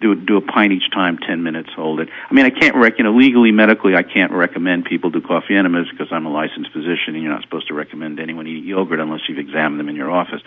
do 0.00 0.14
do 0.14 0.36
a 0.36 0.40
pint 0.40 0.72
each 0.72 0.90
time, 0.92 1.18
10 1.18 1.42
minutes, 1.42 1.70
hold 1.74 2.00
it. 2.00 2.08
I 2.28 2.34
mean, 2.34 2.46
I 2.46 2.50
can't 2.50 2.76
rec, 2.76 2.98
you 2.98 3.04
know, 3.04 3.14
legally, 3.14 3.52
medically, 3.52 3.94
I 3.94 4.02
can't 4.02 4.32
recommend 4.32 4.84
people 4.84 5.10
do 5.10 5.20
coffee 5.20 5.54
enemas 5.54 5.88
because 5.90 6.08
I'm 6.10 6.26
a 6.26 6.32
licensed 6.32 6.72
physician, 6.72 7.14
and 7.14 7.22
you're 7.22 7.32
not 7.32 7.42
supposed 7.42 7.68
to 7.68 7.74
recommend 7.74 8.20
anyone 8.20 8.46
eat 8.46 8.64
yogurt 8.64 9.00
unless 9.00 9.20
you've 9.28 9.38
examined 9.38 9.78
them 9.78 9.88
in 9.88 9.96
your 9.96 10.10
office. 10.10 10.40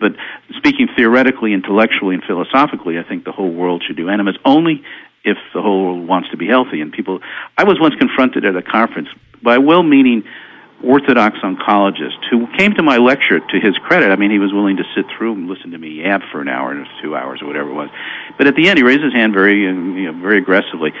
But 0.00 0.12
speaking 0.56 0.88
theoretically, 0.96 1.52
intellectually, 1.52 2.14
and 2.14 2.24
philosophically, 2.24 2.98
I 2.98 3.02
think 3.02 3.24
the 3.24 3.32
whole 3.32 3.52
world 3.52 3.84
should 3.86 3.96
do 3.96 4.08
enemas 4.08 4.36
only 4.44 4.82
if 5.24 5.36
the 5.54 5.62
whole 5.62 5.84
world 5.84 6.08
wants 6.08 6.30
to 6.30 6.36
be 6.36 6.48
healthy. 6.48 6.80
And 6.80 6.92
people, 6.92 7.20
I 7.56 7.64
was 7.64 7.78
once 7.80 7.94
confronted 7.94 8.44
at 8.44 8.56
a 8.56 8.62
conference 8.62 9.08
by 9.42 9.56
a 9.56 9.60
well-meaning 9.60 10.24
orthodox 10.84 11.38
oncologist 11.38 12.18
who 12.30 12.46
came 12.58 12.74
to 12.74 12.82
my 12.82 12.96
lecture 12.96 13.38
to 13.38 13.60
his 13.60 13.76
credit. 13.78 14.10
I 14.10 14.16
mean, 14.16 14.30
he 14.30 14.38
was 14.38 14.52
willing 14.52 14.76
to 14.76 14.84
sit 14.94 15.06
through 15.16 15.34
and 15.34 15.48
listen 15.48 15.70
to 15.70 15.78
me 15.78 16.02
yap 16.02 16.22
for 16.30 16.40
an 16.40 16.48
hour 16.48 16.76
or 16.76 16.86
two 17.02 17.16
hours 17.16 17.40
or 17.42 17.46
whatever 17.46 17.70
it 17.70 17.74
was. 17.74 17.90
But 18.36 18.46
at 18.46 18.56
the 18.56 18.68
end, 18.68 18.78
he 18.78 18.82
raised 18.82 19.02
his 19.02 19.12
hand 19.12 19.32
very, 19.32 19.66
uh, 19.66 19.72
you 19.72 20.12
know, 20.12 20.20
very 20.20 20.38
aggressively, 20.38 20.92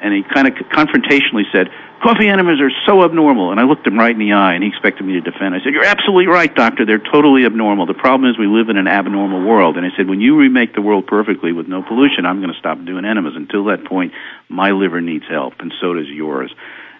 and 0.00 0.12
he 0.12 0.22
kind 0.22 0.48
of 0.48 0.54
confrontationally 0.54 1.44
said, 1.52 1.70
coffee 2.02 2.28
enemas 2.28 2.60
are 2.60 2.72
so 2.84 3.04
abnormal. 3.04 3.52
And 3.52 3.60
I 3.60 3.62
looked 3.62 3.86
him 3.86 3.96
right 3.96 4.10
in 4.10 4.18
the 4.18 4.32
eye, 4.32 4.54
and 4.54 4.62
he 4.62 4.68
expected 4.68 5.06
me 5.06 5.14
to 5.14 5.20
defend. 5.20 5.54
I 5.54 5.58
said, 5.62 5.72
You're 5.72 5.84
absolutely 5.84 6.26
right, 6.26 6.52
doctor. 6.52 6.84
They're 6.84 6.98
totally 6.98 7.46
abnormal. 7.46 7.86
The 7.86 7.94
problem 7.94 8.28
is 8.28 8.36
we 8.36 8.46
live 8.46 8.68
in 8.68 8.76
an 8.76 8.88
abnormal 8.88 9.46
world. 9.46 9.76
And 9.76 9.86
I 9.86 9.90
said, 9.96 10.08
When 10.08 10.20
you 10.20 10.36
remake 10.36 10.74
the 10.74 10.82
world 10.82 11.06
perfectly 11.06 11.52
with 11.52 11.68
no 11.68 11.82
pollution, 11.82 12.26
I'm 12.26 12.40
going 12.40 12.52
to 12.52 12.58
stop 12.58 12.84
doing 12.84 13.04
enemas. 13.04 13.34
Until 13.36 13.64
that 13.66 13.86
point, 13.86 14.12
my 14.48 14.72
liver 14.72 15.00
needs 15.00 15.24
help, 15.30 15.54
and 15.60 15.72
so 15.80 15.94
does 15.94 16.08
yours. 16.08 16.52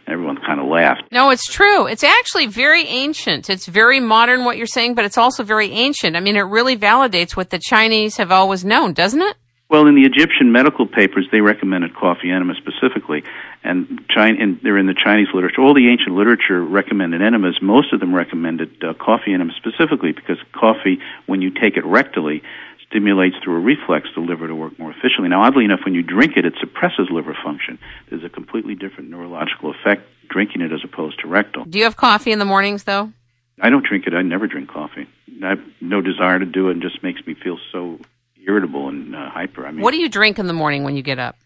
Everyone 0.07 0.36
kind 0.44 0.61
of 0.61 0.66
laughed. 0.66 1.05
No, 1.12 1.30
it's 1.30 1.46
true. 1.46 1.86
It's 1.86 2.05
actually 2.05 2.46
very 2.46 2.84
ancient. 2.86 3.48
It's 3.48 3.66
very 3.66 4.00
modern 4.00 4.44
what 4.44 4.57
you're 4.57 4.66
saying, 4.66 4.94
but 4.94 5.05
it's 5.05 5.18
also 5.18 5.44
very 5.44 5.70
ancient. 5.70 6.16
I 6.16 6.20
mean, 6.20 6.36
it 6.36 6.40
really 6.40 6.76
validates 6.76 7.36
what 7.36 7.50
the 7.50 7.59
Chinese 7.59 8.16
have 8.16 8.32
always 8.32 8.64
known, 8.64 8.92
doesn't 8.94 9.22
it? 9.22 9.36
Well, 9.72 9.86
in 9.86 9.94
the 9.94 10.05
Egyptian 10.05 10.53
medical 10.53 10.86
papers, 10.86 11.26
they 11.32 11.40
recommended 11.40 11.96
coffee 11.96 12.30
enema 12.30 12.53
specifically, 12.57 13.22
and, 13.64 14.05
China, 14.11 14.36
and 14.38 14.61
they're 14.62 14.76
in 14.76 14.86
the 14.86 14.94
Chinese 14.94 15.28
literature. 15.32 15.62
All 15.62 15.72
the 15.72 15.88
ancient 15.88 16.14
literature 16.14 16.62
recommended 16.62 17.22
enemas. 17.22 17.59
Most 17.62 17.90
of 17.94 18.00
them 18.00 18.14
recommended 18.14 18.84
uh, 18.84 18.92
coffee 18.92 19.32
enema 19.32 19.55
specifically 19.57 20.12
because 20.12 20.36
coffee, 20.53 20.98
when 21.24 21.40
you 21.40 21.50
take 21.50 21.78
it 21.78 21.84
rectally, 21.84 22.42
stimulates 22.87 23.37
through 23.43 23.57
a 23.57 23.61
reflex 23.61 24.09
the 24.14 24.20
liver 24.20 24.49
to 24.49 24.55
work 24.55 24.78
more 24.78 24.91
efficiently. 24.91 25.28
Now, 25.28 25.43
oddly 25.43 25.64
enough, 25.64 25.80
when 25.85 25.95
you 25.95 26.03
drink 26.03 26.37
it, 26.37 26.45
it 26.45 26.55
suppresses 26.61 27.09
liver 27.11 27.37
function. 27.43 27.78
There's 28.11 28.24
a 28.24 28.28
completely 28.28 28.74
different 28.74 29.11
neurological 29.11 29.70
effect 29.70 30.03
drinking 30.28 30.62
it 30.62 30.72
as 30.72 30.80
opposed 30.85 31.20
to 31.20 31.28
rectal. 31.28 31.64
Do 31.64 31.78
you 31.78 31.85
have 31.85 31.97
coffee 31.97 32.33
in 32.33 32.39
the 32.39 32.45
mornings, 32.45 32.85
though? 32.85 33.12
I 33.61 33.70
don't 33.70 33.85
drink 33.85 34.07
it. 34.07 34.14
I 34.14 34.22
never 34.22 34.47
drink 34.47 34.68
coffee. 34.70 35.07
I 35.43 35.51
have 35.51 35.61
no 35.80 36.01
desire 36.01 36.39
to 36.39 36.47
do 36.47 36.68
it, 36.68 36.72
and 36.72 36.83
just 36.83 37.03
makes 37.03 37.24
me 37.26 37.35
feel 37.35 37.59
so 37.70 37.99
irritable 38.45 38.89
and 38.89 39.14
uh, 39.14 39.30
hyper. 39.30 39.66
I 39.66 39.72
mean, 39.72 39.83
what 39.83 39.93
do 39.93 39.99
you 39.99 40.09
drink 40.09 40.39
in 40.39 40.47
the 40.47 40.53
morning 40.53 40.85
when 40.85 40.97
you 40.97 41.03
get 41.03 41.18
up? 41.18 41.37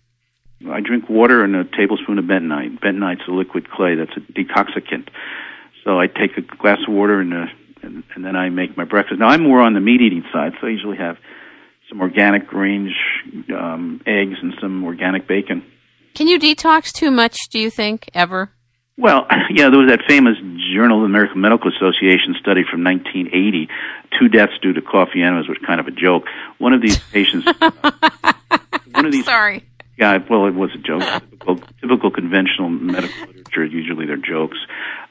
I 0.71 0.81
drink 0.81 1.09
water 1.11 1.45
and 1.45 1.55
a 1.55 1.65
tablespoon 1.65 2.19
of 2.19 2.25
bentonite. 2.25 2.81
Bentonite's 2.81 3.29
a 3.29 3.33
liquid 3.33 3.71
clay 3.71 3.95
that's 3.95 4.17
a 4.17 4.21
detoxicant. 4.21 5.09
So 5.85 6.01
I 6.01 6.07
take 6.07 6.37
a 6.39 6.41
glass 6.41 6.79
of 6.87 6.95
water 6.95 7.21
and, 7.21 7.35
uh, 7.35 7.47
and 7.83 8.03
and 8.15 8.25
then 8.25 8.37
I 8.37 8.49
make 8.51 8.77
my 8.77 8.85
breakfast. 8.85 9.21
Now 9.21 9.29
I'm 9.29 9.43
more 9.43 9.61
on 9.61 9.75
the 9.75 9.81
meat 9.81 10.01
eating 10.01 10.25
side, 10.33 10.53
so 10.61 10.67
I 10.67 10.71
usually 10.71 10.97
have 10.97 11.17
some 11.89 12.01
organic 12.01 12.53
range 12.53 12.95
um, 13.57 14.01
eggs 14.07 14.37
and 14.43 14.55
some 14.61 14.85
organic 14.85 15.29
bacon. 15.29 15.65
Can 16.15 16.29
you 16.29 16.39
detox 16.39 16.93
too 16.93 17.11
much? 17.11 17.37
Do 17.51 17.59
you 17.59 17.71
think 17.71 18.09
ever? 18.15 18.51
Well, 18.99 19.27
yeah, 19.51 19.69
there 19.69 19.79
was 19.79 19.91
that 19.91 20.01
famous 20.09 20.37
Journal 20.75 20.99
of 20.99 21.03
the 21.03 21.07
American 21.07 21.41
Medical 21.41 21.71
Association 21.71 22.35
study 22.41 22.63
from 22.69 22.83
1980, 22.83 23.69
two 24.19 24.29
deaths 24.29 24.53
due 24.61 24.73
to 24.73 24.83
coffee 24.83 25.23
enemas, 25.23 25.49
which 25.49 25.59
was 25.61 25.67
kind 25.67 25.81
of 25.81 25.87
a 25.87 25.91
joke. 25.91 26.25
One 26.59 26.73
of 26.73 26.83
these 26.83 26.99
patients, 26.99 27.47
one 28.93 29.07
of 29.07 29.13
these, 29.13 29.25
sorry, 29.25 29.65
yeah, 29.99 30.19
well, 30.29 30.47
it 30.47 30.55
was 30.55 30.71
a 30.75 30.79
joke. 30.79 31.03
typical, 31.03 31.57
typical 31.81 32.11
conventional 32.11 32.69
medical 32.69 33.27
literature, 33.57 33.77
usually 33.77 34.07
they're 34.07 34.17
jokes. 34.17 34.59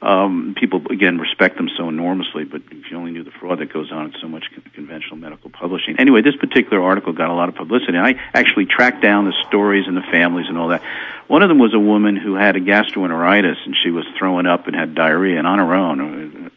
Um, 0.01 0.55
people 0.57 0.81
again 0.89 1.17
respect 1.17 1.57
them 1.57 1.69
so 1.77 1.89
enormously, 1.89 2.43
but 2.43 2.61
if 2.71 2.91
you 2.91 2.97
only 2.97 3.11
knew 3.11 3.23
the 3.23 3.31
fraud 3.31 3.59
that 3.59 3.71
goes 3.71 3.91
on 3.91 4.07
in 4.07 4.13
so 4.21 4.27
much 4.27 4.45
conventional 4.73 5.17
medical 5.17 5.49
publishing. 5.49 5.95
Anyway, 5.99 6.21
this 6.21 6.35
particular 6.35 6.81
article 6.81 7.13
got 7.13 7.29
a 7.29 7.33
lot 7.33 7.49
of 7.49 7.55
publicity. 7.55 7.97
I 7.97 8.15
actually 8.33 8.65
tracked 8.65 9.01
down 9.01 9.25
the 9.25 9.33
stories 9.47 9.87
and 9.87 9.97
the 9.97 10.05
families 10.11 10.47
and 10.47 10.57
all 10.57 10.69
that. 10.69 10.81
One 11.27 11.41
of 11.41 11.49
them 11.49 11.59
was 11.59 11.73
a 11.73 11.79
woman 11.79 12.15
who 12.15 12.35
had 12.35 12.55
a 12.55 12.59
gastroenteritis 12.59 13.65
and 13.65 13.75
she 13.83 13.89
was 13.89 14.05
throwing 14.17 14.45
up 14.45 14.67
and 14.67 14.75
had 14.75 14.95
diarrhea, 14.95 15.37
and 15.37 15.47
on 15.47 15.59
her 15.59 15.73
own 15.73 16.45
uh, 16.45 16.49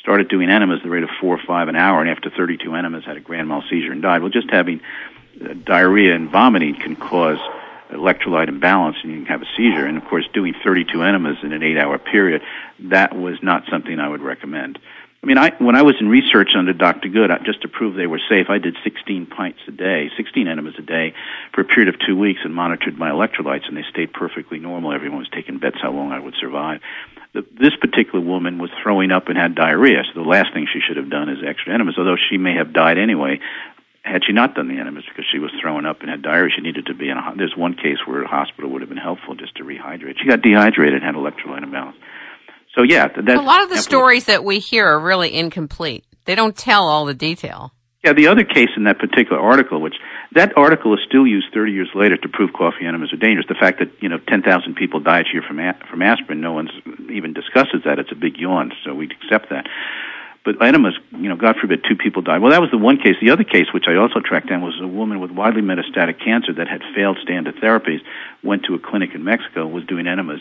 started 0.00 0.28
doing 0.28 0.48
enemas 0.48 0.78
at 0.78 0.84
the 0.84 0.90
rate 0.90 1.02
of 1.02 1.10
four 1.20 1.34
or 1.34 1.42
five 1.46 1.68
an 1.68 1.76
hour, 1.76 2.00
and 2.00 2.08
after 2.08 2.30
32 2.30 2.74
enemas 2.74 3.04
had 3.04 3.16
a 3.16 3.20
grand 3.20 3.48
mal 3.48 3.62
seizure 3.68 3.92
and 3.92 4.00
died. 4.00 4.22
Well, 4.22 4.30
just 4.30 4.50
having 4.50 4.80
uh, 5.44 5.52
diarrhea 5.64 6.14
and 6.14 6.30
vomiting 6.30 6.74
can 6.76 6.96
cause 6.96 7.38
electrolyte 7.90 8.48
imbalance 8.48 8.96
and 9.02 9.12
you 9.12 9.18
can 9.18 9.26
have 9.26 9.42
a 9.42 9.48
seizure. 9.56 9.86
And 9.86 9.96
of 9.96 10.04
course, 10.04 10.26
doing 10.32 10.54
32 10.64 11.02
enemas 11.02 11.38
in 11.42 11.52
an 11.52 11.62
eight-hour 11.62 11.98
period, 11.98 12.42
that 12.80 13.16
was 13.16 13.36
not 13.42 13.64
something 13.70 13.98
I 13.98 14.08
would 14.08 14.22
recommend. 14.22 14.78
I 15.22 15.26
mean, 15.26 15.38
I, 15.38 15.50
when 15.58 15.74
I 15.74 15.82
was 15.82 15.96
in 16.00 16.08
research 16.08 16.50
under 16.56 16.72
Dr. 16.72 17.08
Good, 17.08 17.30
just 17.44 17.62
to 17.62 17.68
prove 17.68 17.96
they 17.96 18.06
were 18.06 18.20
safe, 18.28 18.46
I 18.48 18.58
did 18.58 18.76
16 18.84 19.26
pints 19.26 19.58
a 19.66 19.72
day, 19.72 20.10
16 20.16 20.46
enemas 20.46 20.74
a 20.78 20.82
day, 20.82 21.12
for 21.52 21.62
a 21.62 21.64
period 21.64 21.92
of 21.92 22.00
two 22.06 22.16
weeks 22.16 22.40
and 22.44 22.54
monitored 22.54 22.96
my 22.96 23.10
electrolytes, 23.10 23.66
and 23.66 23.76
they 23.76 23.82
stayed 23.90 24.12
perfectly 24.12 24.60
normal. 24.60 24.92
Everyone 24.92 25.18
was 25.18 25.28
taking 25.30 25.58
bets 25.58 25.78
how 25.82 25.90
long 25.90 26.12
I 26.12 26.20
would 26.20 26.34
survive. 26.40 26.80
The, 27.32 27.44
this 27.58 27.74
particular 27.74 28.24
woman 28.24 28.58
was 28.58 28.70
throwing 28.80 29.10
up 29.10 29.28
and 29.28 29.36
had 29.36 29.56
diarrhea, 29.56 30.04
so 30.04 30.22
the 30.22 30.28
last 30.28 30.54
thing 30.54 30.68
she 30.72 30.80
should 30.86 30.96
have 30.96 31.10
done 31.10 31.28
is 31.28 31.38
extra 31.44 31.74
enemas, 31.74 31.96
although 31.98 32.16
she 32.30 32.38
may 32.38 32.54
have 32.54 32.72
died 32.72 32.96
anyway 32.96 33.40
had 34.02 34.22
she 34.26 34.32
not 34.32 34.54
done 34.54 34.68
the 34.68 34.80
enemas 34.80 35.04
because 35.08 35.26
she 35.30 35.38
was 35.38 35.50
throwing 35.60 35.86
up 35.86 36.00
and 36.00 36.10
had 36.10 36.22
diarrhea, 36.22 36.50
she 36.56 36.62
needed 36.62 36.86
to 36.86 36.94
be 36.94 37.08
in 37.08 37.16
a. 37.16 37.34
There's 37.36 37.54
one 37.56 37.74
case 37.74 37.98
where 38.06 38.22
a 38.22 38.28
hospital 38.28 38.70
would 38.70 38.82
have 38.82 38.88
been 38.88 38.98
helpful 38.98 39.34
just 39.34 39.56
to 39.56 39.64
rehydrate. 39.64 40.18
She 40.20 40.28
got 40.28 40.42
dehydrated 40.42 41.02
and 41.02 41.04
had 41.04 41.14
electrolyte 41.14 41.62
imbalance. 41.62 41.96
So 42.76 42.82
yeah, 42.82 43.08
that's 43.08 43.40
a 43.40 43.42
lot 43.42 43.62
of 43.62 43.70
the 43.70 43.78
stories 43.78 44.26
that 44.26 44.44
we 44.44 44.60
hear 44.60 44.86
are 44.86 45.00
really 45.00 45.34
incomplete. 45.34 46.04
They 46.24 46.34
don't 46.34 46.56
tell 46.56 46.86
all 46.88 47.06
the 47.06 47.14
detail. 47.14 47.72
Yeah, 48.04 48.12
the 48.12 48.28
other 48.28 48.44
case 48.44 48.68
in 48.76 48.84
that 48.84 48.98
particular 49.00 49.40
article, 49.40 49.80
which 49.80 49.96
that 50.32 50.56
article 50.56 50.94
is 50.94 51.00
still 51.08 51.26
used 51.26 51.46
30 51.52 51.72
years 51.72 51.90
later 51.94 52.16
to 52.16 52.28
prove 52.28 52.52
coffee 52.52 52.86
enemas 52.86 53.12
are 53.12 53.16
dangerous. 53.16 53.46
The 53.48 53.58
fact 53.58 53.80
that 53.80 53.90
you 54.00 54.08
know 54.08 54.18
10,000 54.28 54.76
people 54.76 55.00
die 55.00 55.22
each 55.22 55.32
year 55.32 55.42
from 55.42 55.58
from 55.90 56.02
aspirin, 56.02 56.40
no 56.40 56.52
one's 56.52 56.70
even 57.10 57.32
discusses 57.32 57.82
that. 57.84 57.98
It's 57.98 58.12
a 58.12 58.14
big 58.14 58.36
yawn, 58.36 58.72
so 58.84 58.94
we 58.94 59.08
accept 59.10 59.50
that. 59.50 59.66
But 60.44 60.62
enemas, 60.62 60.94
you 61.12 61.28
know, 61.28 61.36
God 61.36 61.56
forbid, 61.60 61.84
two 61.88 61.96
people 61.96 62.22
died. 62.22 62.40
Well, 62.40 62.52
that 62.52 62.60
was 62.60 62.70
the 62.70 62.78
one 62.78 62.98
case. 62.98 63.16
The 63.20 63.30
other 63.30 63.44
case, 63.44 63.66
which 63.74 63.84
I 63.88 63.96
also 63.96 64.20
tracked 64.20 64.48
down, 64.48 64.62
was 64.62 64.78
a 64.80 64.86
woman 64.86 65.20
with 65.20 65.30
widely 65.30 65.62
metastatic 65.62 66.24
cancer 66.24 66.52
that 66.54 66.68
had 66.68 66.80
failed 66.94 67.18
standard 67.22 67.56
therapies, 67.56 68.00
went 68.42 68.64
to 68.64 68.74
a 68.74 68.78
clinic 68.78 69.14
in 69.14 69.24
Mexico, 69.24 69.66
was 69.66 69.84
doing 69.84 70.06
enemas, 70.06 70.40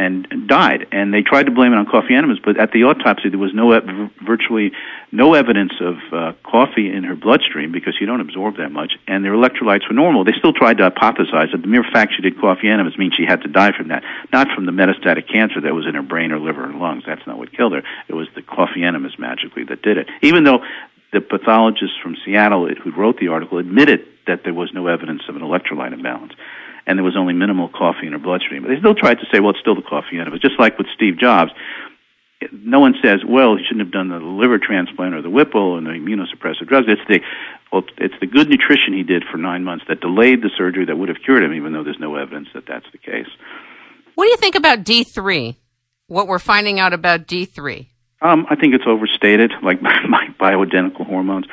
and 0.00 0.48
died. 0.48 0.86
And 0.92 1.12
they 1.12 1.20
tried 1.20 1.44
to 1.44 1.52
blame 1.52 1.72
it 1.72 1.76
on 1.76 1.84
coffee 1.84 2.14
enemas, 2.14 2.38
but 2.42 2.58
at 2.58 2.72
the 2.72 2.84
autopsy 2.84 3.28
there 3.28 3.38
was 3.38 3.52
no 3.52 3.78
virtually 4.24 4.72
no 5.12 5.34
evidence 5.34 5.72
of 5.80 5.96
uh, 6.12 6.32
coffee 6.42 6.90
in 6.90 7.04
her 7.04 7.14
bloodstream 7.14 7.70
because 7.70 7.94
you 8.00 8.06
don't 8.06 8.22
absorb 8.22 8.56
that 8.56 8.70
much, 8.72 8.92
and 9.06 9.24
their 9.24 9.34
electrolytes 9.34 9.86
were 9.88 9.94
normal. 9.94 10.24
They 10.24 10.32
still 10.38 10.54
tried 10.54 10.78
to 10.78 10.90
hypothesize 10.90 11.52
that 11.52 11.60
the 11.60 11.68
mere 11.68 11.84
fact 11.84 12.14
she 12.16 12.22
did 12.22 12.40
coffee 12.40 12.68
enemas 12.68 12.96
means 12.96 13.14
she 13.14 13.26
had 13.26 13.42
to 13.42 13.48
die 13.48 13.76
from 13.76 13.88
that, 13.88 14.02
not 14.32 14.48
from 14.54 14.64
the 14.64 14.72
metastatic 14.72 15.30
cancer 15.30 15.60
that 15.60 15.74
was 15.74 15.86
in 15.86 15.94
her 15.94 16.02
brain 16.02 16.32
or 16.32 16.38
liver 16.38 16.64
or 16.64 16.72
lungs. 16.72 17.04
That's 17.06 17.26
not 17.26 17.36
what 17.36 17.52
killed 17.52 17.74
her. 17.74 17.82
It 18.08 18.14
was 18.14 18.28
the 18.34 18.42
coffee 18.42 18.82
enemas 18.82 19.18
magically 19.18 19.64
that 19.64 19.82
did 19.82 19.98
it. 19.98 20.08
Even 20.22 20.44
though 20.44 20.60
the 21.12 21.20
pathologist 21.20 22.00
from 22.02 22.16
Seattle 22.24 22.68
who 22.68 22.92
wrote 22.92 23.18
the 23.18 23.28
article 23.28 23.58
admitted 23.58 24.06
that 24.26 24.44
there 24.44 24.54
was 24.54 24.70
no 24.72 24.86
evidence 24.86 25.22
of 25.28 25.36
an 25.36 25.42
electrolyte 25.42 25.92
imbalance 25.92 26.32
and 26.86 26.98
there 26.98 27.04
was 27.04 27.16
only 27.16 27.34
minimal 27.34 27.68
coffee 27.68 28.06
in 28.06 28.12
her 28.12 28.18
bloodstream. 28.18 28.62
But 28.62 28.68
they 28.68 28.78
still 28.78 28.94
tried 28.94 29.18
to 29.20 29.26
say, 29.32 29.40
well, 29.40 29.50
it's 29.50 29.60
still 29.60 29.74
the 29.74 29.82
coffee 29.82 30.18
in 30.18 30.26
it. 30.26 30.30
But 30.30 30.40
just 30.40 30.58
like 30.58 30.78
with 30.78 30.86
Steve 30.94 31.18
Jobs, 31.18 31.52
no 32.52 32.80
one 32.80 32.94
says, 33.02 33.20
well, 33.26 33.56
he 33.56 33.64
shouldn't 33.64 33.84
have 33.84 33.92
done 33.92 34.08
the 34.08 34.16
liver 34.16 34.58
transplant 34.58 35.14
or 35.14 35.22
the 35.22 35.30
Whipple 35.30 35.76
and 35.76 35.86
the 35.86 35.90
immunosuppressive 35.90 36.66
drugs. 36.66 36.86
It's 36.88 37.00
the 37.08 37.20
well, 37.72 37.84
it's 37.98 38.14
the 38.20 38.26
good 38.26 38.48
nutrition 38.48 38.94
he 38.94 39.04
did 39.04 39.24
for 39.30 39.38
nine 39.38 39.62
months 39.62 39.84
that 39.88 40.00
delayed 40.00 40.42
the 40.42 40.50
surgery 40.56 40.86
that 40.86 40.96
would 40.96 41.08
have 41.08 41.18
cured 41.24 41.44
him, 41.44 41.54
even 41.54 41.72
though 41.72 41.84
there's 41.84 42.00
no 42.00 42.16
evidence 42.16 42.48
that 42.54 42.64
that's 42.66 42.86
the 42.90 42.98
case. 42.98 43.28
What 44.16 44.24
do 44.24 44.30
you 44.30 44.36
think 44.36 44.56
about 44.56 44.82
D3? 44.82 45.54
What 46.08 46.26
we're 46.26 46.40
finding 46.40 46.80
out 46.80 46.92
about 46.92 47.26
D3? 47.28 47.86
Um, 48.22 48.46
I 48.50 48.56
think 48.56 48.74
it's 48.74 48.84
overstated, 48.86 49.52
like 49.62 49.80
my 49.82 50.28
bioidentical 50.40 51.06
hormones. 51.06 51.46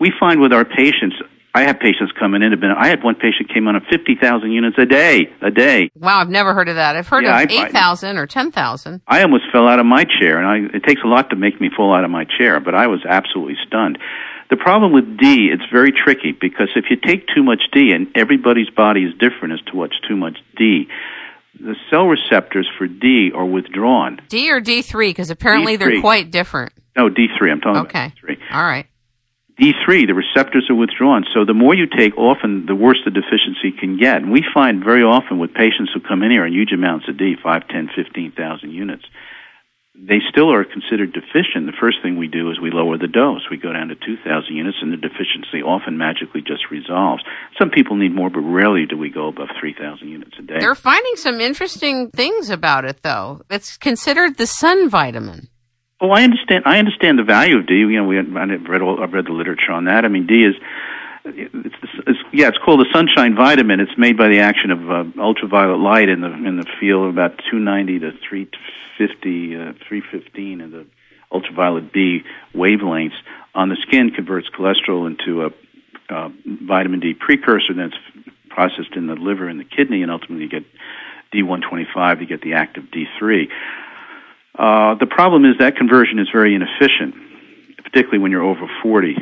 We 0.00 0.12
find 0.18 0.40
with 0.40 0.52
our 0.52 0.64
patients, 0.64 1.16
I 1.52 1.62
have 1.64 1.80
patients 1.80 2.12
coming 2.18 2.42
in. 2.42 2.52
Have 2.52 2.60
been, 2.60 2.70
I 2.70 2.86
had 2.88 3.02
one 3.02 3.16
patient 3.16 3.48
came 3.52 3.66
on 3.66 3.74
at 3.76 3.82
fifty 3.90 4.14
thousand 4.14 4.52
units 4.52 4.76
a 4.78 4.86
day, 4.86 5.28
a 5.42 5.50
day. 5.50 5.90
Wow, 5.96 6.20
I've 6.20 6.28
never 6.28 6.54
heard 6.54 6.68
of 6.68 6.76
that. 6.76 6.94
I've 6.96 7.08
heard 7.08 7.24
Yeah, 7.24 7.40
of 7.40 7.50
I- 7.50 7.52
eight 7.66 7.72
thousand 7.72 8.18
or 8.18 8.26
ten 8.26 8.52
thousand. 8.52 9.00
I 9.06 9.22
almost 9.22 9.44
fell 9.52 9.66
out 9.68 9.80
of 9.80 9.86
my 9.86 10.04
chair, 10.04 10.38
and 10.38 10.46
I, 10.46 10.76
it 10.76 10.84
takes 10.84 11.02
a 11.04 11.08
lot 11.08 11.30
to 11.30 11.36
make 11.36 11.60
me 11.60 11.68
fall 11.76 11.92
out 11.94 12.04
of 12.04 12.10
my 12.10 12.24
chair, 12.38 12.60
but 12.60 12.74
I 12.74 12.86
was 12.86 13.00
absolutely 13.08 13.56
stunned. 13.66 13.98
The 14.48 14.56
problem 14.56 14.92
with 14.92 15.16
D, 15.18 15.50
it's 15.52 15.62
very 15.72 15.92
tricky 15.92 16.32
because 16.32 16.68
if 16.74 16.86
you 16.90 16.96
take 16.96 17.26
too 17.34 17.42
much 17.42 17.62
D, 17.72 17.92
and 17.92 18.08
everybody's 18.16 18.70
body 18.70 19.04
is 19.04 19.12
different 19.18 19.54
as 19.54 19.60
to 19.70 19.76
what's 19.76 19.98
too 20.08 20.16
much 20.16 20.38
D, 20.56 20.88
the 21.58 21.74
cell 21.90 22.06
receptors 22.06 22.68
for 22.78 22.86
D 22.86 23.32
are 23.34 23.44
withdrawn. 23.44 24.20
D 24.28 24.50
or 24.52 24.60
D 24.60 24.82
three? 24.82 25.10
Because 25.10 25.30
apparently 25.30 25.76
they're 25.76 26.00
quite 26.00 26.30
different. 26.30 26.72
No, 26.96 27.08
D3, 27.08 27.50
I'm 27.52 27.60
talking 27.60 27.82
Okay. 27.82 28.06
about 28.06 28.16
D3. 28.16 28.36
All 28.52 28.62
right. 28.62 28.86
D3, 29.60 30.06
the 30.06 30.14
receptors 30.14 30.68
are 30.70 30.74
withdrawn. 30.74 31.24
So 31.34 31.44
the 31.44 31.54
more 31.54 31.74
you 31.74 31.86
take, 31.86 32.16
often 32.16 32.64
the 32.66 32.74
worse 32.74 32.98
the 33.04 33.10
deficiency 33.10 33.72
can 33.78 33.98
get. 33.98 34.16
And 34.16 34.32
we 34.32 34.42
find 34.54 34.82
very 34.82 35.02
often 35.02 35.38
with 35.38 35.52
patients 35.52 35.92
who 35.92 36.00
come 36.00 36.22
in 36.22 36.30
here 36.30 36.44
on 36.44 36.52
huge 36.52 36.72
amounts 36.72 37.08
of 37.08 37.18
D, 37.18 37.36
5, 37.42 37.68
10, 37.68 37.90
15,000 37.94 38.70
units, 38.70 39.04
they 39.94 40.20
still 40.30 40.50
are 40.50 40.64
considered 40.64 41.12
deficient. 41.12 41.66
The 41.66 41.76
first 41.78 41.98
thing 42.02 42.16
we 42.16 42.28
do 42.28 42.50
is 42.50 42.58
we 42.58 42.70
lower 42.70 42.96
the 42.96 43.06
dose. 43.06 43.42
We 43.50 43.58
go 43.58 43.72
down 43.72 43.88
to 43.88 43.96
2,000 43.96 44.56
units, 44.56 44.78
and 44.80 44.92
the 44.92 44.96
deficiency 44.96 45.60
often 45.62 45.98
magically 45.98 46.40
just 46.40 46.70
resolves. 46.70 47.22
Some 47.58 47.68
people 47.68 47.96
need 47.96 48.14
more, 48.14 48.30
but 48.30 48.40
rarely 48.40 48.86
do 48.86 48.96
we 48.96 49.10
go 49.10 49.28
above 49.28 49.48
3,000 49.60 50.08
units 50.08 50.32
a 50.38 50.42
day. 50.42 50.56
They're 50.58 50.74
finding 50.74 51.16
some 51.16 51.38
interesting 51.40 52.10
things 52.10 52.48
about 52.48 52.86
it, 52.86 53.02
though. 53.02 53.42
It's 53.50 53.76
considered 53.76 54.38
the 54.38 54.46
sun 54.46 54.88
vitamin. 54.88 55.49
Oh, 56.00 56.10
I 56.10 56.22
understand. 56.22 56.64
I 56.66 56.78
understand 56.78 57.18
the 57.18 57.24
value 57.24 57.58
of 57.58 57.66
D. 57.66 57.74
You 57.74 57.96
know, 57.96 58.04
we 58.04 58.18
I've 58.18 58.64
read 58.68 58.80
all, 58.80 59.02
I've 59.02 59.12
read 59.12 59.26
the 59.26 59.32
literature 59.32 59.72
on 59.72 59.84
that. 59.84 60.04
I 60.04 60.08
mean, 60.08 60.26
D 60.26 60.44
is 60.44 60.54
it's, 61.24 61.74
it's 62.06 62.18
yeah, 62.32 62.48
it's 62.48 62.58
called 62.58 62.80
the 62.80 62.86
sunshine 62.92 63.34
vitamin. 63.34 63.80
It's 63.80 63.96
made 63.98 64.16
by 64.16 64.28
the 64.28 64.40
action 64.40 64.70
of 64.70 64.90
uh, 64.90 65.04
ultraviolet 65.20 65.78
light 65.78 66.08
in 66.08 66.22
the 66.22 66.32
in 66.32 66.56
the 66.56 66.66
field 66.80 67.04
of 67.04 67.10
about 67.10 67.38
290 67.50 67.98
to 68.00 68.12
350, 68.26 69.56
uh, 69.56 69.72
315 69.86 70.60
of 70.62 70.70
the 70.70 70.86
ultraviolet 71.30 71.92
B 71.92 72.22
wavelengths 72.54 73.18
on 73.54 73.68
the 73.68 73.76
skin 73.86 74.10
converts 74.10 74.48
cholesterol 74.48 75.06
into 75.06 75.44
a 75.44 75.50
uh, 76.08 76.30
vitamin 76.46 77.00
D 77.00 77.14
precursor 77.14 77.74
that's 77.74 77.94
processed 78.48 78.96
in 78.96 79.06
the 79.06 79.14
liver 79.14 79.48
and 79.48 79.60
the 79.60 79.64
kidney, 79.64 80.02
and 80.02 80.10
ultimately 80.10 80.44
you 80.44 80.50
get 80.50 80.64
D125. 81.34 82.20
You 82.20 82.26
get 82.26 82.40
the 82.40 82.54
active 82.54 82.84
D3. 82.84 83.48
Uh, 84.58 84.94
the 84.98 85.06
problem 85.06 85.44
is 85.44 85.56
that 85.58 85.76
conversion 85.76 86.18
is 86.18 86.28
very 86.32 86.54
inefficient, 86.54 87.14
particularly 87.78 88.18
when 88.18 88.30
you're 88.30 88.42
over 88.42 88.68
40. 88.82 89.16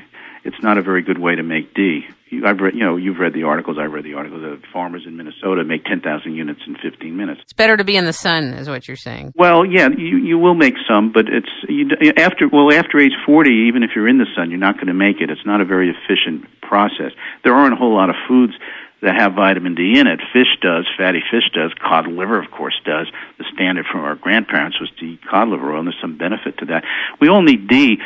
It's 0.44 0.62
not 0.62 0.78
a 0.78 0.82
very 0.82 1.02
good 1.02 1.18
way 1.18 1.34
to 1.34 1.42
make 1.42 1.74
D. 1.74 2.06
You, 2.30 2.46
I've 2.46 2.58
read, 2.60 2.74
you 2.74 2.84
know, 2.84 2.96
you've 2.96 3.18
read 3.18 3.34
the 3.34 3.42
articles. 3.42 3.76
I've 3.78 3.92
read 3.92 4.04
the 4.04 4.14
articles. 4.14 4.40
The 4.40 4.60
farmers 4.72 5.04
in 5.06 5.16
Minnesota 5.16 5.64
make 5.64 5.84
10,000 5.84 6.32
units 6.32 6.60
in 6.66 6.76
15 6.76 7.16
minutes. 7.16 7.40
It's 7.42 7.52
better 7.52 7.76
to 7.76 7.84
be 7.84 7.96
in 7.96 8.04
the 8.04 8.12
sun, 8.12 8.54
is 8.54 8.68
what 8.68 8.88
you're 8.88 8.96
saying. 8.96 9.32
Well, 9.36 9.64
yeah, 9.64 9.88
you 9.88 10.16
you 10.16 10.38
will 10.38 10.54
make 10.54 10.74
some, 10.88 11.12
but 11.12 11.26
it's 11.28 11.48
you, 11.68 11.90
after 12.16 12.48
well 12.48 12.72
after 12.72 12.98
age 12.98 13.12
40, 13.26 13.50
even 13.68 13.82
if 13.82 13.90
you're 13.94 14.08
in 14.08 14.18
the 14.18 14.26
sun, 14.36 14.50
you're 14.50 14.60
not 14.60 14.76
going 14.76 14.86
to 14.88 14.94
make 14.94 15.20
it. 15.20 15.30
It's 15.30 15.44
not 15.44 15.60
a 15.60 15.64
very 15.64 15.90
efficient 15.90 16.46
process. 16.62 17.12
There 17.44 17.54
aren't 17.54 17.72
a 17.72 17.76
whole 17.76 17.94
lot 17.94 18.10
of 18.10 18.16
foods 18.28 18.54
that 19.00 19.14
have 19.14 19.34
vitamin 19.34 19.74
D 19.74 19.98
in 19.98 20.06
it. 20.06 20.20
Fish 20.32 20.58
does, 20.60 20.86
fatty 20.96 21.22
fish 21.30 21.50
does, 21.54 21.72
cod 21.80 22.06
liver, 22.06 22.42
of 22.42 22.50
course, 22.50 22.78
does. 22.84 23.06
The 23.38 23.44
standard 23.54 23.86
from 23.90 24.00
our 24.00 24.16
grandparents 24.16 24.80
was 24.80 24.90
to 24.98 25.04
eat 25.04 25.20
cod 25.28 25.48
liver 25.48 25.72
oil, 25.72 25.78
and 25.78 25.86
there's 25.88 26.00
some 26.00 26.18
benefit 26.18 26.58
to 26.58 26.66
that. 26.66 26.84
We 27.20 27.28
all 27.28 27.42
need 27.42 27.68
D, 27.68 27.98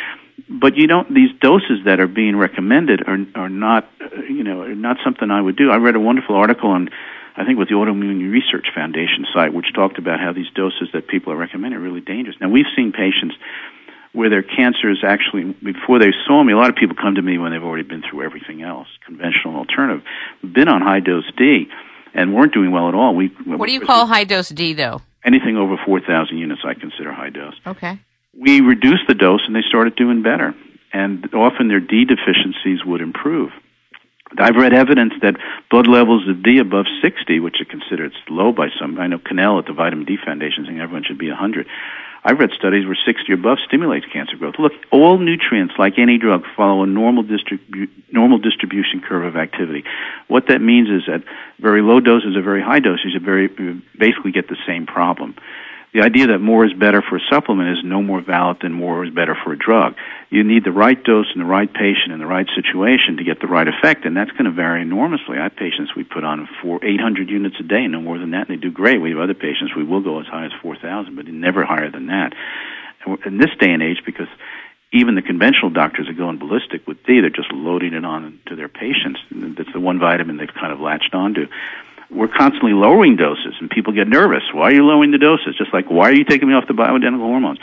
but 0.49 0.77
you 0.77 0.87
don't. 0.87 1.13
These 1.13 1.31
doses 1.41 1.85
that 1.87 2.01
are 2.01 2.09
being 2.09 2.37
recommended 2.37 3.03
are 3.07 3.19
are 3.35 3.49
not, 3.49 3.89
you 4.29 4.45
know, 4.45 4.63
are 4.63 4.75
not 4.75 4.99
something 5.05 5.31
I 5.31 5.41
would 5.41 5.57
do. 5.57 5.71
I 5.71 5.77
read 5.77 5.97
a 5.97 6.01
wonderful 6.01 6.37
article 6.37 6.71
on. 6.71 6.91
I 7.35 7.47
think 7.47 7.59
with 7.59 7.69
the 7.69 7.77
Autoimmune 7.77 8.31
Research 8.31 8.67
Foundation 8.75 9.25
site, 9.33 9.55
which 9.55 9.73
talked 9.75 9.97
about 9.97 10.21
how 10.21 10.35
these 10.35 10.51
doses 10.55 10.89
that 10.93 11.09
people 11.09 11.33
are 11.33 11.37
recommending 11.37 11.81
are 11.81 11.83
really 11.83 12.03
dangerous. 12.03 12.37
Now 12.39 12.51
we've 12.51 12.69
seen 12.77 12.93
patients 12.93 13.35
where 14.13 14.29
their 14.29 14.43
cancer 14.43 14.91
is 14.91 14.99
actually 15.03 15.57
before 15.63 15.99
they 15.99 16.13
saw 16.27 16.43
me. 16.43 16.53
A 16.53 16.57
lot 16.57 16.69
of 16.71 16.77
people 16.77 16.97
come 16.97 17.15
to 17.15 17.23
me 17.23 17.39
when 17.39 17.53
they've 17.53 17.63
already 17.63 17.89
been 17.89 18.03
through 18.09 18.23
everything 18.25 18.63
else, 18.63 18.89
conventional 19.07 19.55
and 19.55 19.69
alternative, 19.69 20.05
been 20.43 20.69
on 20.69 20.83
high 20.83 21.01
dose 21.01 21.31
D, 21.37 21.69
and 22.15 22.35
weren't 22.35 22.53
doing 22.53 22.73
well 22.73 22.89
at 22.89 22.95
all. 22.95 23.15
We 23.15 23.29
What 23.47 23.67
do 23.67 23.73
you 23.73 23.81
call 23.81 24.07
high 24.07 24.25
dose 24.25 24.49
D, 24.51 24.75
though? 24.75 25.01
anything 25.25 25.57
over 25.57 25.77
four 25.87 26.01
thousand 26.01 26.39
units? 26.39 26.63
I 26.65 26.75
consider 26.75 27.13
high 27.13 27.31
dose. 27.31 27.55
Okay. 27.67 27.99
We 28.39 28.61
reduced 28.61 29.07
the 29.09 29.15
dose, 29.15 29.43
and 29.47 29.55
they 29.55 29.63
started 29.69 29.97
doing 29.97 30.23
better. 30.23 30.55
And 30.93 31.33
often 31.35 31.69
their 31.69 31.81
D 31.81 32.05
deficiencies 32.05 32.85
would 32.85 33.01
improve. 33.01 33.51
I've 34.39 34.57
read 34.57 34.73
evidence 34.73 35.13
that 35.23 35.37
blood 35.71 35.87
levels 35.87 36.29
of 36.29 36.43
D 36.43 36.59
above 36.59 36.87
60, 37.03 37.41
which 37.41 37.57
are 37.61 37.65
considered 37.65 38.13
low 38.29 38.53
by 38.53 38.69
some, 38.81 38.99
I 38.99 39.07
know 39.07 39.19
Cannell 39.19 39.59
at 39.59 39.67
the 39.67 39.73
Vitamin 39.75 40.07
D 40.07 40.17
Foundation 40.25 40.65
saying 40.67 40.81
everyone 40.81 41.05
should 41.05 41.19
be 41.19 41.29
100. 41.29 41.67
I've 42.25 42.39
read 42.39 42.51
studies 42.53 42.87
where 42.87 42.95
60 42.95 43.33
or 43.33 43.35
above 43.35 43.59
stimulates 43.67 44.07
cancer 44.13 44.37
growth. 44.37 44.55
Look, 44.59 44.73
all 44.93 45.19
nutrients, 45.19 45.75
like 45.77 45.99
any 45.99 46.19
drug, 46.19 46.45
follow 46.57 46.85
a 46.85 46.87
normal, 46.87 47.25
distribu- 47.25 47.91
normal 48.13 48.39
distribution 48.39 49.01
curve 49.01 49.25
of 49.25 49.37
activity. 49.37 49.83
What 50.29 50.47
that 50.47 50.61
means 50.61 50.89
is 50.89 51.03
that 51.09 51.25
very 51.59 51.83
low 51.83 51.99
doses 51.99 52.37
or 52.37 52.43
very 52.43 52.63
high 52.63 52.79
doses, 52.79 53.15
you 53.15 53.21
very, 53.21 53.49
basically 53.99 54.31
get 54.31 54.49
the 54.49 54.57
same 54.67 54.87
problem. 54.87 55.35
The 55.93 56.01
idea 56.01 56.29
that 56.29 56.39
more 56.39 56.65
is 56.65 56.73
better 56.73 57.03
for 57.03 57.17
a 57.17 57.21
supplement 57.31 57.77
is 57.77 57.85
no 57.85 58.01
more 58.01 58.23
valid 58.23 58.59
than 58.63 58.73
more 58.73 59.05
is 59.05 59.13
better 59.13 59.37
for 59.45 59.53
a 59.53 59.59
drug. 59.59 59.95
You 60.31 60.43
need 60.43 60.65
the 60.65 60.73
right 60.73 60.97
dose 60.97 61.27
and 61.35 61.43
the 61.43 61.47
right 61.47 61.71
patient 61.71 62.13
in 62.13 62.19
the 62.19 62.27
right 62.27 62.49
situation 62.57 63.19
to 63.19 63.25
get 63.25 63.41
the 63.41 63.47
right 63.47 63.69
effect, 63.69 64.07
and 64.07 64.17
that's 64.17 64.31
going 64.31 64.47
to 64.47 64.53
vary 64.53 64.81
enormously. 64.81 65.37
I 65.37 65.45
have 65.45 65.57
patients 65.57 65.95
we 65.95 66.05
put 66.05 66.25
on 66.25 66.49
for 66.63 66.83
800 66.83 67.29
units 67.29 67.57
a 67.61 67.63
day, 67.63 67.87
no 67.89 68.01
more 68.01 68.19
than 68.19 68.31
that, 68.31 68.49
and 68.49 68.57
they 68.57 68.61
do 68.61 68.71
great. 68.71 69.03
We 69.03 69.11
have 69.11 69.19
other 69.19 69.35
patients 69.35 69.77
we 69.77 69.85
will 69.85 70.01
go 70.01 70.19
as 70.19 70.27
high 70.27 70.47
as 70.47 70.53
4,000, 70.63 71.15
but 71.15 71.27
never 71.27 71.63
higher 71.63 71.91
than 71.91 72.07
that. 72.07 72.33
And 73.05 73.19
in 73.27 73.37
this 73.37 73.51
day 73.61 73.71
and 73.71 73.83
age, 73.83 74.01
because 74.07 74.29
even 74.93 75.15
the 75.15 75.23
conventional 75.23 75.71
doctors 75.71 76.09
are 76.09 76.15
going 76.15 76.39
ballistic 76.39 76.87
with 76.87 77.05
D, 77.05 77.21
they're 77.21 77.29
just 77.29 77.53
loading 77.53 77.93
it 77.93 78.05
on 78.05 78.41
to 78.47 78.57
their 78.57 78.69
patients. 78.69 79.21
And 79.31 79.57
That's 79.57 79.73
the 79.73 79.81
one 79.81 79.99
vitamin 79.99 80.39
they've 80.39 80.49
kind 80.55 80.73
of 80.73 80.81
latched 80.81 81.15
onto 81.15 81.49
we're 82.15 82.29
constantly 82.29 82.73
lowering 82.73 83.17
doses 83.17 83.55
and 83.61 83.71
people 83.71 83.93
get 83.93 84.09
nervous. 84.09 84.43
Why 84.53 84.65
are 84.65 84.73
you 84.73 84.85
lowering 84.85 85.11
the 85.11 85.19
doses? 85.19 85.57
Just 85.57 85.73
like 85.73 85.91
why 85.91 86.11
are 86.11 86.15
you 86.15 86.25
taking 86.25 86.49
me 86.49 86.55
off 86.55 86.67
the 86.67 86.75
bioidentical 86.75 87.27
hormones? 87.27 87.59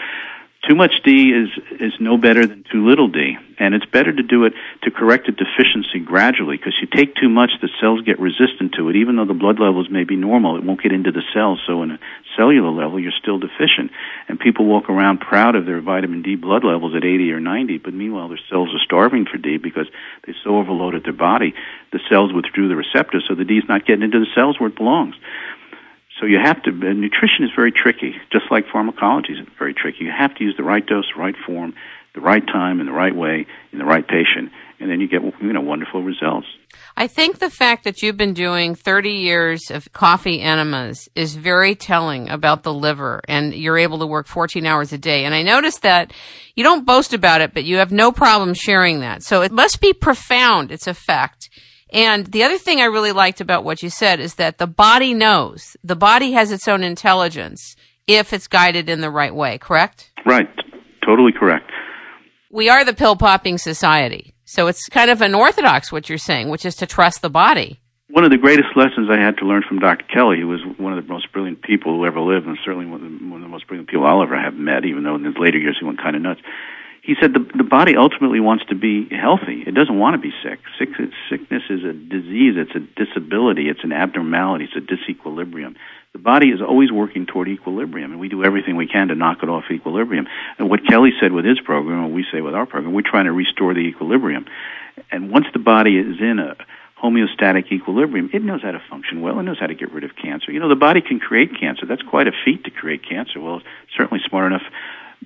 Too 0.68 0.76
much 0.76 0.92
D 1.06 1.32
is 1.32 1.50
is 1.80 1.94
no 2.02 2.18
better 2.18 2.46
than 2.46 2.66
too 2.70 2.86
little 2.86 3.08
D, 3.08 3.38
and 3.60 3.74
it's 3.74 3.86
better 3.86 4.12
to 4.12 4.24
do 4.24 4.44
it 4.44 4.54
to 4.84 4.92
correct 4.92 5.30
a 5.30 5.32
deficiency 5.32 6.00
gradually. 6.04 6.58
Because 6.58 6.76
you 6.82 6.88
take 6.88 7.16
too 7.16 7.30
much, 7.30 7.52
the 7.62 7.70
cells 7.80 8.02
get 8.02 8.20
resistant 8.20 8.74
to 8.76 8.90
it. 8.90 8.98
Even 8.98 9.16
though 9.16 9.26
the 9.26 9.34
blood 9.34 9.58
levels 9.58 9.90
may 9.90 10.04
be 10.04 10.18
normal, 10.18 10.58
it 10.58 10.64
won't 10.66 10.84
get 10.84 10.92
into 10.92 11.14
the 11.14 11.24
cells. 11.34 11.62
So, 11.66 11.82
in 11.84 11.92
a 11.92 12.00
cellular 12.36 12.72
level, 12.72 13.00
you're 13.00 13.16
still 13.18 13.40
deficient. 13.40 13.92
And 14.28 14.38
people 14.38 14.66
walk 14.66 14.90
around 14.90 15.22
proud 15.22 15.56
of 15.56 15.66
their 15.66 15.80
vitamin 15.80 16.24
D 16.24 16.36
blood 16.36 16.66
levels 16.66 16.94
at 16.94 17.06
80 17.06 17.32
or 17.32 17.40
90, 17.40 17.78
but 17.78 17.94
meanwhile, 17.94 18.28
their 18.28 18.40
cells 18.50 18.70
are 18.76 18.84
starving 18.84 19.28
for 19.32 19.38
D 19.38 19.58
because 19.58 19.88
they 20.28 20.34
so 20.44 20.58
overloaded 20.58 21.06
their 21.06 21.14
body. 21.14 21.54
The 21.94 22.02
cells 22.10 22.34
withdrew 22.34 22.68
the 22.68 22.76
receptors, 22.76 23.24
so 23.30 23.34
the 23.34 23.46
D 23.46 23.56
is 23.60 23.70
not 23.70 23.86
getting 23.86 24.04
into 24.04 24.20
the 24.20 24.30
cells 24.36 24.60
where 24.60 24.68
it 24.68 24.76
belongs. 24.76 25.16
So 26.20 26.26
you 26.26 26.38
have 26.44 26.62
to. 26.64 26.72
Nutrition 26.72 27.46
is 27.46 27.52
very 27.56 27.72
tricky, 27.72 28.16
just 28.32 28.46
like 28.52 28.66
pharmacology 28.72 29.34
is 29.34 29.40
very 29.58 29.74
tricky. 29.74 30.04
You 30.04 30.12
have 30.18 30.36
to 30.36 30.44
use 30.44 30.56
the 30.58 30.64
right 30.64 30.86
dose, 30.86 31.06
the 31.16 31.22
right 31.22 31.36
form, 31.46 31.74
the 32.14 32.22
right 32.22 32.46
time, 32.46 32.80
in 32.80 32.88
the 32.88 32.92
right 32.92 33.16
way, 33.16 33.46
in 33.72 33.80
the 33.80 33.86
right 33.86 34.06
patient, 34.06 34.52
and 34.80 34.92
then 34.92 35.00
you 35.00 35.08
get 35.08 35.22
you 35.24 35.54
know 35.54 35.62
wonderful 35.62 36.04
results. 36.04 36.48
I 36.98 37.08
think 37.08 37.40
the 37.40 37.50
fact 37.50 37.86
that 37.86 38.02
you've 38.02 38.18
been 38.18 38.34
doing 38.34 38.76
30 38.76 39.12
years 39.12 39.72
of 39.72 39.92
coffee 39.94 40.42
enemas 40.42 41.08
is 41.16 41.36
very 41.36 41.74
telling 41.74 42.30
about 42.30 42.64
the 42.64 42.74
liver 42.74 43.22
and 43.28 43.54
you're 43.54 43.78
able 43.78 44.00
to 44.00 44.06
work 44.06 44.28
14 44.28 44.66
hours 44.66 44.92
a 44.92 44.98
day. 44.98 45.24
And 45.24 45.34
I 45.34 45.42
noticed 45.42 45.82
that 45.84 46.12
you 46.56 46.64
don't 46.64 46.86
boast 46.86 47.14
about 47.14 47.42
it, 47.42 47.54
but 47.54 47.64
you 47.64 47.78
have 47.78 47.92
no 47.92 48.12
problem 48.12 48.54
sharing 48.54 49.00
that. 49.00 49.24
So 49.24 49.42
it 49.42 49.52
must 49.52 49.82
be 49.82 49.94
profound, 49.94 50.72
its 50.72 50.88
effect. 50.88 51.50
And 51.92 52.28
the 52.28 52.44
other 52.44 52.58
thing 52.58 52.82
I 52.82 52.86
really 52.86 53.12
liked 53.12 53.42
about 53.42 53.64
what 53.64 53.82
you 53.82 53.90
said 53.90 54.20
is 54.20 54.36
that 54.36 54.58
the 54.58 54.68
body 54.68 55.14
knows. 55.14 55.76
The 55.84 55.96
body 55.96 56.34
has 56.34 56.52
its 56.52 56.68
own 56.68 56.84
intelligence 56.84 57.76
if 58.08 58.32
it's 58.34 58.48
guided 58.48 58.90
in 58.90 59.02
the 59.02 59.10
right 59.10 59.34
way, 59.34 59.58
correct? 59.58 60.12
Right, 60.26 60.50
totally 61.06 61.32
correct. 61.32 61.72
We 62.52 62.70
are 62.70 62.84
the 62.84 62.94
pill 62.94 63.16
popping 63.16 63.58
society. 63.58 64.34
So 64.46 64.68
it's 64.68 64.88
kind 64.90 65.12
of 65.12 65.22
unorthodox 65.22 65.92
what 65.92 66.10
you're 66.10 66.18
saying, 66.18 66.50
which 66.50 66.66
is 66.66 66.76
to 66.78 66.88
trust 66.88 67.22
the 67.22 67.30
body. 67.30 67.80
one 68.10 68.24
of 68.24 68.32
the 68.32 68.38
greatest 68.38 68.70
lessons 68.76 69.08
I 69.12 69.20
had 69.20 69.38
to 69.38 69.46
learn 69.46 69.64
from 69.68 69.78
Dr. 69.78 70.06
Kelley, 70.12 70.40
who 70.42 70.48
was 70.48 70.62
one 70.78 70.98
of 70.98 71.06
the 71.06 71.12
most 71.12 71.32
brilliant 71.32 71.62
people 71.62 71.96
who 71.96 72.06
ever 72.06 72.20
lived, 72.20 72.48
and 72.48 72.58
certainly 72.66 72.88
one 72.88 73.04
of 73.04 73.12
the, 73.12 73.30
one 73.30 73.42
of 73.42 73.48
the 73.48 73.52
most 73.52 73.68
brilliant 73.68 73.90
people 73.90 74.08
I'll 74.08 74.24
ever 74.24 74.40
have 74.40 74.56
met, 74.56 74.86
even 74.86 75.04
though 75.04 75.16
in 75.16 75.24
his 75.24 75.36
later 75.40 75.60
years 75.60 75.78
he 75.80 75.86
went 75.86 76.02
kind 76.02 76.16
of 76.16 76.24
nuts. 76.24 76.42
He 77.10 77.16
said 77.20 77.34
the, 77.34 77.40
the 77.58 77.64
body 77.64 77.98
ultimately 77.98 78.40
wants 78.40 78.66
to 78.66 78.76
be 78.76 79.10
healthy. 79.10 79.64
It 79.66 79.74
doesn't 79.74 79.98
want 79.98 80.14
to 80.14 80.22
be 80.22 80.32
sick. 80.44 80.60
sick. 80.78 80.90
Sickness 81.28 81.64
is 81.68 81.84
a 81.84 81.92
disease. 81.92 82.54
It's 82.56 82.76
a 82.76 82.82
disability. 83.04 83.68
It's 83.68 83.84
an 83.84 83.92
abnormality. 83.92 84.70
It's 84.70 84.76
a 84.78 84.86
disequilibrium. 84.86 85.74
The 86.14 86.20
body 86.20 86.50
is 86.50 86.62
always 86.62 86.92
working 86.92 87.26
toward 87.26 87.48
equilibrium, 87.48 88.12
and 88.12 88.20
we 88.20 88.30
do 88.30 88.44
everything 88.44 88.76
we 88.76 88.86
can 88.86 89.08
to 89.08 89.16
knock 89.16 89.42
it 89.42 89.50
off 89.50 89.64
equilibrium. 89.72 90.28
And 90.60 90.70
what 90.70 90.86
Kelley 90.86 91.10
said 91.20 91.32
with 91.32 91.46
his 91.46 91.60
program, 91.60 92.04
and 92.06 92.14
we 92.14 92.26
say 92.32 92.42
with 92.42 92.54
our 92.54 92.68
program, 92.68 92.94
we're 92.94 93.02
trying 93.02 93.26
to 93.26 93.32
restore 93.32 93.74
the 93.74 93.80
equilibrium. 93.80 94.46
And 95.10 95.32
once 95.32 95.48
the 95.52 95.58
body 95.58 95.98
is 95.98 96.20
in 96.20 96.38
a 96.38 96.58
homeostatic 97.04 97.72
equilibrium, 97.72 98.30
it 98.34 98.44
knows 98.44 98.62
how 98.62 98.70
to 98.70 98.84
function 98.88 99.22
well. 99.22 99.40
It 99.40 99.44
knows 99.44 99.60
how 99.60 99.66
to 99.66 99.74
get 99.74 99.92
rid 99.92 100.04
of 100.04 100.16
cancer. 100.16 100.52
You 100.52 100.60
know, 100.60 100.70
the 100.70 100.76
body 100.76 101.02
can 101.02 101.20
create 101.20 101.60
cancer. 101.60 101.88
That's 101.88 102.04
quite 102.04 102.28
a 102.28 102.34
feat 102.46 102.66
to 102.66 102.70
create 102.70 103.02
cancer. 103.04 103.40
Well, 103.40 103.58
it's 103.58 103.98
certainly 103.98 104.22
smart 104.30 104.52
enough 104.52 104.62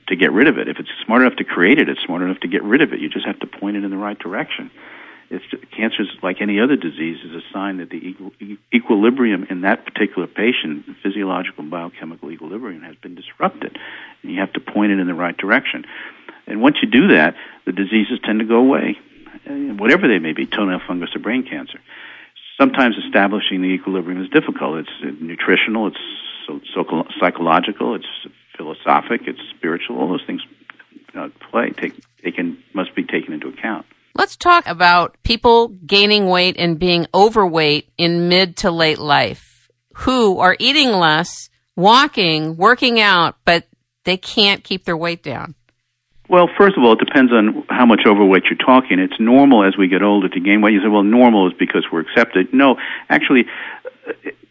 to 0.08 0.16
get 0.16 0.32
rid 0.32 0.48
of 0.48 0.58
it. 0.58 0.68
If 0.68 0.78
it's 0.80 0.90
smart 1.06 1.22
enough 1.22 1.38
to 1.38 1.44
create 1.44 1.80
it, 1.80 1.90
it's 1.90 2.02
smart 2.06 2.22
enough 2.22 2.40
to 2.42 2.48
get 2.48 2.64
rid 2.64 2.82
of 2.82 2.94
it. 2.94 3.00
You 3.00 3.10
just 3.10 3.26
have 3.26 3.40
to 3.40 3.48
point 3.48 3.78
it 3.78 3.84
in 3.84 3.92
the 3.92 3.98
right 3.98 4.18
direction. 4.18 4.72
It's 5.30 5.46
cancer 5.76 6.04
is 6.04 6.10
like 6.22 6.42
any 6.42 6.60
other 6.60 6.76
disease 6.76 7.18
is 7.24 7.32
a 7.32 7.42
sign 7.52 7.78
that 7.78 7.90
the 7.90 8.16
equilibrium 8.72 9.48
in 9.50 9.62
that 9.62 9.86
particular 9.86 10.28
patient, 10.28 10.86
physiological 11.02 11.64
and 11.64 11.72
biochemical 11.72 12.30
equilibrium, 12.32 12.82
has 12.84 12.96
been 12.98 13.16
disrupted, 13.16 13.78
and 14.22 14.32
you 14.32 14.40
have 14.42 14.54
to 14.54 14.60
point 14.60 14.92
it 14.92 15.00
in 15.00 15.08
the 15.08 15.14
right 15.14 15.36
direction. 15.36 15.86
And 16.46 16.62
once 16.62 16.78
you 16.84 16.90
do 16.90 17.08
that, 17.16 17.36
the 17.66 17.72
diseases 17.72 18.20
tend 18.24 18.40
to 18.40 18.46
go 18.46 18.58
away. 18.58 18.98
Whatever 19.48 20.08
they 20.08 20.20
may 20.20 20.34
be, 20.34 20.46
toenail 20.46 20.82
fungus 20.86 21.16
or 21.16 21.20
brain 21.20 21.44
cancer. 21.44 21.80
Sometimes 22.60 22.96
establishing 23.04 23.62
the 23.62 23.70
equilibrium 23.70 24.22
is 24.22 24.30
difficult. 24.30 24.86
It's 24.86 25.22
nutritional, 25.22 25.88
it's 25.88 25.98
so, 26.46 26.60
psychological, 27.20 27.96
it's 27.96 28.06
philosophic, 28.58 29.22
it's 29.28 29.40
spiritual. 29.56 29.98
All 30.00 30.10
those 30.10 30.26
things 30.26 30.42
uh, 31.16 31.30
play 31.52 31.70
take 31.72 31.94
taken 32.24 32.64
must 32.74 32.96
be 32.96 33.04
taken 33.04 33.34
into 33.34 33.48
account. 33.48 33.86
Let's 34.16 34.36
talk 34.36 34.68
about 34.68 35.18
people 35.24 35.70
gaining 35.70 36.28
weight 36.28 36.56
and 36.58 36.78
being 36.78 37.08
overweight 37.14 37.90
in 37.98 38.30
mid 38.30 38.58
to 38.58 38.72
late 38.72 39.00
life 39.00 39.70
who 39.94 40.40
are 40.40 40.56
eating 40.60 40.92
less, 40.92 41.50
walking, 41.76 42.58
working 42.58 43.00
out, 43.00 43.36
but 43.46 43.68
they 44.06 44.18
can't 44.18 44.64
keep 44.64 44.86
their 44.86 44.98
weight 44.98 45.24
down. 45.24 45.56
Well, 46.30 46.50
first 46.58 46.78
of 46.78 46.84
all, 46.84 46.94
it 46.94 47.00
depends 47.00 47.32
on 47.32 47.66
how 47.70 47.86
much 47.86 48.02
overweight 48.08 48.46
you're 48.46 48.58
talking. 48.58 48.98
It's 48.98 49.20
normal 49.20 49.68
as 49.68 49.78
we 49.78 49.88
get 49.88 50.02
older 50.02 50.30
to 50.30 50.40
gain 50.40 50.62
weight. 50.62 50.74
You 50.74 50.82
say, 50.82 50.88
well, 50.88 51.04
normal 51.04 51.48
is 51.48 51.54
because 51.60 51.86
we're 51.92 52.02
accepted. 52.02 52.54
No, 52.54 52.78
actually, 53.10 53.46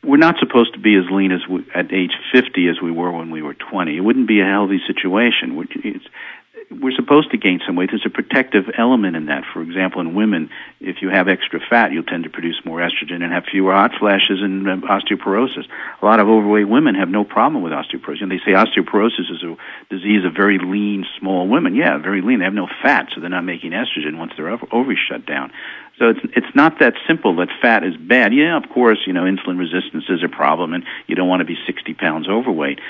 we're 0.05 0.17
not 0.17 0.39
supposed 0.39 0.75
to 0.75 0.81
be 0.81 0.95
as 0.97 1.05
lean 1.11 1.33
as 1.33 1.47
we, 1.49 1.65
at 1.75 1.93
age 1.93 2.13
50 2.33 2.69
as 2.69 2.81
we 2.83 2.91
were 2.91 3.13
when 3.13 3.31
we 3.31 3.43
were 3.43 3.55
20. 3.55 3.97
It 3.97 4.01
wouldn't 4.01 4.27
be 4.27 4.41
a 4.41 4.47
healthy 4.47 4.81
situation. 4.87 5.57
We're 6.81 6.95
supposed 6.95 7.31
to 7.31 7.39
gain 7.39 7.61
some 7.67 7.77
weight. 7.77 7.91
There's 7.91 8.07
a 8.07 8.11
protective 8.11 8.65
element 8.77 9.17
in 9.17 9.27
that. 9.27 9.45
For 9.53 9.63
example, 9.63 10.01
in 10.01 10.15
women, 10.15 10.51
if 10.81 11.03
you 11.03 11.11
have 11.11 11.29
extra 11.29 11.61
fat, 11.61 11.93
you'll 11.93 12.05
tend 12.05 12.25
to 12.25 12.31
produce 12.31 12.61
more 12.65 12.79
estrogen 12.79 13.23
and 13.23 13.33
have 13.33 13.45
fewer 13.51 13.73
hot 13.73 13.93
flashes 13.99 14.41
and 14.43 14.69
um, 14.69 14.83
osteoporosis. 14.83 15.67
A 16.01 16.05
lot 16.05 16.21
of 16.21 16.29
overweight 16.29 16.69
women 16.69 16.95
have 16.95 17.09
no 17.09 17.25
problem 17.25 17.63
with 17.63 17.73
osteoporosis. 17.73 18.23
And 18.23 18.31
they 18.31 18.39
say 18.39 18.53
osteoporosis 18.53 19.31
is 19.31 19.43
a 19.43 19.57
disease 19.91 20.25
of 20.25 20.35
very 20.35 20.59
lean, 20.59 21.05
small 21.19 21.49
women. 21.49 21.75
Yeah, 21.75 21.99
very 21.99 22.23
lean. 22.23 22.39
They 22.39 22.45
have 22.45 22.55
no 22.55 22.69
fat, 22.83 23.09
so 23.15 23.21
they're 23.21 23.31
not 23.31 23.45
making 23.45 23.73
estrogen 23.73 24.19
once 24.19 24.33
their 24.37 24.49
ovaries 24.49 24.99
shut 25.09 25.27
down. 25.27 25.53
So 25.99 26.09
it's 26.09 26.21
it's 26.35 26.55
not 26.55 26.79
that 26.81 26.95
simple 27.07 27.37
that 27.37 27.49
fat 27.61 27.85
is 27.85 27.97
bad. 27.97 28.33
Yeah, 28.33 28.57
of 28.57 28.69
course, 28.71 28.99
you 29.07 29.13
know, 29.13 29.23
insulin 29.25 29.59
resistance 29.59 30.05
is 30.09 30.25
a 30.25 30.29
problem, 30.29 30.73
and 30.73 30.85
you 31.07 31.15
don't 31.15 31.29
want 31.29 31.41
to 31.41 31.45
be 31.45 31.57
60 31.67 31.95
pounds 31.95 32.29
overweight 32.29 32.81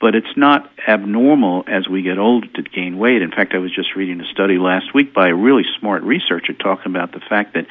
but 0.00 0.14
it's 0.14 0.36
not 0.36 0.70
abnormal 0.86 1.64
as 1.66 1.88
we 1.88 2.02
get 2.02 2.18
older 2.18 2.46
to 2.46 2.62
gain 2.62 2.98
weight. 2.98 3.22
In 3.22 3.30
fact, 3.30 3.52
I 3.54 3.58
was 3.58 3.74
just 3.74 3.96
reading 3.96 4.20
a 4.20 4.26
study 4.26 4.58
last 4.58 4.94
week 4.94 5.12
by 5.12 5.28
a 5.28 5.34
really 5.34 5.64
smart 5.78 6.02
researcher 6.02 6.52
talking 6.52 6.94
about 6.94 7.12
the 7.12 7.20
fact 7.20 7.54
that 7.54 7.66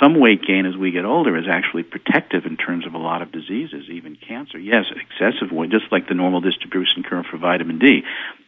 some 0.00 0.18
weight 0.18 0.42
gain 0.42 0.66
as 0.66 0.76
we 0.76 0.90
get 0.90 1.04
older 1.04 1.36
is 1.36 1.44
actually 1.48 1.82
protective 1.82 2.46
in 2.46 2.56
terms 2.56 2.86
of 2.86 2.94
a 2.94 2.98
lot 2.98 3.22
of 3.22 3.30
diseases, 3.30 3.84
even 3.90 4.16
cancer. 4.16 4.58
Yes, 4.58 4.86
excessive 4.90 5.52
weight, 5.52 5.70
just 5.70 5.92
like 5.92 6.08
the 6.08 6.14
normal 6.14 6.40
distribution 6.40 7.02
curve 7.02 7.26
for 7.30 7.36
vitamin 7.36 7.78
D, 7.78 8.02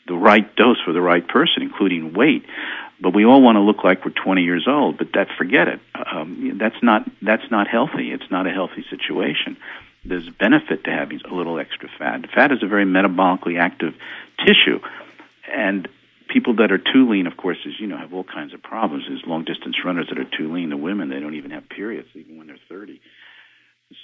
the 0.08 0.14
right 0.14 0.54
dose 0.56 0.80
for 0.84 0.92
the 0.92 1.02
right 1.02 1.26
person, 1.26 1.62
including 1.62 2.14
weight. 2.14 2.44
But 3.00 3.14
we 3.14 3.24
all 3.24 3.42
want 3.42 3.56
to 3.56 3.60
look 3.60 3.84
like 3.84 4.04
we're 4.04 4.12
20 4.12 4.42
years 4.42 4.66
old, 4.66 4.96
but 4.96 5.08
that 5.14 5.28
forget 5.36 5.68
it. 5.68 5.80
Um, 5.94 6.56
that's 6.58 6.82
not 6.82 7.08
that's 7.20 7.48
not 7.50 7.68
healthy. 7.68 8.10
It's 8.10 8.30
not 8.30 8.46
a 8.46 8.50
healthy 8.50 8.84
situation 8.88 9.56
there's 10.04 10.28
benefit 10.28 10.84
to 10.84 10.90
having 10.90 11.20
a 11.30 11.34
little 11.34 11.58
extra 11.58 11.88
fat. 11.98 12.20
Fat 12.34 12.52
is 12.52 12.62
a 12.62 12.66
very 12.66 12.84
metabolically 12.84 13.58
active 13.58 13.94
tissue, 14.38 14.80
and 15.50 15.88
people 16.28 16.56
that 16.56 16.72
are 16.72 16.78
too 16.78 17.08
lean, 17.08 17.26
of 17.26 17.36
course, 17.36 17.58
as 17.66 17.78
you 17.78 17.86
know, 17.86 17.96
have 17.96 18.12
all 18.12 18.24
kinds 18.24 18.54
of 18.54 18.62
problems. 18.62 19.04
There's 19.08 19.22
long 19.26 19.44
distance 19.44 19.76
runners 19.84 20.06
that 20.08 20.18
are 20.18 20.24
too 20.24 20.52
lean. 20.52 20.70
The 20.70 20.76
women, 20.76 21.08
they 21.08 21.20
don't 21.20 21.34
even 21.34 21.50
have 21.52 21.68
periods, 21.68 22.08
even 22.14 22.38
when 22.38 22.46
they're 22.46 22.58
30. 22.68 23.00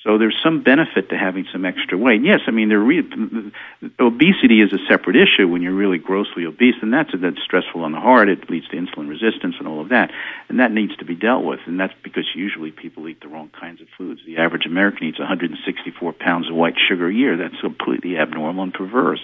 So 0.05 0.19
there's 0.19 0.36
some 0.43 0.62
benefit 0.62 1.09
to 1.09 1.19
having 1.19 1.47
some 1.52 1.65
extra 1.65 1.97
weight. 1.97 2.23
Yes, 2.23 2.40
I 2.47 2.51
mean, 2.52 2.69
there 2.69 2.78
re- 2.78 3.52
obesity 3.98 4.61
is 4.61 4.73
a 4.73 4.78
separate 4.89 5.16
issue 5.16 5.48
when 5.48 5.62
you're 5.62 5.74
really 5.74 5.98
grossly 5.98 6.44
obese, 6.44 6.77
and 6.82 6.93
that's 6.93 7.11
that's 7.15 7.43
stressful 7.43 7.82
on 7.82 7.93
the 7.93 8.01
heart. 8.01 8.28
It 8.28 8.48
leads 8.51 8.69
to 8.69 8.77
insulin 8.77 9.09
resistance 9.09 9.57
and 9.59 9.66
all 9.66 9.81
of 9.81 9.89
that, 9.89 10.11
and 10.48 10.61
that 10.61 10.70
needs 10.70 10.97
to 10.97 11.05
be 11.05 11.15
dealt 11.15 11.44
with. 11.44 11.61
And 11.66 11.81
that's 11.81 11.94
because 12.02 12.24
usually 12.35 12.70
people 12.70 13.09
eat 13.09 13.20
the 13.20 13.28
wrong 13.28 13.51
kinds 13.59 13.81
of 13.81 13.89
foods. 13.97 14.20
The 14.24 14.39
average 14.39 14.66
American 14.66 15.09
eats 15.09 15.19
164 15.19 16.12
pounds 16.12 16.48
of 16.48 16.55
white 16.55 16.77
sugar 16.89 17.09
a 17.09 17.15
year. 17.15 17.36
That's 17.36 17.61
completely 17.61 18.16
abnormal 18.19 18.65
and 18.65 18.74
perverse. 18.74 19.20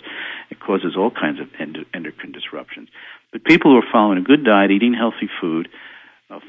It 0.51 0.59
causes 0.59 0.97
all 0.97 1.11
kinds 1.11 1.39
of 1.39 1.49
endocrine 1.59 2.33
disruptions. 2.33 2.89
But 3.31 3.45
people 3.45 3.73
who 3.73 3.79
are 3.79 3.93
following 3.93 4.19
a 4.19 4.23
good 4.23 4.45
diet, 4.45 4.71
eating 4.71 4.95
healthy 4.95 5.29
food, 5.41 5.69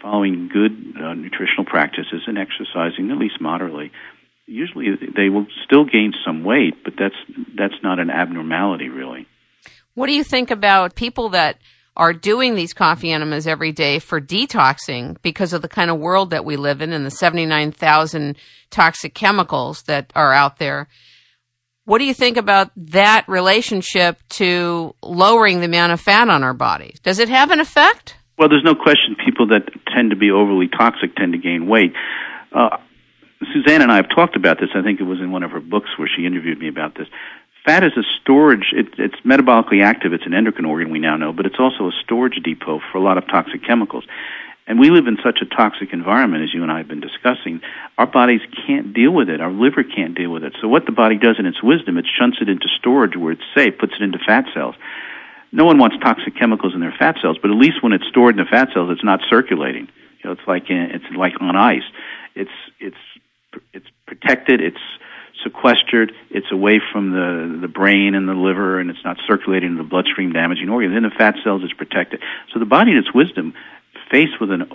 following 0.01 0.49
good 0.51 0.71
uh, 0.99 1.13
nutritional 1.13 1.65
practices 1.65 2.23
and 2.27 2.37
exercising 2.37 3.11
at 3.11 3.17
least 3.17 3.39
moderately, 3.39 3.91
usually 4.45 4.87
they 5.15 5.29
will 5.29 5.45
still 5.65 5.85
gain 5.85 6.13
some 6.25 6.43
weight, 6.43 6.83
but 6.83 6.93
that's 6.97 7.15
that's 7.55 7.81
not 7.83 7.99
an 7.99 8.09
abnormality 8.09 8.89
really. 8.89 9.27
What 9.93 10.07
do 10.07 10.13
you 10.13 10.23
think 10.23 10.51
about 10.51 10.95
people 10.95 11.29
that 11.29 11.59
are 11.95 12.13
doing 12.13 12.55
these 12.55 12.73
coffee 12.73 13.11
enemas 13.11 13.47
every 13.47 13.71
day 13.71 13.97
for 13.97 14.21
detoxing 14.21 15.17
because 15.23 15.51
of 15.51 15.63
the 15.63 15.67
kind 15.67 15.89
of 15.89 15.97
world 15.97 16.29
that 16.29 16.45
we 16.45 16.55
live 16.55 16.81
in 16.81 16.93
and 16.93 17.03
the 17.03 17.11
79,000 17.11 18.37
toxic 18.69 19.15
chemicals 19.15 19.81
that 19.83 20.13
are 20.15 20.31
out 20.31 20.59
there? 20.59 20.87
What 21.85 21.97
do 21.97 22.05
you 22.05 22.13
think 22.13 22.37
about 22.37 22.69
that 22.75 23.27
relationship 23.27 24.19
to 24.29 24.93
lowering 25.01 25.59
the 25.59 25.65
amount 25.65 25.93
of 25.93 25.99
fat 25.99 26.29
on 26.29 26.43
our 26.43 26.53
bodies? 26.53 26.99
Does 26.99 27.17
it 27.17 27.29
have 27.29 27.49
an 27.49 27.59
effect? 27.59 28.17
Well, 28.37 28.49
there's 28.49 28.63
no 28.63 28.75
question 28.75 29.15
people 29.15 29.47
that 29.47 29.67
tend 29.87 30.11
to 30.11 30.15
be 30.15 30.29
overly 30.29 30.67
toxic 30.67 31.15
tend 31.15 31.33
to 31.33 31.39
gain 31.39 31.67
weight. 31.67 31.93
Uh, 32.51 32.77
Suzanne 33.51 33.81
and 33.81 33.91
I 33.91 33.95
have 33.95 34.09
talked 34.09 34.35
about 34.35 34.59
this. 34.59 34.69
I 34.75 34.83
think 34.83 34.99
it 34.99 35.03
was 35.03 35.19
in 35.19 35.31
one 35.31 35.43
of 35.43 35.51
her 35.51 35.59
books 35.59 35.89
where 35.97 36.07
she 36.07 36.25
interviewed 36.25 36.59
me 36.59 36.67
about 36.67 36.95
this. 36.95 37.07
Fat 37.65 37.83
is 37.83 37.93
a 37.97 38.03
storage, 38.21 38.73
it, 38.73 38.87
it's 38.97 39.19
metabolically 39.25 39.83
active. 39.83 40.13
It's 40.13 40.25
an 40.25 40.33
endocrine 40.33 40.65
organ, 40.65 40.89
we 40.89 40.99
now 40.99 41.17
know, 41.17 41.33
but 41.33 41.45
it's 41.45 41.59
also 41.59 41.87
a 41.87 41.91
storage 42.03 42.41
depot 42.43 42.79
for 42.91 42.97
a 42.97 43.01
lot 43.01 43.17
of 43.17 43.27
toxic 43.27 43.65
chemicals. 43.65 44.05
And 44.67 44.79
we 44.79 44.89
live 44.89 45.07
in 45.07 45.17
such 45.23 45.39
a 45.41 45.45
toxic 45.45 45.91
environment, 45.91 46.43
as 46.43 46.53
you 46.53 46.61
and 46.61 46.71
I 46.71 46.77
have 46.77 46.87
been 46.87 47.01
discussing, 47.01 47.61
our 47.97 48.05
bodies 48.05 48.41
can't 48.65 48.93
deal 48.93 49.11
with 49.11 49.29
it. 49.29 49.41
Our 49.41 49.51
liver 49.51 49.83
can't 49.83 50.15
deal 50.15 50.29
with 50.29 50.43
it. 50.43 50.55
So 50.61 50.67
what 50.67 50.85
the 50.85 50.91
body 50.91 51.17
does 51.17 51.37
in 51.39 51.45
its 51.45 51.63
wisdom, 51.63 51.97
it 51.97 52.05
shunts 52.17 52.37
it 52.41 52.49
into 52.49 52.67
storage 52.77 53.15
where 53.15 53.31
it's 53.31 53.43
safe, 53.55 53.77
puts 53.77 53.93
it 53.95 54.01
into 54.01 54.19
fat 54.19 54.45
cells 54.53 54.75
no 55.51 55.65
one 55.65 55.77
wants 55.77 55.97
toxic 56.01 56.35
chemicals 56.35 56.73
in 56.73 56.79
their 56.79 56.93
fat 56.97 57.15
cells, 57.21 57.37
but 57.41 57.51
at 57.51 57.57
least 57.57 57.81
when 57.81 57.93
it's 57.93 58.07
stored 58.07 58.37
in 58.37 58.43
the 58.43 58.49
fat 58.49 58.69
cells, 58.73 58.89
it's 58.91 59.03
not 59.03 59.21
circulating. 59.29 59.87
You 60.23 60.25
know, 60.25 60.31
it's 60.31 60.47
like 60.47 60.69
in, 60.69 60.77
it's 60.77 61.05
like 61.15 61.33
on 61.39 61.55
ice. 61.55 61.83
It's 62.35 62.51
it's 62.79 62.97
it's 63.73 63.87
protected. 64.05 64.61
It's 64.61 64.77
sequestered. 65.43 66.11
It's 66.29 66.51
away 66.51 66.81
from 66.91 67.11
the 67.11 67.59
the 67.61 67.67
brain 67.67 68.15
and 68.15 68.27
the 68.27 68.33
liver, 68.33 68.79
and 68.79 68.89
it's 68.89 69.03
not 69.05 69.17
circulating 69.27 69.71
in 69.71 69.77
the 69.77 69.83
bloodstream, 69.83 70.33
damaging 70.33 70.69
organs. 70.69 70.95
In 70.95 71.03
the 71.03 71.09
fat 71.09 71.35
cells, 71.43 71.61
it's 71.63 71.73
protected. 71.73 72.21
So 72.53 72.59
the 72.59 72.65
body, 72.65 72.91
in 72.91 72.97
its 72.97 73.13
wisdom, 73.13 73.53
faced 74.11 74.39
with 74.39 74.51
an 74.51 74.71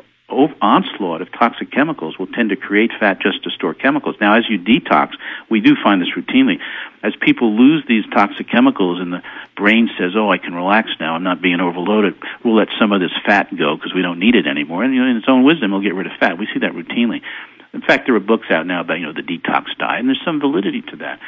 onslaught 0.61 1.23
of 1.23 1.31
toxic 1.33 1.71
chemicals 1.71 2.19
will 2.19 2.27
tend 2.27 2.51
to 2.51 2.57
create 2.57 2.91
fat 2.99 3.21
just 3.21 3.45
to 3.45 3.51
store 3.51 3.75
chemicals. 3.75 4.17
Now, 4.21 4.37
as 4.37 4.45
you 4.49 4.59
detox, 4.59 5.13
we 5.51 5.61
do 5.61 5.77
find 5.83 6.01
this 6.01 6.11
routinely. 6.17 6.59
As 7.03 7.13
people 7.21 7.57
lose 7.57 7.85
these 7.87 8.05
toxic 8.13 8.49
chemicals 8.49 9.01
and 9.01 9.13
the 9.13 9.23
brain 9.57 9.89
says, 9.99 10.13
oh, 10.17 10.31
I 10.31 10.39
can 10.39 10.55
relax 10.55 10.91
now, 11.01 11.15
I'm 11.15 11.23
not 11.23 11.43
being 11.43 11.61
overloaded, 11.61 12.15
we'll 12.45 12.57
let 12.57 12.69
some 12.81 12.93
of 12.93 13.01
this 13.01 13.13
fat 13.27 13.49
go 13.57 13.77
because 13.77 13.93
we 13.95 14.03
don't 14.03 14.19
need 14.19 14.35
it 14.35 14.47
anymore. 14.47 14.85
And 14.85 14.95
you 14.95 15.05
know, 15.05 15.11
in 15.11 15.17
its 15.17 15.29
own 15.29 15.45
wisdom, 15.45 15.73
it'll 15.73 15.83
get 15.83 15.95
rid 15.95 16.07
of 16.07 16.13
fat. 16.19 16.39
We 16.39 16.49
see 16.53 16.61
that 16.61 16.73
routinely. 16.73 17.21
In 17.73 17.81
fact, 17.81 18.07
there 18.07 18.15
are 18.15 18.21
books 18.21 18.47
out 18.51 18.67
now 18.67 18.81
about, 18.81 18.99
you 18.99 19.07
know, 19.07 19.15
the 19.15 19.23
detox 19.23 19.77
diet, 19.79 20.01
and 20.01 20.09
there's 20.09 20.21
some 20.25 20.41
validity 20.41 20.83
to 20.83 20.97
that. 20.97 21.21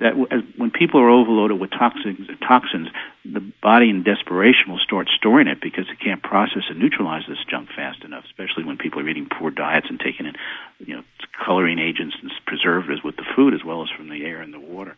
That 0.00 0.16
when 0.56 0.70
people 0.70 1.00
are 1.00 1.10
overloaded 1.10 1.60
with 1.60 1.70
toxins, 1.70 2.26
toxins, 2.46 2.88
the 3.24 3.40
body 3.62 3.90
in 3.90 4.02
desperation 4.02 4.72
will 4.72 4.78
start 4.78 5.08
storing 5.14 5.46
it 5.46 5.60
because 5.60 5.84
it 5.90 6.00
can't 6.02 6.22
process 6.22 6.62
and 6.68 6.78
neutralize 6.78 7.22
this 7.28 7.38
junk 7.48 7.68
fast 7.76 8.02
enough. 8.02 8.24
Especially 8.24 8.64
when 8.64 8.78
people 8.78 9.00
are 9.00 9.08
eating 9.08 9.28
poor 9.28 9.50
diets 9.50 9.86
and 9.90 10.00
taking 10.00 10.26
in, 10.26 10.34
you 10.78 10.96
know, 10.96 11.02
coloring 11.44 11.78
agents 11.78 12.16
and 12.22 12.32
preservatives 12.46 13.04
with 13.04 13.16
the 13.16 13.26
food 13.36 13.54
as 13.54 13.62
well 13.64 13.82
as 13.82 13.88
from 13.94 14.08
the 14.08 14.24
air 14.24 14.40
and 14.40 14.52
the 14.52 14.60
water. 14.60 14.96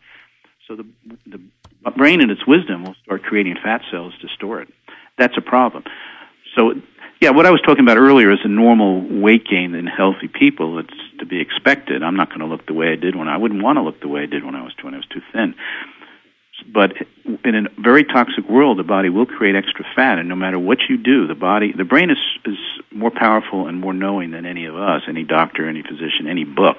So 0.67 0.77
the 0.77 0.85
the 1.25 1.39
brain, 1.91 2.21
in 2.21 2.29
its 2.29 2.47
wisdom, 2.47 2.85
will 2.85 2.95
start 3.03 3.23
creating 3.23 3.57
fat 3.61 3.81
cells 3.91 4.13
to 4.21 4.27
store 4.29 4.61
it. 4.61 4.69
That's 5.17 5.37
a 5.37 5.41
problem. 5.41 5.83
So 6.55 6.73
yeah, 7.23 7.29
what 7.29 7.45
I 7.45 7.51
was 7.51 7.61
talking 7.61 7.85
about 7.85 7.95
earlier 7.95 8.33
is 8.33 8.39
a 8.43 8.49
normal 8.49 8.99
weight 8.99 9.47
gain 9.49 9.75
in 9.75 9.87
healthy 9.87 10.27
people. 10.27 10.77
It's 10.79 10.93
to 11.19 11.25
be 11.25 11.39
expected. 11.39 12.03
I'm 12.03 12.17
not 12.17 12.27
going 12.27 12.41
to 12.41 12.45
look 12.45 12.65
the 12.65 12.73
way 12.73 12.91
I 12.91 12.97
did 12.97 13.15
when 13.15 13.29
I 13.29 13.37
wouldn't 13.37 13.63
want 13.63 13.77
to 13.77 13.81
look 13.81 14.01
the 14.01 14.09
way 14.09 14.23
I 14.23 14.25
did 14.25 14.43
when 14.43 14.55
I 14.55 14.61
was 14.61 14.73
when 14.81 14.93
I 14.93 14.97
was 14.97 15.05
too 15.05 15.21
thin. 15.31 15.55
But 16.67 16.91
in 17.45 17.55
a 17.55 17.81
very 17.81 18.03
toxic 18.03 18.49
world, 18.49 18.77
the 18.77 18.83
body 18.83 19.07
will 19.07 19.25
create 19.25 19.55
extra 19.55 19.85
fat, 19.95 20.19
and 20.19 20.27
no 20.27 20.35
matter 20.35 20.59
what 20.59 20.79
you 20.89 20.97
do, 20.97 21.25
the 21.25 21.33
body, 21.33 21.71
the 21.71 21.85
brain 21.85 22.11
is 22.11 22.19
is 22.43 22.57
more 22.91 23.11
powerful 23.11 23.67
and 23.67 23.79
more 23.79 23.93
knowing 23.93 24.31
than 24.31 24.45
any 24.45 24.65
of 24.65 24.75
us, 24.75 25.03
any 25.07 25.23
doctor, 25.23 25.69
any 25.69 25.81
physician, 25.81 26.27
any 26.27 26.43
book, 26.43 26.75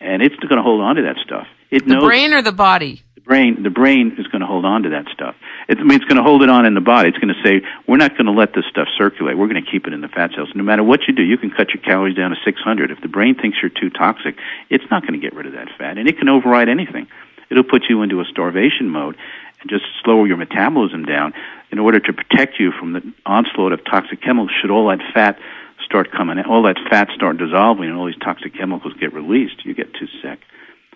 and 0.00 0.22
it's 0.22 0.36
going 0.36 0.56
to 0.56 0.62
hold 0.62 0.82
on 0.82 0.94
to 0.96 1.02
that 1.02 1.16
stuff. 1.16 1.48
It 1.70 1.86
the 1.86 1.94
knows, 1.94 2.04
brain 2.04 2.32
or 2.32 2.42
the 2.42 2.52
body 2.52 3.02
The 3.14 3.20
brain, 3.20 3.62
the 3.62 3.70
brain 3.70 4.16
is 4.18 4.26
going 4.28 4.40
to 4.40 4.46
hold 4.46 4.64
on 4.64 4.82
to 4.84 4.90
that 4.90 5.06
stuff. 5.12 5.34
It, 5.68 5.78
I 5.78 5.82
mean, 5.82 5.96
it's 5.96 6.04
going 6.04 6.18
to 6.18 6.22
hold 6.22 6.42
it 6.42 6.50
on 6.50 6.66
in 6.66 6.74
the 6.74 6.80
body. 6.80 7.08
It's 7.08 7.18
going 7.18 7.34
to 7.34 7.42
say, 7.42 7.66
we're 7.88 7.96
not 7.96 8.12
going 8.12 8.26
to 8.26 8.32
let 8.32 8.54
this 8.54 8.64
stuff 8.70 8.88
circulate. 8.98 9.38
We're 9.38 9.48
going 9.48 9.62
to 9.64 9.70
keep 9.70 9.86
it 9.86 9.92
in 9.92 10.00
the 10.00 10.08
fat 10.08 10.32
cells. 10.36 10.50
No 10.54 10.62
matter 10.62 10.82
what 10.82 11.00
you 11.08 11.14
do, 11.14 11.22
you 11.22 11.38
can 11.38 11.50
cut 11.50 11.72
your 11.72 11.82
calories 11.82 12.16
down 12.16 12.30
to 12.30 12.36
600. 12.44 12.90
If 12.90 13.00
the 13.00 13.08
brain 13.08 13.34
thinks 13.34 13.58
you're 13.62 13.70
too 13.70 13.90
toxic, 13.90 14.36
it's 14.68 14.84
not 14.90 15.02
going 15.02 15.18
to 15.18 15.22
get 15.24 15.34
rid 15.34 15.46
of 15.46 15.52
that 15.52 15.68
fat, 15.78 15.98
and 15.98 16.08
it 16.08 16.18
can 16.18 16.28
override 16.28 16.68
anything. 16.68 17.08
It'll 17.50 17.64
put 17.64 17.84
you 17.88 18.02
into 18.02 18.20
a 18.20 18.24
starvation 18.24 18.88
mode 18.88 19.16
and 19.60 19.70
just 19.70 19.84
slow 20.02 20.24
your 20.24 20.36
metabolism 20.36 21.04
down 21.04 21.34
in 21.70 21.78
order 21.78 21.98
to 21.98 22.12
protect 22.12 22.60
you 22.60 22.72
from 22.72 22.92
the 22.92 23.02
onslaught 23.24 23.72
of 23.72 23.84
toxic 23.84 24.22
chemicals. 24.22 24.50
Should 24.60 24.70
all 24.70 24.88
that 24.88 25.00
fat 25.12 25.38
start 25.84 26.10
coming, 26.10 26.38
all 26.40 26.62
that 26.64 26.76
fat 26.90 27.08
start 27.14 27.38
dissolving, 27.38 27.88
and 27.88 27.96
all 27.96 28.06
these 28.06 28.20
toxic 28.22 28.54
chemicals 28.54 28.94
get 28.94 29.12
released, 29.12 29.64
you 29.64 29.74
get 29.74 29.92
too 29.94 30.08
sick. 30.22 30.40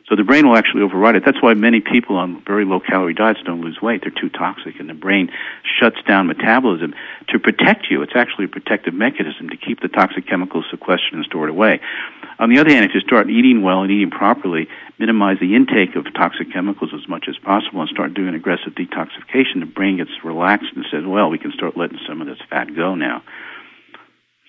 So 0.08 0.16
the 0.16 0.24
brain 0.24 0.48
will 0.48 0.56
actually 0.56 0.82
override 0.82 1.16
it. 1.16 1.22
That's 1.26 1.42
why 1.42 1.52
many 1.52 1.80
people 1.80 2.16
on 2.16 2.42
very 2.46 2.64
low 2.64 2.80
calorie 2.80 3.12
diets 3.12 3.40
don't 3.44 3.60
lose 3.60 3.78
weight. 3.82 4.00
They're 4.00 4.10
too 4.10 4.30
toxic, 4.30 4.80
and 4.80 4.88
the 4.88 4.94
brain 4.94 5.28
shuts 5.78 5.98
down 6.06 6.26
metabolism 6.26 6.94
to 7.28 7.38
protect 7.38 7.88
you. 7.90 8.00
It's 8.00 8.16
actually 8.16 8.46
a 8.46 8.48
protective 8.48 8.94
mechanism 8.94 9.50
to 9.50 9.56
keep 9.58 9.80
the 9.80 9.88
toxic 9.88 10.26
chemicals 10.26 10.64
sequestered 10.70 11.12
and 11.12 11.24
stored 11.26 11.50
away. 11.50 11.80
On 12.38 12.48
the 12.48 12.58
other 12.58 12.70
hand, 12.70 12.86
if 12.86 12.92
you 12.94 13.00
start 13.00 13.28
eating 13.28 13.62
well 13.62 13.82
and 13.82 13.90
eating 13.90 14.10
properly, 14.10 14.68
minimize 14.98 15.36
the 15.40 15.54
intake 15.54 15.94
of 15.94 16.06
toxic 16.14 16.52
chemicals 16.52 16.90
as 16.94 17.06
much 17.06 17.26
as 17.28 17.36
possible, 17.44 17.82
and 17.82 17.90
start 17.90 18.14
doing 18.14 18.34
aggressive 18.34 18.72
detoxification, 18.72 19.60
the 19.60 19.66
brain 19.66 19.98
gets 19.98 20.10
relaxed 20.24 20.72
and 20.74 20.86
says, 20.90 21.04
well, 21.06 21.28
we 21.28 21.38
can 21.38 21.52
start 21.52 21.76
letting 21.76 21.98
some 22.08 22.22
of 22.22 22.26
this 22.26 22.38
fat 22.48 22.74
go 22.74 22.94
now. 22.94 23.22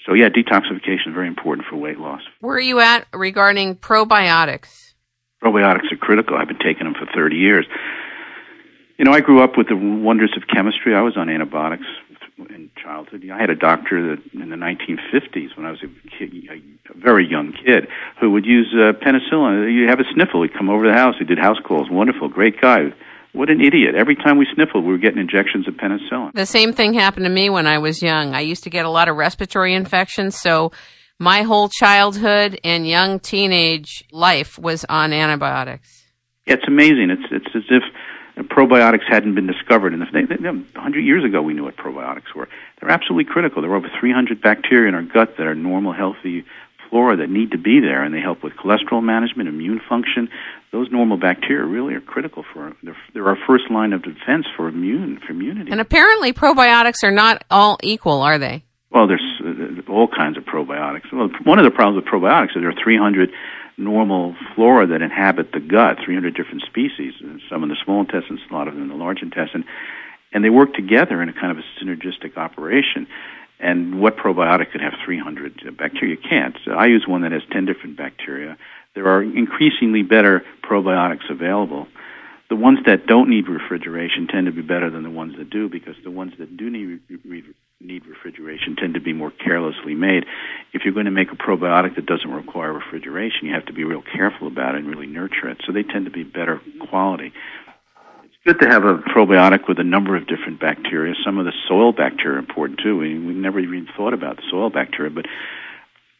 So 0.05 0.13
yeah, 0.13 0.29
detoxification 0.29 1.07
is 1.07 1.13
very 1.13 1.27
important 1.27 1.67
for 1.67 1.75
weight 1.75 1.99
loss. 1.99 2.21
Where 2.39 2.55
are 2.55 2.61
you 2.61 2.79
at 2.79 3.07
regarding 3.13 3.75
probiotics? 3.75 4.88
Probiotics 5.43 5.91
are 5.91 5.97
critical. 5.97 6.37
I've 6.37 6.47
been 6.47 6.59
taking 6.59 6.83
them 6.83 6.93
for 6.93 7.05
30 7.13 7.35
years. 7.35 7.65
You 8.97 9.05
know, 9.05 9.13
I 9.13 9.21
grew 9.21 9.41
up 9.41 9.57
with 9.57 9.69
the 9.69 9.77
wonders 9.77 10.33
of 10.35 10.43
chemistry. 10.53 10.93
I 10.93 11.01
was 11.01 11.15
on 11.15 11.29
antibiotics 11.29 11.85
in 12.49 12.69
childhood. 12.81 13.23
I 13.31 13.39
had 13.39 13.49
a 13.49 13.55
doctor 13.55 14.15
that 14.15 14.23
in 14.33 14.49
the 14.49 14.55
1950s, 14.55 15.55
when 15.55 15.65
I 15.65 15.71
was 15.71 15.81
a, 15.83 15.87
kid, 16.17 16.33
a 16.49 16.97
very 16.97 17.25
young 17.25 17.53
kid, 17.53 17.87
who 18.19 18.31
would 18.31 18.45
use 18.45 18.73
uh, 18.73 18.93
penicillin. 18.93 19.73
You 19.73 19.87
have 19.87 19.99
a 19.99 20.03
sniffle, 20.13 20.43
he'd 20.43 20.53
come 20.53 20.69
over 20.69 20.83
to 20.83 20.91
the 20.91 20.97
house. 20.97 21.15
He 21.17 21.25
did 21.25 21.39
house 21.39 21.59
calls. 21.65 21.89
Wonderful, 21.89 22.29
great 22.29 22.59
guy. 22.59 22.93
What 23.31 23.49
an 23.49 23.61
idiot. 23.61 23.95
Every 23.95 24.15
time 24.15 24.37
we 24.37 24.47
sniffled, 24.53 24.83
we 24.83 24.91
were 24.91 24.97
getting 24.97 25.19
injections 25.19 25.67
of 25.67 25.75
penicillin. 25.75 26.33
The 26.33 26.45
same 26.45 26.73
thing 26.73 26.93
happened 26.93 27.25
to 27.25 27.29
me 27.29 27.49
when 27.49 27.67
I 27.67 27.77
was 27.77 28.01
young. 28.01 28.33
I 28.33 28.41
used 28.41 28.63
to 28.63 28.69
get 28.69 28.85
a 28.85 28.89
lot 28.89 29.07
of 29.07 29.15
respiratory 29.15 29.75
infections, 29.75 30.37
so 30.37 30.71
my 31.19 31.41
whole 31.43 31.69
childhood 31.69 32.59
and 32.63 32.87
young 32.87 33.19
teenage 33.19 34.03
life 34.11 34.57
was 34.57 34.85
on 34.85 35.13
antibiotics. 35.13 36.05
Yeah, 36.47 36.55
it's 36.55 36.67
amazing. 36.67 37.09
It's 37.11 37.31
it's 37.31 37.55
as 37.55 37.63
if 37.69 37.83
probiotics 38.47 39.07
hadn't 39.07 39.35
been 39.35 39.47
discovered. 39.47 39.93
And 39.93 40.01
if 40.01 40.09
they, 40.13 40.21
a 40.21 40.81
hundred 40.81 41.01
years 41.01 41.23
ago, 41.25 41.41
we 41.41 41.53
knew 41.53 41.65
what 41.65 41.75
probiotics 41.75 42.33
were. 42.35 42.47
They're 42.79 42.89
absolutely 42.89 43.31
critical. 43.31 43.61
There 43.61 43.71
are 43.71 43.75
over 43.75 43.89
300 43.99 44.41
bacteria 44.41 44.87
in 44.87 44.95
our 44.95 45.03
gut 45.03 45.35
that 45.37 45.45
are 45.45 45.55
normal, 45.55 45.93
healthy 45.93 46.45
flora 46.89 47.17
that 47.17 47.29
need 47.29 47.51
to 47.51 47.57
be 47.57 47.79
there, 47.79 48.03
and 48.03 48.13
they 48.13 48.19
help 48.19 48.43
with 48.43 48.53
cholesterol 48.53 49.03
management, 49.03 49.47
immune 49.47 49.79
function. 49.87 50.29
Those 50.71 50.89
normal 50.91 51.17
bacteria 51.17 51.65
really 51.65 51.93
are 51.93 52.01
critical 52.01 52.43
for. 52.53 52.73
They're, 52.81 52.97
they're 53.13 53.27
our 53.27 53.37
first 53.47 53.69
line 53.69 53.93
of 53.93 54.03
defense 54.03 54.45
for 54.55 54.67
immune 54.67 55.19
for 55.19 55.33
immunity. 55.33 55.71
And 55.71 55.81
apparently, 55.81 56.33
probiotics 56.33 57.03
are 57.03 57.11
not 57.11 57.43
all 57.51 57.77
equal, 57.83 58.21
are 58.21 58.37
they? 58.37 58.63
Well, 58.91 59.07
there's 59.07 59.41
uh, 59.43 59.91
all 59.91 60.07
kinds 60.07 60.37
of 60.37 60.45
probiotics. 60.45 61.13
Well, 61.13 61.29
one 61.43 61.59
of 61.59 61.65
the 61.65 61.71
problems 61.71 62.03
with 62.03 62.11
probiotics 62.11 62.55
is 62.55 62.61
there 62.61 62.69
are 62.69 62.83
300 62.83 63.29
normal 63.77 64.35
flora 64.55 64.87
that 64.87 65.01
inhabit 65.01 65.51
the 65.51 65.59
gut, 65.59 65.97
300 66.03 66.35
different 66.35 66.63
species, 66.63 67.13
some 67.49 67.63
in 67.63 67.69
the 67.69 67.77
small 67.83 68.01
intestine, 68.01 68.39
a 68.49 68.53
lot 68.53 68.67
of 68.67 68.73
them 68.73 68.83
in 68.83 68.89
the 68.89 68.95
large 68.95 69.21
intestine, 69.21 69.63
and 70.33 70.43
they 70.43 70.49
work 70.49 70.73
together 70.73 71.21
in 71.21 71.29
a 71.29 71.33
kind 71.33 71.51
of 71.51 71.57
a 71.57 71.83
synergistic 71.83 72.37
operation. 72.37 73.07
And 73.59 73.99
what 73.99 74.15
probiotic 74.17 74.71
could 74.71 74.81
have 74.81 74.93
300 75.05 75.77
bacteria? 75.77 76.15
Can't. 76.17 76.57
So 76.63 76.71
I 76.71 76.85
use 76.85 77.05
one 77.07 77.21
that 77.21 77.31
has 77.31 77.41
10 77.51 77.65
different 77.65 77.97
bacteria. 77.97 78.57
There 78.95 79.07
are 79.07 79.21
increasingly 79.21 80.01
better 80.01 80.43
probiotics 80.63 81.29
available. 81.29 81.87
The 82.49 82.55
ones 82.55 82.79
that 82.85 83.05
don't 83.05 83.29
need 83.29 83.47
refrigeration 83.47 84.27
tend 84.27 84.47
to 84.47 84.51
be 84.51 84.61
better 84.61 84.89
than 84.89 85.03
the 85.03 85.09
ones 85.09 85.35
that 85.37 85.49
do 85.49 85.69
because 85.69 85.95
the 86.03 86.11
ones 86.11 86.33
that 86.39 86.55
do 86.57 86.69
need 86.69 87.01
re- 87.25 87.43
need 87.81 88.05
refrigeration 88.05 88.75
tend 88.75 88.95
to 88.95 88.99
be 88.99 89.13
more 89.13 89.31
carelessly 89.31 89.95
made. 89.95 90.25
If 90.73 90.83
you're 90.83 90.93
going 90.93 91.05
to 91.05 91.11
make 91.11 91.31
a 91.31 91.35
probiotic 91.35 91.95
that 91.95 92.05
doesn't 92.05 92.29
require 92.29 92.73
refrigeration, 92.73 93.47
you 93.47 93.53
have 93.53 93.65
to 93.67 93.73
be 93.73 93.85
real 93.85 94.01
careful 94.01 94.47
about 94.47 94.75
it 94.75 94.79
and 94.79 94.87
really 94.87 95.07
nurture 95.07 95.47
it. 95.49 95.61
So 95.65 95.71
they 95.71 95.83
tend 95.83 96.05
to 96.05 96.11
be 96.11 96.23
better 96.23 96.61
quality. 96.89 97.31
It's 98.25 98.35
good 98.45 98.59
to 98.65 98.69
have 98.69 98.83
a 98.83 98.97
probiotic 98.97 99.69
with 99.69 99.79
a 99.79 99.83
number 99.83 100.17
of 100.17 100.27
different 100.27 100.59
bacteria. 100.59 101.15
Some 101.23 101.37
of 101.37 101.45
the 101.45 101.53
soil 101.67 101.93
bacteria 101.93 102.35
are 102.35 102.39
important 102.39 102.79
too. 102.83 102.97
We, 102.97 103.17
we 103.17 103.33
never 103.33 103.59
even 103.59 103.87
thought 103.95 104.13
about 104.13 104.37
the 104.37 104.43
soil 104.51 104.69
bacteria, 104.69 105.11
but 105.11 105.25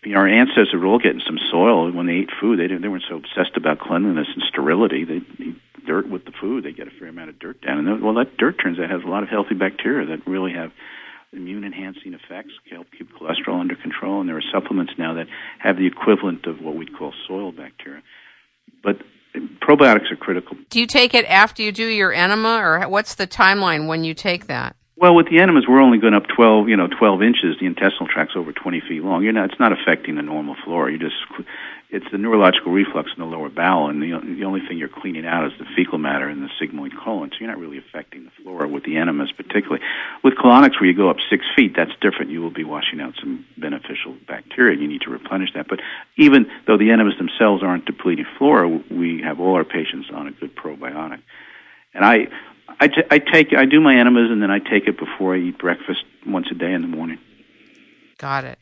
you 0.04 0.14
know, 0.14 0.20
our 0.20 0.28
ancestors 0.28 0.74
were 0.74 0.86
all 0.86 1.00
getting 1.00 1.22
some 1.26 1.40
soil 1.52 1.92
when 1.92 2.08
they 2.08 2.14
ate 2.14 2.30
food. 2.40 2.58
They 2.58 2.68
didn't, 2.68 2.84
they 2.84 2.88
weren't 2.88 3.04
so 3.10 3.18
obsessed 3.18 3.58
about 3.58 3.80
cleanliness 3.80 4.28
and 4.34 4.44
sterility. 4.48 5.04
They 5.04 5.22
eat 5.44 5.58
dirt 5.86 6.08
with 6.08 6.24
the 6.24 6.32
food. 6.40 6.64
They 6.64 6.72
get 6.72 6.88
a 6.88 6.92
fair 6.92 7.10
amount 7.10 7.32
of 7.32 7.40
dirt 7.40 7.62
down, 7.62 7.86
and 7.86 8.02
well, 8.02 8.14
that 8.14 8.38
dirt 8.38 8.62
turns 8.64 8.80
out 8.80 8.90
has 8.90 9.04
a 9.04 9.10
lot 9.10 9.24
of 9.24 9.30
healthy 9.30 9.56
bacteria 9.56 10.08
that 10.08 10.26
really 10.26 10.54
have 10.54 10.72
immune 11.32 11.64
enhancing 11.64 12.14
effects, 12.14 12.54
help 12.72 12.88
keep 12.98 13.12
cholesterol 13.14 13.60
under 13.60 13.76
control, 13.76 14.20
and 14.20 14.30
there 14.30 14.38
are 14.38 14.44
supplements 14.52 14.94
now 14.98 15.14
that 15.14 15.28
have 15.60 15.78
the 15.78 15.86
equivalent 15.86 16.46
of 16.46 16.62
what 16.62 16.76
we'd 16.76 16.96
call 16.98 17.14
soil 17.28 17.52
bacteria. 17.52 18.02
But 18.84 18.98
probiotics 19.62 20.12
are 20.12 20.16
critical. 20.16 20.58
Do 20.70 20.80
you 20.80 20.88
take 20.88 21.14
it 21.14 21.26
after 21.26 21.62
you 21.62 21.72
do 21.72 21.86
your 21.86 22.12
enema, 22.12 22.58
or 22.58 22.88
what's 22.90 23.16
the 23.16 23.28
timeline 23.28 23.88
when 23.88 24.04
you 24.04 24.14
take 24.14 24.48
that? 24.48 24.76
Well, 25.00 25.16
with 25.16 25.30
the 25.30 25.40
enemas, 25.40 25.64
we're 25.66 25.80
only 25.80 25.98
going 25.98 26.14
up 26.14 26.28
12, 26.28 26.68
you 26.68 26.76
know, 26.76 26.90
12 26.92 27.24
inches. 27.24 27.56
The 27.58 27.66
intestinal 27.66 28.08
tract's 28.12 28.36
over 28.36 28.52
20 28.52 28.82
feet 28.82 29.02
long. 29.02 29.24
You're 29.24 29.32
not, 29.32 29.50
it's 29.50 29.60
not 29.60 29.72
affecting 29.72 30.16
the 30.16 30.22
normal 30.22 30.58
flora. 30.66 30.92
You 30.92 31.00
just 31.00 31.16
it's 31.90 32.06
the 32.12 32.18
neurological 32.18 32.74
reflux 32.74 33.10
in 33.16 33.24
the 33.24 33.26
lower 33.26 33.48
bowel, 33.48 33.90
and 33.90 34.04
the, 34.04 34.12
the 34.20 34.44
only 34.44 34.60
thing 34.60 34.78
you're 34.78 34.90
cleaning 34.90 35.26
out 35.26 35.46
is 35.46 35.54
the 35.58 35.64
fecal 35.74 36.00
matter 36.00 36.30
in 36.30 36.42
the 36.42 36.50
sigmoid 36.60 36.92
colon. 37.02 37.30
So 37.32 37.38
you're 37.40 37.50
not 37.50 37.58
really 37.58 37.78
affecting 37.78 38.26
the 38.26 38.32
flora 38.44 38.68
with 38.68 38.84
the 38.84 38.98
enemas, 38.98 39.32
particularly. 39.32 39.80
With 40.22 40.34
colonics, 40.36 40.82
where 40.82 40.90
you 40.90 40.94
go 40.94 41.10
up 41.10 41.18
six 41.30 41.46
feet, 41.56 41.76
that's 41.78 41.96
different. 42.02 42.30
You 42.32 42.42
will 42.42 42.52
be 42.52 42.66
washing 42.66 43.00
out 43.00 43.14
some 43.22 43.46
beneficial 43.58 44.18
bacteria, 44.28 44.74
and 44.74 44.82
you 44.82 44.90
need 44.90 45.02
to 45.08 45.12
replenish 45.12 45.54
that. 45.56 45.70
But 45.70 45.80
even 46.18 46.46
though 46.68 46.78
the 46.78 46.92
enemas 46.92 47.18
themselves 47.18 47.64
aren't 47.64 47.86
depleting 47.86 48.26
flora, 48.38 48.68
we 48.68 49.22
have 49.24 49.40
all 49.40 49.56
our 49.56 49.64
patients 49.64 50.10
on 50.14 50.28
a 50.28 50.32
good 50.32 50.58
probiotic. 50.58 51.22
And 51.94 52.06
I, 52.06 52.28
I, 52.80 52.88
t- 52.88 53.04
I 53.10 53.20
take, 53.20 53.54
I 53.58 53.66
do 53.66 53.80
my 53.80 53.96
enemas, 53.98 54.30
and 54.32 54.42
then 54.42 54.52
I 54.52 54.60
take 54.60 54.88
it 54.88 54.98
before 54.98 55.36
I 55.36 55.40
eat 55.40 55.58
breakfast 55.58 56.04
once 56.26 56.48
a 56.52 56.56
day 56.56 56.74
in 56.74 56.82
the 56.82 56.88
morning. 56.88 57.20
Got 58.18 58.46
it 58.46 58.60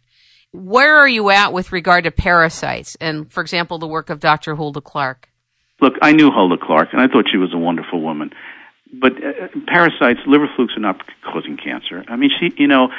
where 0.52 0.98
are 0.98 1.08
you 1.08 1.30
at 1.30 1.54
with 1.54 1.72
regard 1.72 2.06
to 2.06 2.12
parasites 2.12 2.96
and, 3.02 3.32
for 3.32 3.42
example, 3.42 3.78
the 3.78 3.88
work 3.88 4.10
of 4.10 4.20
Dr. 4.20 4.56
Hulda 4.56 4.82
Clark? 4.82 5.30
Look, 5.80 5.94
I 6.02 6.14
knew 6.14 6.32
Hulda 6.32 6.58
Clark, 6.58 6.90
and 6.94 7.02
I 7.02 7.08
thought 7.08 7.26
she 7.32 7.38
was 7.38 7.54
a 7.54 7.58
wonderful 7.58 8.02
woman. 8.02 8.32
But 8.92 9.14
uh, 9.24 9.48
parasites, 9.68 10.20
liver 10.26 10.48
flukes 10.56 10.74
are 10.76 10.82
not 10.82 11.02
causing 11.22 11.58
cancer. 11.58 12.04
I 12.08 12.16
mean, 12.16 12.32
she, 12.40 12.52
you 12.58 12.68
know, 12.68 12.90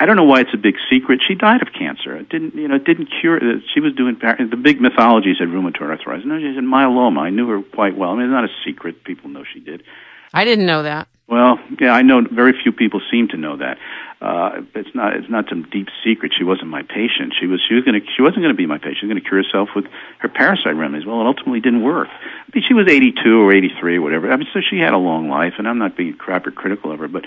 I 0.00 0.06
don't 0.06 0.16
know 0.16 0.24
why 0.24 0.40
it's 0.40 0.54
a 0.54 0.58
big 0.58 0.74
secret. 0.90 1.20
She 1.26 1.34
died 1.34 1.62
of 1.62 1.68
cancer. 1.72 2.16
It 2.16 2.28
didn't, 2.28 2.54
you 2.54 2.66
know, 2.68 2.76
it 2.76 2.84
didn't 2.84 3.08
cure. 3.20 3.36
Uh, 3.36 3.60
she 3.72 3.80
was 3.80 3.94
doing 3.94 4.18
the 4.20 4.56
big 4.56 4.80
mythology 4.80 5.34
said 5.38 5.48
rheumatoid 5.48 5.90
arthritis. 5.90 6.26
No, 6.26 6.38
she 6.38 6.46
had 6.46 6.64
myeloma. 6.64 7.20
I 7.20 7.30
knew 7.30 7.48
her 7.48 7.62
quite 7.62 7.96
well. 7.96 8.10
I 8.10 8.14
mean, 8.14 8.24
it's 8.24 8.32
not 8.32 8.44
a 8.44 8.52
secret. 8.64 9.04
People 9.04 9.30
know 9.30 9.44
she 9.44 9.60
did. 9.60 9.84
I 10.32 10.44
didn't 10.44 10.66
know 10.66 10.82
that. 10.82 11.08
Well, 11.28 11.58
yeah, 11.80 11.90
I 11.90 12.02
know 12.02 12.22
very 12.22 12.52
few 12.62 12.70
people 12.70 13.00
seem 13.10 13.28
to 13.28 13.36
know 13.36 13.56
that. 13.56 13.78
Uh, 14.20 14.62
it's 14.74 14.94
not 14.94 15.14
it's 15.14 15.28
not 15.28 15.48
some 15.48 15.64
deep 15.70 15.88
secret. 16.04 16.32
She 16.36 16.44
wasn't 16.44 16.68
my 16.68 16.82
patient. 16.82 17.34
She 17.38 17.46
was 17.46 17.60
she 17.66 17.74
was 17.74 17.84
to 17.84 18.00
she 18.14 18.22
wasn't 18.22 18.44
to 18.44 18.54
be 18.54 18.66
my 18.66 18.78
patient. 18.78 18.98
She 19.00 19.06
was 19.06 19.16
to 19.16 19.20
cure 19.20 19.42
herself 19.42 19.70
with 19.74 19.86
her 20.20 20.28
parasite 20.28 20.76
remedies. 20.76 21.04
Well, 21.04 21.20
it 21.20 21.26
ultimately 21.26 21.60
didn't 21.60 21.82
work. 21.82 22.08
I 22.08 22.50
mean, 22.54 22.64
she 22.66 22.74
was 22.74 22.86
82 22.88 23.42
or 23.42 23.52
83 23.52 23.96
or 23.96 24.02
whatever. 24.02 24.32
I 24.32 24.36
mean, 24.36 24.48
so 24.54 24.60
she 24.60 24.78
had 24.78 24.94
a 24.94 24.98
long 24.98 25.28
life, 25.28 25.54
and 25.58 25.68
I'm 25.68 25.78
not 25.78 25.96
being 25.96 26.14
crap 26.16 26.46
or 26.46 26.52
critical 26.52 26.92
of 26.92 27.00
her, 27.00 27.08
but 27.08 27.24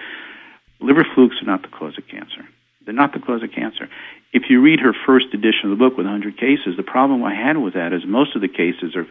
liver 0.79 1.05
flukes 1.13 1.41
are 1.41 1.45
not 1.45 1.61
the 1.61 1.67
cause 1.67 1.97
of 1.97 2.07
cancer. 2.07 2.47
They're 2.85 2.95
not 2.95 3.13
the 3.13 3.19
cause 3.19 3.43
of 3.43 3.51
cancer. 3.51 3.89
If 4.33 4.49
you 4.49 4.61
read 4.61 4.79
her 4.79 4.93
first 5.05 5.27
edition 5.33 5.71
of 5.71 5.77
the 5.77 5.83
book 5.83 5.97
with 5.97 6.07
100 6.07 6.37
cases, 6.37 6.75
the 6.77 6.83
problem 6.83 7.23
I 7.23 7.35
had 7.35 7.57
with 7.57 7.75
that 7.75 7.93
is 7.93 8.01
most 8.05 8.35
of 8.35 8.41
the 8.41 8.47
cases 8.47 8.95
are 8.95 9.05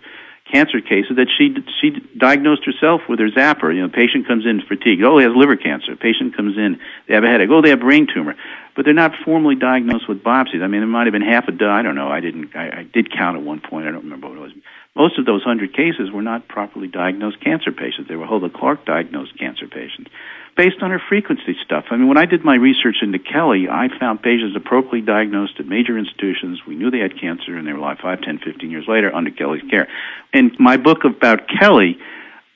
cancer 0.51 0.81
cases 0.81 1.17
that 1.17 1.29
she 1.37 1.55
she 1.81 1.91
diagnosed 2.17 2.65
herself 2.65 3.03
with 3.09 3.19
her 3.19 3.29
zapper. 3.29 3.75
You 3.75 3.83
know, 3.83 3.89
patient 3.89 4.27
comes 4.27 4.47
in 4.47 4.63
fatigued. 4.63 5.03
Oh, 5.03 5.19
he 5.19 5.25
has 5.25 5.35
liver 5.35 5.57
cancer. 5.57 5.97
Patient 5.97 6.37
comes 6.37 6.57
in, 6.57 6.81
they 7.07 7.15
have 7.15 7.25
a 7.25 7.29
headache. 7.29 7.51
Oh, 7.51 7.63
they 7.63 7.71
have 7.71 7.81
brain 7.81 8.07
tumor. 8.13 8.35
But 8.75 8.85
they're 8.85 8.95
not 8.95 9.13
formally 9.25 9.57
diagnosed 9.57 10.09
with 10.09 10.23
biopsies. 10.23 10.63
I 10.63 10.69
mean, 10.69 10.81
there 10.81 10.87
might 10.87 11.07
have 11.07 11.13
been 11.13 11.23
half 11.23 11.49
a 11.49 11.53
dozen. 11.53 11.69
I 11.69 11.83
don't 11.83 11.97
know. 11.97 12.09
I 12.09 12.21
didn't. 12.21 12.55
I, 12.55 12.81
I 12.81 12.83
did 12.85 13.11
count 13.11 13.37
at 13.37 13.43
one 13.43 13.61
point. 13.61 13.89
I 13.89 13.91
don't 13.91 14.05
remember 14.05 14.29
what 14.29 14.39
it 14.39 14.41
was. 14.41 14.53
Most 14.95 15.19
of 15.19 15.27
those 15.27 15.43
hundred 15.43 15.75
cases 15.75 16.11
were 16.11 16.23
not 16.23 16.49
properly 16.49 16.89
diagnosed 16.89 17.41
cancer 17.41 17.73
patients. 17.73 18.09
They 18.09 18.17
were 18.17 18.25
oh, 18.25 18.39
Hulda 18.39 18.51
Clark 18.51 18.85
diagnosed 18.85 19.39
cancer 19.39 19.67
patients 19.67 20.11
based 20.59 20.83
on 20.83 20.91
her 20.91 21.01
frequency 21.09 21.57
stuff. 21.65 21.85
I 21.91 21.97
mean, 21.97 22.09
when 22.09 22.19
I 22.19 22.27
did 22.27 22.45
my 22.45 22.57
research 22.57 22.97
into 23.01 23.21
Kelley, 23.21 23.69
I 23.71 23.87
found 23.97 24.21
patients 24.21 24.57
appropriately 24.57 25.03
diagnosed 25.03 25.55
at 25.61 25.67
major 25.67 25.97
institutions. 25.97 26.59
We 26.67 26.75
knew 26.75 26.91
they 26.91 26.99
had 26.99 27.19
cancer 27.19 27.57
and 27.57 27.65
they 27.65 27.73
were 27.73 27.79
alive 27.79 27.99
5, 28.03 28.21
10, 28.21 28.41
15 28.41 28.69
years 28.69 28.85
later 28.89 29.15
under 29.15 29.31
Kelley's 29.31 29.63
care. 29.71 29.87
In 30.35 30.51
my 30.59 30.77
book 30.77 31.05
about 31.05 31.43
Kelley, 31.49 31.97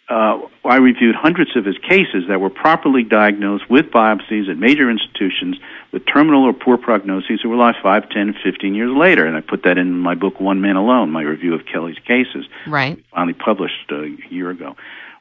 uh, 0.09 0.41
I 0.65 0.77
reviewed 0.79 1.15
hundreds 1.15 1.57
of 1.57 1.65
his 1.65 1.79
cases 1.79 2.25
that 2.29 2.41
were 2.41 2.51
properly 2.51 3.05
diagnosed 3.05 3.71
with 3.71 3.87
biopsies 3.87 4.51
at 4.51 4.59
major 4.59 4.91
institutions 4.91 5.59
with 5.93 6.05
terminal 6.05 6.43
or 6.43 6.53
poor 6.53 6.77
prognoses 6.77 7.41
who 7.41 7.51
were 7.51 7.55
alive 7.55 7.77
5, 7.85 8.11
10, 8.11 8.35
15 8.43 8.75
years 8.75 8.91
later. 8.95 9.27
And 9.27 9.37
I 9.37 9.43
put 9.43 9.63
that 9.63 9.79
in 9.79 9.97
my 9.97 10.17
book, 10.17 10.41
One 10.41 10.61
Man 10.61 10.75
Alone, 10.75 11.13
my 11.13 11.23
review 11.23 11.55
of 11.55 11.67
Kelley's 11.73 12.01
cases. 12.01 12.47
Right. 12.67 12.99
Finally 13.13 13.35
published 13.35 13.93
a 13.93 14.09
year 14.29 14.51
ago. 14.51 14.75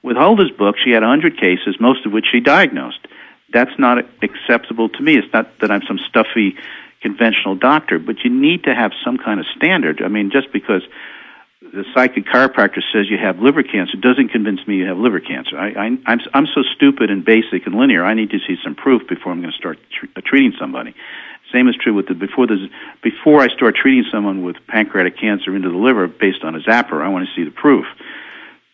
With 0.04 0.18
Hulda's 0.18 0.52
book, 0.52 0.76
she 0.84 0.92
had 0.92 1.04
100 1.04 1.40
cases, 1.40 1.76
most 1.80 2.06
of 2.06 2.12
which 2.12 2.26
she 2.32 2.40
diagnosed. 2.40 3.00
That's 3.54 3.78
not 3.78 4.00
acceptable 4.24 4.90
to 4.90 5.02
me. 5.02 5.18
It's 5.18 5.32
not 5.34 5.60
that 5.60 5.72
I'm 5.72 5.82
some 5.88 6.00
stuffy 6.10 6.56
conventional 7.02 7.56
doctor, 7.56 8.00
but 8.00 8.24
you 8.24 8.30
need 8.30 8.64
to 8.64 8.74
have 8.74 8.92
some 9.04 9.18
kind 9.18 9.40
of 9.40 9.46
standard. 9.56 10.02
I 10.02 10.08
mean, 10.08 10.32
just 10.32 10.52
because 10.54 10.82
the 11.62 11.86
psychic 11.94 12.26
chiropractor 12.26 12.82
says 12.92 13.10
you 13.10 13.18
have 13.18 13.40
liver 13.40 13.64
cancer 13.64 13.98
doesn't 13.98 14.30
convince 14.30 14.66
me 14.68 14.78
you 14.78 14.88
have 14.88 14.98
liver 14.98 15.20
cancer. 15.20 15.58
I, 15.58 15.72
I, 15.72 15.98
I'm, 16.06 16.20
I'm 16.34 16.48
so 16.48 16.64
stupid 16.76 17.10
and 17.10 17.24
basic 17.24 17.66
and 17.66 17.76
linear. 17.76 18.04
I 18.04 18.14
need 18.14 18.32
to 18.32 18.40
see 18.40 18.58
some 18.64 18.76
proof 18.76 19.08
before 19.08 19.32
I'm 19.32 19.42
going 19.42 19.52
to 19.52 19.58
start 19.58 19.80
tr- 19.92 20.08
uh, 20.16 20.22
treating 20.26 20.54
somebody. 20.60 20.96
Same 21.54 21.68
is 21.68 21.76
true 21.76 21.94
with 21.94 22.08
the 22.08 22.14
before 22.14 22.48
the 22.48 22.70
before 23.04 23.42
I 23.42 23.50
start 23.50 23.76
treating 23.76 24.06
someone 24.10 24.44
with 24.44 24.56
pancreatic 24.68 25.20
cancer 25.20 25.54
into 25.56 25.70
the 25.70 25.78
liver 25.78 26.08
based 26.08 26.44
on 26.44 26.56
a 26.56 26.60
zapper. 26.60 27.02
I 27.02 27.10
want 27.10 27.28
to 27.28 27.36
see 27.36 27.44
the 27.44 27.52
proof 27.52 27.86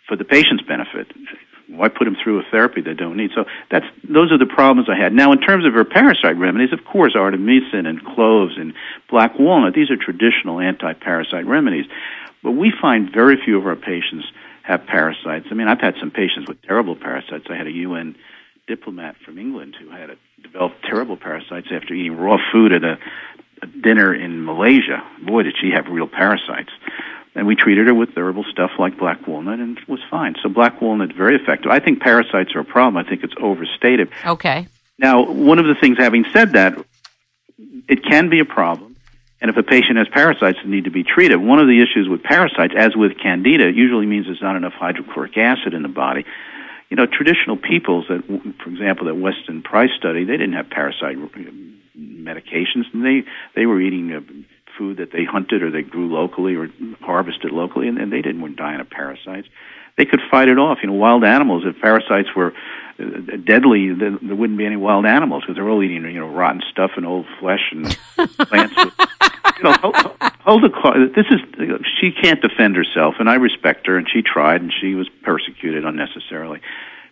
for 0.08 0.16
the 0.16 0.24
patient's 0.24 0.64
benefit. 0.64 1.08
Why 1.68 1.90
put 1.90 2.06
them 2.06 2.16
through 2.24 2.40
a 2.40 2.44
therapy 2.50 2.82
they 2.82 2.94
don't 2.94 3.18
need? 3.18 3.32
So 3.36 3.44
that's 3.70 3.86
those 4.08 4.32
are 4.32 4.38
the 4.38 4.46
problems 4.46 4.88
I 4.90 4.96
had. 4.96 5.14
Now, 5.14 5.34
in 5.34 5.42
terms 5.42 5.66
of 5.66 5.74
her 5.74 5.84
parasite 5.84 6.38
remedies, 6.38 6.72
of 6.72 6.86
course, 6.86 7.14
artemisinin 7.14 7.86
and 7.86 8.04
cloves 8.04 8.54
and 8.58 8.74
black 9.10 9.38
walnut. 9.38 9.74
These 9.74 9.92
are 9.92 9.98
traditional 9.98 10.62
anti-parasite 10.62 11.46
remedies, 11.46 11.86
but 12.42 12.52
we 12.52 12.72
find 12.82 13.12
very 13.12 13.38
few 13.44 13.58
of 13.58 13.68
our 13.68 13.76
patients 13.76 14.26
have 14.64 14.86
parasites. 14.86 15.48
I 15.52 15.54
mean, 15.56 15.68
I've 15.68 15.82
had 15.82 15.96
some 16.00 16.12
patients 16.12 16.48
with 16.48 16.62
terrible 16.62 16.96
parasites. 16.96 17.48
I 17.50 17.56
had 17.56 17.68
a 17.68 17.72
UN 17.72 18.16
diplomat 18.68 19.16
from 19.26 19.38
England 19.38 19.76
who 19.80 19.90
had 19.90 20.10
a, 20.10 20.16
developed 20.42 20.84
terrible 20.84 21.18
parasites 21.18 21.68
after 21.72 21.94
eating 21.94 22.18
raw 22.18 22.38
food 22.52 22.74
at 22.74 22.84
a, 22.84 22.98
a 23.62 23.68
dinner 23.68 24.14
in 24.14 24.46
Malaysia. 24.46 25.04
Boy, 25.26 25.44
did 25.44 25.56
she 25.60 25.72
have 25.72 25.88
real 25.88 26.08
parasites 26.08 26.72
and 27.38 27.46
we 27.46 27.56
treated 27.56 27.86
her 27.86 27.94
with 27.94 28.10
herbal 28.18 28.44
stuff 28.52 28.72
like 28.80 28.98
black 28.98 29.28
walnut 29.28 29.60
and 29.60 29.78
it 29.78 29.88
was 29.88 30.00
fine. 30.10 30.36
So 30.42 30.50
black 30.50 30.82
walnut 30.82 31.14
very 31.14 31.36
effective. 31.36 31.72
I 31.72 31.80
think 31.80 32.02
parasites 32.02 32.56
are 32.56 32.62
a 32.62 32.66
problem. 32.66 32.98
I 32.98 33.08
think 33.08 33.24
it's 33.24 33.36
overstated. 33.40 34.10
Okay. 34.26 34.68
Now, 34.98 35.24
one 35.24 35.60
of 35.60 35.66
the 35.66 35.76
things, 35.80 36.00
having 36.00 36.26
said 36.34 36.54
that, 36.54 36.84
it 37.88 38.04
can 38.04 38.30
be 38.30 38.40
a 38.40 38.46
problem. 38.46 38.96
And 39.40 39.52
if 39.52 39.58
a 39.58 39.62
patient 39.62 40.00
has 40.00 40.08
parasites 40.08 40.58
that 40.58 40.68
need 40.68 40.86
to 40.86 40.90
be 40.90 41.04
treated, 41.04 41.38
one 41.38 41.60
of 41.60 41.68
the 41.68 41.80
issues 41.80 42.10
with 42.10 42.24
parasites, 42.24 42.74
as 42.76 42.96
with 42.96 43.20
candida, 43.20 43.72
usually 43.72 44.08
means 44.08 44.26
there's 44.26 44.42
not 44.42 44.56
enough 44.56 44.74
hydrochloric 44.74 45.38
acid 45.38 45.76
in 45.76 45.84
the 45.84 45.90
body. 45.90 46.26
You 46.90 46.98
know, 46.98 47.06
traditional 47.06 47.56
peoples 47.56 48.06
that, 48.10 48.26
for 48.26 48.70
example, 48.70 49.06
that 49.06 49.16
Weston 49.16 49.62
Price 49.62 49.92
study, 49.96 50.24
they 50.24 50.38
didn't 50.38 50.54
have 50.54 50.72
parasite 50.72 51.18
medications, 51.96 52.86
and 52.94 53.06
they 53.06 53.30
they 53.56 53.68
were 53.68 53.80
eating 53.80 54.12
uh, 54.12 54.22
food 54.78 54.98
that 54.98 55.12
they 55.12 55.24
hunted 55.24 55.64
or 55.64 55.72
they 55.72 55.82
grew 55.82 56.14
locally 56.14 56.56
or 56.56 56.70
harvested 57.02 57.52
locally, 57.52 57.88
and, 57.88 57.98
and 57.98 58.12
they 58.12 58.22
didn't 58.22 58.42
weren't 58.42 58.58
dying 58.58 58.80
of 58.80 58.90
parasites. 58.90 59.48
They 59.98 60.06
could 60.06 60.22
fight 60.30 60.48
it 60.48 60.60
off. 60.60 60.80
You 60.82 60.90
know, 60.90 60.96
wild 60.96 61.24
animals. 61.24 61.64
If 61.66 61.82
parasites 61.82 62.30
were 62.36 62.54
uh, 63.00 63.38
deadly, 63.44 63.94
then 63.94 64.20
there 64.22 64.36
wouldn't 64.36 64.58
be 64.58 64.66
any 64.66 64.76
wild 64.76 65.06
animals 65.06 65.44
because 65.44 65.56
they're 65.56 65.70
all 65.70 65.84
eating 65.84 66.04
you 66.04 66.20
know 66.20 66.30
rotten 66.30 66.62
stuff 66.72 66.92
and 66.98 67.06
old 67.06 67.26
flesh 67.40 67.72
and 67.72 67.86
plants. 68.48 68.76
With, 68.76 68.94
you 69.58 69.64
know, 69.64 69.74
hold, 69.74 69.96
hold 70.40 70.64
the 70.64 71.12
this 71.16 71.26
is 71.32 71.40
she 72.00 72.12
can't 72.12 72.42
defend 72.42 72.76
herself, 72.76 73.16
and 73.20 73.30
I 73.30 73.36
respect 73.36 73.88
her, 73.88 73.98
and 73.98 74.08
she 74.08 74.22
tried, 74.22 74.62
and 74.62 74.72
she 74.72 74.94
was 74.94 75.10
persecuted 75.24 75.84
unnecessarily. 75.84 76.62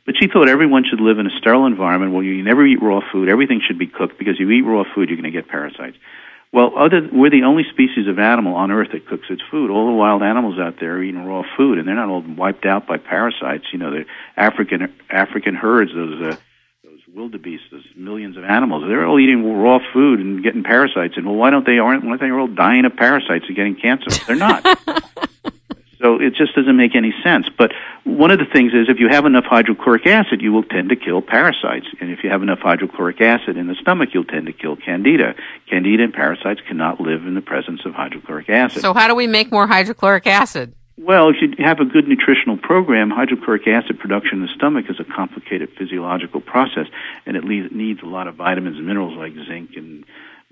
But 0.06 0.16
she 0.20 0.28
thought 0.28 0.48
everyone 0.48 0.86
should 0.88 1.02
live 1.02 1.18
in 1.18 1.26
a 1.26 1.36
sterile 1.40 1.66
environment 1.66 2.14
where 2.14 2.24
you 2.24 2.44
never 2.44 2.64
eat 2.66 2.82
raw 2.82 3.02
food. 3.12 3.28
Everything 3.28 3.60
should 3.66 3.80
be 3.80 3.88
cooked 3.88 4.20
because 4.20 4.40
you 4.40 4.50
eat 4.52 4.62
raw 4.62 4.84
food, 4.94 5.10
you're 5.10 5.20
going 5.20 5.32
to 5.32 5.36
get 5.36 5.48
parasites. 5.50 5.98
Well, 6.56 6.72
other 6.78 7.02
we're 7.12 7.32
the 7.32 7.44
only 7.44 7.64
species 7.70 8.08
of 8.08 8.18
animal 8.18 8.56
on 8.56 8.72
Earth 8.72 8.94
that 8.94 9.06
cooks 9.08 9.26
its 9.30 9.42
food. 9.52 9.70
All 9.70 9.88
the 9.88 9.92
wild 9.92 10.24
animals 10.24 10.58
out 10.58 10.80
there 10.80 10.94
are 10.94 11.04
eating 11.04 11.26
raw 11.26 11.44
food, 11.58 11.78
and 11.78 11.86
they're 11.86 11.96
not 11.96 12.08
all 12.08 12.22
wiped 12.26 12.66
out 12.66 12.88
by 12.88 12.96
parasites. 12.96 13.66
You 13.74 13.80
know, 13.80 13.92
the 13.92 14.06
African 14.38 14.94
African 15.10 15.54
herds, 15.54 15.92
those 15.94 16.22
uh, 16.22 16.38
those 16.82 17.02
wildebeest, 17.14 17.66
those 17.74 17.84
millions 17.98 18.38
of 18.38 18.46
animals, 18.46 18.86
they're 18.88 19.06
all 19.06 19.20
eating 19.20 19.44
raw 19.44 19.80
food 19.92 20.22
and 20.22 20.42
getting 20.42 20.64
parasites. 20.64 21.18
And 21.18 21.26
well, 21.26 21.36
why 21.36 21.50
don't 21.50 21.66
they 21.66 21.78
aren't 21.78 22.06
why 22.06 22.16
don't 22.16 22.22
they 22.22 22.32
all 22.32 22.48
dying 22.48 22.86
of 22.86 22.96
parasites 22.96 23.44
and 23.48 23.56
getting 23.58 23.76
cancer? 23.76 24.12
They're 24.26 24.38
not. 24.38 24.64
So 26.02 26.20
it 26.20 26.36
just 26.36 26.56
doesn't 26.56 26.76
make 26.76 26.96
any 26.96 27.14
sense. 27.24 27.48
But 27.58 27.72
one 28.04 28.32
of 28.32 28.40
the 28.40 28.46
things 28.46 28.74
is 28.74 28.88
if 28.90 29.00
you 29.00 29.08
have 29.10 29.26
enough 29.26 29.46
hydrochloric 29.46 30.06
acid, 30.06 30.42
you 30.42 30.52
will 30.52 30.64
tend 30.64 30.90
to 30.90 30.96
kill 30.96 31.22
parasites. 31.22 31.88
And 32.00 32.12
if 32.12 32.24
you 32.24 32.30
have 32.30 32.42
enough 32.42 32.60
hydrochloric 32.60 33.22
acid 33.22 33.58
in 33.58 33.68
the 33.68 33.76
stomach, 33.76 34.10
you'll 34.14 34.26
tend 34.26 34.48
to 34.48 34.54
kill 34.54 34.76
candida. 34.76 35.36
Candida 35.70 36.04
and 36.04 36.14
parasites 36.14 36.62
cannot 36.68 37.00
live 37.00 37.26
in 37.26 37.36
the 37.36 37.42
presence 37.42 37.86
of 37.86 37.94
hydrochloric 37.94 38.50
acid. 38.50 38.82
So 38.82 38.94
how 38.94 39.08
do 39.08 39.16
we 39.16 39.28
make 39.28 39.52
more 39.52 39.68
hydrochloric 39.68 40.28
acid? 40.28 40.74
Well, 40.98 41.30
if 41.30 41.36
you 41.42 41.66
have 41.66 41.82
a 41.82 41.86
good 41.86 42.08
nutritional 42.08 42.58
program, 42.58 43.10
hydrochloric 43.10 43.68
acid 43.68 44.00
production 44.00 44.40
in 44.40 44.42
the 44.44 44.54
stomach 44.56 44.86
is 44.90 44.98
a 45.00 45.04
complicated 45.04 45.70
physiological 45.78 46.40
process, 46.40 46.88
and 47.26 47.36
it 47.36 47.44
needs 47.44 48.02
a 48.02 48.06
lot 48.06 48.28
of 48.28 48.36
vitamins 48.36 48.78
and 48.78 48.88
minerals 48.88 49.18
like 49.18 49.34
zinc 49.46 49.72
and 49.76 50.06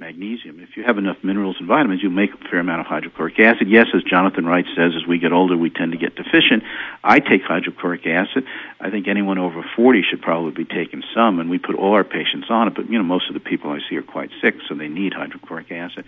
magnesium. 0.04 0.60
If 0.60 0.76
you 0.76 0.84
have 0.84 0.98
enough 0.98 1.16
minerals 1.24 1.56
and 1.60 1.68
vitamins, 1.68 2.04
you 2.04 2.10
make 2.10 2.34
a 2.34 2.50
fair 2.50 2.60
amount 2.60 2.82
of 2.82 2.88
hydrochloric 2.88 3.40
acid. 3.40 3.70
Yes, 3.70 3.88
as 3.96 4.04
Jonathan 4.04 4.46
Wright 4.46 4.66
says, 4.76 4.92
as 5.00 5.08
we 5.08 5.18
get 5.18 5.32
older, 5.32 5.56
we 5.56 5.70
tend 5.70 5.94
to 5.94 5.98
get 5.98 6.16
deficient. 6.16 6.64
I 7.02 7.20
take 7.20 7.42
hydrochloric 7.44 8.06
acid. 8.06 8.44
I 8.82 8.90
think 8.90 9.08
anyone 9.08 9.38
over 9.38 9.64
40 9.78 10.04
should 10.10 10.22
probably 10.22 10.52
be 10.52 10.66
taking 10.66 11.04
some, 11.16 11.40
and 11.40 11.50
we 11.50 11.58
put 11.58 11.76
all 11.76 11.94
our 11.94 12.04
patients 12.04 12.48
on 12.50 12.68
it. 12.68 12.76
But 12.76 12.90
you 12.90 12.98
know, 12.98 13.06
most 13.06 13.30
of 13.30 13.34
the 13.34 13.40
people 13.40 13.72
I 13.72 13.80
see 13.90 13.96
are 13.96 14.04
quite 14.04 14.30
sick, 14.42 14.56
so 14.68 14.76
they 14.76 14.90
need 14.90 15.14
hydrochloric 15.14 15.72
acid. 15.72 16.04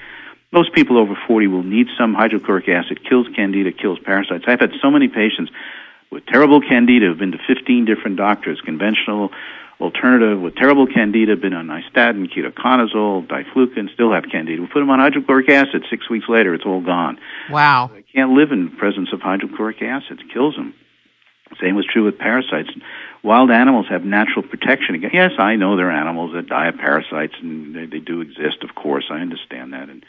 Most 0.51 0.73
people 0.73 0.97
over 0.97 1.17
40 1.25 1.47
will 1.47 1.63
need 1.63 1.87
some 1.97 2.13
hydrochloric 2.13 2.67
acid. 2.67 2.99
Kills 3.07 3.27
candida, 3.33 3.71
kills 3.71 3.99
parasites. 3.99 4.43
I've 4.45 4.59
had 4.59 4.73
so 4.81 4.91
many 4.91 5.07
patients 5.07 5.51
with 6.11 6.25
terrible 6.25 6.59
candida 6.59 7.05
who've 7.07 7.17
been 7.17 7.31
to 7.31 7.39
15 7.47 7.85
different 7.85 8.17
doctors, 8.17 8.59
conventional 8.59 9.31
alternative 9.79 10.39
with 10.39 10.55
terrible 10.55 10.87
candida, 10.87 11.35
been 11.35 11.53
on 11.53 11.67
nystatin, 11.67 12.27
ketoconazole, 12.31 13.27
diflucan, 13.27 13.93
still 13.93 14.13
have 14.13 14.23
candida. 14.31 14.61
We 14.61 14.67
put 14.67 14.79
them 14.79 14.89
on 14.89 14.99
hydrochloric 14.99 15.49
acid. 15.49 15.85
Six 15.89 16.09
weeks 16.09 16.25
later, 16.29 16.53
it's 16.53 16.65
all 16.65 16.81
gone. 16.81 17.19
Wow. 17.49 17.91
They 17.93 18.03
can't 18.03 18.31
live 18.31 18.51
in 18.51 18.75
presence 18.77 19.09
of 19.13 19.21
hydrochloric 19.21 19.81
acid. 19.81 20.21
It 20.21 20.33
kills 20.33 20.55
them. 20.55 20.73
Same 21.61 21.75
was 21.75 21.85
true 21.85 22.03
with 22.03 22.17
parasites. 22.17 22.69
Wild 23.23 23.51
animals 23.51 23.85
have 23.89 24.03
natural 24.03 24.43
protection 24.43 24.95
against. 24.95 25.13
Yes, 25.13 25.31
I 25.37 25.55
know 25.55 25.77
there 25.77 25.87
are 25.87 25.91
animals 25.91 26.33
that 26.33 26.47
die 26.47 26.67
of 26.67 26.75
parasites, 26.75 27.35
and 27.41 27.75
they, 27.75 27.85
they 27.85 27.99
do 27.99 28.21
exist. 28.21 28.63
Of 28.63 28.75
course, 28.75 29.05
I 29.11 29.19
understand 29.19 29.73
that. 29.73 29.89
And 29.89 30.05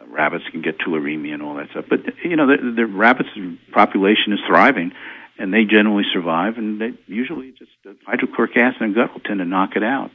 uh, 0.00 0.06
rabbits 0.06 0.44
can 0.50 0.60
get 0.60 0.78
tularemia 0.78 1.34
and 1.34 1.42
all 1.42 1.54
that 1.56 1.70
stuff. 1.70 1.86
But 1.88 2.00
you 2.24 2.36
know, 2.36 2.46
the, 2.46 2.72
the 2.76 2.86
rabbits 2.86 3.30
population 3.72 4.32
is 4.32 4.40
thriving 4.46 4.92
and 5.40 5.54
they 5.54 5.64
generally 5.64 6.04
survive, 6.12 6.58
and 6.58 6.80
they 6.80 6.92
usually 7.06 7.52
just 7.52 7.70
uh, 7.88 7.92
hydrochloric 8.06 8.56
acid 8.56 8.82
and 8.82 8.94
gut 8.94 9.12
will 9.12 9.20
tend 9.20 9.38
to 9.38 9.46
knock 9.46 9.70
it 9.74 9.82
out. 9.82 10.10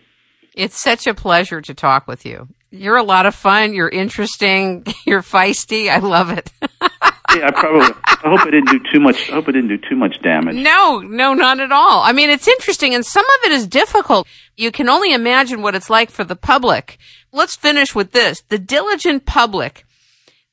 It's 0.53 0.79
such 0.79 1.07
a 1.07 1.13
pleasure 1.13 1.61
to 1.61 1.73
talk 1.73 2.07
with 2.07 2.25
you. 2.25 2.47
You're 2.69 2.95
a 2.95 3.03
lot 3.03 3.25
of 3.25 3.33
fun. 3.33 3.73
You're 3.73 3.89
interesting. 3.89 4.85
You're 5.05 5.23
feisty. 5.23 5.89
I 5.89 5.97
love 5.97 6.29
it. 6.29 6.51
yeah, 6.61 7.47
I 7.47 7.51
probably 7.51 7.87
I 8.05 8.29
hope 8.29 8.47
it 8.47 8.51
didn't 8.51 8.69
do 8.69 8.79
too 8.91 8.99
much. 8.99 9.29
I 9.29 9.33
hope 9.33 9.49
it 9.49 9.53
didn't 9.53 9.69
do 9.69 9.79
too 9.89 9.95
much 9.95 10.21
damage. 10.21 10.55
No, 10.55 10.99
no, 10.99 11.33
not 11.33 11.59
at 11.59 11.71
all. 11.71 12.03
I 12.03 12.11
mean, 12.11 12.29
it's 12.29 12.47
interesting, 12.47 12.93
and 12.93 13.05
some 13.05 13.25
of 13.25 13.45
it 13.45 13.51
is 13.53 13.67
difficult. 13.67 14.27
You 14.55 14.71
can 14.71 14.89
only 14.89 15.11
imagine 15.11 15.63
what 15.63 15.75
it's 15.75 15.89
like 15.89 16.11
for 16.11 16.23
the 16.23 16.35
public. 16.35 16.99
Let's 17.33 17.55
finish 17.55 17.95
with 17.95 18.11
this: 18.11 18.41
the 18.49 18.59
diligent 18.59 19.25
public, 19.25 19.85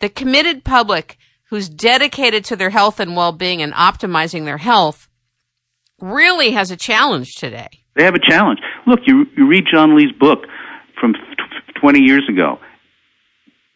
the 0.00 0.08
committed 0.08 0.64
public, 0.64 1.18
who's 1.52 1.68
dedicated 1.68 2.46
to 2.46 2.56
their 2.56 2.70
health 2.70 2.98
and 2.98 3.14
well-being 3.14 3.60
and 3.60 3.74
optimizing 3.74 4.46
their 4.46 4.56
health, 4.56 5.06
really 6.00 6.52
has 6.52 6.70
a 6.70 6.76
challenge 6.78 7.34
today. 7.34 7.68
They 7.94 8.04
have 8.04 8.14
a 8.14 8.18
challenge. 8.18 8.58
Look, 8.86 9.00
you 9.04 9.26
you 9.36 9.46
read 9.46 9.64
John 9.70 9.94
Lee's 9.94 10.12
book 10.18 10.46
from 10.98 11.12
20 11.78 12.00
years 12.00 12.26
ago. 12.26 12.58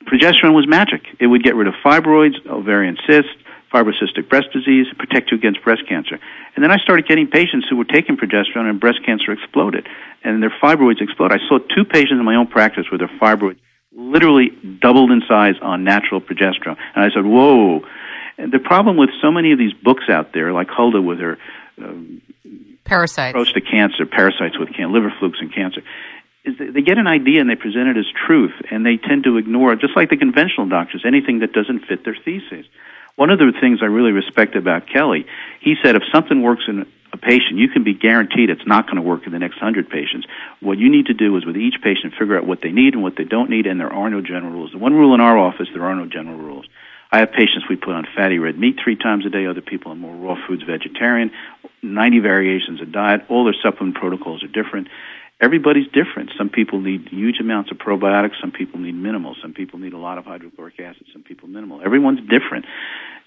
Progesterone 0.08 0.54
was 0.54 0.64
magic. 0.66 1.02
It 1.20 1.26
would 1.26 1.44
get 1.44 1.54
rid 1.54 1.68
of 1.68 1.74
fibroids, 1.84 2.36
ovarian 2.48 2.96
cysts, 3.06 3.28
fibrocystic 3.70 4.30
breast 4.30 4.46
disease, 4.54 4.86
protect 4.96 5.30
you 5.30 5.36
against 5.36 5.62
breast 5.62 5.82
cancer. 5.86 6.18
And 6.54 6.64
then 6.64 6.70
I 6.70 6.78
started 6.78 7.06
getting 7.06 7.26
patients 7.26 7.66
who 7.68 7.76
were 7.76 7.84
taking 7.84 8.16
progesterone 8.16 8.70
and 8.70 8.80
breast 8.80 9.00
cancer 9.04 9.32
exploded 9.32 9.86
and 10.24 10.42
their 10.42 10.54
fibroids 10.62 11.02
exploded. 11.02 11.38
I 11.38 11.46
saw 11.46 11.58
two 11.58 11.84
patients 11.84 12.16
in 12.20 12.24
my 12.24 12.36
own 12.36 12.46
practice 12.46 12.86
where 12.90 12.96
their 12.96 13.12
fibroids 13.20 13.60
literally 13.96 14.50
doubled 14.80 15.10
in 15.10 15.22
size 15.26 15.54
on 15.62 15.82
natural 15.82 16.20
progesterone. 16.20 16.76
And 16.94 17.04
I 17.04 17.08
said, 17.14 17.24
whoa. 17.24 17.80
And 18.38 18.52
the 18.52 18.58
problem 18.58 18.96
with 18.96 19.10
so 19.22 19.32
many 19.32 19.52
of 19.52 19.58
these 19.58 19.72
books 19.72 20.04
out 20.08 20.32
there, 20.34 20.52
like 20.52 20.68
Hulda 20.68 21.00
with 21.00 21.18
her 21.18 21.38
um, 21.78 22.20
parasites 22.84 23.30
approach 23.30 23.54
to 23.54 23.60
cancer, 23.60 24.04
parasites 24.04 24.58
with 24.58 24.72
can- 24.74 24.92
liver 24.92 25.12
flukes 25.18 25.38
and 25.40 25.52
cancer, 25.52 25.82
is 26.44 26.54
they 26.58 26.82
get 26.82 26.98
an 26.98 27.06
idea 27.06 27.40
and 27.40 27.50
they 27.50 27.56
present 27.56 27.88
it 27.88 27.96
as 27.96 28.06
truth, 28.26 28.54
and 28.70 28.86
they 28.86 28.96
tend 28.96 29.24
to 29.24 29.36
ignore, 29.36 29.74
just 29.74 29.96
like 29.96 30.10
the 30.10 30.16
conventional 30.16 30.68
doctors, 30.68 31.02
anything 31.04 31.40
that 31.40 31.52
doesn't 31.52 31.86
fit 31.86 32.04
their 32.04 32.16
thesis. 32.24 32.66
One 33.16 33.30
of 33.30 33.38
the 33.38 33.50
things 33.60 33.80
I 33.82 33.86
really 33.86 34.12
respect 34.12 34.56
about 34.56 34.86
Kelley, 34.86 35.24
he 35.60 35.74
said 35.82 35.96
if 35.96 36.02
something 36.12 36.42
works 36.42 36.64
in 36.68 36.86
a 37.12 37.16
patient, 37.16 37.56
you 37.56 37.68
can 37.68 37.82
be 37.82 37.94
guaranteed 37.94 38.50
it's 38.50 38.66
not 38.66 38.84
going 38.84 38.96
to 38.96 39.02
work 39.02 39.26
in 39.26 39.32
the 39.32 39.38
next 39.38 39.58
hundred 39.58 39.88
patients. 39.88 40.26
What 40.60 40.76
you 40.76 40.90
need 40.90 41.06
to 41.06 41.14
do 41.14 41.34
is 41.38 41.46
with 41.46 41.56
each 41.56 41.76
patient 41.82 42.12
figure 42.18 42.36
out 42.36 42.46
what 42.46 42.60
they 42.62 42.72
need 42.72 42.92
and 42.92 43.02
what 43.02 43.16
they 43.16 43.24
don't 43.24 43.48
need, 43.48 43.66
and 43.66 43.80
there 43.80 43.92
are 43.92 44.10
no 44.10 44.20
general 44.20 44.52
rules. 44.52 44.72
The 44.72 44.78
one 44.78 44.92
rule 44.92 45.14
in 45.14 45.20
our 45.22 45.38
office, 45.38 45.68
there 45.72 45.84
are 45.84 45.94
no 45.94 46.06
general 46.06 46.36
rules. 46.36 46.66
I 47.10 47.20
have 47.20 47.32
patients 47.32 47.64
we 47.70 47.76
put 47.76 47.94
on 47.94 48.06
fatty 48.14 48.38
red 48.38 48.58
meat 48.58 48.76
three 48.82 48.96
times 48.96 49.24
a 49.24 49.30
day. 49.30 49.46
Other 49.46 49.62
people 49.62 49.92
on 49.92 49.98
more 49.98 50.14
raw 50.14 50.36
foods, 50.46 50.64
vegetarian. 50.64 51.30
90 51.82 52.18
variations 52.18 52.82
of 52.82 52.92
diet. 52.92 53.22
All 53.28 53.44
their 53.44 53.54
supplement 53.62 53.96
protocols 53.96 54.42
are 54.42 54.48
different 54.48 54.88
everybody's 55.40 55.86
different. 55.88 56.30
Some 56.36 56.48
people 56.48 56.80
need 56.80 57.08
huge 57.08 57.40
amounts 57.40 57.70
of 57.70 57.78
probiotics. 57.78 58.40
Some 58.40 58.52
people 58.52 58.80
need 58.80 58.94
minimal. 58.94 59.34
Some 59.42 59.52
people 59.52 59.78
need 59.78 59.92
a 59.92 59.98
lot 59.98 60.18
of 60.18 60.24
hydrochloric 60.24 60.80
acid. 60.80 61.06
Some 61.12 61.22
people 61.22 61.48
minimal. 61.48 61.82
Everyone's 61.82 62.20
different. 62.20 62.64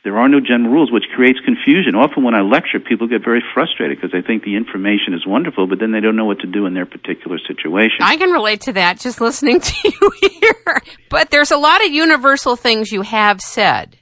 There 0.03 0.17
are 0.17 0.29
no 0.29 0.39
general 0.39 0.71
rules, 0.71 0.91
which 0.91 1.03
creates 1.13 1.39
confusion. 1.43 1.93
Often 1.95 2.23
when 2.23 2.33
I 2.33 2.41
lecture, 2.41 2.79
people 2.79 3.07
get 3.07 3.23
very 3.23 3.43
frustrated 3.53 3.97
because 3.97 4.11
they 4.11 4.25
think 4.25 4.43
the 4.43 4.55
information 4.55 5.13
is 5.13 5.27
wonderful, 5.27 5.67
but 5.67 5.79
then 5.79 5.91
they 5.91 5.99
don't 5.99 6.15
know 6.15 6.25
what 6.25 6.39
to 6.39 6.47
do 6.47 6.65
in 6.65 6.73
their 6.73 6.85
particular 6.85 7.37
situation. 7.37 7.97
I 7.99 8.15
can 8.15 8.31
relate 8.31 8.61
to 8.61 8.73
that 8.73 8.99
just 8.99 9.19
listening 9.19 9.59
to 9.69 9.75
you 9.83 10.11
here. 10.21 10.81
But 11.09 11.31
there's 11.31 11.51
a 11.51 11.57
lot 11.57 11.83
of 11.83 11.91
universal 11.91 12.55
things 12.55 12.91
you 12.91 13.01
have 13.01 13.41
said. 13.41 13.97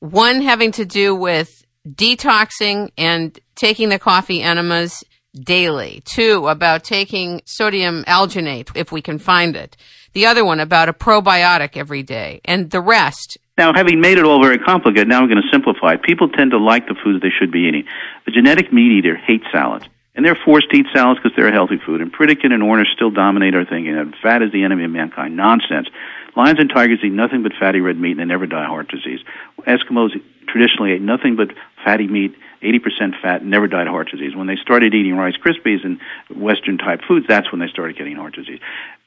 One 0.00 0.40
having 0.40 0.72
to 0.72 0.86
do 0.86 1.14
with 1.14 1.64
detoxing 1.86 2.90
and 2.96 3.38
taking 3.54 3.90
the 3.90 3.98
coffee 3.98 4.42
enemas 4.42 5.04
daily. 5.34 6.02
Two, 6.04 6.48
about 6.48 6.84
taking 6.84 7.42
sodium 7.44 8.04
alginate 8.04 8.70
if 8.74 8.92
we 8.92 9.02
can 9.02 9.18
find 9.18 9.56
it. 9.56 9.76
The 10.12 10.26
other 10.26 10.44
one 10.44 10.60
about 10.60 10.88
a 10.88 10.92
probiotic 10.92 11.76
every 11.76 12.02
day. 12.02 12.40
And 12.44 12.70
the 12.70 12.80
rest. 12.80 13.38
Now, 13.56 13.72
having 13.74 14.00
made 14.00 14.18
it 14.18 14.24
all 14.24 14.42
very 14.42 14.58
complicated, 14.58 15.08
now 15.08 15.20
I'm 15.20 15.28
going 15.28 15.42
to 15.42 15.48
simplify. 15.52 15.96
People 15.96 16.28
tend 16.28 16.52
to 16.52 16.58
like 16.58 16.86
the 16.86 16.94
foods 17.02 17.22
they 17.22 17.30
should 17.30 17.52
be 17.52 17.68
eating. 17.68 17.84
The 18.24 18.32
genetic 18.32 18.72
meat 18.72 18.92
eater 18.98 19.16
hates 19.16 19.44
salads. 19.52 19.84
And 20.14 20.24
they're 20.24 20.38
forced 20.44 20.70
to 20.70 20.76
eat 20.76 20.86
salads 20.92 21.20
because 21.20 21.36
they're 21.36 21.48
a 21.48 21.52
healthy 21.52 21.78
food. 21.84 22.00
And 22.00 22.12
Pritikin 22.12 22.52
and 22.52 22.62
Ornish 22.62 22.92
still 22.94 23.10
dominate 23.10 23.54
our 23.54 23.64
thinking 23.64 23.94
that 23.94 24.14
fat 24.22 24.42
is 24.42 24.50
the 24.52 24.64
enemy 24.64 24.84
of 24.84 24.90
mankind. 24.90 25.36
Nonsense. 25.36 25.88
Lions 26.36 26.58
and 26.58 26.70
tigers 26.70 27.00
eat 27.04 27.12
nothing 27.12 27.42
but 27.42 27.52
fatty 27.58 27.80
red 27.80 27.98
meat 27.98 28.12
and 28.12 28.20
they 28.20 28.24
never 28.24 28.46
die 28.46 28.64
of 28.64 28.68
heart 28.68 28.88
disease. 28.88 29.20
Eskimos 29.66 30.10
traditionally 30.48 30.92
ate 30.92 31.02
nothing 31.02 31.36
but 31.36 31.48
fatty 31.84 32.06
meat 32.06 32.34
80% 32.62 33.20
fat, 33.22 33.44
never 33.44 33.66
died 33.66 33.86
of 33.86 33.92
heart 33.92 34.10
disease. 34.10 34.34
When 34.34 34.46
they 34.46 34.56
started 34.56 34.94
eating 34.94 35.14
Rice 35.14 35.36
Krispies 35.36 35.84
and 35.84 36.00
Western 36.34 36.78
type 36.78 37.00
foods, 37.06 37.26
that's 37.28 37.50
when 37.52 37.60
they 37.60 37.68
started 37.68 37.96
getting 37.96 38.16
heart 38.16 38.34
disease. 38.34 38.60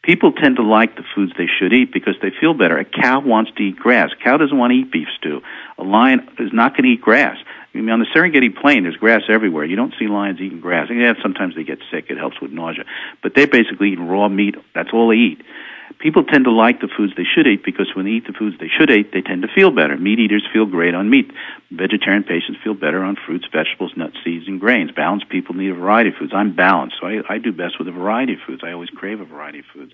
People 0.04 0.32
tend 0.32 0.56
to 0.56 0.64
like 0.64 0.96
the 0.96 1.04
foods 1.14 1.34
they 1.38 1.48
should 1.60 1.74
eat 1.74 1.94
because 1.94 2.16
they 2.22 2.32
feel 2.40 2.54
better. 2.54 2.78
A 2.78 2.86
cow 2.86 3.20
wants 3.20 3.52
to 3.58 3.64
eat 3.64 3.76
grass. 3.76 4.10
A 4.20 4.24
cow 4.24 4.38
doesn't 4.38 4.58
want 4.58 4.72
to 4.72 4.78
eat 4.78 4.92
beef 4.92 5.08
stew. 5.18 5.42
A 5.78 5.84
lion 5.84 6.28
is 6.40 6.52
not 6.54 6.72
going 6.72 6.84
to 6.84 6.90
eat 6.90 7.02
grass. 7.02 7.38
I 7.74 7.78
mean, 7.78 7.90
on 7.90 8.00
the 8.00 8.08
Serengeti 8.16 8.56
Plain, 8.56 8.84
there's 8.84 8.98
grass 8.98 9.22
everywhere. 9.30 9.66
You 9.66 9.76
don't 9.76 9.94
see 10.00 10.08
lions 10.08 10.40
eating 10.42 10.60
grass. 10.60 10.90
Yeah, 10.90 11.14
sometimes 11.22 11.56
they 11.56 11.64
get 11.64 11.80
sick. 11.92 12.06
It 12.10 12.18
helps 12.18 12.42
with 12.42 12.52
nausea. 12.52 12.86
But 13.22 13.34
they're 13.36 13.48
basically 13.48 13.92
eating 13.92 14.08
raw 14.08 14.28
meat. 14.28 14.56
That's 14.74 14.90
all 14.92 15.10
they 15.10 15.16
eat 15.16 15.42
people 16.00 16.24
tend 16.24 16.46
to 16.46 16.52
like 16.52 16.82
the 16.82 16.88
foods 16.88 17.14
they 17.16 17.24
should 17.24 17.48
eat 17.48 17.64
because 17.64 17.88
when 17.96 18.06
they 18.06 18.12
eat 18.12 18.28
the 18.28 18.34
foods 18.34 18.58
they 18.60 18.68
should 18.68 18.90
eat, 18.90 19.12
they 19.14 19.22
tend 19.22 19.42
to 19.44 19.48
feel 19.48 19.72
better. 19.72 19.98
Meat 19.98 20.20
eaters 20.20 20.48
feel 20.52 20.66
great 20.66 20.94
on 20.94 21.10
meat. 21.10 21.32
Vegetarian 21.72 22.24
patients 22.24 22.60
feel 22.64 22.74
better 22.74 23.04
on 23.04 23.16
fruits, 23.16 23.46
vegetables, 23.52 23.92
nuts, 23.96 24.18
seeds, 24.24 24.48
and 24.48 24.60
grains. 24.60 24.92
Balanced 24.92 25.30
people 25.30 25.56
need 25.56 25.72
a 25.72 25.76
variety 25.76 26.10
of 26.10 26.16
foods. 26.16 26.34
I'm 26.34 26.56
balanced, 26.56 26.98
so 27.00 27.08
I, 27.08 27.22
I 27.30 27.38
do 27.38 27.52
best 27.52 27.80
with 27.80 27.88
a 27.88 27.92
variety 27.92 28.34
of 28.34 28.40
foods. 28.46 28.62
I 28.64 28.72
always 28.72 28.90
crave 28.90 29.22
a 29.22 29.26
variety 29.26 29.60
of 29.60 29.66
foods. 29.74 29.94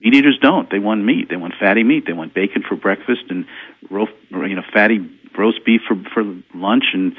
Meat 0.00 0.14
eaters 0.14 0.38
don't. 0.40 0.70
They 0.70 0.78
want 0.78 1.04
meat. 1.04 1.28
They 1.28 1.36
want 1.36 1.54
fatty 1.58 1.82
meat. 1.82 2.06
They 2.06 2.12
want 2.12 2.34
bacon 2.34 2.62
for 2.68 2.76
breakfast 2.76 3.24
and 3.30 3.46
roast, 3.90 4.12
you 4.30 4.54
know, 4.54 4.62
fatty 4.72 5.10
roast 5.36 5.64
beef 5.64 5.82
for 5.86 5.96
for 6.12 6.24
lunch 6.54 6.84
and 6.92 7.16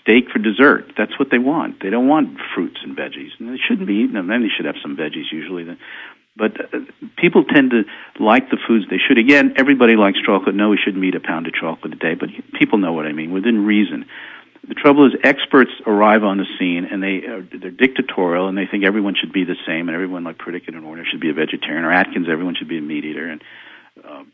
steak 0.00 0.30
for 0.30 0.38
dessert. 0.38 0.92
That's 0.96 1.18
what 1.18 1.30
they 1.30 1.38
want. 1.38 1.82
They 1.82 1.90
don't 1.90 2.08
want 2.08 2.38
fruits 2.54 2.80
and 2.82 2.96
veggies. 2.96 3.30
And 3.38 3.52
they 3.52 3.58
shouldn't 3.58 3.86
be 3.86 3.94
eating 3.94 4.14
them. 4.14 4.28
Then 4.28 4.42
they 4.42 4.48
should 4.48 4.66
have 4.66 4.76
some 4.82 4.96
veggies 4.96 5.30
usually. 5.30 5.64
But 6.38 6.52
uh, 6.60 6.78
people 7.16 7.44
tend 7.44 7.72
to 7.72 7.82
like 8.22 8.48
the 8.50 8.58
foods 8.66 8.86
they 8.88 8.98
should. 8.98 9.18
Again, 9.18 9.54
everybody 9.58 9.96
likes 9.96 10.18
chocolate. 10.24 10.54
No, 10.54 10.70
we 10.70 10.78
shouldn't 10.78 11.04
eat 11.04 11.16
a 11.16 11.20
pound 11.20 11.46
of 11.48 11.54
chocolate 11.54 11.92
a 11.92 11.96
day, 11.96 12.14
but 12.14 12.28
people 12.58 12.78
know 12.78 12.92
what 12.92 13.06
I 13.06 13.12
mean 13.12 13.32
within 13.32 13.66
reason. 13.66 14.06
The 14.66 14.74
trouble 14.74 15.06
is, 15.06 15.12
experts 15.24 15.70
arrive 15.86 16.22
on 16.22 16.36
the 16.38 16.46
scene 16.58 16.84
and 16.84 17.02
they 17.02 17.26
are, 17.26 17.42
they're 17.42 17.70
dictatorial 17.70 18.48
and 18.48 18.56
they 18.56 18.66
think 18.66 18.84
everyone 18.84 19.14
should 19.18 19.32
be 19.32 19.44
the 19.44 19.56
same 19.66 19.88
and 19.88 19.94
everyone 19.94 20.24
like 20.24 20.38
Pritikin 20.38 20.76
and 20.76 20.84
Ornish 20.84 21.06
should 21.10 21.20
be 21.20 21.30
a 21.30 21.34
vegetarian 21.34 21.84
or 21.84 21.92
Atkins, 21.92 22.28
everyone 22.30 22.54
should 22.54 22.68
be 22.68 22.78
a 22.78 22.82
meat 22.82 23.04
eater 23.04 23.28
and 23.28 23.42
uh, 24.04 24.24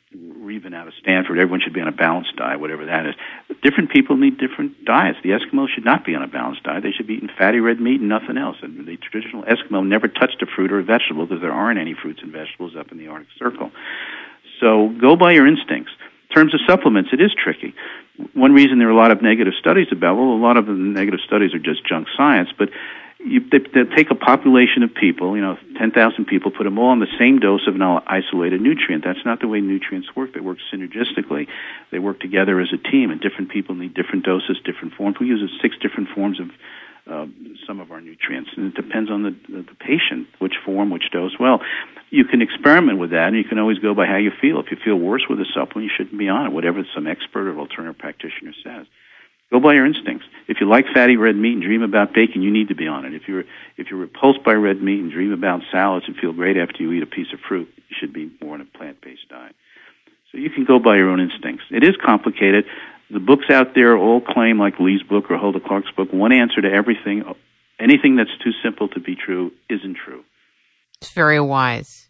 or 0.45 0.74
out 0.74 0.89
of 0.89 0.95
Stanford, 1.01 1.39
everyone 1.39 1.61
should 1.61 1.73
be 1.73 1.81
on 1.81 1.89
a 1.89 1.93
balanced 1.93 2.36
diet, 2.36 2.61
whatever 2.61 2.86
that 2.86 3.07
is. 3.07 3.15
Different 3.62 3.91
people 3.91 4.16
need 4.16 4.39
different 4.39 4.85
diets. 4.85 5.19
The 5.23 5.31
Eskimos 5.31 5.69
should 5.74 5.85
not 5.85 6.05
be 6.05 6.15
on 6.15 6.23
a 6.23 6.28
balanced 6.28 6.62
diet. 6.62 6.82
They 6.82 6.93
should 6.93 7.07
be 7.07 7.15
eating 7.15 7.31
fatty 7.36 7.61
red 7.61 7.81
meat 7.81 8.01
and 8.01 8.09
nothing 8.09 8.39
else. 8.39 8.57
And 8.62 8.86
the 8.86 8.97
traditional 8.97 9.43
Eskimo 9.45 9.86
never 9.86 10.09
touched 10.09 10.43
a 10.43 10.47
fruit 10.47 10.73
or 10.73 10.78
a 10.78 10.85
vegetable 10.85 11.27
because 11.27 11.43
there 11.43 11.53
aren't 11.53 11.81
any 11.81 11.95
fruits 11.95 12.20
and 12.23 12.32
vegetables 12.32 12.77
up 12.78 12.93
in 12.93 12.99
the 12.99 13.09
Arctic 13.09 13.28
Circle. 13.39 13.70
So 14.61 14.89
go 15.01 15.16
by 15.16 15.32
your 15.32 15.47
instincts. 15.47 15.93
In 16.31 16.35
terms 16.35 16.55
of 16.55 16.61
supplements, 16.66 17.11
it 17.12 17.20
is 17.20 17.32
tricky. 17.35 17.74
One 18.32 18.53
reason 18.53 18.78
there 18.78 18.89
are 18.89 18.93
a 18.93 18.97
lot 18.97 19.11
of 19.11 19.23
negative 19.23 19.55
studies 19.59 19.89
about, 19.93 20.16
well, 20.16 20.32
a 20.32 20.43
lot 20.43 20.57
of 20.57 20.66
the 20.66 20.73
negative 20.73 21.20
studies 21.27 21.55
are 21.55 21.59
just 21.59 21.86
junk 21.86 22.09
science, 22.16 22.51
but 22.57 22.69
you, 23.24 23.40
they, 23.51 23.59
they 23.59 23.84
take 23.96 24.10
a 24.10 24.14
population 24.14 24.82
of 24.82 24.94
people, 24.94 25.34
you 25.34 25.42
know, 25.42 25.56
10,000 25.78 26.24
people, 26.26 26.51
put 26.51 26.64
them 26.64 26.78
all 26.78 26.90
on 26.90 27.01
the 27.01 27.10
same 27.18 27.40
dose 27.40 27.66
of 27.66 27.74
an 27.74 27.82
isolated 27.82 28.60
nutrient. 28.60 29.05
That's 29.05 29.24
not 29.24 29.40
the 29.40 29.48
way 29.48 29.60
nutrients 29.60 30.09
work. 30.14 30.34
They 30.34 30.40
work 30.40 30.59
synergistically. 30.72 31.48
They 31.90 31.98
work 31.98 32.20
together 32.20 32.60
as 32.60 32.68
a 32.72 32.90
team, 32.90 33.10
and 33.10 33.20
different 33.20 33.51
people 33.51 33.74
need 33.74 33.94
different 33.94 34.24
doses, 34.24 34.59
different 34.64 34.94
forms. 34.94 35.16
We 35.18 35.26
use 35.26 35.40
six 35.62 35.76
different 35.80 36.10
forms 36.14 36.38
of 36.38 36.51
uh, 37.06 37.26
some 37.66 37.80
of 37.80 37.90
our 37.92 38.01
nutrients, 38.01 38.51
and 38.56 38.66
it 38.66 38.74
depends 38.74 39.10
on 39.10 39.22
the, 39.22 39.36
the, 39.48 39.62
the 39.62 39.76
patient, 39.78 40.28
which 40.38 40.55
form, 40.64 40.90
which 40.90 41.10
dose. 41.12 41.32
Well, 41.38 41.60
you 42.10 42.24
can 42.24 42.40
experiment 42.40 42.98
with 42.98 43.10
that, 43.10 43.28
and 43.28 43.36
you 43.36 43.44
can 43.44 43.59
always 43.59 43.78
go 43.78 43.94
by 43.94 44.06
how 44.06 44.16
you 44.16 44.32
feel. 44.40 44.60
If 44.60 44.70
you 44.70 44.78
feel 44.82 44.96
worse 44.96 45.24
with 45.28 45.40
a 45.40 45.46
supplement, 45.55 45.90
you 45.90 45.96
shouldn't 45.96 46.18
be 46.18 46.28
on 46.28 46.46
it, 46.46 46.52
whatever 46.52 46.84
some 46.94 47.06
expert 47.06 47.48
or 47.48 47.59
alternative 47.59 47.98
practitioner 47.98 48.52
says. 48.62 48.86
Go 49.55 49.60
by 49.60 49.74
your 49.74 49.86
instincts. 49.86 50.26
If 50.48 50.56
you 50.60 50.68
like 50.68 50.85
fatty 50.93 51.16
red 51.16 51.36
meat 51.36 51.52
and 51.52 51.62
dream 51.62 51.82
about 51.82 52.12
bacon, 52.12 52.43
you 52.43 52.51
need 52.51 52.68
to 52.70 52.74
be 52.74 52.89
on 52.89 53.05
it. 53.05 53.14
If 53.14 53.28
you're 53.28 53.44
if 53.76 53.89
you're 53.89 54.01
repulsed 54.01 54.43
by 54.43 54.55
red 54.55 54.82
meat 54.82 54.98
and 54.98 55.12
dream 55.12 55.32
about 55.32 55.60
salads 55.70 56.06
and 56.09 56.16
feel 56.16 56.32
great 56.32 56.56
after 56.56 56.82
you 56.82 56.90
eat 56.90 57.05
a 57.05 57.06
piece 57.06 57.32
of 57.32 57.39
fruit, 57.39 57.68
you 57.76 57.97
should 57.97 58.12
be 58.12 58.32
more 58.43 58.55
on 58.55 58.62
a 58.62 58.64
plant-based 58.64 59.28
diet. 59.31 59.55
So 60.32 60.39
you 60.39 60.51
can 60.51 60.64
go 60.64 60.81
by 60.81 60.97
your 60.97 61.09
own 61.09 61.20
instincts. 61.20 61.66
It 61.70 61.85
is 61.85 61.94
complicated. 62.05 62.64
The 63.12 63.20
books 63.20 63.44
out 63.48 63.76
there 63.76 63.97
all 63.97 64.20
claim, 64.20 64.59
like 64.59 64.81
Lee's 64.81 65.05
book 65.05 65.31
or 65.31 65.39
Hulda 65.39 65.60
Clark's 65.60 65.93
book, 65.97 66.12
one 66.12 66.32
answer 66.32 66.60
to 66.60 66.68
everything. 66.68 67.22
Anything 67.78 68.16
that's 68.16 68.36
too 68.43 68.51
simple 68.60 68.89
to 68.89 68.98
be 68.98 69.14
true 69.14 69.52
isn't 69.70 69.97
true. 70.05 70.24
It's 71.01 71.12
very 71.12 71.39
wise. 71.39 72.09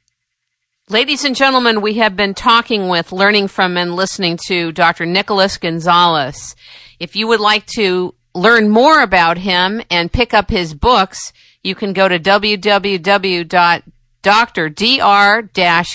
Ladies 0.90 1.24
and 1.24 1.34
gentlemen, 1.34 1.80
we 1.80 1.94
have 1.94 2.14
been 2.14 2.34
talking 2.34 2.88
with, 2.88 3.10
learning 3.10 3.48
from, 3.48 3.78
and 3.78 3.96
listening 3.96 4.38
to 4.48 4.70
Dr. 4.70 5.06
Nicholas 5.06 5.56
Gonzalez. 5.56 6.54
If 7.00 7.16
you 7.16 7.26
would 7.26 7.40
like 7.40 7.64
to 7.68 8.14
learn 8.34 8.68
more 8.68 9.00
about 9.00 9.38
him 9.38 9.80
and 9.90 10.12
pick 10.12 10.34
up 10.34 10.50
his 10.50 10.74
books, 10.74 11.32
you 11.62 11.74
can 11.74 11.94
go 11.94 12.06
to 12.06 12.18
www 12.18 13.82
Dr. 14.24 14.68
Dr. 14.68 15.48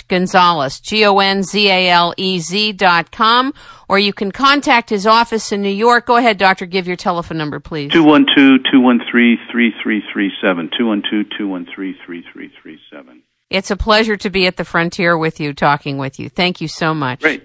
Gonzalez, 0.07 0.79
G-O-N-Z-A-L-E-Z 0.79 2.73
dot 2.73 3.11
com, 3.11 3.53
or 3.87 3.99
you 3.99 4.13
can 4.13 4.31
contact 4.31 4.89
his 4.89 5.05
office 5.05 5.51
in 5.51 5.61
New 5.61 5.69
York. 5.69 6.07
Go 6.07 6.17
ahead, 6.17 6.39
doctor, 6.39 6.65
give 6.65 6.87
your 6.87 6.95
telephone 6.95 7.37
number, 7.37 7.59
please. 7.59 7.91
212-213-3337, 7.91 10.71
212-213-3337. 11.39 13.21
It's 13.49 13.71
a 13.71 13.75
pleasure 13.75 14.15
to 14.17 14.29
be 14.29 14.45
at 14.45 14.57
the 14.57 14.65
frontier 14.65 15.17
with 15.17 15.39
you, 15.39 15.53
talking 15.53 15.97
with 15.97 16.19
you. 16.19 16.29
Thank 16.29 16.61
you 16.61 16.67
so 16.67 16.93
much. 16.93 17.21
Great. 17.21 17.43